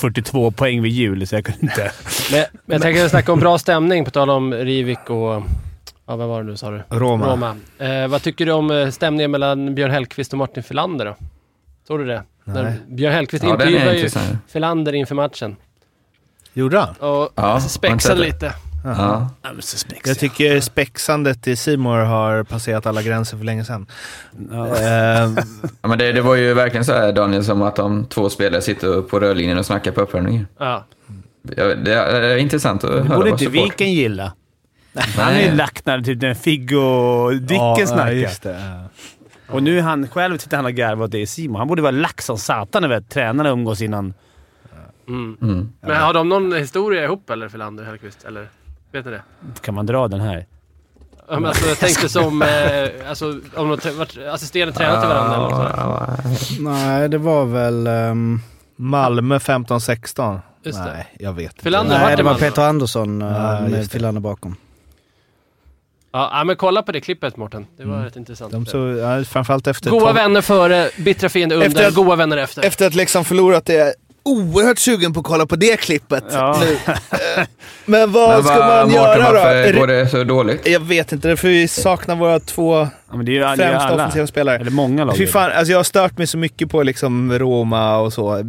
42 0.00 0.50
poäng 0.50 0.82
vid 0.82 0.92
jul, 0.92 1.26
så 1.26 1.34
jag 1.34 1.44
kunde 1.44 1.60
inte... 1.60 1.92
Men, 2.32 2.44
men 2.66 2.74
jag 2.74 2.82
tänker 2.82 3.08
snacka 3.08 3.32
om 3.32 3.40
bra 3.40 3.58
stämning, 3.58 4.04
på 4.04 4.10
tal 4.10 4.30
om 4.30 4.54
Rivik 4.54 5.10
och... 5.10 5.42
Ja, 6.06 6.16
vad 6.16 6.28
var 6.28 6.42
det 6.42 6.50
nu 6.50 6.56
sa 6.56 6.70
du? 6.70 6.82
Roma. 6.88 7.32
Roma. 7.32 7.56
Eh, 7.78 8.08
vad 8.08 8.22
tycker 8.22 8.46
du 8.46 8.52
om 8.52 8.70
eh, 8.70 8.90
stämningen 8.90 9.30
mellan 9.30 9.74
Björn 9.74 9.90
Hellkvist 9.90 10.32
och 10.32 10.38
Martin 10.38 10.62
Filander 10.62 11.04
då? 11.04 11.16
Såg 11.88 11.98
du 11.98 12.04
det? 12.06 12.22
När 12.44 12.74
Björn 12.88 13.12
Hellkvist 13.12 13.44
Ja, 13.44 13.50
intervjuade 13.50 13.98
ju. 13.98 14.08
Filander 14.48 14.92
inför 14.94 15.14
matchen. 15.14 15.56
Gjorde 16.52 16.78
han? 16.78 16.94
Och 16.94 17.30
Ja, 17.34 17.60
spexade 17.60 18.20
lite. 18.20 18.52
Ja. 18.84 19.30
Jag 20.04 20.18
tycker 20.18 20.60
spexandet 20.60 21.46
i 21.46 21.56
Simor 21.56 21.98
har 21.98 22.42
passerat 22.44 22.86
alla 22.86 23.02
gränser 23.02 23.36
för 23.36 23.44
länge 23.44 23.64
sedan. 23.64 23.86
Ja. 24.50 24.66
Eh, 24.66 24.82
Ja, 25.82 25.88
men 25.88 25.98
det, 25.98 26.12
det 26.12 26.20
var 26.20 26.34
ju 26.34 26.54
verkligen 26.54 26.84
så 26.84 26.92
här 26.92 27.12
Daniel, 27.12 27.44
som 27.44 27.62
att 27.62 27.76
de 27.76 28.04
två 28.06 28.30
spelare 28.30 28.62
sitter 28.62 29.02
på 29.02 29.20
rörlinjen 29.20 29.58
och 29.58 29.66
snackar 29.66 29.92
på 29.92 30.00
uppvärmningen. 30.00 30.46
Ja. 30.58 30.84
Ja, 31.56 31.64
Det 31.64 31.92
är 31.94 32.36
intressant 32.36 32.84
att 32.84 32.90
Det 32.90 32.96
höra 32.96 33.04
borde 33.16 33.30
vad 33.30 33.42
inte 33.42 33.44
support- 33.44 33.64
Viken 33.72 33.92
gilla. 33.92 34.32
Han 35.16 35.28
är 35.28 35.32
Nej. 35.32 35.48
ju 35.50 35.54
lack 35.56 35.80
när 35.84 36.00
typ 36.02 36.22
när 36.22 36.34
Figgo 36.34 36.76
och 36.80 37.34
Dicken 37.34 37.56
ja, 37.78 37.86
snackar. 37.86 38.58
Och 39.50 39.62
nu 39.62 39.78
är 39.78 39.82
han 39.82 40.08
själv 40.08 40.38
sitter 40.38 40.56
han 40.56 40.66
och 40.66 40.72
garvar 40.72 41.04
åt 41.04 41.10
det 41.10 41.18
i 41.20 41.26
Simon. 41.26 41.58
Han 41.58 41.68
borde 41.68 41.82
vara 41.82 41.92
lack 41.92 42.22
som 42.22 42.38
satan 42.38 42.92
att 42.92 43.10
tränarna 43.10 43.48
umgås 43.48 43.80
innan. 43.82 44.14
Mm. 45.08 45.36
Mm. 45.42 45.72
Men 45.80 45.96
har 45.96 46.14
de 46.14 46.28
någon 46.28 46.52
historia 46.52 47.04
ihop 47.04 47.30
eller, 47.30 47.48
Filander 47.48 47.82
och 47.82 47.88
Hellkvist? 47.88 48.24
Eller? 48.24 48.48
Vet 48.92 49.04
ni 49.04 49.10
det? 49.10 49.22
Kan 49.60 49.74
man 49.74 49.86
dra 49.86 50.08
den 50.08 50.20
här? 50.20 50.46
Ja, 51.28 51.34
men 51.34 51.46
Alltså, 51.46 51.68
jag 51.68 51.78
tänkte 51.78 52.08
som... 52.08 52.42
Eh, 52.42 52.48
alltså, 53.08 53.40
om 53.56 53.78
de 53.82 53.90
varit 53.98 54.18
assisterande 54.32 54.74
tränare 54.74 55.00
till 55.00 55.08
varandra 55.08 55.34
eller 55.34 55.44
något. 55.44 56.60
Nej, 56.60 57.08
det 57.08 57.18
var 57.18 57.44
väl... 57.44 57.86
ehm, 57.86 58.40
Malmö 58.76 59.38
15-16. 59.38 60.40
Just 60.62 60.78
det. 60.84 60.92
Nej, 60.92 61.14
jag 61.18 61.32
vet 61.32 61.52
inte. 61.52 61.62
Filander 61.62 61.98
nej, 61.98 62.16
det 62.16 62.22
var. 62.22 62.34
Peter 62.34 62.62
Andersson 62.62 63.22
eh, 63.22 63.28
Ja, 63.28 63.60
med. 63.60 63.90
Filander 63.90 64.20
bakom. 64.20 64.56
Ja, 66.12 66.42
men 66.46 66.56
kolla 66.56 66.82
på 66.82 66.92
det 66.92 67.00
klippet 67.00 67.36
Mårten. 67.36 67.66
Det 67.76 67.84
var 67.84 67.92
Mm. 67.94 68.04
rätt 68.04 68.16
intressant. 68.16 68.52
De 68.52 68.66
så, 68.66 68.78
ja, 68.78 69.24
framförallt 69.24 69.66
efter... 69.66 69.90
Goa 69.90 70.12
vänner 70.12 70.40
före, 70.40 70.90
bittra 70.98 71.28
fiender 71.28 71.56
under, 71.56 71.68
Efter 71.68 71.88
att- 71.88 71.94
goa 71.94 72.16
vänner 72.16 72.36
efter. 72.36 72.62
Efter 72.64 72.86
att 72.86 72.94
Leksand 72.94 73.26
förlorat 73.26 73.68
är 73.68 73.74
jag 73.78 73.92
oerhört 74.22 74.78
sugen 74.78 75.12
på 75.12 75.20
att 75.20 75.26
kolla 75.26 75.46
på 75.46 75.56
det 75.56 75.76
klippet 75.80 76.24
Ja. 76.32 76.56
nu. 76.60 76.92
Eh, 77.36 77.46
Men 77.86 78.12
vad 78.12 78.30
Men 78.34 78.42
ska 78.44 78.54
vad- 78.58 78.68
man 78.68 78.76
Mårten, 78.78 78.94
göra 78.94 79.16
då? 79.16 79.22
varför 79.22 79.54
Är 79.54 79.72
går 79.72 79.86
det... 79.86 80.00
det 80.00 80.08
så 80.08 80.24
dåligt? 80.24 80.68
Jag 80.68 80.80
vet 80.80 81.12
inte, 81.12 81.36
för 81.36 81.48
vi 81.48 81.68
saknar 81.68 82.16
våra 82.16 82.40
två 82.40 82.76
Ja, 82.78 83.16
men 83.16 83.26
det 83.26 83.32
är 83.32 83.34
ju 83.34 83.38
det 83.38 83.46
är 83.46 83.56
främsta 83.56 83.94
offensiva 83.94 84.26
spelare. 84.26 84.56
Eller 84.56 84.70
många 84.70 85.04
lag. 85.04 85.16
Fy 85.16 85.26
fan, 85.26 85.50
alltså 85.52 85.72
jag 85.72 85.78
har 85.78 85.84
stört 85.84 86.18
mig 86.18 86.26
så 86.26 86.38
mycket 86.38 86.70
på 86.70 86.82
liksom 86.82 87.38
Roma 87.38 87.96
och 87.96 88.12
så. 88.12 88.42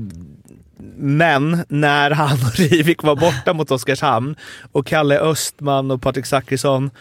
Men 0.97 1.66
när 1.70 2.12
han 2.12 2.38
och 2.47 2.55
Rivik 2.55 3.03
var 3.03 3.16
borta 3.16 3.53
mot 3.53 3.72
Oskarshamn 3.72 4.36
och 4.72 4.86
Kalle 4.86 5.20
Östman 5.20 5.91
och 5.91 6.01
Patrik 6.01 6.26
Zackrisson 6.26 6.91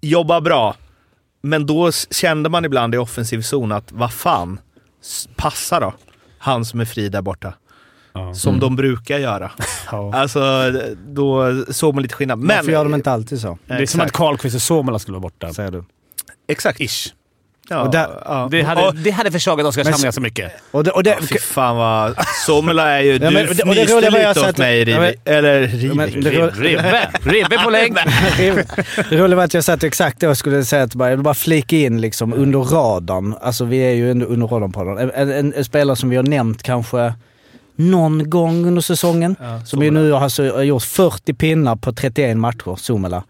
jobbar 0.00 0.40
bra. 0.40 0.76
Men 1.42 1.66
då 1.66 1.92
kände 1.92 2.48
man 2.48 2.64
ibland 2.64 2.94
i 2.94 2.98
offensiv 2.98 3.42
zon 3.42 3.72
att 3.72 3.92
vad 3.92 4.12
fan, 4.12 4.60
passa 5.36 5.80
då. 5.80 5.94
Han 6.38 6.64
som 6.64 6.80
är 6.80 6.84
fri 6.84 7.08
där 7.08 7.22
borta. 7.22 7.54
Ja. 8.12 8.34
Som 8.34 8.60
de 8.60 8.76
brukar 8.76 9.18
göra. 9.18 9.50
Ja. 9.90 10.14
Alltså, 10.14 10.40
då 11.06 11.64
såg 11.70 11.94
man 11.94 12.02
lite 12.02 12.14
skillnad. 12.14 12.38
Men, 12.38 12.56
Varför 12.56 12.72
gör 12.72 12.84
de 12.84 12.94
inte 12.94 13.12
alltid 13.12 13.40
så? 13.40 13.58
Det 13.66 13.74
är 13.74 13.86
som 13.86 14.00
att 14.00 14.12
Karlkvist 14.12 14.56
och 14.56 14.62
Suomela 14.62 14.98
skulle 14.98 15.12
vara 15.14 15.20
borta. 15.20 15.52
Säger 15.52 15.70
du. 15.70 15.84
Exakt. 16.48 16.80
Ish. 16.80 17.14
Ja, 17.68 17.80
Och 17.82 17.90
där- 17.90 18.08
ja. 18.24 18.48
Det 18.50 18.62
hade, 18.62 18.82
Och- 18.86 18.94
det 18.94 19.10
hade 19.10 19.30
försvagat 19.30 19.66
Oskarshamn 19.66 20.02
ganska 20.02 20.20
mycket. 20.20 20.52
Och 20.70 20.84
det, 20.84 20.90
och 20.90 21.02
det, 21.02 21.10
Ja, 21.10 21.26
fy 21.26 21.38
fan 21.38 21.76
vad... 21.76 22.14
Somela 22.46 22.88
är 22.90 23.00
ju... 23.02 23.12
Ja, 23.12 23.18
du 23.18 23.30
men- 23.30 23.48
och 23.48 23.54
det- 23.54 23.62
och 23.62 23.74
fnyste 23.74 24.10
lite 24.10 24.34
sa 24.34 24.40
åt 24.40 24.46
att- 24.46 24.58
mig, 24.58 24.78
Ja, 24.78 24.84
Rivi. 24.84 24.98
men- 25.24 25.34
Eller 25.34 25.66
Rivi. 25.66 26.20
det- 26.20 26.46
Ribbe! 26.50 27.08
Ribbe 27.24 27.58
på 27.64 27.70
länk! 27.76 27.96
Det 29.10 29.16
roliga 29.16 29.36
var 29.36 29.44
att 29.44 29.54
jag 29.54 29.64
satt 29.64 29.84
exakt 29.84 30.20
då 30.20 30.28
och 30.28 30.38
skulle 30.38 30.64
säga 30.64 30.82
att 30.82 30.94
bara, 30.94 31.10
jag 31.10 31.16
vill 31.16 31.24
bara 31.24 31.34
flika 31.34 31.76
in 31.76 32.00
liksom 32.00 32.32
under 32.32 32.58
radarn. 32.58 33.34
Alltså 33.40 33.64
vi 33.64 33.78
är 33.78 33.90
ju 33.94 34.10
ändå 34.10 34.26
under 34.26 34.46
radarn 34.46 34.72
på 34.72 34.84
den. 34.84 34.98
En, 34.98 35.10
en, 35.10 35.30
en, 35.32 35.54
en 35.54 35.64
spelare 35.64 35.96
som 35.96 36.08
vi 36.10 36.16
har 36.16 36.22
nämnt 36.22 36.62
kanske 36.62 37.14
någon 37.76 38.30
gång 38.30 38.66
under 38.66 38.82
säsongen. 38.82 39.36
som 39.66 39.82
ju 39.82 39.90
nu 39.90 40.10
har 40.12 40.20
alltså 40.20 40.62
gjort 40.62 40.82
40 40.82 41.34
pinnar 41.34 41.76
på 41.76 41.92
31 41.92 42.36
matcher, 42.36 42.76
Somela. 42.76 43.22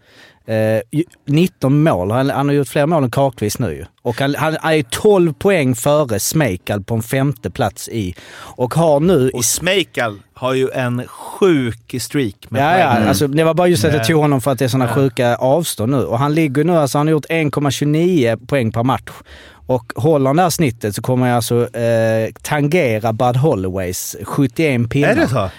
Eh, 0.47 0.81
ju- 0.91 1.03
19 1.25 1.83
mål. 1.83 2.11
Han, 2.11 2.29
han 2.29 2.47
har 2.47 2.55
gjort 2.55 2.67
fler 2.67 2.85
mål 2.85 3.03
än 3.03 3.11
Karlqvist 3.11 3.59
nu. 3.59 3.85
Och 4.01 4.19
han, 4.19 4.35
han 4.35 4.53
är 4.53 4.83
12 4.83 5.33
poäng 5.33 5.75
före 5.75 6.19
Smejkal 6.19 6.83
på 6.83 6.95
en 6.95 7.01
femte 7.03 7.49
plats 7.49 7.89
i. 7.89 8.15
Och 8.37 8.73
har 8.73 8.99
nu... 8.99 9.29
Och 9.33 9.45
Smejkal 9.45 10.19
har 10.33 10.53
ju 10.53 10.69
en 10.73 11.07
sjuk 11.07 11.95
streak 11.99 12.35
med 12.49 12.61
Ja, 12.61 12.79
ja. 12.79 12.85
Alltså, 13.07 13.27
det 13.27 13.43
var 13.43 13.53
bara 13.53 13.67
just 13.67 13.85
att 13.85 13.91
jag 13.91 13.97
Nej. 13.99 14.07
tog 14.07 14.21
honom 14.21 14.41
för 14.41 14.51
att 14.51 14.59
det 14.59 14.65
är 14.65 14.69
sådana 14.69 14.93
sjuka 14.93 15.35
avstånd 15.35 15.91
nu. 15.91 16.03
Och 16.05 16.19
han 16.19 16.33
ligger 16.35 16.63
nu, 16.63 16.77
alltså 16.77 16.97
han 16.97 17.07
har 17.07 17.11
gjort 17.11 17.25
1,29 17.25 18.45
poäng 18.47 18.71
per 18.71 18.83
match. 18.83 19.11
Och 19.67 19.93
håller 19.95 20.27
han 20.27 20.35
det 20.35 20.41
här 20.43 20.49
snittet 20.49 20.95
så 20.95 21.01
kommer 21.01 21.27
jag 21.27 21.35
alltså 21.35 21.75
eh, 21.77 22.29
tangera 22.41 23.13
Bud 23.13 23.35
Holloways 23.35 24.15
71 24.23 24.89
pinnar. 24.89 25.09
Är 25.09 25.15
det 25.15 25.27
så? 25.27 25.49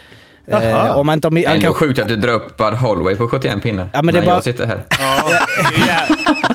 Eh, 0.50 0.96
om 0.98 1.06
man 1.06 1.14
inte, 1.14 1.28
har- 1.28 1.46
han 1.46 1.54
Ändå 1.56 1.64
kan, 1.66 1.74
sjukt 1.74 1.98
att 1.98 2.08
du 2.08 2.16
drar 2.16 2.32
upp 2.32 2.56
Bud 2.56 2.74
Holloway 2.74 3.14
på 3.16 3.28
71 3.28 3.62
pinnar. 3.62 3.88
Ja, 3.92 4.02
men 4.02 4.14
det 4.14 4.20
när 4.20 4.26
är 4.26 4.26
bara- 4.30 4.36
jag 4.36 4.44
sitter 4.44 4.66
här. 4.66 4.78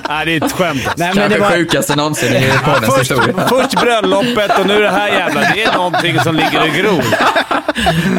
Nej, 0.08 0.26
det 0.26 0.32
är 0.32 0.44
ett 0.46 0.52
skämt. 0.52 0.82
nej, 0.84 1.08
men 1.08 1.14
Kanske 1.14 1.34
det 1.34 1.40
var, 1.40 1.50
sjukaste 1.50 1.96
någonsin 1.96 2.32
i 2.34 2.50
poddens 2.64 2.84
Först, 2.94 3.10
historia. 3.12 3.34
först 3.48 3.80
bröllopet 3.80 4.58
och 4.60 4.66
nu 4.66 4.82
det 4.82 4.90
här 4.90 5.08
jävla. 5.08 5.40
Det 5.40 5.62
är 5.64 5.72
någonting 5.76 6.20
som 6.20 6.34
ligger 6.34 6.60
och 6.62 6.68
gror. 6.68 7.04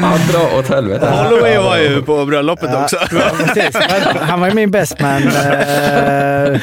Ja, 0.01 0.11
dra 0.31 0.57
åt 0.59 0.69
helvete. 0.69 1.09
Holloway 1.09 1.57
var 1.57 1.77
ju 1.77 2.01
på 2.01 2.25
bröllopet 2.25 2.75
också. 2.75 2.97
Ja, 3.11 3.45
precis. 3.45 3.75
Han 4.21 4.39
var 4.39 4.47
ju 4.47 4.53
min 4.53 4.71
best 4.71 4.99
man. 4.99 5.23
Eh, 5.27 6.59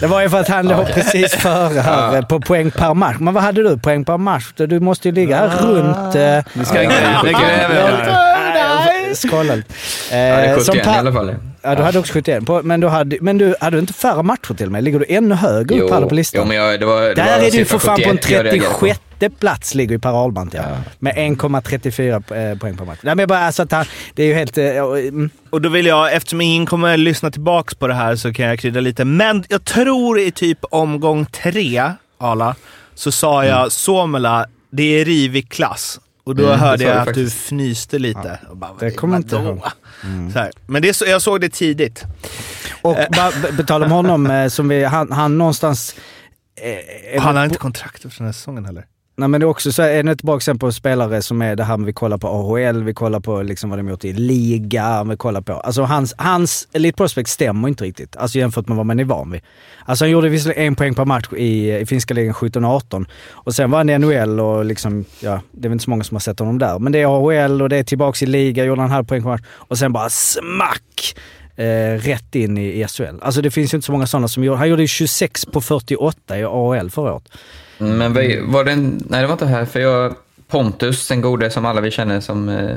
Det 0.00 0.06
var 0.06 0.20
ju 0.22 0.28
för 0.30 0.40
att 0.40 0.48
han 0.48 0.68
låg 0.68 0.86
precis 0.94 1.34
före 1.34 1.80
här 1.80 2.16
eh, 2.16 2.22
på 2.22 2.40
poäng 2.40 2.70
per 2.70 2.94
match. 2.94 3.16
Men 3.20 3.34
vad 3.34 3.42
hade 3.42 3.62
du 3.62 3.78
poäng 3.78 4.04
per 4.04 4.18
match? 4.18 4.44
Du 4.54 4.80
måste 4.80 5.08
ju 5.08 5.14
ligga 5.14 5.36
här 5.36 5.48
runt... 5.66 6.14
eh, 6.14 6.52
Vi 6.52 6.64
ska 6.64 6.82
Ja, 6.82 6.90
gräva 6.90 8.31
sjukt. 9.14 9.24
här. 9.24 9.28
Skålla 9.28 9.54
lite. 9.56 9.68
Ja, 10.10 10.16
det 10.16 10.22
är 10.22 10.56
Eh, 10.56 10.58
som 10.58 10.74
71 10.74 10.84
per- 10.84 10.94
i 10.94 10.98
alla 10.98 11.12
fall. 11.12 11.34
Ja, 11.62 11.74
du 11.74 11.82
hade 11.82 11.98
också 11.98 12.12
71. 12.12 12.46
På, 12.46 12.60
men, 12.62 12.80
du 12.80 12.88
hade, 12.88 13.18
men 13.20 13.38
du 13.38 13.54
hade 13.60 13.76
du 13.76 13.80
inte 13.80 13.92
färre 13.92 14.22
matcher 14.22 14.54
till 14.54 14.70
med? 14.70 14.84
Ligger 14.84 14.98
du 14.98 15.04
ännu 15.08 15.34
högre 15.34 15.80
upp 15.80 15.90
här 15.90 16.00
på 16.06 16.14
listan? 16.14 16.40
jo, 16.42 16.48
men 16.48 16.56
jag, 16.56 16.80
det 16.80 16.86
var, 16.86 17.02
det 17.02 17.14
Där 17.14 17.38
var 17.38 17.46
är 17.46 17.50
du 17.50 17.64
för 17.64 17.78
fan 17.78 18.00
på 18.02 18.10
en 18.10 18.16
71 18.16 18.30
jag 18.30 18.44
reagerade 18.44 18.68
på. 18.68 18.86
36 19.18 19.40
plats 19.40 19.74
ligger 19.74 19.92
ju 19.92 19.98
Per 19.98 20.22
Ahlbrandt 20.24 20.54
ja. 20.54 20.62
Med 20.98 21.14
1,34 21.16 22.52
eh, 22.52 22.58
poäng 22.58 22.76
per 22.76 22.84
match. 22.84 22.98
Nej, 23.02 23.14
men 23.14 23.26
bara, 23.28 23.38
alltså 23.38 23.62
att 23.62 23.72
han, 23.72 23.84
det 24.14 24.22
är 24.22 24.26
ju 24.26 24.34
helt... 24.34 24.58
eh, 24.58 24.64
mm. 24.66 25.30
Och 25.50 25.62
då 25.62 25.68
vill 25.68 25.86
jag, 25.86 26.12
eftersom 26.14 26.40
ingen 26.40 26.66
kommer 26.66 26.96
lyssna 26.96 27.30
tillbaks 27.30 27.74
på 27.74 27.86
det 27.88 27.94
här 27.94 28.16
så 28.16 28.32
kan 28.32 28.46
jag 28.46 28.58
krydda 28.58 28.80
lite. 28.80 29.04
Men 29.04 29.44
jag 29.48 29.64
tror 29.64 30.18
i 30.18 30.30
typ 30.30 30.58
omgång 30.70 31.26
tre, 31.26 31.82
Ala, 32.18 32.54
så 32.94 33.12
sa 33.12 33.44
jag 33.44 33.72
Somela, 33.72 34.46
det 34.70 35.00
är 35.00 35.04
rivig 35.04 35.48
klass. 35.50 36.00
Och 36.24 36.34
då 36.34 36.42
Mm, 36.42 36.52
det 36.52 36.64
hörde 36.64 36.84
jag 36.84 36.94
du 36.96 36.98
att 37.00 37.06
du 37.06 37.24
faktiskt. 37.24 37.46
fnyste 37.46 37.98
lite. 37.98 38.38
Och 38.50 38.56
bara, 38.56 38.70
Det 38.80 38.90
kommer 38.90 39.16
inte 39.16 39.36
ihåg. 39.36 39.60
Så 40.32 40.38
här. 40.38 40.50
Men 40.66 40.82
det, 40.82 40.88
är 40.88 40.92
så- 40.92 41.04
jag 41.06 41.22
såg 41.22 41.40
det 41.40 41.48
tidigt. 41.48 42.04
Och 42.82 42.96
på 43.56 43.62
tal 43.62 43.82
om 43.82 43.90
honom, 43.90 44.26
eh, 44.30 44.48
som 44.48 44.68
vi, 44.68 44.84
han, 44.84 45.12
han 45.12 45.38
någonstans... 45.38 45.94
eh, 47.14 47.22
Han 47.22 47.36
har 47.36 47.44
inte 47.44 47.58
kontrakt 47.58 48.02
för 48.02 48.12
den 48.18 48.26
här 48.26 48.32
säsongen 48.32 48.64
heller. 48.64 48.84
Nej 49.16 49.28
men 49.28 49.40
det 49.40 49.44
är 49.44 49.48
också 49.48 49.72
så, 49.72 49.82
ännu 49.82 50.12
ett 50.12 50.22
bra 50.22 50.36
exempel 50.36 50.68
på 50.68 50.72
spelare 50.72 51.22
som 51.22 51.42
är 51.42 51.56
det 51.56 51.64
här 51.64 51.76
med 51.76 51.86
vi 51.86 51.92
kollar 51.92 52.18
på 52.18 52.28
AHL, 52.28 52.82
vi 52.82 52.94
kollar 52.94 53.20
på 53.20 53.42
liksom 53.42 53.70
vad 53.70 53.78
de 53.78 53.88
gjort 53.88 54.04
i 54.04 54.12
liga, 54.12 55.04
vi 55.04 55.16
kollar 55.16 55.40
på... 55.40 55.52
Alltså 55.52 55.82
hans, 55.82 56.14
hans 56.18 56.68
Elite 56.72 56.96
Prospect 56.96 57.30
stämmer 57.30 57.68
inte 57.68 57.84
riktigt. 57.84 58.16
Alltså 58.16 58.38
jämfört 58.38 58.68
med 58.68 58.76
vad 58.76 58.86
man 58.86 59.00
är 59.00 59.04
van 59.04 59.30
vid. 59.30 59.40
Alltså 59.84 60.04
han 60.04 60.10
gjorde 60.10 60.28
visserligen 60.28 60.66
en 60.66 60.74
poäng 60.74 60.94
per 60.94 61.04
match 61.04 61.28
i, 61.36 61.72
i 61.72 61.86
finska 61.86 62.14
ligan 62.14 62.34
17-18 62.34 63.06
och 63.30 63.54
sen 63.54 63.70
var 63.70 63.78
han 63.78 63.90
i 63.90 63.98
NHL 63.98 64.40
och 64.40 64.64
liksom, 64.64 65.04
ja, 65.20 65.40
det 65.50 65.66
är 65.66 65.68
väl 65.68 65.72
inte 65.72 65.84
så 65.84 65.90
många 65.90 66.04
som 66.04 66.14
har 66.14 66.20
sett 66.20 66.38
honom 66.38 66.58
där. 66.58 66.78
Men 66.78 66.92
det 66.92 67.00
är 67.00 67.06
AHL 67.06 67.62
och 67.62 67.68
det 67.68 67.76
är 67.76 67.84
tillbaks 67.84 68.22
i 68.22 68.26
liga, 68.26 68.64
gjorde 68.64 68.80
han 68.80 68.90
en 68.90 68.94
halv 68.94 69.04
poäng 69.04 69.22
per 69.22 69.30
match 69.30 69.42
och 69.48 69.78
sen 69.78 69.92
bara 69.92 70.10
smack! 70.10 71.14
Eh, 71.56 71.98
rätt 71.98 72.34
in 72.34 72.58
i, 72.58 72.82
i 72.82 72.86
SHL. 72.88 73.18
Alltså 73.22 73.42
det 73.42 73.50
finns 73.50 73.74
ju 73.74 73.76
inte 73.76 73.86
så 73.86 73.92
många 73.92 74.06
sådana 74.06 74.28
som 74.28 74.44
gjorde... 74.44 74.58
Han 74.58 74.68
gjorde 74.68 74.82
ju 74.82 74.88
26 74.88 75.46
på 75.46 75.60
48 75.60 76.38
i 76.38 76.44
AHL 76.44 76.90
förra 76.90 77.12
året. 77.12 77.28
Men 77.82 78.12
var 78.52 78.64
det 78.64 78.72
en, 78.72 79.02
nej, 79.08 79.20
det 79.20 79.26
var 79.26 79.32
inte 79.32 79.46
här, 79.46 79.64
för 79.64 79.80
jag, 79.80 80.14
Pontus, 80.48 81.08
den 81.08 81.20
gode 81.20 81.50
som 81.50 81.64
alla 81.64 81.80
vi 81.80 81.90
känner 81.90 82.20
som 82.20 82.48
eh, 82.48 82.76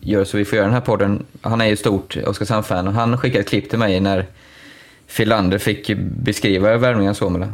gör 0.00 0.24
så 0.24 0.36
vi 0.36 0.44
får 0.44 0.56
göra 0.56 0.66
den 0.66 0.74
här 0.74 0.80
podden, 0.80 1.26
han 1.40 1.60
är 1.60 1.66
ju 1.66 1.76
stort 1.76 2.16
Oskarshamn-fan 2.26 2.88
och 2.88 2.94
han 2.94 3.18
skickade 3.18 3.40
ett 3.40 3.48
klipp 3.48 3.70
till 3.70 3.78
mig 3.78 4.00
när 4.00 4.26
Filander 5.06 5.58
fick 5.58 5.90
beskriva 5.96 6.76
värvningen 6.76 7.10
av 7.10 7.14
Suomela. 7.14 7.48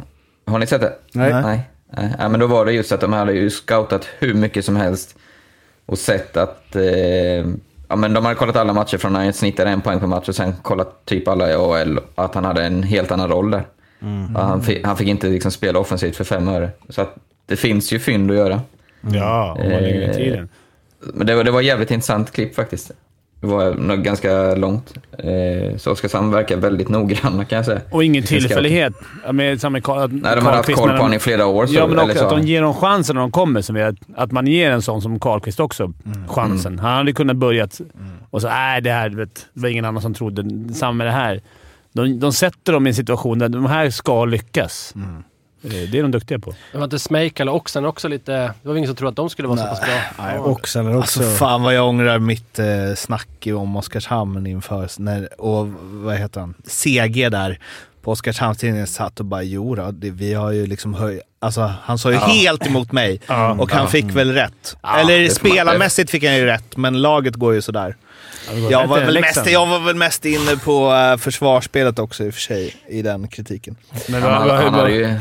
Har 0.45 0.59
ni 0.59 0.67
sett 0.67 0.81
det? 0.81 0.93
Nej. 1.13 1.33
Nej. 1.33 1.61
Nej. 1.97 2.13
Ja, 2.19 2.29
men 2.29 2.39
då 2.39 2.47
var 2.47 2.65
det 2.65 2.71
just 2.71 2.91
att 2.91 3.01
de 3.01 3.13
hade 3.13 3.33
ju 3.33 3.49
scoutat 3.49 4.07
hur 4.19 4.33
mycket 4.33 4.65
som 4.65 4.75
helst 4.75 5.15
och 5.85 5.97
sett 5.97 6.37
att 6.37 6.75
eh, 6.75 7.45
ja, 7.87 7.95
men 7.95 8.13
de 8.13 8.25
hade 8.25 8.35
kollat 8.35 8.55
alla 8.55 8.73
matcher 8.73 8.97
från 8.97 9.13
när 9.13 9.23
han 9.23 9.33
snittade 9.33 9.69
en 9.69 9.81
poäng 9.81 9.99
per 9.99 10.07
match 10.07 10.29
och 10.29 10.35
sen 10.35 10.53
kollat 10.61 11.05
typ 11.05 11.27
alla 11.27 11.49
i 11.49 11.53
AHL 11.53 11.99
att 12.15 12.35
han 12.35 12.45
hade 12.45 12.63
en 12.63 12.83
helt 12.83 13.11
annan 13.11 13.29
roll 13.29 13.51
där. 13.51 13.65
Ja, 14.33 14.41
han, 14.41 14.61
fick, 14.61 14.85
han 14.85 14.97
fick 14.97 15.07
inte 15.07 15.27
liksom 15.27 15.51
spela 15.51 15.79
offensivt 15.79 16.15
för 16.15 16.23
fem 16.23 16.47
öre. 16.47 16.69
Så 16.89 17.01
att 17.01 17.15
det 17.45 17.55
finns 17.55 17.93
ju 17.93 17.99
fynd 17.99 18.31
att 18.31 18.37
göra. 18.37 18.61
Ja, 19.13 19.51
om 19.59 19.71
man 19.71 19.81
lägger 19.81 20.09
Eh, 20.09 20.15
tiden. 20.15 20.49
Men 21.13 21.27
det 21.27 21.35
var, 21.35 21.43
det 21.43 21.51
var 21.51 21.59
ett 21.59 21.65
jävligt 21.65 21.91
intressant 21.91 22.31
klipp 22.31 22.55
faktiskt. 22.55 22.91
Det 23.41 23.47
var 23.47 23.73
nog 23.73 24.03
ganska 24.03 24.55
långt. 24.55 24.93
Eh, 25.17 25.77
så 25.77 25.91
Oskarshamn 25.91 26.31
verkar 26.31 26.57
väldigt 26.57 26.89
noggranna 26.89 27.45
kan 27.45 27.55
jag 27.55 27.65
säga. 27.65 27.81
Och 27.91 28.03
ingen 28.03 28.23
tillfällighet. 28.23 28.93
Med 29.31 29.61
samma 29.61 29.77
att 29.77 30.11
Nej, 30.11 30.35
de 30.35 30.45
har 30.45 30.51
haft 30.53 30.75
koll 30.75 30.89
på 30.89 30.95
honom 30.95 31.13
i 31.13 31.19
flera 31.19 31.45
år. 31.45 31.65
Så, 31.65 31.73
Ja, 31.75 31.87
men 31.87 31.99
eller 31.99 32.11
också 32.11 32.23
att 32.23 32.29
så. 32.29 32.35
de 32.35 32.45
ger 32.47 32.61
dem 32.61 32.73
chansen 32.73 33.15
när 33.15 33.21
de 33.21 33.31
kommer. 33.31 33.61
Som 33.61 33.75
vi, 33.75 33.81
att, 33.81 33.95
att 34.15 34.31
man 34.31 34.47
ger 34.47 34.71
en 34.71 34.81
sån 34.81 35.01
som 35.01 35.19
Karlqvist 35.19 35.59
också 35.59 35.83
Mm. 35.83 36.27
chansen. 36.27 36.79
Han 36.79 36.97
hade 36.97 37.13
kunnat 37.13 37.35
börja 37.37 37.67
och 38.29 38.41
så 38.41 38.47
nej, 38.47 38.81
det 38.81 38.91
här 38.91 39.09
vet, 39.09 39.35
det 39.53 39.61
var 39.61 39.69
ingen 39.69 39.85
annan 39.85 40.01
som 40.01 40.13
trodde. 40.13 40.73
Samma 40.73 40.91
med 40.93 41.07
det 41.07 41.11
här. 41.11 41.41
De, 41.91 42.19
de 42.19 42.33
sätter 42.33 42.73
dem 42.73 42.87
i 42.87 42.89
en 42.89 42.95
situation 42.95 43.39
där 43.39 43.49
de 43.49 43.65
här 43.65 43.89
ska 43.89 44.25
lyckas. 44.25 44.93
Mm. 44.95 45.23
Eh, 45.63 45.89
Det 45.91 45.97
är 45.99 46.01
de 46.01 46.11
duktiga 46.11 46.39
på. 46.39 46.53
Det 46.71 46.77
var 46.77 46.83
inte 46.83 46.99
Smejkal 46.99 47.49
och 47.49 47.55
Oxen 47.55 47.85
också 47.85 48.07
lite... 48.07 48.31
Det 48.31 48.67
var 48.69 48.75
ingen 48.75 48.87
som 48.87 48.95
trodde 48.95 49.09
att 49.09 49.15
de 49.15 49.29
skulle 49.29 49.47
vara 49.47 49.57
så 49.57 49.65
pass 49.65 49.79
bra. 49.81 50.25
Nej, 50.25 50.39
också, 50.39 50.79
eller 50.79 50.97
också. 50.97 51.19
Alltså 51.19 51.35
fan 51.35 51.61
vad 51.63 51.73
jag 51.73 51.87
ångrar 51.87 52.19
mitt 52.19 52.59
eh, 52.59 52.65
snack 52.95 53.47
om 53.55 53.75
Oskarshamn 53.75 54.47
inför, 54.47 54.89
när, 55.01 55.41
och 55.41 55.67
vad 55.91 56.15
heter 56.15 56.39
han, 56.39 56.53
CG 56.67 57.29
där 57.29 57.59
på 58.01 58.11
Oskarshamnstidningen 58.11 58.87
satt 58.87 59.19
och 59.19 59.25
bara 59.25 59.43
jo 59.43 59.75
då, 59.75 59.91
det, 59.91 60.09
vi 60.11 60.33
har 60.33 60.51
ju 60.51 60.65
liksom 60.65 60.93
höjt, 60.93 61.21
alltså 61.39 61.73
han 61.83 61.97
sa 61.97 62.11
ju 62.11 62.17
helt 62.17 62.67
emot 62.67 62.91
mig 62.91 63.21
och 63.57 63.71
han 63.71 63.87
fick 63.87 64.05
väl 64.05 64.33
rätt. 64.33 64.77
Eller 64.97 65.29
spelarmässigt 65.29 66.11
fick 66.11 66.23
han 66.23 66.35
ju 66.35 66.45
rätt, 66.45 66.77
men 66.77 67.01
laget 67.01 67.35
går 67.35 67.53
ju 67.53 67.61
sådär. 67.61 67.95
Jag 68.69 68.87
var, 68.87 68.99
väl 68.99 69.21
mest, 69.21 69.51
jag 69.51 69.65
var 69.65 69.79
väl 69.79 69.95
mest 69.95 70.25
inne 70.25 70.55
på 70.55 70.91
uh, 70.91 71.17
försvarsspelet 71.17 71.99
också 71.99 72.23
i 72.23 72.29
och 72.29 72.33
för 72.33 72.41
sig, 72.41 72.75
i 72.87 73.01
den 73.01 73.27
kritiken. 73.27 73.75
Men 74.07 74.21
Han, 74.21 74.49
han, 74.49 74.73
han 74.73 74.93
ju... 74.93 75.19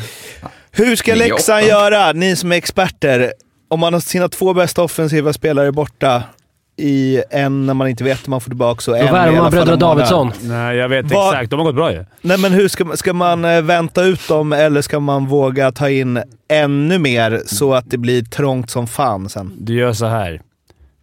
Hur 0.71 0.97
ska 0.97 1.15
Leksand 1.15 1.67
göra, 1.67 2.13
ni 2.13 2.37
som 2.37 2.53
är 2.53 2.57
experter? 2.57 3.33
Om 3.69 3.81
man 3.81 3.93
har 3.93 4.01
sina 4.01 4.29
två 4.29 4.55
bästa 4.55 4.83
offensiva 4.83 5.33
spelare 5.33 5.73
borta 5.73 6.23
i 6.79 7.23
en 7.31 7.67
när 7.67 7.75
man 7.75 7.89
inte 7.89 8.05
vet 8.05 8.27
om 8.27 8.31
man 8.31 8.41
får 8.41 8.51
tillbaka 8.51 8.91
och 8.91 8.99
en 8.99 9.07
Då 9.07 9.13
värvar 9.13 9.37
man 9.43 9.51
bröderna. 9.51 9.77
Davidsson. 9.77 10.33
Nej, 10.43 10.77
jag 10.77 10.89
vet 10.89 11.13
Vad- 11.13 11.35
exakt. 11.35 11.51
De 11.51 11.59
har 11.59 11.67
gått 11.67 11.75
bra 11.75 11.93
ju. 11.93 12.05
Nej 12.21 12.39
men 12.39 12.53
hur 12.53 12.69
ska, 12.69 12.85
man- 12.85 12.97
ska 12.97 13.13
man 13.13 13.45
eh, 13.45 13.63
vänta 13.63 14.03
ut 14.05 14.29
dem 14.29 14.53
eller 14.53 14.83
ska 14.83 15.01
man 15.01 15.27
våga 15.27 15.73
ta 15.73 15.91
in 15.91 16.23
ännu 16.49 16.99
mer 16.99 17.43
så 17.47 17.75
att 17.75 17.91
det 17.91 17.99
blir 17.99 18.23
trångt 18.23 18.71
som 18.71 18.87
fan 18.87 19.29
sen? 19.29 19.53
Du 19.59 19.75
gör 19.75 19.93
så 19.93 20.07
här. 20.07 20.41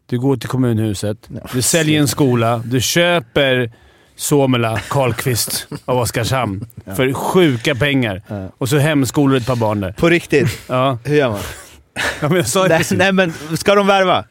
Du 0.09 0.19
går 0.19 0.37
till 0.37 0.49
kommunhuset, 0.49 1.17
du 1.53 1.61
säljer 1.61 1.99
en 1.99 2.07
skola, 2.07 2.61
du 2.65 2.81
köper 2.81 3.71
Suomela 4.15 4.77
Karlqvist 4.89 5.67
av 5.85 5.97
Oskarshamn 5.97 6.65
för 6.95 7.13
sjuka 7.13 7.75
pengar. 7.75 8.21
Och 8.57 8.69
så 8.69 8.77
hemskolar 8.77 9.31
du 9.31 9.37
ett 9.37 9.47
par 9.47 9.55
barn 9.55 9.79
där. 9.81 9.91
På 9.91 10.09
riktigt, 10.09 10.59
Ja, 10.67 10.97
hur 11.03 11.15
gör 11.15 11.29
man? 11.29 11.39
ja 12.21 12.27
men 12.29 12.37
jag 12.37 12.47
sa 12.47 12.63
ju 12.63 12.69
nej, 12.69 12.83
nej 12.91 13.11
men 13.11 13.33
ska 13.57 13.75
de 13.75 13.87
värva? 13.87 14.23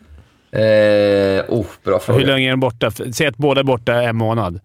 Eh, 0.55 1.45
oh, 1.49 1.67
bra 1.85 1.93
Hur 1.95 1.99
fråga. 1.99 2.27
länge 2.27 2.47
är 2.47 2.51
de 2.51 2.61
borta? 2.61 2.91
Säg 2.91 3.27
att 3.27 3.37
båda 3.37 3.61
är 3.61 3.65
borta 3.65 4.03
en 4.03 4.17
månad. 4.17 4.61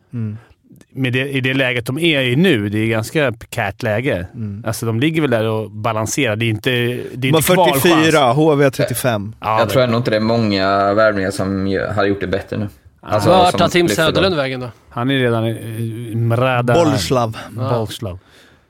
med 0.92 1.14
det, 1.14 1.30
i 1.30 1.42
det 1.42 1.54
läget 1.54 1.86
de 1.86 2.00
är 2.00 2.22
i 2.22 2.36
nu, 2.36 2.70
det 2.70 2.80
är 2.80 2.88
ganska 2.88 3.32
prekärt 3.32 3.84
läge. 3.84 4.28
Alltså 4.66 4.86
de 4.86 5.00
ligger 5.00 5.22
väl 5.22 5.32
där 5.32 5.46
och 5.48 5.72
balanserar. 5.72 6.36
Det 6.36 6.46
är 6.46 6.50
inte, 6.50 6.70
det 7.14 7.28
är 7.28 7.36
inte 7.36 7.54
kvalchans. 7.54 7.82
44, 7.82 8.32
HV 8.32 8.70
35. 8.70 9.36
Ja, 9.42 9.60
jag 9.60 9.70
tror 9.70 9.84
ändå 9.84 9.98
inte 9.98 10.12
det 10.12 10.18
är 10.18 10.22
många 10.22 10.94
värvningar 10.94 11.32
som 11.32 11.78
hade 11.96 12.08
gjort 12.08 12.22
det 12.22 12.28
bättre 12.28 12.58
nu. 12.58 12.68
Alltså, 13.02 13.30
Vart 13.30 13.58
tar 13.58 13.68
Tim. 13.68 13.88
Söderlund 13.90 14.36
vägen 14.36 14.60
då? 14.60 14.68
Han 14.90 15.12
är 15.12 15.20
redan 15.20 15.48
i 15.48 16.14
Mrada... 16.16 16.74
Bolslav. 16.74 17.38
Bolslav. 17.50 18.20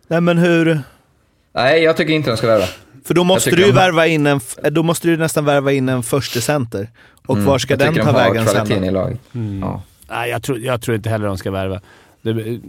Nej 0.08 0.22
men 0.22 0.38
hur... 0.38 0.80
Nej, 1.56 1.84
jag 1.84 1.98
tycker 1.98 2.14
inte 2.14 2.30
de 2.30 2.38
ska 2.38 2.48
värva. 2.48 2.66
För 3.10 3.14
då 3.14 3.24
måste 3.24 3.52
du 3.56 3.72
värva 3.72 4.08
in 4.08 4.28
en... 4.28 4.40
Då 4.72 4.84
måste 4.84 5.08
du 5.08 5.18
nästan 5.18 5.46
värva 5.46 5.72
in 5.72 5.90
en 5.90 6.04
första 6.04 6.40
center. 6.42 6.90
Och 7.26 7.36
Mm, 7.36 7.46
var 7.48 7.58
ska 7.58 7.74
jag 7.74 7.80
den 7.80 7.94
ta 7.96 8.04
de 8.12 8.14
vägen 8.14 8.46
sen? 8.48 8.84
i 8.84 8.88
då? 8.88 8.94
laget. 8.94 9.20
Mm. 9.36 9.60
Ja. 9.60 9.82
Nej, 10.10 10.30
jag 10.30 10.44
tror, 10.44 10.60
jag 10.60 10.82
tror 10.82 10.96
inte 10.96 11.10
heller 11.10 11.28
de 11.28 11.38
ska 11.38 11.52
värva. 11.52 11.82
Det, 12.22 12.60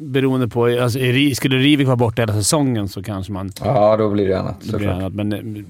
beroende 0.00 0.48
på... 0.48 0.64
Alltså, 0.66 0.98
skulle 1.34 1.56
Rivik 1.56 1.86
vara 1.86 1.96
borta 1.96 2.22
hela 2.22 2.32
säsongen 2.32 2.88
så 2.88 3.02
kanske 3.02 3.32
man... 3.32 3.52
ja, 3.64 3.96
då 3.96 4.10
blir 4.10 4.28
det 4.28 4.40
annat 4.40 4.56
Det 4.60 4.66
blir 4.66 4.72
såklart. 4.78 4.94
annat, 4.96 5.12
men... 5.14 5.32
eh, 5.32 5.64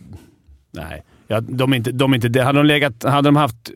Nej. 0.71 1.03
Ja, 1.29 1.41
de 1.41 1.73
är 1.73 1.77
inte, 1.77 1.93
de 1.93 2.13
är 2.13 2.15
inte, 2.15 2.29
det- 2.29 2.43
hade, 2.43 2.59
de 2.59 2.67
legat, 2.67 3.03
hade 3.05 3.29
de 3.29 3.37
haft 3.37 3.71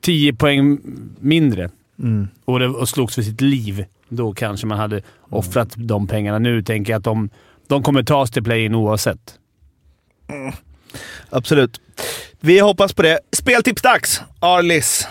10 0.00 0.34
poäng 0.34 0.78
mindre 1.20 1.70
Mm. 1.98 2.28
och, 2.44 2.58
det, 2.58 2.68
och 2.68 2.88
slogs 2.88 3.14
för 3.14 3.22
sitt 3.22 3.40
liv, 3.40 3.84
då 4.08 4.32
kanske 4.32 4.66
man 4.66 4.78
hade 4.78 5.02
offrat 5.30 5.68
de 5.76 6.06
pengarna. 6.06 6.38
Nu 6.38 6.62
tänker 6.62 6.92
jag 6.92 6.98
att 6.98 7.04
de, 7.04 7.30
de 7.66 7.82
kommer 7.82 8.02
tas 8.02 8.30
till 8.30 8.44
play-in 8.44 8.74
oavsett. 8.74 9.34
Mm. 10.28 10.52
Absolut. 11.30 11.80
Vi 12.40 12.60
hoppas 12.60 12.92
på 12.92 13.02
det. 13.02 13.18
Speltipsdags! 13.32 14.22
Arlis. 14.40 15.08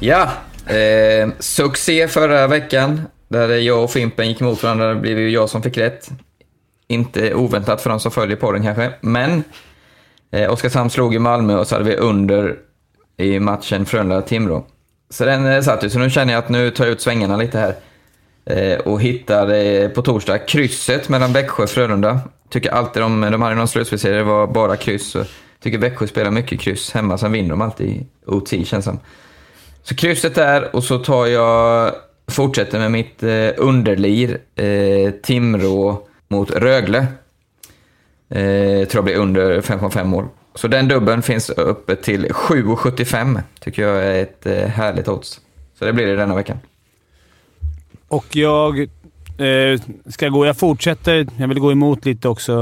Ja, 0.00 0.30
eh, 0.66 1.28
succé 1.38 2.08
förra 2.08 2.46
veckan. 2.46 3.00
Där 3.28 3.48
jag 3.48 3.84
och 3.84 3.90
Fimpen 3.90 4.28
gick 4.28 4.40
emot 4.40 4.62
varandra. 4.62 4.94
Det 4.94 5.00
blev 5.00 5.18
ju 5.18 5.30
jag 5.30 5.50
som 5.50 5.62
fick 5.62 5.78
rätt. 5.78 6.08
Inte 6.88 7.34
oväntat 7.34 7.82
för 7.82 7.90
de 7.90 8.00
som 8.00 8.10
följer 8.10 8.36
podden 8.36 8.62
kanske. 8.62 8.92
Men 9.00 9.44
eh, 10.30 10.52
Oskarshamn 10.52 10.90
slog 10.90 11.12
ju 11.12 11.18
Malmö 11.18 11.56
och 11.56 11.66
så 11.66 11.74
hade 11.74 11.84
vi 11.84 11.96
under 11.96 12.56
i 13.16 13.40
matchen 13.40 13.86
Frölunda-Timrå. 13.86 14.64
Så 15.10 15.24
den 15.24 15.46
eh, 15.46 15.60
satt 15.60 15.84
ju, 15.84 15.90
så 15.90 15.98
nu 15.98 16.10
känner 16.10 16.32
jag 16.32 16.44
att 16.44 16.48
nu 16.48 16.70
tar 16.70 16.84
jag 16.84 16.92
ut 16.92 17.00
svängarna 17.00 17.36
lite 17.36 17.58
här. 17.58 17.74
Eh, 18.44 18.78
och 18.78 19.02
hittar 19.02 19.88
på 19.88 20.02
torsdag 20.02 20.38
krysset 20.38 21.08
mellan 21.08 21.32
Växjö 21.32 21.62
och 21.62 21.70
Frölunda. 21.70 22.20
Tycker 22.48 22.70
alltid 22.70 23.02
de, 23.02 23.20
de 23.20 23.42
hade 23.42 23.54
någon 23.54 23.68
slutspelsserie, 23.68 24.16
det 24.16 24.24
var 24.24 24.46
bara 24.46 24.76
kryss. 24.76 25.16
Tycker 25.62 25.78
Växjö 25.78 26.06
spelar 26.06 26.30
mycket 26.30 26.60
kryss 26.60 26.92
hemma, 26.92 27.18
sen 27.18 27.32
vinner 27.32 27.50
de 27.50 27.60
alltid 27.60 28.06
OT 28.26 28.66
känns 28.66 28.84
som. 28.84 29.00
Så 29.82 29.94
krysset 29.94 30.34
där 30.34 30.76
och 30.76 30.84
så 30.84 30.98
tar 30.98 31.26
jag, 31.26 31.92
fortsätter 32.30 32.78
med 32.78 32.90
mitt 32.90 33.22
eh, 33.22 33.48
underlir, 33.56 34.38
eh, 34.56 35.10
Timrå 35.10 36.06
mot 36.28 36.50
Rögle. 36.50 37.06
Eh, 38.28 38.88
tror 38.88 38.94
jag 38.94 39.04
blir 39.04 39.16
under 39.16 39.60
5,5 39.60 40.04
mål. 40.04 40.28
Så 40.54 40.68
den 40.68 40.88
dubben 40.88 41.22
finns 41.22 41.50
uppe 41.50 41.96
till 41.96 42.26
7,75. 42.26 43.40
Tycker 43.60 43.82
jag 43.82 44.04
är 44.04 44.22
ett 44.22 44.46
eh, 44.46 44.68
härligt 44.68 45.08
odds. 45.08 45.40
Så 45.78 45.84
det 45.84 45.92
blir 45.92 46.06
det 46.06 46.16
denna 46.16 46.34
veckan. 46.34 46.58
Och 48.12 48.36
jag 48.36 48.80
eh, 49.38 49.80
ska 50.06 50.28
gå... 50.28 50.46
Jag 50.46 50.56
fortsätter. 50.56 51.26
Jag 51.36 51.48
vill 51.48 51.58
gå 51.58 51.72
emot 51.72 52.04
lite 52.04 52.28
också 52.28 52.52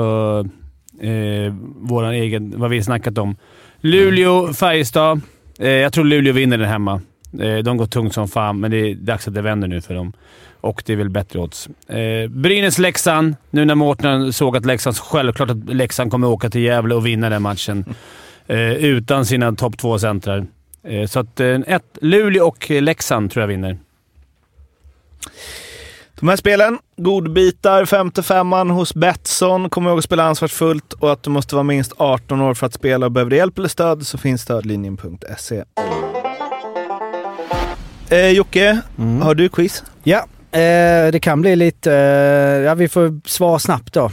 eh, 1.01 1.55
våran 1.77 2.12
egen, 2.12 2.55
vad 2.56 2.70
vi 2.70 2.82
snackat 2.82 3.18
om. 3.18 3.36
Luleå, 3.81 4.52
Färjestad. 4.52 5.20
Eh, 5.59 5.68
jag 5.68 5.93
tror 5.93 6.05
Luleå 6.05 6.32
vinner 6.32 6.59
den 6.59 6.68
hemma. 6.68 7.01
Eh, 7.40 7.56
de 7.56 7.77
går 7.77 7.86
tungt 7.86 8.14
som 8.14 8.28
fan, 8.28 8.60
men 8.60 8.70
det 8.70 8.77
är 8.77 8.94
dags 8.94 9.28
att 9.28 9.35
det 9.35 9.43
vänder 9.43 9.68
nu 9.68 9.81
för 9.81 9.94
dem. 9.94 10.12
Och 10.60 10.82
det 10.86 10.93
är 10.93 10.97
väl 10.97 11.10
bättre 11.10 11.39
odds. 11.39 11.68
Eh, 11.89 12.28
Brynäs-Leksand. 12.28 13.36
Nu 13.51 13.64
när 13.64 13.74
Mårten 13.74 14.32
såg 14.32 14.56
att 14.56 14.66
Leksand... 14.66 14.97
Självklart 14.97 15.51
att 15.51 15.74
Leksand 15.74 16.10
kommer 16.10 16.28
åka 16.28 16.51
till 16.51 16.62
Gävle 16.62 16.94
och 16.94 17.06
vinna 17.06 17.28
den 17.28 17.43
matchen. 17.43 17.85
Eh, 18.47 18.72
utan 18.72 19.27
sina 19.27 19.52
topp 19.52 19.78
två 19.78 19.98
centrar. 19.98 20.47
Eh, 20.82 21.06
så 21.06 21.20
att 21.20 21.40
eh, 21.40 21.59
ett, 21.66 21.98
Luleå 22.01 22.47
och 22.47 22.70
Leksand 22.70 23.31
tror 23.31 23.43
jag 23.43 23.48
vinner. 23.48 23.78
De 26.20 26.28
här 26.28 26.36
spelen, 26.36 26.78
godbitar, 26.97 27.84
femte 27.84 28.22
femman 28.22 28.70
hos 28.70 28.94
Betsson. 28.94 29.70
Kom 29.70 29.86
ihåg 29.86 29.98
att 29.98 30.05
spela 30.05 30.24
ansvarsfullt 30.24 30.92
och 30.92 31.12
att 31.12 31.22
du 31.22 31.30
måste 31.30 31.55
vara 31.55 31.62
minst 31.62 31.92
18 31.97 32.40
år 32.40 32.55
för 32.55 32.66
att 32.66 32.74
spela. 32.74 33.06
Och 33.06 33.12
behöver 33.12 33.30
du 33.30 33.36
hjälp 33.36 33.59
eller 33.59 33.68
stöd 33.68 34.06
så 34.06 34.18
finns 34.18 34.42
stödlinjen.se. 34.42 35.64
Eh, 38.10 38.28
Jocke, 38.30 38.80
Mm. 38.98 39.22
har 39.22 39.34
du 39.34 39.48
quiz? 39.48 39.84
Ja, 40.02 40.18
eh, 40.52 41.10
det 41.12 41.20
kan 41.22 41.40
bli 41.40 41.56
lite... 41.56 41.92
Eh, 41.92 42.60
ja, 42.62 42.74
vi 42.74 42.88
får 42.88 43.28
svara 43.28 43.59
snabbt 43.59 43.92
då. 43.94 44.10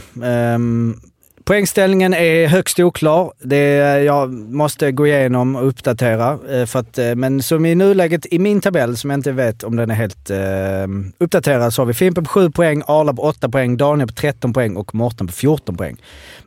Poängställningen 1.48 2.14
är 2.14 2.46
högst 2.46 2.80
oklar. 2.80 3.32
Det, 3.38 3.58
jag 4.02 4.32
måste 4.32 4.92
gå 4.92 5.06
igenom 5.06 5.56
och 5.56 5.68
uppdatera. 5.68 6.38
Eh, 6.50 6.66
för 6.66 6.78
att, 6.78 6.98
eh, 6.98 7.14
men 7.14 7.42
som 7.42 7.66
i 7.66 7.74
nuläget 7.74 8.26
i 8.30 8.38
min 8.38 8.60
tabell, 8.60 8.96
som 8.96 9.10
jag 9.10 9.18
inte 9.18 9.32
vet 9.32 9.64
om 9.64 9.76
den 9.76 9.90
är 9.90 9.94
helt 9.94 10.30
eh, 10.30 10.38
uppdaterad, 11.18 11.74
så 11.74 11.82
har 11.82 11.86
vi 11.86 11.94
Fimpen 11.94 12.24
på 12.24 12.30
7 12.30 12.50
poäng, 12.50 12.82
Arla 12.86 13.12
på 13.12 13.22
8 13.22 13.48
poäng, 13.48 13.76
Daniel 13.76 14.08
på 14.08 14.14
13 14.14 14.52
poäng 14.52 14.76
och 14.76 14.94
Mårten 14.94 15.26
på 15.26 15.32
14 15.32 15.76
poäng. 15.76 15.96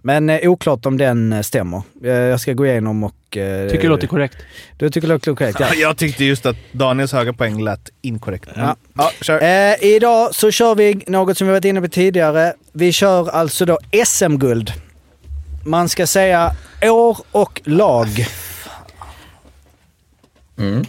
Men 0.02 0.30
eh, 0.30 0.49
oklart 0.49 0.86
om 0.86 0.98
den 0.98 1.44
stämmer. 1.44 1.82
Jag 2.02 2.40
ska 2.40 2.53
gå 2.53 2.65
igenom 2.65 3.03
och... 3.03 3.38
Eh, 3.38 3.69
Tycker 3.69 3.84
det 3.84 3.90
låter 3.90 4.07
korrekt. 4.07 4.38
Du 4.78 4.90
tycker 4.90 5.07
det 5.07 5.14
låter 5.14 5.36
korrekt? 5.36 5.60
Ja. 5.60 5.68
Jag 5.76 5.98
tyckte 5.98 6.26
just 6.26 6.45
att 6.45 6.57
Daniels 6.72 7.14
höga 7.14 7.34
poäng 7.34 7.64
lät 7.64 7.90
inkorrekt. 8.02 8.49
Ja. 8.56 8.76
ja 8.98 9.11
kör. 9.22 9.41
Eh, 9.44 9.95
idag 9.95 10.36
så 10.36 10.52
kör 10.52 10.76
vi 10.76 11.03
något 11.07 11.38
som 11.38 11.48
vi 11.48 11.53
varit 11.53 11.65
inne 11.65 11.82
på 11.82 11.88
tidigare. 11.88 12.53
Vi 12.73 12.91
kör 12.91 13.30
alltså 13.30 13.65
då 13.65 13.80
SM-guld. 14.06 14.73
Man 15.65 15.89
ska 15.89 16.07
säga 16.07 16.51
år 16.83 17.17
och 17.31 17.61
lag. 17.65 18.07
Mm. 20.57 20.85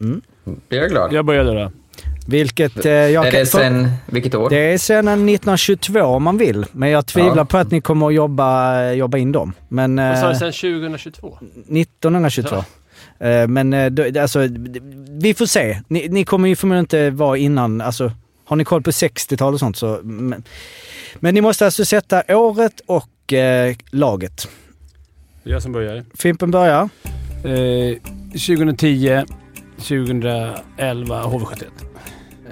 Mm. 0.00 0.20
Blir 0.68 0.80
jag 0.80 0.90
glad. 0.90 1.12
Jag 1.12 1.24
börjar 1.24 1.44
då. 1.44 1.70
Vilket 2.26 2.86
eh, 2.86 2.92
jag 2.92 3.26
är 3.26 3.30
kan- 3.30 3.40
det 3.40 3.46
sen, 3.46 3.90
vilket 4.06 4.34
år? 4.34 4.50
Det 4.50 4.56
är 4.72 4.78
sedan 4.78 5.08
1922 5.08 6.00
om 6.00 6.22
man 6.22 6.38
vill. 6.38 6.66
Men 6.72 6.90
jag 6.90 7.06
tvivlar 7.06 7.36
Ja. 7.36 7.44
på 7.44 7.58
att 7.58 7.70
ni 7.70 7.80
kommer 7.80 8.06
att 8.06 8.14
jobba, 8.14 8.82
jobba 8.92 9.18
in 9.18 9.32
dem. 9.32 9.52
Men... 9.68 9.96
Vad 9.96 10.18
sa 10.18 10.24
Eh, 10.26 10.28
du 10.32 10.38
sen 10.38 10.52
2022? 10.52 11.38
1922. 11.68 12.64
Eh, 13.18 13.48
men 13.48 13.72
eh, 13.72 13.90
då, 13.90 14.20
alltså, 14.20 14.38
vi 15.20 15.34
får 15.34 15.46
se. 15.46 15.80
Ni, 15.88 16.08
ni 16.08 16.24
kommer 16.24 16.48
ju 16.48 16.56
förmodligen 16.56 16.84
inte 16.84 17.10
vara 17.10 17.36
innan, 17.38 17.80
alltså 17.80 18.12
har 18.44 18.56
ni 18.56 18.64
koll 18.64 18.82
på 18.82 18.90
60-tal 18.90 19.54
och 19.54 19.60
sånt 19.60 19.76
så... 19.76 20.00
Men, 20.02 20.42
men 21.14 21.34
ni 21.34 21.40
måste 21.40 21.64
alltså 21.64 21.84
sätta 21.84 22.22
året 22.36 22.80
och 22.86 23.08
eh, 23.32 23.76
laget. 23.90 24.48
Det 25.42 25.50
är 25.50 25.52
jag 25.52 25.62
som 25.62 25.72
börjar. 25.72 26.04
Fimpen 26.14 26.50
börjar. 26.50 26.88
Eh, 27.44 27.98
2010, 28.32 29.24
2011, 29.76 31.22
HV71. 31.22 31.64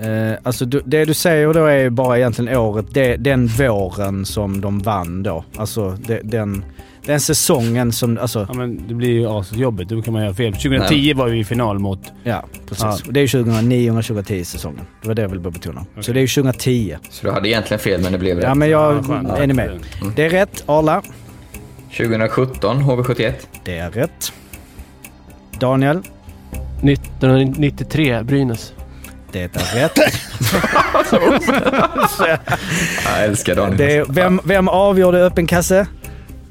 Eh, 0.00 0.38
alltså 0.42 0.64
du, 0.64 0.82
det 0.84 1.04
du 1.04 1.14
säger 1.14 1.54
då 1.54 1.66
är 1.66 1.78
ju 1.78 1.90
bara 1.90 2.18
egentligen 2.18 2.56
året, 2.56 2.86
det, 2.94 3.16
den 3.16 3.46
våren 3.46 4.24
som 4.24 4.60
de 4.60 4.78
vann 4.78 5.22
då. 5.22 5.44
Alltså 5.56 5.90
det, 6.06 6.20
den, 6.24 6.64
den 7.06 7.20
säsongen 7.20 7.92
som, 7.92 8.18
alltså... 8.18 8.46
Ja, 8.48 8.54
men 8.54 8.88
det 8.88 8.94
blir 8.94 9.10
ju 9.10 9.26
asjobbigt. 9.28 9.90
Då 9.90 10.02
kan 10.02 10.12
man 10.12 10.22
göra 10.22 10.34
fel. 10.34 10.52
2010 10.52 11.14
var 11.14 11.28
vi 11.28 11.38
i 11.38 11.44
final 11.44 11.78
mot... 11.78 12.12
Ja, 12.24 12.44
precis. 12.68 12.84
Ja. 12.84 12.98
Och 13.06 13.12
Det 13.12 13.20
är 13.20 13.22
ju 13.22 13.28
2009 13.28 13.90
och 13.90 14.04
2010 14.04 14.44
säsongen. 14.44 14.84
Det 15.02 15.08
var 15.08 15.14
det 15.14 15.22
jag 15.22 15.28
ville 15.28 15.40
bara 15.40 15.50
betona. 15.50 15.86
Så 16.00 16.12
det 16.12 16.18
är 16.18 16.22
ju 16.22 16.28
2010. 16.28 16.96
Så 17.10 17.26
du 17.26 17.32
hade 17.32 17.48
egentligen 17.48 17.78
fel, 17.78 18.00
men 18.00 18.12
det 18.12 18.18
blev 18.18 18.36
rätt. 18.36 18.44
Ja 18.44 18.54
men 18.54 18.70
jag... 18.70 19.04
Ja, 19.28 19.36
är 19.36 19.46
ni 19.46 19.54
med? 19.54 19.68
Mm. 19.68 20.12
Det 20.16 20.24
är 20.24 20.30
rätt. 20.30 20.64
Arla. 20.66 21.02
2017, 21.96 22.82
HV71. 22.82 23.32
Det 23.64 23.78
är 23.78 23.90
rätt. 23.90 24.32
Daniel. 25.58 26.02
1993, 26.82 28.22
Brynäs. 28.22 28.72
Det 29.32 29.42
är 29.42 29.74
rätt. 29.74 29.98
Jag 33.06 33.24
älskar 33.24 33.56
Daniel. 33.56 33.76
Det 33.76 33.96
är, 33.96 34.04
vem, 34.08 34.40
vem 34.44 34.68
avgjorde 34.68 35.24
öppen 35.24 35.46
kasse? 35.46 35.86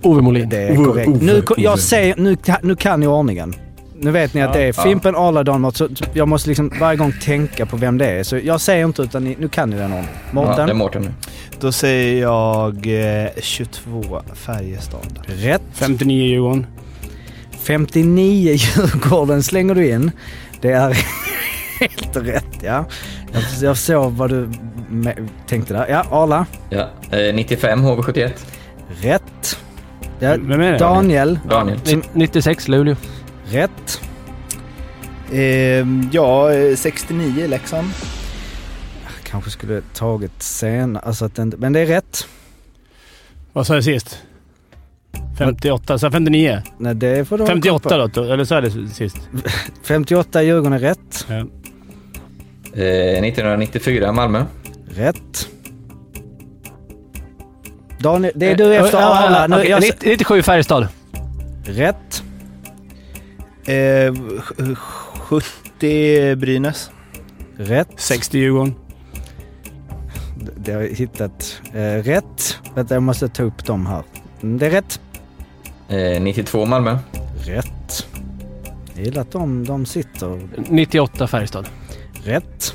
Ove 0.02 0.22
Molin. 0.22 0.50
Det 0.50 0.58
är 0.58 0.76
korrekt. 0.76 1.10
Nu, 1.22 1.44
jag 1.58 1.80
säger, 1.80 2.16
nu, 2.16 2.38
nu 2.64 2.76
kan 2.76 3.00
ni 3.00 3.08
ordningen. 3.08 3.56
Nu 4.04 4.12
vet 4.12 4.34
ni 4.34 4.42
att 4.42 4.54
det 4.54 4.62
är 4.62 4.74
Ja. 4.78 4.84
Fimpen, 4.84 5.16
Arla, 5.16 5.44
Daniel. 5.44 5.74
Så 5.74 5.90
jag 6.14 6.28
måste 6.28 6.50
liksom 6.50 6.72
varje 6.80 6.98
gång 6.98 7.14
tänka 7.24 7.66
på 7.66 7.78
vem 7.78 7.98
det 7.98 8.06
är. 8.06 8.24
Så 8.24 8.38
jag 8.38 8.62
säger 8.62 8.86
inte 8.86 9.02
utan 9.02 9.24
ni, 9.24 9.36
nu 9.40 9.50
kan 9.50 9.70
ni 9.70 9.76
den 9.78 9.86
ordningen. 9.94 10.10
Ja, 10.34 10.42
det 10.42 10.62
är 10.62 10.66
Mårten? 10.66 10.78
Mårten 10.78 11.02
nu. 11.02 11.12
Då 11.60 11.72
säger 11.72 12.22
jag 12.22 12.88
eh, 13.24 13.30
22 13.42 14.22
Färjestad. 14.34 15.20
Rätt. 15.26 15.62
59 15.74 16.26
Djurgården. 16.26 16.66
59 17.60 18.52
Djurgården 18.54 19.44
slänger 19.44 19.76
du 19.76 19.90
in. 19.90 20.12
Det 20.62 20.72
är 20.72 20.88
helt 21.80 22.18
rätt 22.18 22.46
ja. 22.64 22.86
Jag, 23.32 23.44
jag 23.62 23.78
såg 23.78 24.12
vad 24.14 24.30
du 24.30 24.50
tänkte 25.48 25.74
där. 25.74 25.86
Ja, 25.90 26.06
Arla. 26.12 26.46
Ja. 26.70 26.90
Eh, 27.18 27.36
95, 27.36 27.86
HV71. 27.86 28.32
Rätt. 29.02 29.58
Ja, 30.22 30.36
Vem 30.40 30.62
är 30.62 30.72
det? 30.72 30.78
Daniel. 30.78 31.40
Daniel. 31.50 31.80
Som- 31.84 32.04
96, 32.14 32.68
Luleå. 32.68 32.96
Rätt. 33.46 34.02
Ehm, 35.32 36.10
ja, 36.12 36.54
eh, 36.54 36.76
69 36.76 37.48
Leksand. 37.48 37.88
Kanske 39.24 39.50
skulle 39.52 39.82
tagit 39.94 40.42
sen. 40.44 40.98
Alltså 41.04 41.26
att 41.26 41.36
den, 41.36 41.54
men 41.58 41.74
det 41.74 41.80
är 41.80 41.86
rätt. 41.86 42.28
Vad 43.54 43.68
sa 43.68 43.74
jag 43.76 43.84
sist? 43.84 44.18
58, 45.38 45.98
så 46.00 46.12
59? 46.12 46.62
Nej, 46.78 46.96
det 46.96 47.28
får 47.28 47.38
du 47.38 47.44
ha 47.44 47.48
koll 47.48 47.56
58 47.56 47.90
på. 47.90 48.08
då, 48.22 48.24
eller 48.34 48.44
så 48.46 48.56
är 48.56 48.62
det 48.62 48.72
sist? 48.90 49.18
58 49.84 50.44
Djurgården 50.44 50.74
är 50.74 50.80
rätt. 50.80 51.26
Ja. 51.30 51.36
Eh, 52.74 53.24
1994 53.24 54.12
Malmö. 54.12 54.46
Rätt. 54.96 55.50
Daniel, 58.02 58.32
det 58.36 58.52
är 58.52 58.56
du 58.56 58.76
efter 58.76 59.00
Ja, 59.02 59.22
ja, 59.30 59.42
Arla. 59.44 59.58
Nu, 59.58 59.64
jag, 59.70 59.82
90 59.82 60.10
97 60.10 60.42
Färjestad. 60.42 60.88
rätt. 61.66 62.24
Eh, 63.66 63.72
sj- 63.74 64.76
70 65.16 66.36
Brynäs. 66.36 66.92
Rätt. 67.58 67.88
60 67.96 68.38
Djurgården. 68.38 68.76
Det- 70.40 70.52
Det 70.58 70.72
har 70.74 70.82
jag 70.82 70.90
hittat. 70.90 71.62
Eh, 71.74 71.80
rätt. 72.04 72.58
Vänta, 72.76 72.94
jag 72.94 73.04
måste 73.04 73.28
ta 73.30 73.44
upp 73.44 73.66
dem 73.66 73.86
här. 73.86 74.04
Mm, 74.44 74.58
Det 74.58 74.66
är 74.66 74.70
rätt. 74.72 75.00
Eh, 75.90 76.22
92 76.22 76.66
Malmö. 76.66 76.98
Rätt. 77.46 78.08
Jag 78.96 79.06
gillar 79.06 79.22
att 79.22 79.32
de, 79.32 79.66
de 79.66 79.86
sitter 79.86 80.42
98 80.70 81.28
Färjestad. 81.28 81.66
rätt. 82.24 82.74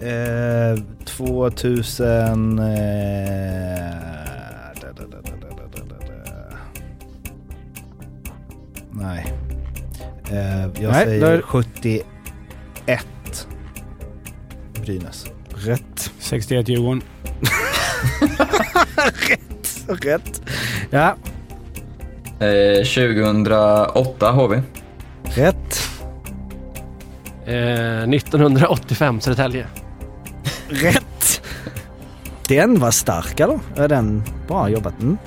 Eh, 0.00 0.82
2000... 1.16 2.58
Eh, 2.58 2.64
Nej. 8.90 9.32
Eh, 10.30 10.60
jag 10.82 10.92
Nej, 10.92 11.04
säger 11.04 11.20
där... 11.20 11.42
71. 11.42 12.06
Brynäs. 14.84 15.26
Rätt. 15.54 16.10
61 16.18 16.68
Djurgården. 16.68 17.02
rätt, 19.28 20.04
rätt. 20.04 20.42
Ja. 20.90 21.16
Eh, 22.46 22.84
2008 22.84 24.30
HV. 24.32 24.62
Rätt. 25.24 25.88
Eh, 27.46 28.02
1985 28.02 29.20
Södertälje. 29.20 29.66
Rätt. 30.72 31.42
Den 32.48 32.80
var 32.80 32.90
stark 32.90 33.40
eller? 33.40 33.60
Är 33.76 33.88
den 33.88 34.22
bra 34.48 34.68
jobbat? 34.68 35.02
Mm. 35.02 35.18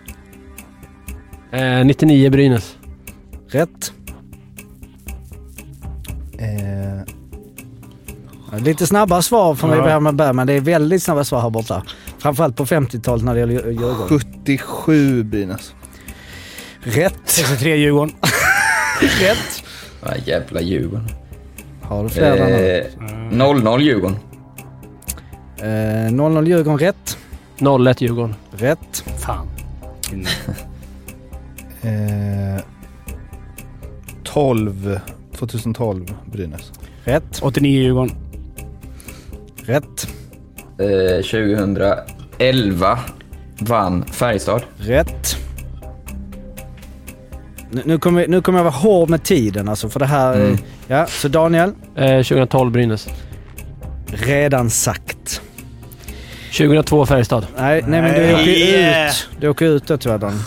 Eh, 1.53 1.85
99 1.85 2.31
Brynäs. 2.31 2.77
Rätt. 3.49 3.93
Eh, 6.39 7.01
Ja, 8.53 8.59
Lite 8.59 8.87
snabbare 8.87 9.23
svar 9.23 9.55
från 9.55 9.71
Ja. 9.71 9.77
mig 10.01 10.07
ja. 10.07 10.13
Bergman. 10.13 10.47
Det 10.47 10.53
är 10.53 10.61
väldigt 10.61 11.03
snabba 11.03 11.25
svar 11.25 11.41
här 11.41 11.51
borta. 11.51 11.83
Framförallt 12.19 12.57
på 12.57 12.67
50-talet 12.67 13.25
när 13.25 13.35
det 13.35 13.41
gäller 13.41 13.53
Djur- 13.55 13.71
Djurgården. 13.71 14.09
77 14.45 15.23
Brynäs. 15.23 15.75
Rätt. 16.81 17.15
63 17.25 17.77
Djurgården. 17.77 18.15
Rätt. 19.21 19.63
Ah, 20.03 20.15
jävla 20.25 20.61
Djurgården. 20.61 21.09
Har 21.83 22.03
du 22.03 22.09
fler? 22.09 22.81
Eh, 22.81 23.37
00 23.37 23.83
Djurgården. 23.83 24.17
Eh, 25.59 26.13
00 26.13 26.49
Djurgården 26.49 26.79
rätt. 26.79 27.17
01 27.59 28.01
Djurgården. 28.01 28.35
Rätt. 28.51 29.05
Fan. 29.19 29.47
Eh, 31.83 32.63
12. 34.25 35.01
2012 35.37 36.15
Brynäs. 36.33 36.73
Rätt. 37.05 37.39
89 37.43 37.83
Djurgården. 37.83 38.17
Rätt. 39.63 40.09
Eh, 40.79 41.23
2011 41.23 42.99
vann 43.59 44.05
Färjestad. 44.05 44.63
Rätt. 44.77 45.37
Nu, 47.71 47.83
nu, 47.85 47.99
kommer, 47.99 48.27
nu 48.29 48.41
kommer 48.43 48.59
jag 48.59 48.65
vara 48.65 48.75
hård 48.75 49.11
med 49.11 49.23
tiden 49.23 49.69
alltså 49.69 49.89
för 49.89 50.01
det 50.01 50.07
här... 50.07 50.35
Mm. 50.35 50.59
Ja, 50.87 51.07
så 51.07 51.29
Daniel. 51.29 51.73
Eh, 51.95 52.17
2012 52.23 52.73
Brynäs. 52.73 53.09
Redan 54.07 54.71
sagt. 54.71 55.43
2002 56.59 57.07
Färjestad. 57.07 57.47
Nej, 57.57 57.85
nej 57.87 58.03
men 58.03 58.15
du 58.15 58.35
åker 58.35 59.07
ut. 59.09 59.29
Du 59.41 59.49
åker 59.49 59.67
ut 59.67 59.87
då 59.87 59.97
tyvärr 59.97 60.19
Daniel. 60.19 60.41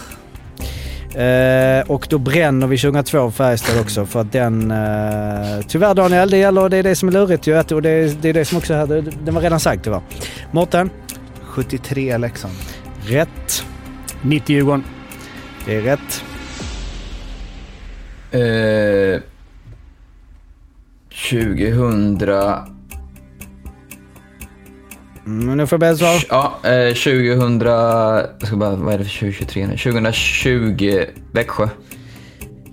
Eh, 1.15 1.81
och 1.91 2.07
då 2.09 2.17
bränner 2.17 2.67
vi 2.67 2.77
2002 2.77 3.31
Färjestad 3.31 3.79
också 3.81 4.05
för 4.05 4.21
att 4.21 4.31
den... 4.31 4.71
Eh, 4.71 5.61
tyvärr 5.67 5.93
Daniel, 5.95 6.29
det 6.29 6.37
gäller, 6.37 6.69
det 6.69 6.77
är 6.77 6.83
det 6.83 6.95
som 6.95 7.07
är 7.09 7.13
lurigt 7.13 7.47
ju. 7.47 7.57
att- 7.57 7.71
Och 7.71 7.81
det, 7.81 7.89
är- 7.89 8.15
det 8.21 8.29
är 8.29 8.33
det 8.33 8.45
som 8.45 8.57
också. 8.57 8.85
Det, 8.85 9.01
den 9.01 9.35
var 9.35 9.41
redan 9.41 9.59
sagt 9.59 9.83
tyvärr. 9.83 10.01
Mårten. 10.51 10.89
73 11.43 12.17
Leksand. 12.17 12.53
Rätt. 13.07 13.63
90 14.21 14.53
Djurgården. 14.55 14.83
Det 15.65 15.75
är 15.75 15.81
rätt. 15.81 16.23
Eh, 18.31 19.21
2000... 21.29 22.78
Mm, 25.29 25.57
nu 25.57 25.67
får 25.67 25.75
jag 25.75 25.79
börja 25.79 25.95
svara. 25.95 26.19
Ja, 26.63 26.69
eh, 26.69 26.87
2000... 26.93 27.61
Jag 28.39 28.47
ska 28.47 28.55
bara, 28.55 28.75
vad 28.75 28.93
är 28.93 28.97
det 28.97 29.03
för 29.03 29.19
2023 29.19 29.67
nu? 29.67 29.77
2020 29.77 31.03
Växjö. 31.31 31.67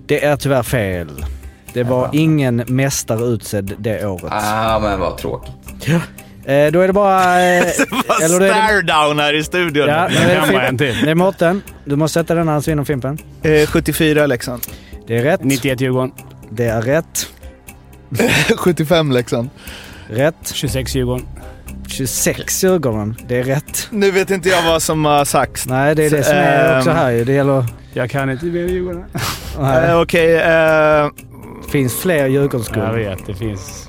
Det 0.06 0.24
är 0.24 0.36
tyvärr 0.36 0.62
fel. 0.62 1.24
Det 1.72 1.82
var 1.82 2.10
ingen 2.12 2.64
mästare 2.66 3.24
utsedd 3.24 3.72
det 3.78 4.06
året. 4.06 4.32
Ah, 4.32 4.78
men 4.78 5.00
vad 5.00 5.18
tråkigt. 5.18 5.52
Eh, 6.44 6.66
då 6.72 6.80
är 6.80 6.86
det 6.86 6.92
bara... 6.92 7.22
Eh, 7.22 7.62
eller 8.24 8.40
det, 8.40 8.82
down 8.92 9.18
här 9.18 9.34
i 9.34 9.44
studion. 9.44 9.88
ja, 9.88 10.10
Jag 10.10 10.12
nu 10.12 10.18
är 10.18 10.52
det, 10.52 10.66
en 10.66 10.78
till. 10.78 10.96
det 11.04 11.10
är 11.10 11.14
Mårten. 11.14 11.62
Du 11.84 11.96
måste 11.96 12.20
sätta 12.20 12.34
den 12.34 12.48
annars 12.48 12.68
vinner 12.68 12.84
Fimpen. 12.84 13.18
Eh, 13.42 13.66
74 13.66 14.26
Leksand. 14.26 14.62
Det 15.06 15.16
är 15.18 15.22
rätt. 15.22 15.44
91 15.44 15.80
Djurgården. 15.80 16.12
Det 16.50 16.64
är 16.64 16.82
rätt. 16.82 17.26
75 18.56 19.12
Leksand. 19.12 19.50
Rätt. 20.08 20.34
26 20.54 20.94
Djurgården. 20.94 21.26
26 21.90 22.64
Djurgården. 22.64 23.16
Det 23.28 23.38
är 23.38 23.44
rätt. 23.44 23.88
Nu 23.90 24.10
vet 24.10 24.30
inte 24.30 24.48
jag 24.48 24.62
vad 24.62 24.82
som 24.82 25.04
har 25.04 25.24
sagts. 25.24 25.66
Nej, 25.66 25.94
det 25.94 26.04
är 26.06 26.10
det 26.10 26.22
som 26.24 26.34
är 26.36 26.72
Ehm. 26.72 26.78
också 26.78 26.90
här 26.90 27.10
ju. 27.10 27.24
Det 27.24 27.32
gäller... 27.32 27.64
Jag 27.92 28.10
kan 28.10 28.30
inte 28.30 28.46
mer 28.46 28.68
Djurgården. 28.68 29.04
Eh, 29.60 30.00
Okej, 30.00 30.34
eh, 30.36 31.08
det 31.64 31.70
finns 31.70 31.94
fler 31.94 32.16
Jag 32.16 32.28
Djurgårdsguld. 32.30 32.94
vet, 32.94 33.26
det 33.26 33.34
finns... 33.34 33.88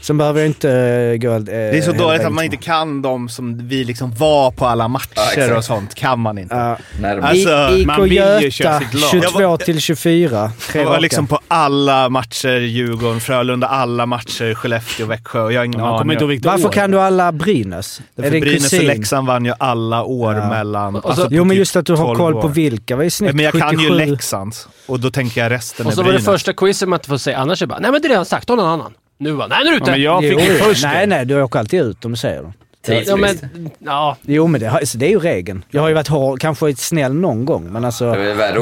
Sen 0.00 0.18
behöver 0.18 0.40
jag 0.40 0.46
inte 0.48 0.70
eh, 0.72 1.16
gå... 1.16 1.34
Eh, 1.34 1.40
Det 1.40 1.78
är 1.78 1.82
så 1.82 1.92
dåligt 1.92 2.20
att 2.24 2.32
man 2.32 2.44
inte 2.44 2.56
kan 2.56 3.02
de 3.02 3.28
som 3.28 3.68
vi 3.68 3.84
liksom 3.84 4.14
var 4.14 4.50
på 4.50 4.66
alla 4.66 4.88
matcher 4.88 5.08
exakt. 5.38 5.56
och 5.56 5.64
sånt. 5.64 5.94
Kan 5.94 6.20
man 6.20 6.38
inte. 6.38 6.54
Ja. 6.54 6.76
Närmast. 7.00 7.28
Alltså, 7.30 7.86
man 7.86 8.06
IK 8.06 8.12
Göta 8.12 8.80
sitt 8.80 8.94
lag. 8.94 9.10
22 9.10 9.40
Jag 9.40 9.48
var- 9.48 9.56
till 9.56 9.80
24. 9.80 10.52
Tre 10.72 10.80
Jag 10.82 10.88
var 10.88 11.00
liksom 11.00 11.26
på 11.26 11.40
alla 11.48 12.08
matcher, 12.08 12.58
Djurgården, 12.60 13.20
Frölunda, 13.20 13.66
alla 13.66 14.06
matcher, 14.06 14.54
Skellefteå, 14.54 15.06
Växjö. 15.06 15.40
Och 15.40 15.52
jag 15.52 15.60
har 15.60 15.64
ingen 15.64 15.80
Man 15.80 15.98
kommer 15.98 16.16
aning. 16.16 16.40
Varför 16.44 16.68
år. 16.68 16.72
kan 16.72 16.90
du 16.90 17.00
alla 17.00 17.32
Brynäs? 17.32 18.00
Är 18.16 18.22
det 18.22 18.30
Brynäs 18.30 18.64
och 18.64 18.70
kusin? 18.70 18.86
Leksand 18.86 19.26
vann 19.26 19.44
ju 19.44 19.52
alla 19.58 20.04
år 20.04 20.34
Ja. 20.34 20.48
mellan... 20.48 20.96
Och 20.96 21.02
så- 21.02 21.08
alltså, 21.08 21.28
Jo 21.30 21.44
men 21.44 21.54
typ 21.54 21.58
just 21.58 21.76
att 21.76 21.86
du 21.86 21.92
har 21.94 22.04
12 22.06 22.16
koll 22.16 22.42
på 22.42 22.48
vilka. 22.48 22.96
Vad 22.96 23.06
är 23.06 23.10
snitt? 23.10 23.34
Men 23.34 23.44
jag 23.44 23.54
kan 23.54 23.70
ju 23.70 23.76
77. 23.90 23.94
Leksand 24.10 24.54
och 24.86 25.00
då 25.00 25.10
tänker 25.10 25.40
jag 25.42 25.50
resten 25.52 25.86
Och 25.86 25.92
är 25.92 25.96
så 25.96 26.02
var 26.02 26.12
det 26.12 26.18
Brynäs. 26.18 26.24
första 26.24 26.52
quizet 26.52 26.88
man 26.88 26.96
inte 26.96 27.08
får 27.08 27.16
säga. 27.16 27.38
Annars 27.38 27.62
är 27.62 27.66
det 27.66 27.70
bara, 27.70 27.78
nej 27.80 27.90
men 27.92 28.02
det 28.02 28.06
är 28.06 28.10
redan 28.10 28.24
sagt, 28.24 28.48
ta 28.48 28.54
någon 28.54 28.66
annan. 28.68 28.92
Nu 29.18 29.32
va, 29.32 29.46
nej 29.46 29.58
nu 29.64 29.70
är 29.70 29.72
du 29.72 29.76
Ja, 29.76 29.82
ute! 29.82 29.90
men 29.90 30.02
jag 30.02 30.24
Jo, 30.24 30.38
fick 30.38 30.48
ju 30.48 30.54
först 30.54 30.84
nej, 30.84 31.06
nej, 31.06 31.26
du 31.26 31.42
åker 31.42 31.58
alltid 31.58 31.80
ut 31.80 32.04
om 32.04 32.10
du 32.10 32.16
säger 32.16 32.42
det. 32.42 32.52
Ja, 32.86 33.16
men, 33.16 33.38
ja, 33.78 34.16
Jo, 34.22 34.46
men 34.46 34.60
det, 34.60 34.70
alltså, 34.70 34.98
det 34.98 35.06
är 35.06 35.10
ju 35.10 35.18
regeln. 35.18 35.64
Jag 35.70 35.80
har 35.82 35.88
ju 35.88 35.94
varit 35.94 36.08
hård, 36.08 36.40
kanske 36.40 36.76
snäll 36.76 37.14
någon 37.14 37.44
gång, 37.44 37.72
men 37.72 37.84
alltså... 37.84 38.10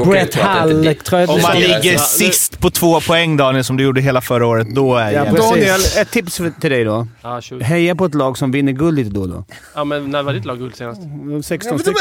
Brett 0.06 0.34
Hall 0.34 0.94
tror 1.04 1.20
jag 1.20 1.30
Om 1.30 1.40
man 1.42 1.56
Det 1.56 1.64
är- 1.64 1.68
ligger 1.82 1.92
Ja, 1.92 1.98
sist 1.98 2.58
på 2.58 2.70
två 2.70 3.00
poäng 3.00 3.36
Daniel, 3.36 3.64
som 3.64 3.76
du 3.76 3.84
gjorde 3.84 4.00
hela 4.00 4.20
förra 4.20 4.46
året, 4.46 4.74
då 4.74 4.96
är 4.96 5.04
Ja, 5.04 5.24
jag 5.24 5.26
precis. 5.36 5.50
Daniel, 5.50 5.80
ett 5.98 6.10
tips 6.10 6.40
till 6.60 6.70
dig 6.70 6.84
då. 6.84 7.06
ja, 7.22 7.40
20. 7.40 7.64
Heja 7.64 7.94
på 7.94 8.04
ett 8.04 8.14
lag 8.14 8.38
som 8.38 8.50
vinner 8.50 8.72
guld 8.72 8.96
lite 8.98 9.10
då 9.10 9.20
och 9.20 9.28
då. 9.28 9.44
ja 9.74 9.84
men 9.84 10.10
när 10.10 10.22
var 10.22 10.32
ditt 10.32 10.44
lag 10.44 10.58
guld 10.58 10.76
senast? 10.76 11.00
16 11.44 11.78
stycken. 11.78 11.94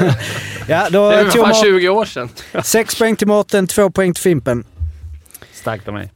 Ja, 0.68 0.86
då 0.90 1.10
Det 1.10 1.16
är 1.16 1.24
fan 1.30 1.40
man 1.40 1.54
20 1.54 1.88
år 1.88 2.04
sedan. 2.04 2.28
sex 2.64 2.98
poäng 2.98 3.16
till 3.16 3.26
Mårten, 3.26 3.66
två 3.66 3.90
poäng 3.90 4.14
till 4.14 4.22
Fimpen. 4.22 4.64
Starkt 5.52 5.88
av 5.88 5.94
mig. 5.94 6.10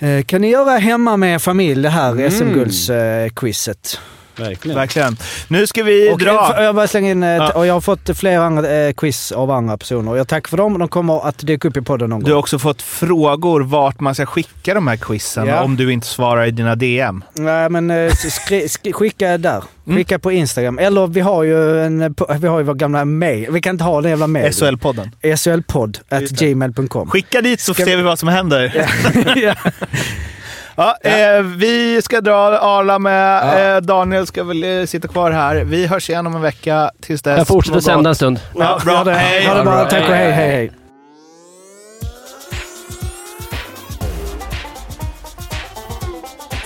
Eh, 0.00 0.24
kan 0.24 0.40
ni 0.40 0.50
göra 0.50 0.70
hemma 0.78 1.16
med 1.16 1.42
familj 1.42 1.82
det 1.82 1.88
här 1.88 2.12
Mm. 2.12 2.30
SM-guldsquizet? 2.30 4.00
Verkligen. 4.36 4.76
Verkligen. 4.78 5.16
Nu 5.48 5.66
ska 5.66 5.82
vi 5.82 6.12
Och 6.12 6.18
dra. 6.18 6.62
jag 6.62 6.74
bara 6.74 6.86
slänga 6.86 7.10
in, 7.10 7.22
eh, 7.22 7.28
Ja. 7.30 7.50
och 7.52 7.66
jag 7.66 7.74
har 7.74 7.80
fått 7.80 8.10
flera 8.18 8.44
andra 8.44 8.70
eh, 8.70 8.92
quiz 8.92 9.32
av 9.32 9.50
andra 9.50 9.76
personer. 9.78 10.16
Jag 10.16 10.28
tackar 10.28 10.48
för 10.48 10.56
dem 10.56 10.78
de 10.78 10.88
kommer 10.88 11.28
att 11.28 11.38
dyka 11.38 11.68
upp 11.68 11.76
i 11.76 11.80
podden 11.82 12.10
någon 12.10 12.20
Du 12.20 12.26
har 12.26 12.32
gång. 12.32 12.38
också 12.40 12.58
fått 12.58 12.82
frågor 12.82 13.60
vart 13.60 14.00
man 14.00 14.14
ska 14.14 14.26
skicka 14.26 14.74
de 14.74 14.86
här 14.88 14.96
quizen 14.96 15.46
Ja. 15.46 15.62
om 15.62 15.76
du 15.76 15.92
inte 15.92 16.06
svarar 16.06 16.46
i 16.46 16.50
dina 16.50 16.74
DM. 16.74 17.24
Nej, 17.34 17.70
men 17.70 17.90
eh, 17.90 18.12
skri, 18.14 18.68
skri, 18.68 18.92
skicka 18.92 19.38
där. 19.38 19.62
Mm. 19.86 19.96
Skicka 19.98 20.18
på 20.18 20.32
Instagram. 20.32 20.78
Eller 20.78 21.06
vi 21.06 21.20
har 21.20 21.42
ju 21.42 21.80
en, 21.84 22.00
eh, 22.02 22.10
vi 22.38 22.48
har 22.48 22.58
ju 22.58 22.64
vår 22.64 22.74
gamla 22.74 23.04
mail. 23.04 23.46
Vi 23.50 23.60
kan 23.60 23.74
inte 23.74 23.84
ha 23.84 24.00
den 24.00 24.10
jävla 24.10 24.26
mailen. 24.26 24.52
SHL-podden. 24.52 25.36
SHLpodd 25.36 25.98
at 26.08 26.22
gmail.com. 26.30 27.10
Skicka 27.10 27.40
dit 27.40 27.60
så 27.60 27.74
Ska 27.74 27.84
ser 27.84 27.96
vi 27.96 28.02
vad 28.02 28.18
som 28.18 28.28
händer. 28.28 28.72
ja. 30.76 30.96
Ja, 31.02 31.10
eh, 31.10 31.42
vi 31.42 32.02
ska 32.02 32.20
dra 32.20 32.34
Arla 32.58 32.98
med. 32.98 33.36
Ja. 33.42 33.58
Eh, 33.76 33.80
Daniel 33.80 34.26
ska 34.26 34.44
väl 34.44 34.80
eh, 34.80 34.86
sitta 34.86 35.08
kvar 35.08 35.30
här. 35.30 35.56
Vi 35.56 35.86
hörs 35.86 36.10
igen 36.10 36.26
om 36.26 36.34
en 36.34 36.42
vecka. 36.42 36.90
Tills 37.00 37.22
dess. 37.22 37.38
Jag 37.38 37.46
fortsätter 37.46 37.80
sända 37.80 38.10
en 38.10 38.16
stund. 38.16 38.40
Ja, 38.58 38.80
bra. 38.84 38.96
Ha 38.96 39.04
det, 39.04 39.14
Hej. 39.14 39.46
ha 39.46 39.54
det 39.54 39.62
bra. 39.64 39.84
Tack 39.84 40.08
och 40.08 40.14
hej, 40.14 40.30
hej, 40.30 40.50
hej. 40.50 40.72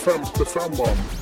Femte 0.04 0.44
femman. 0.44 1.17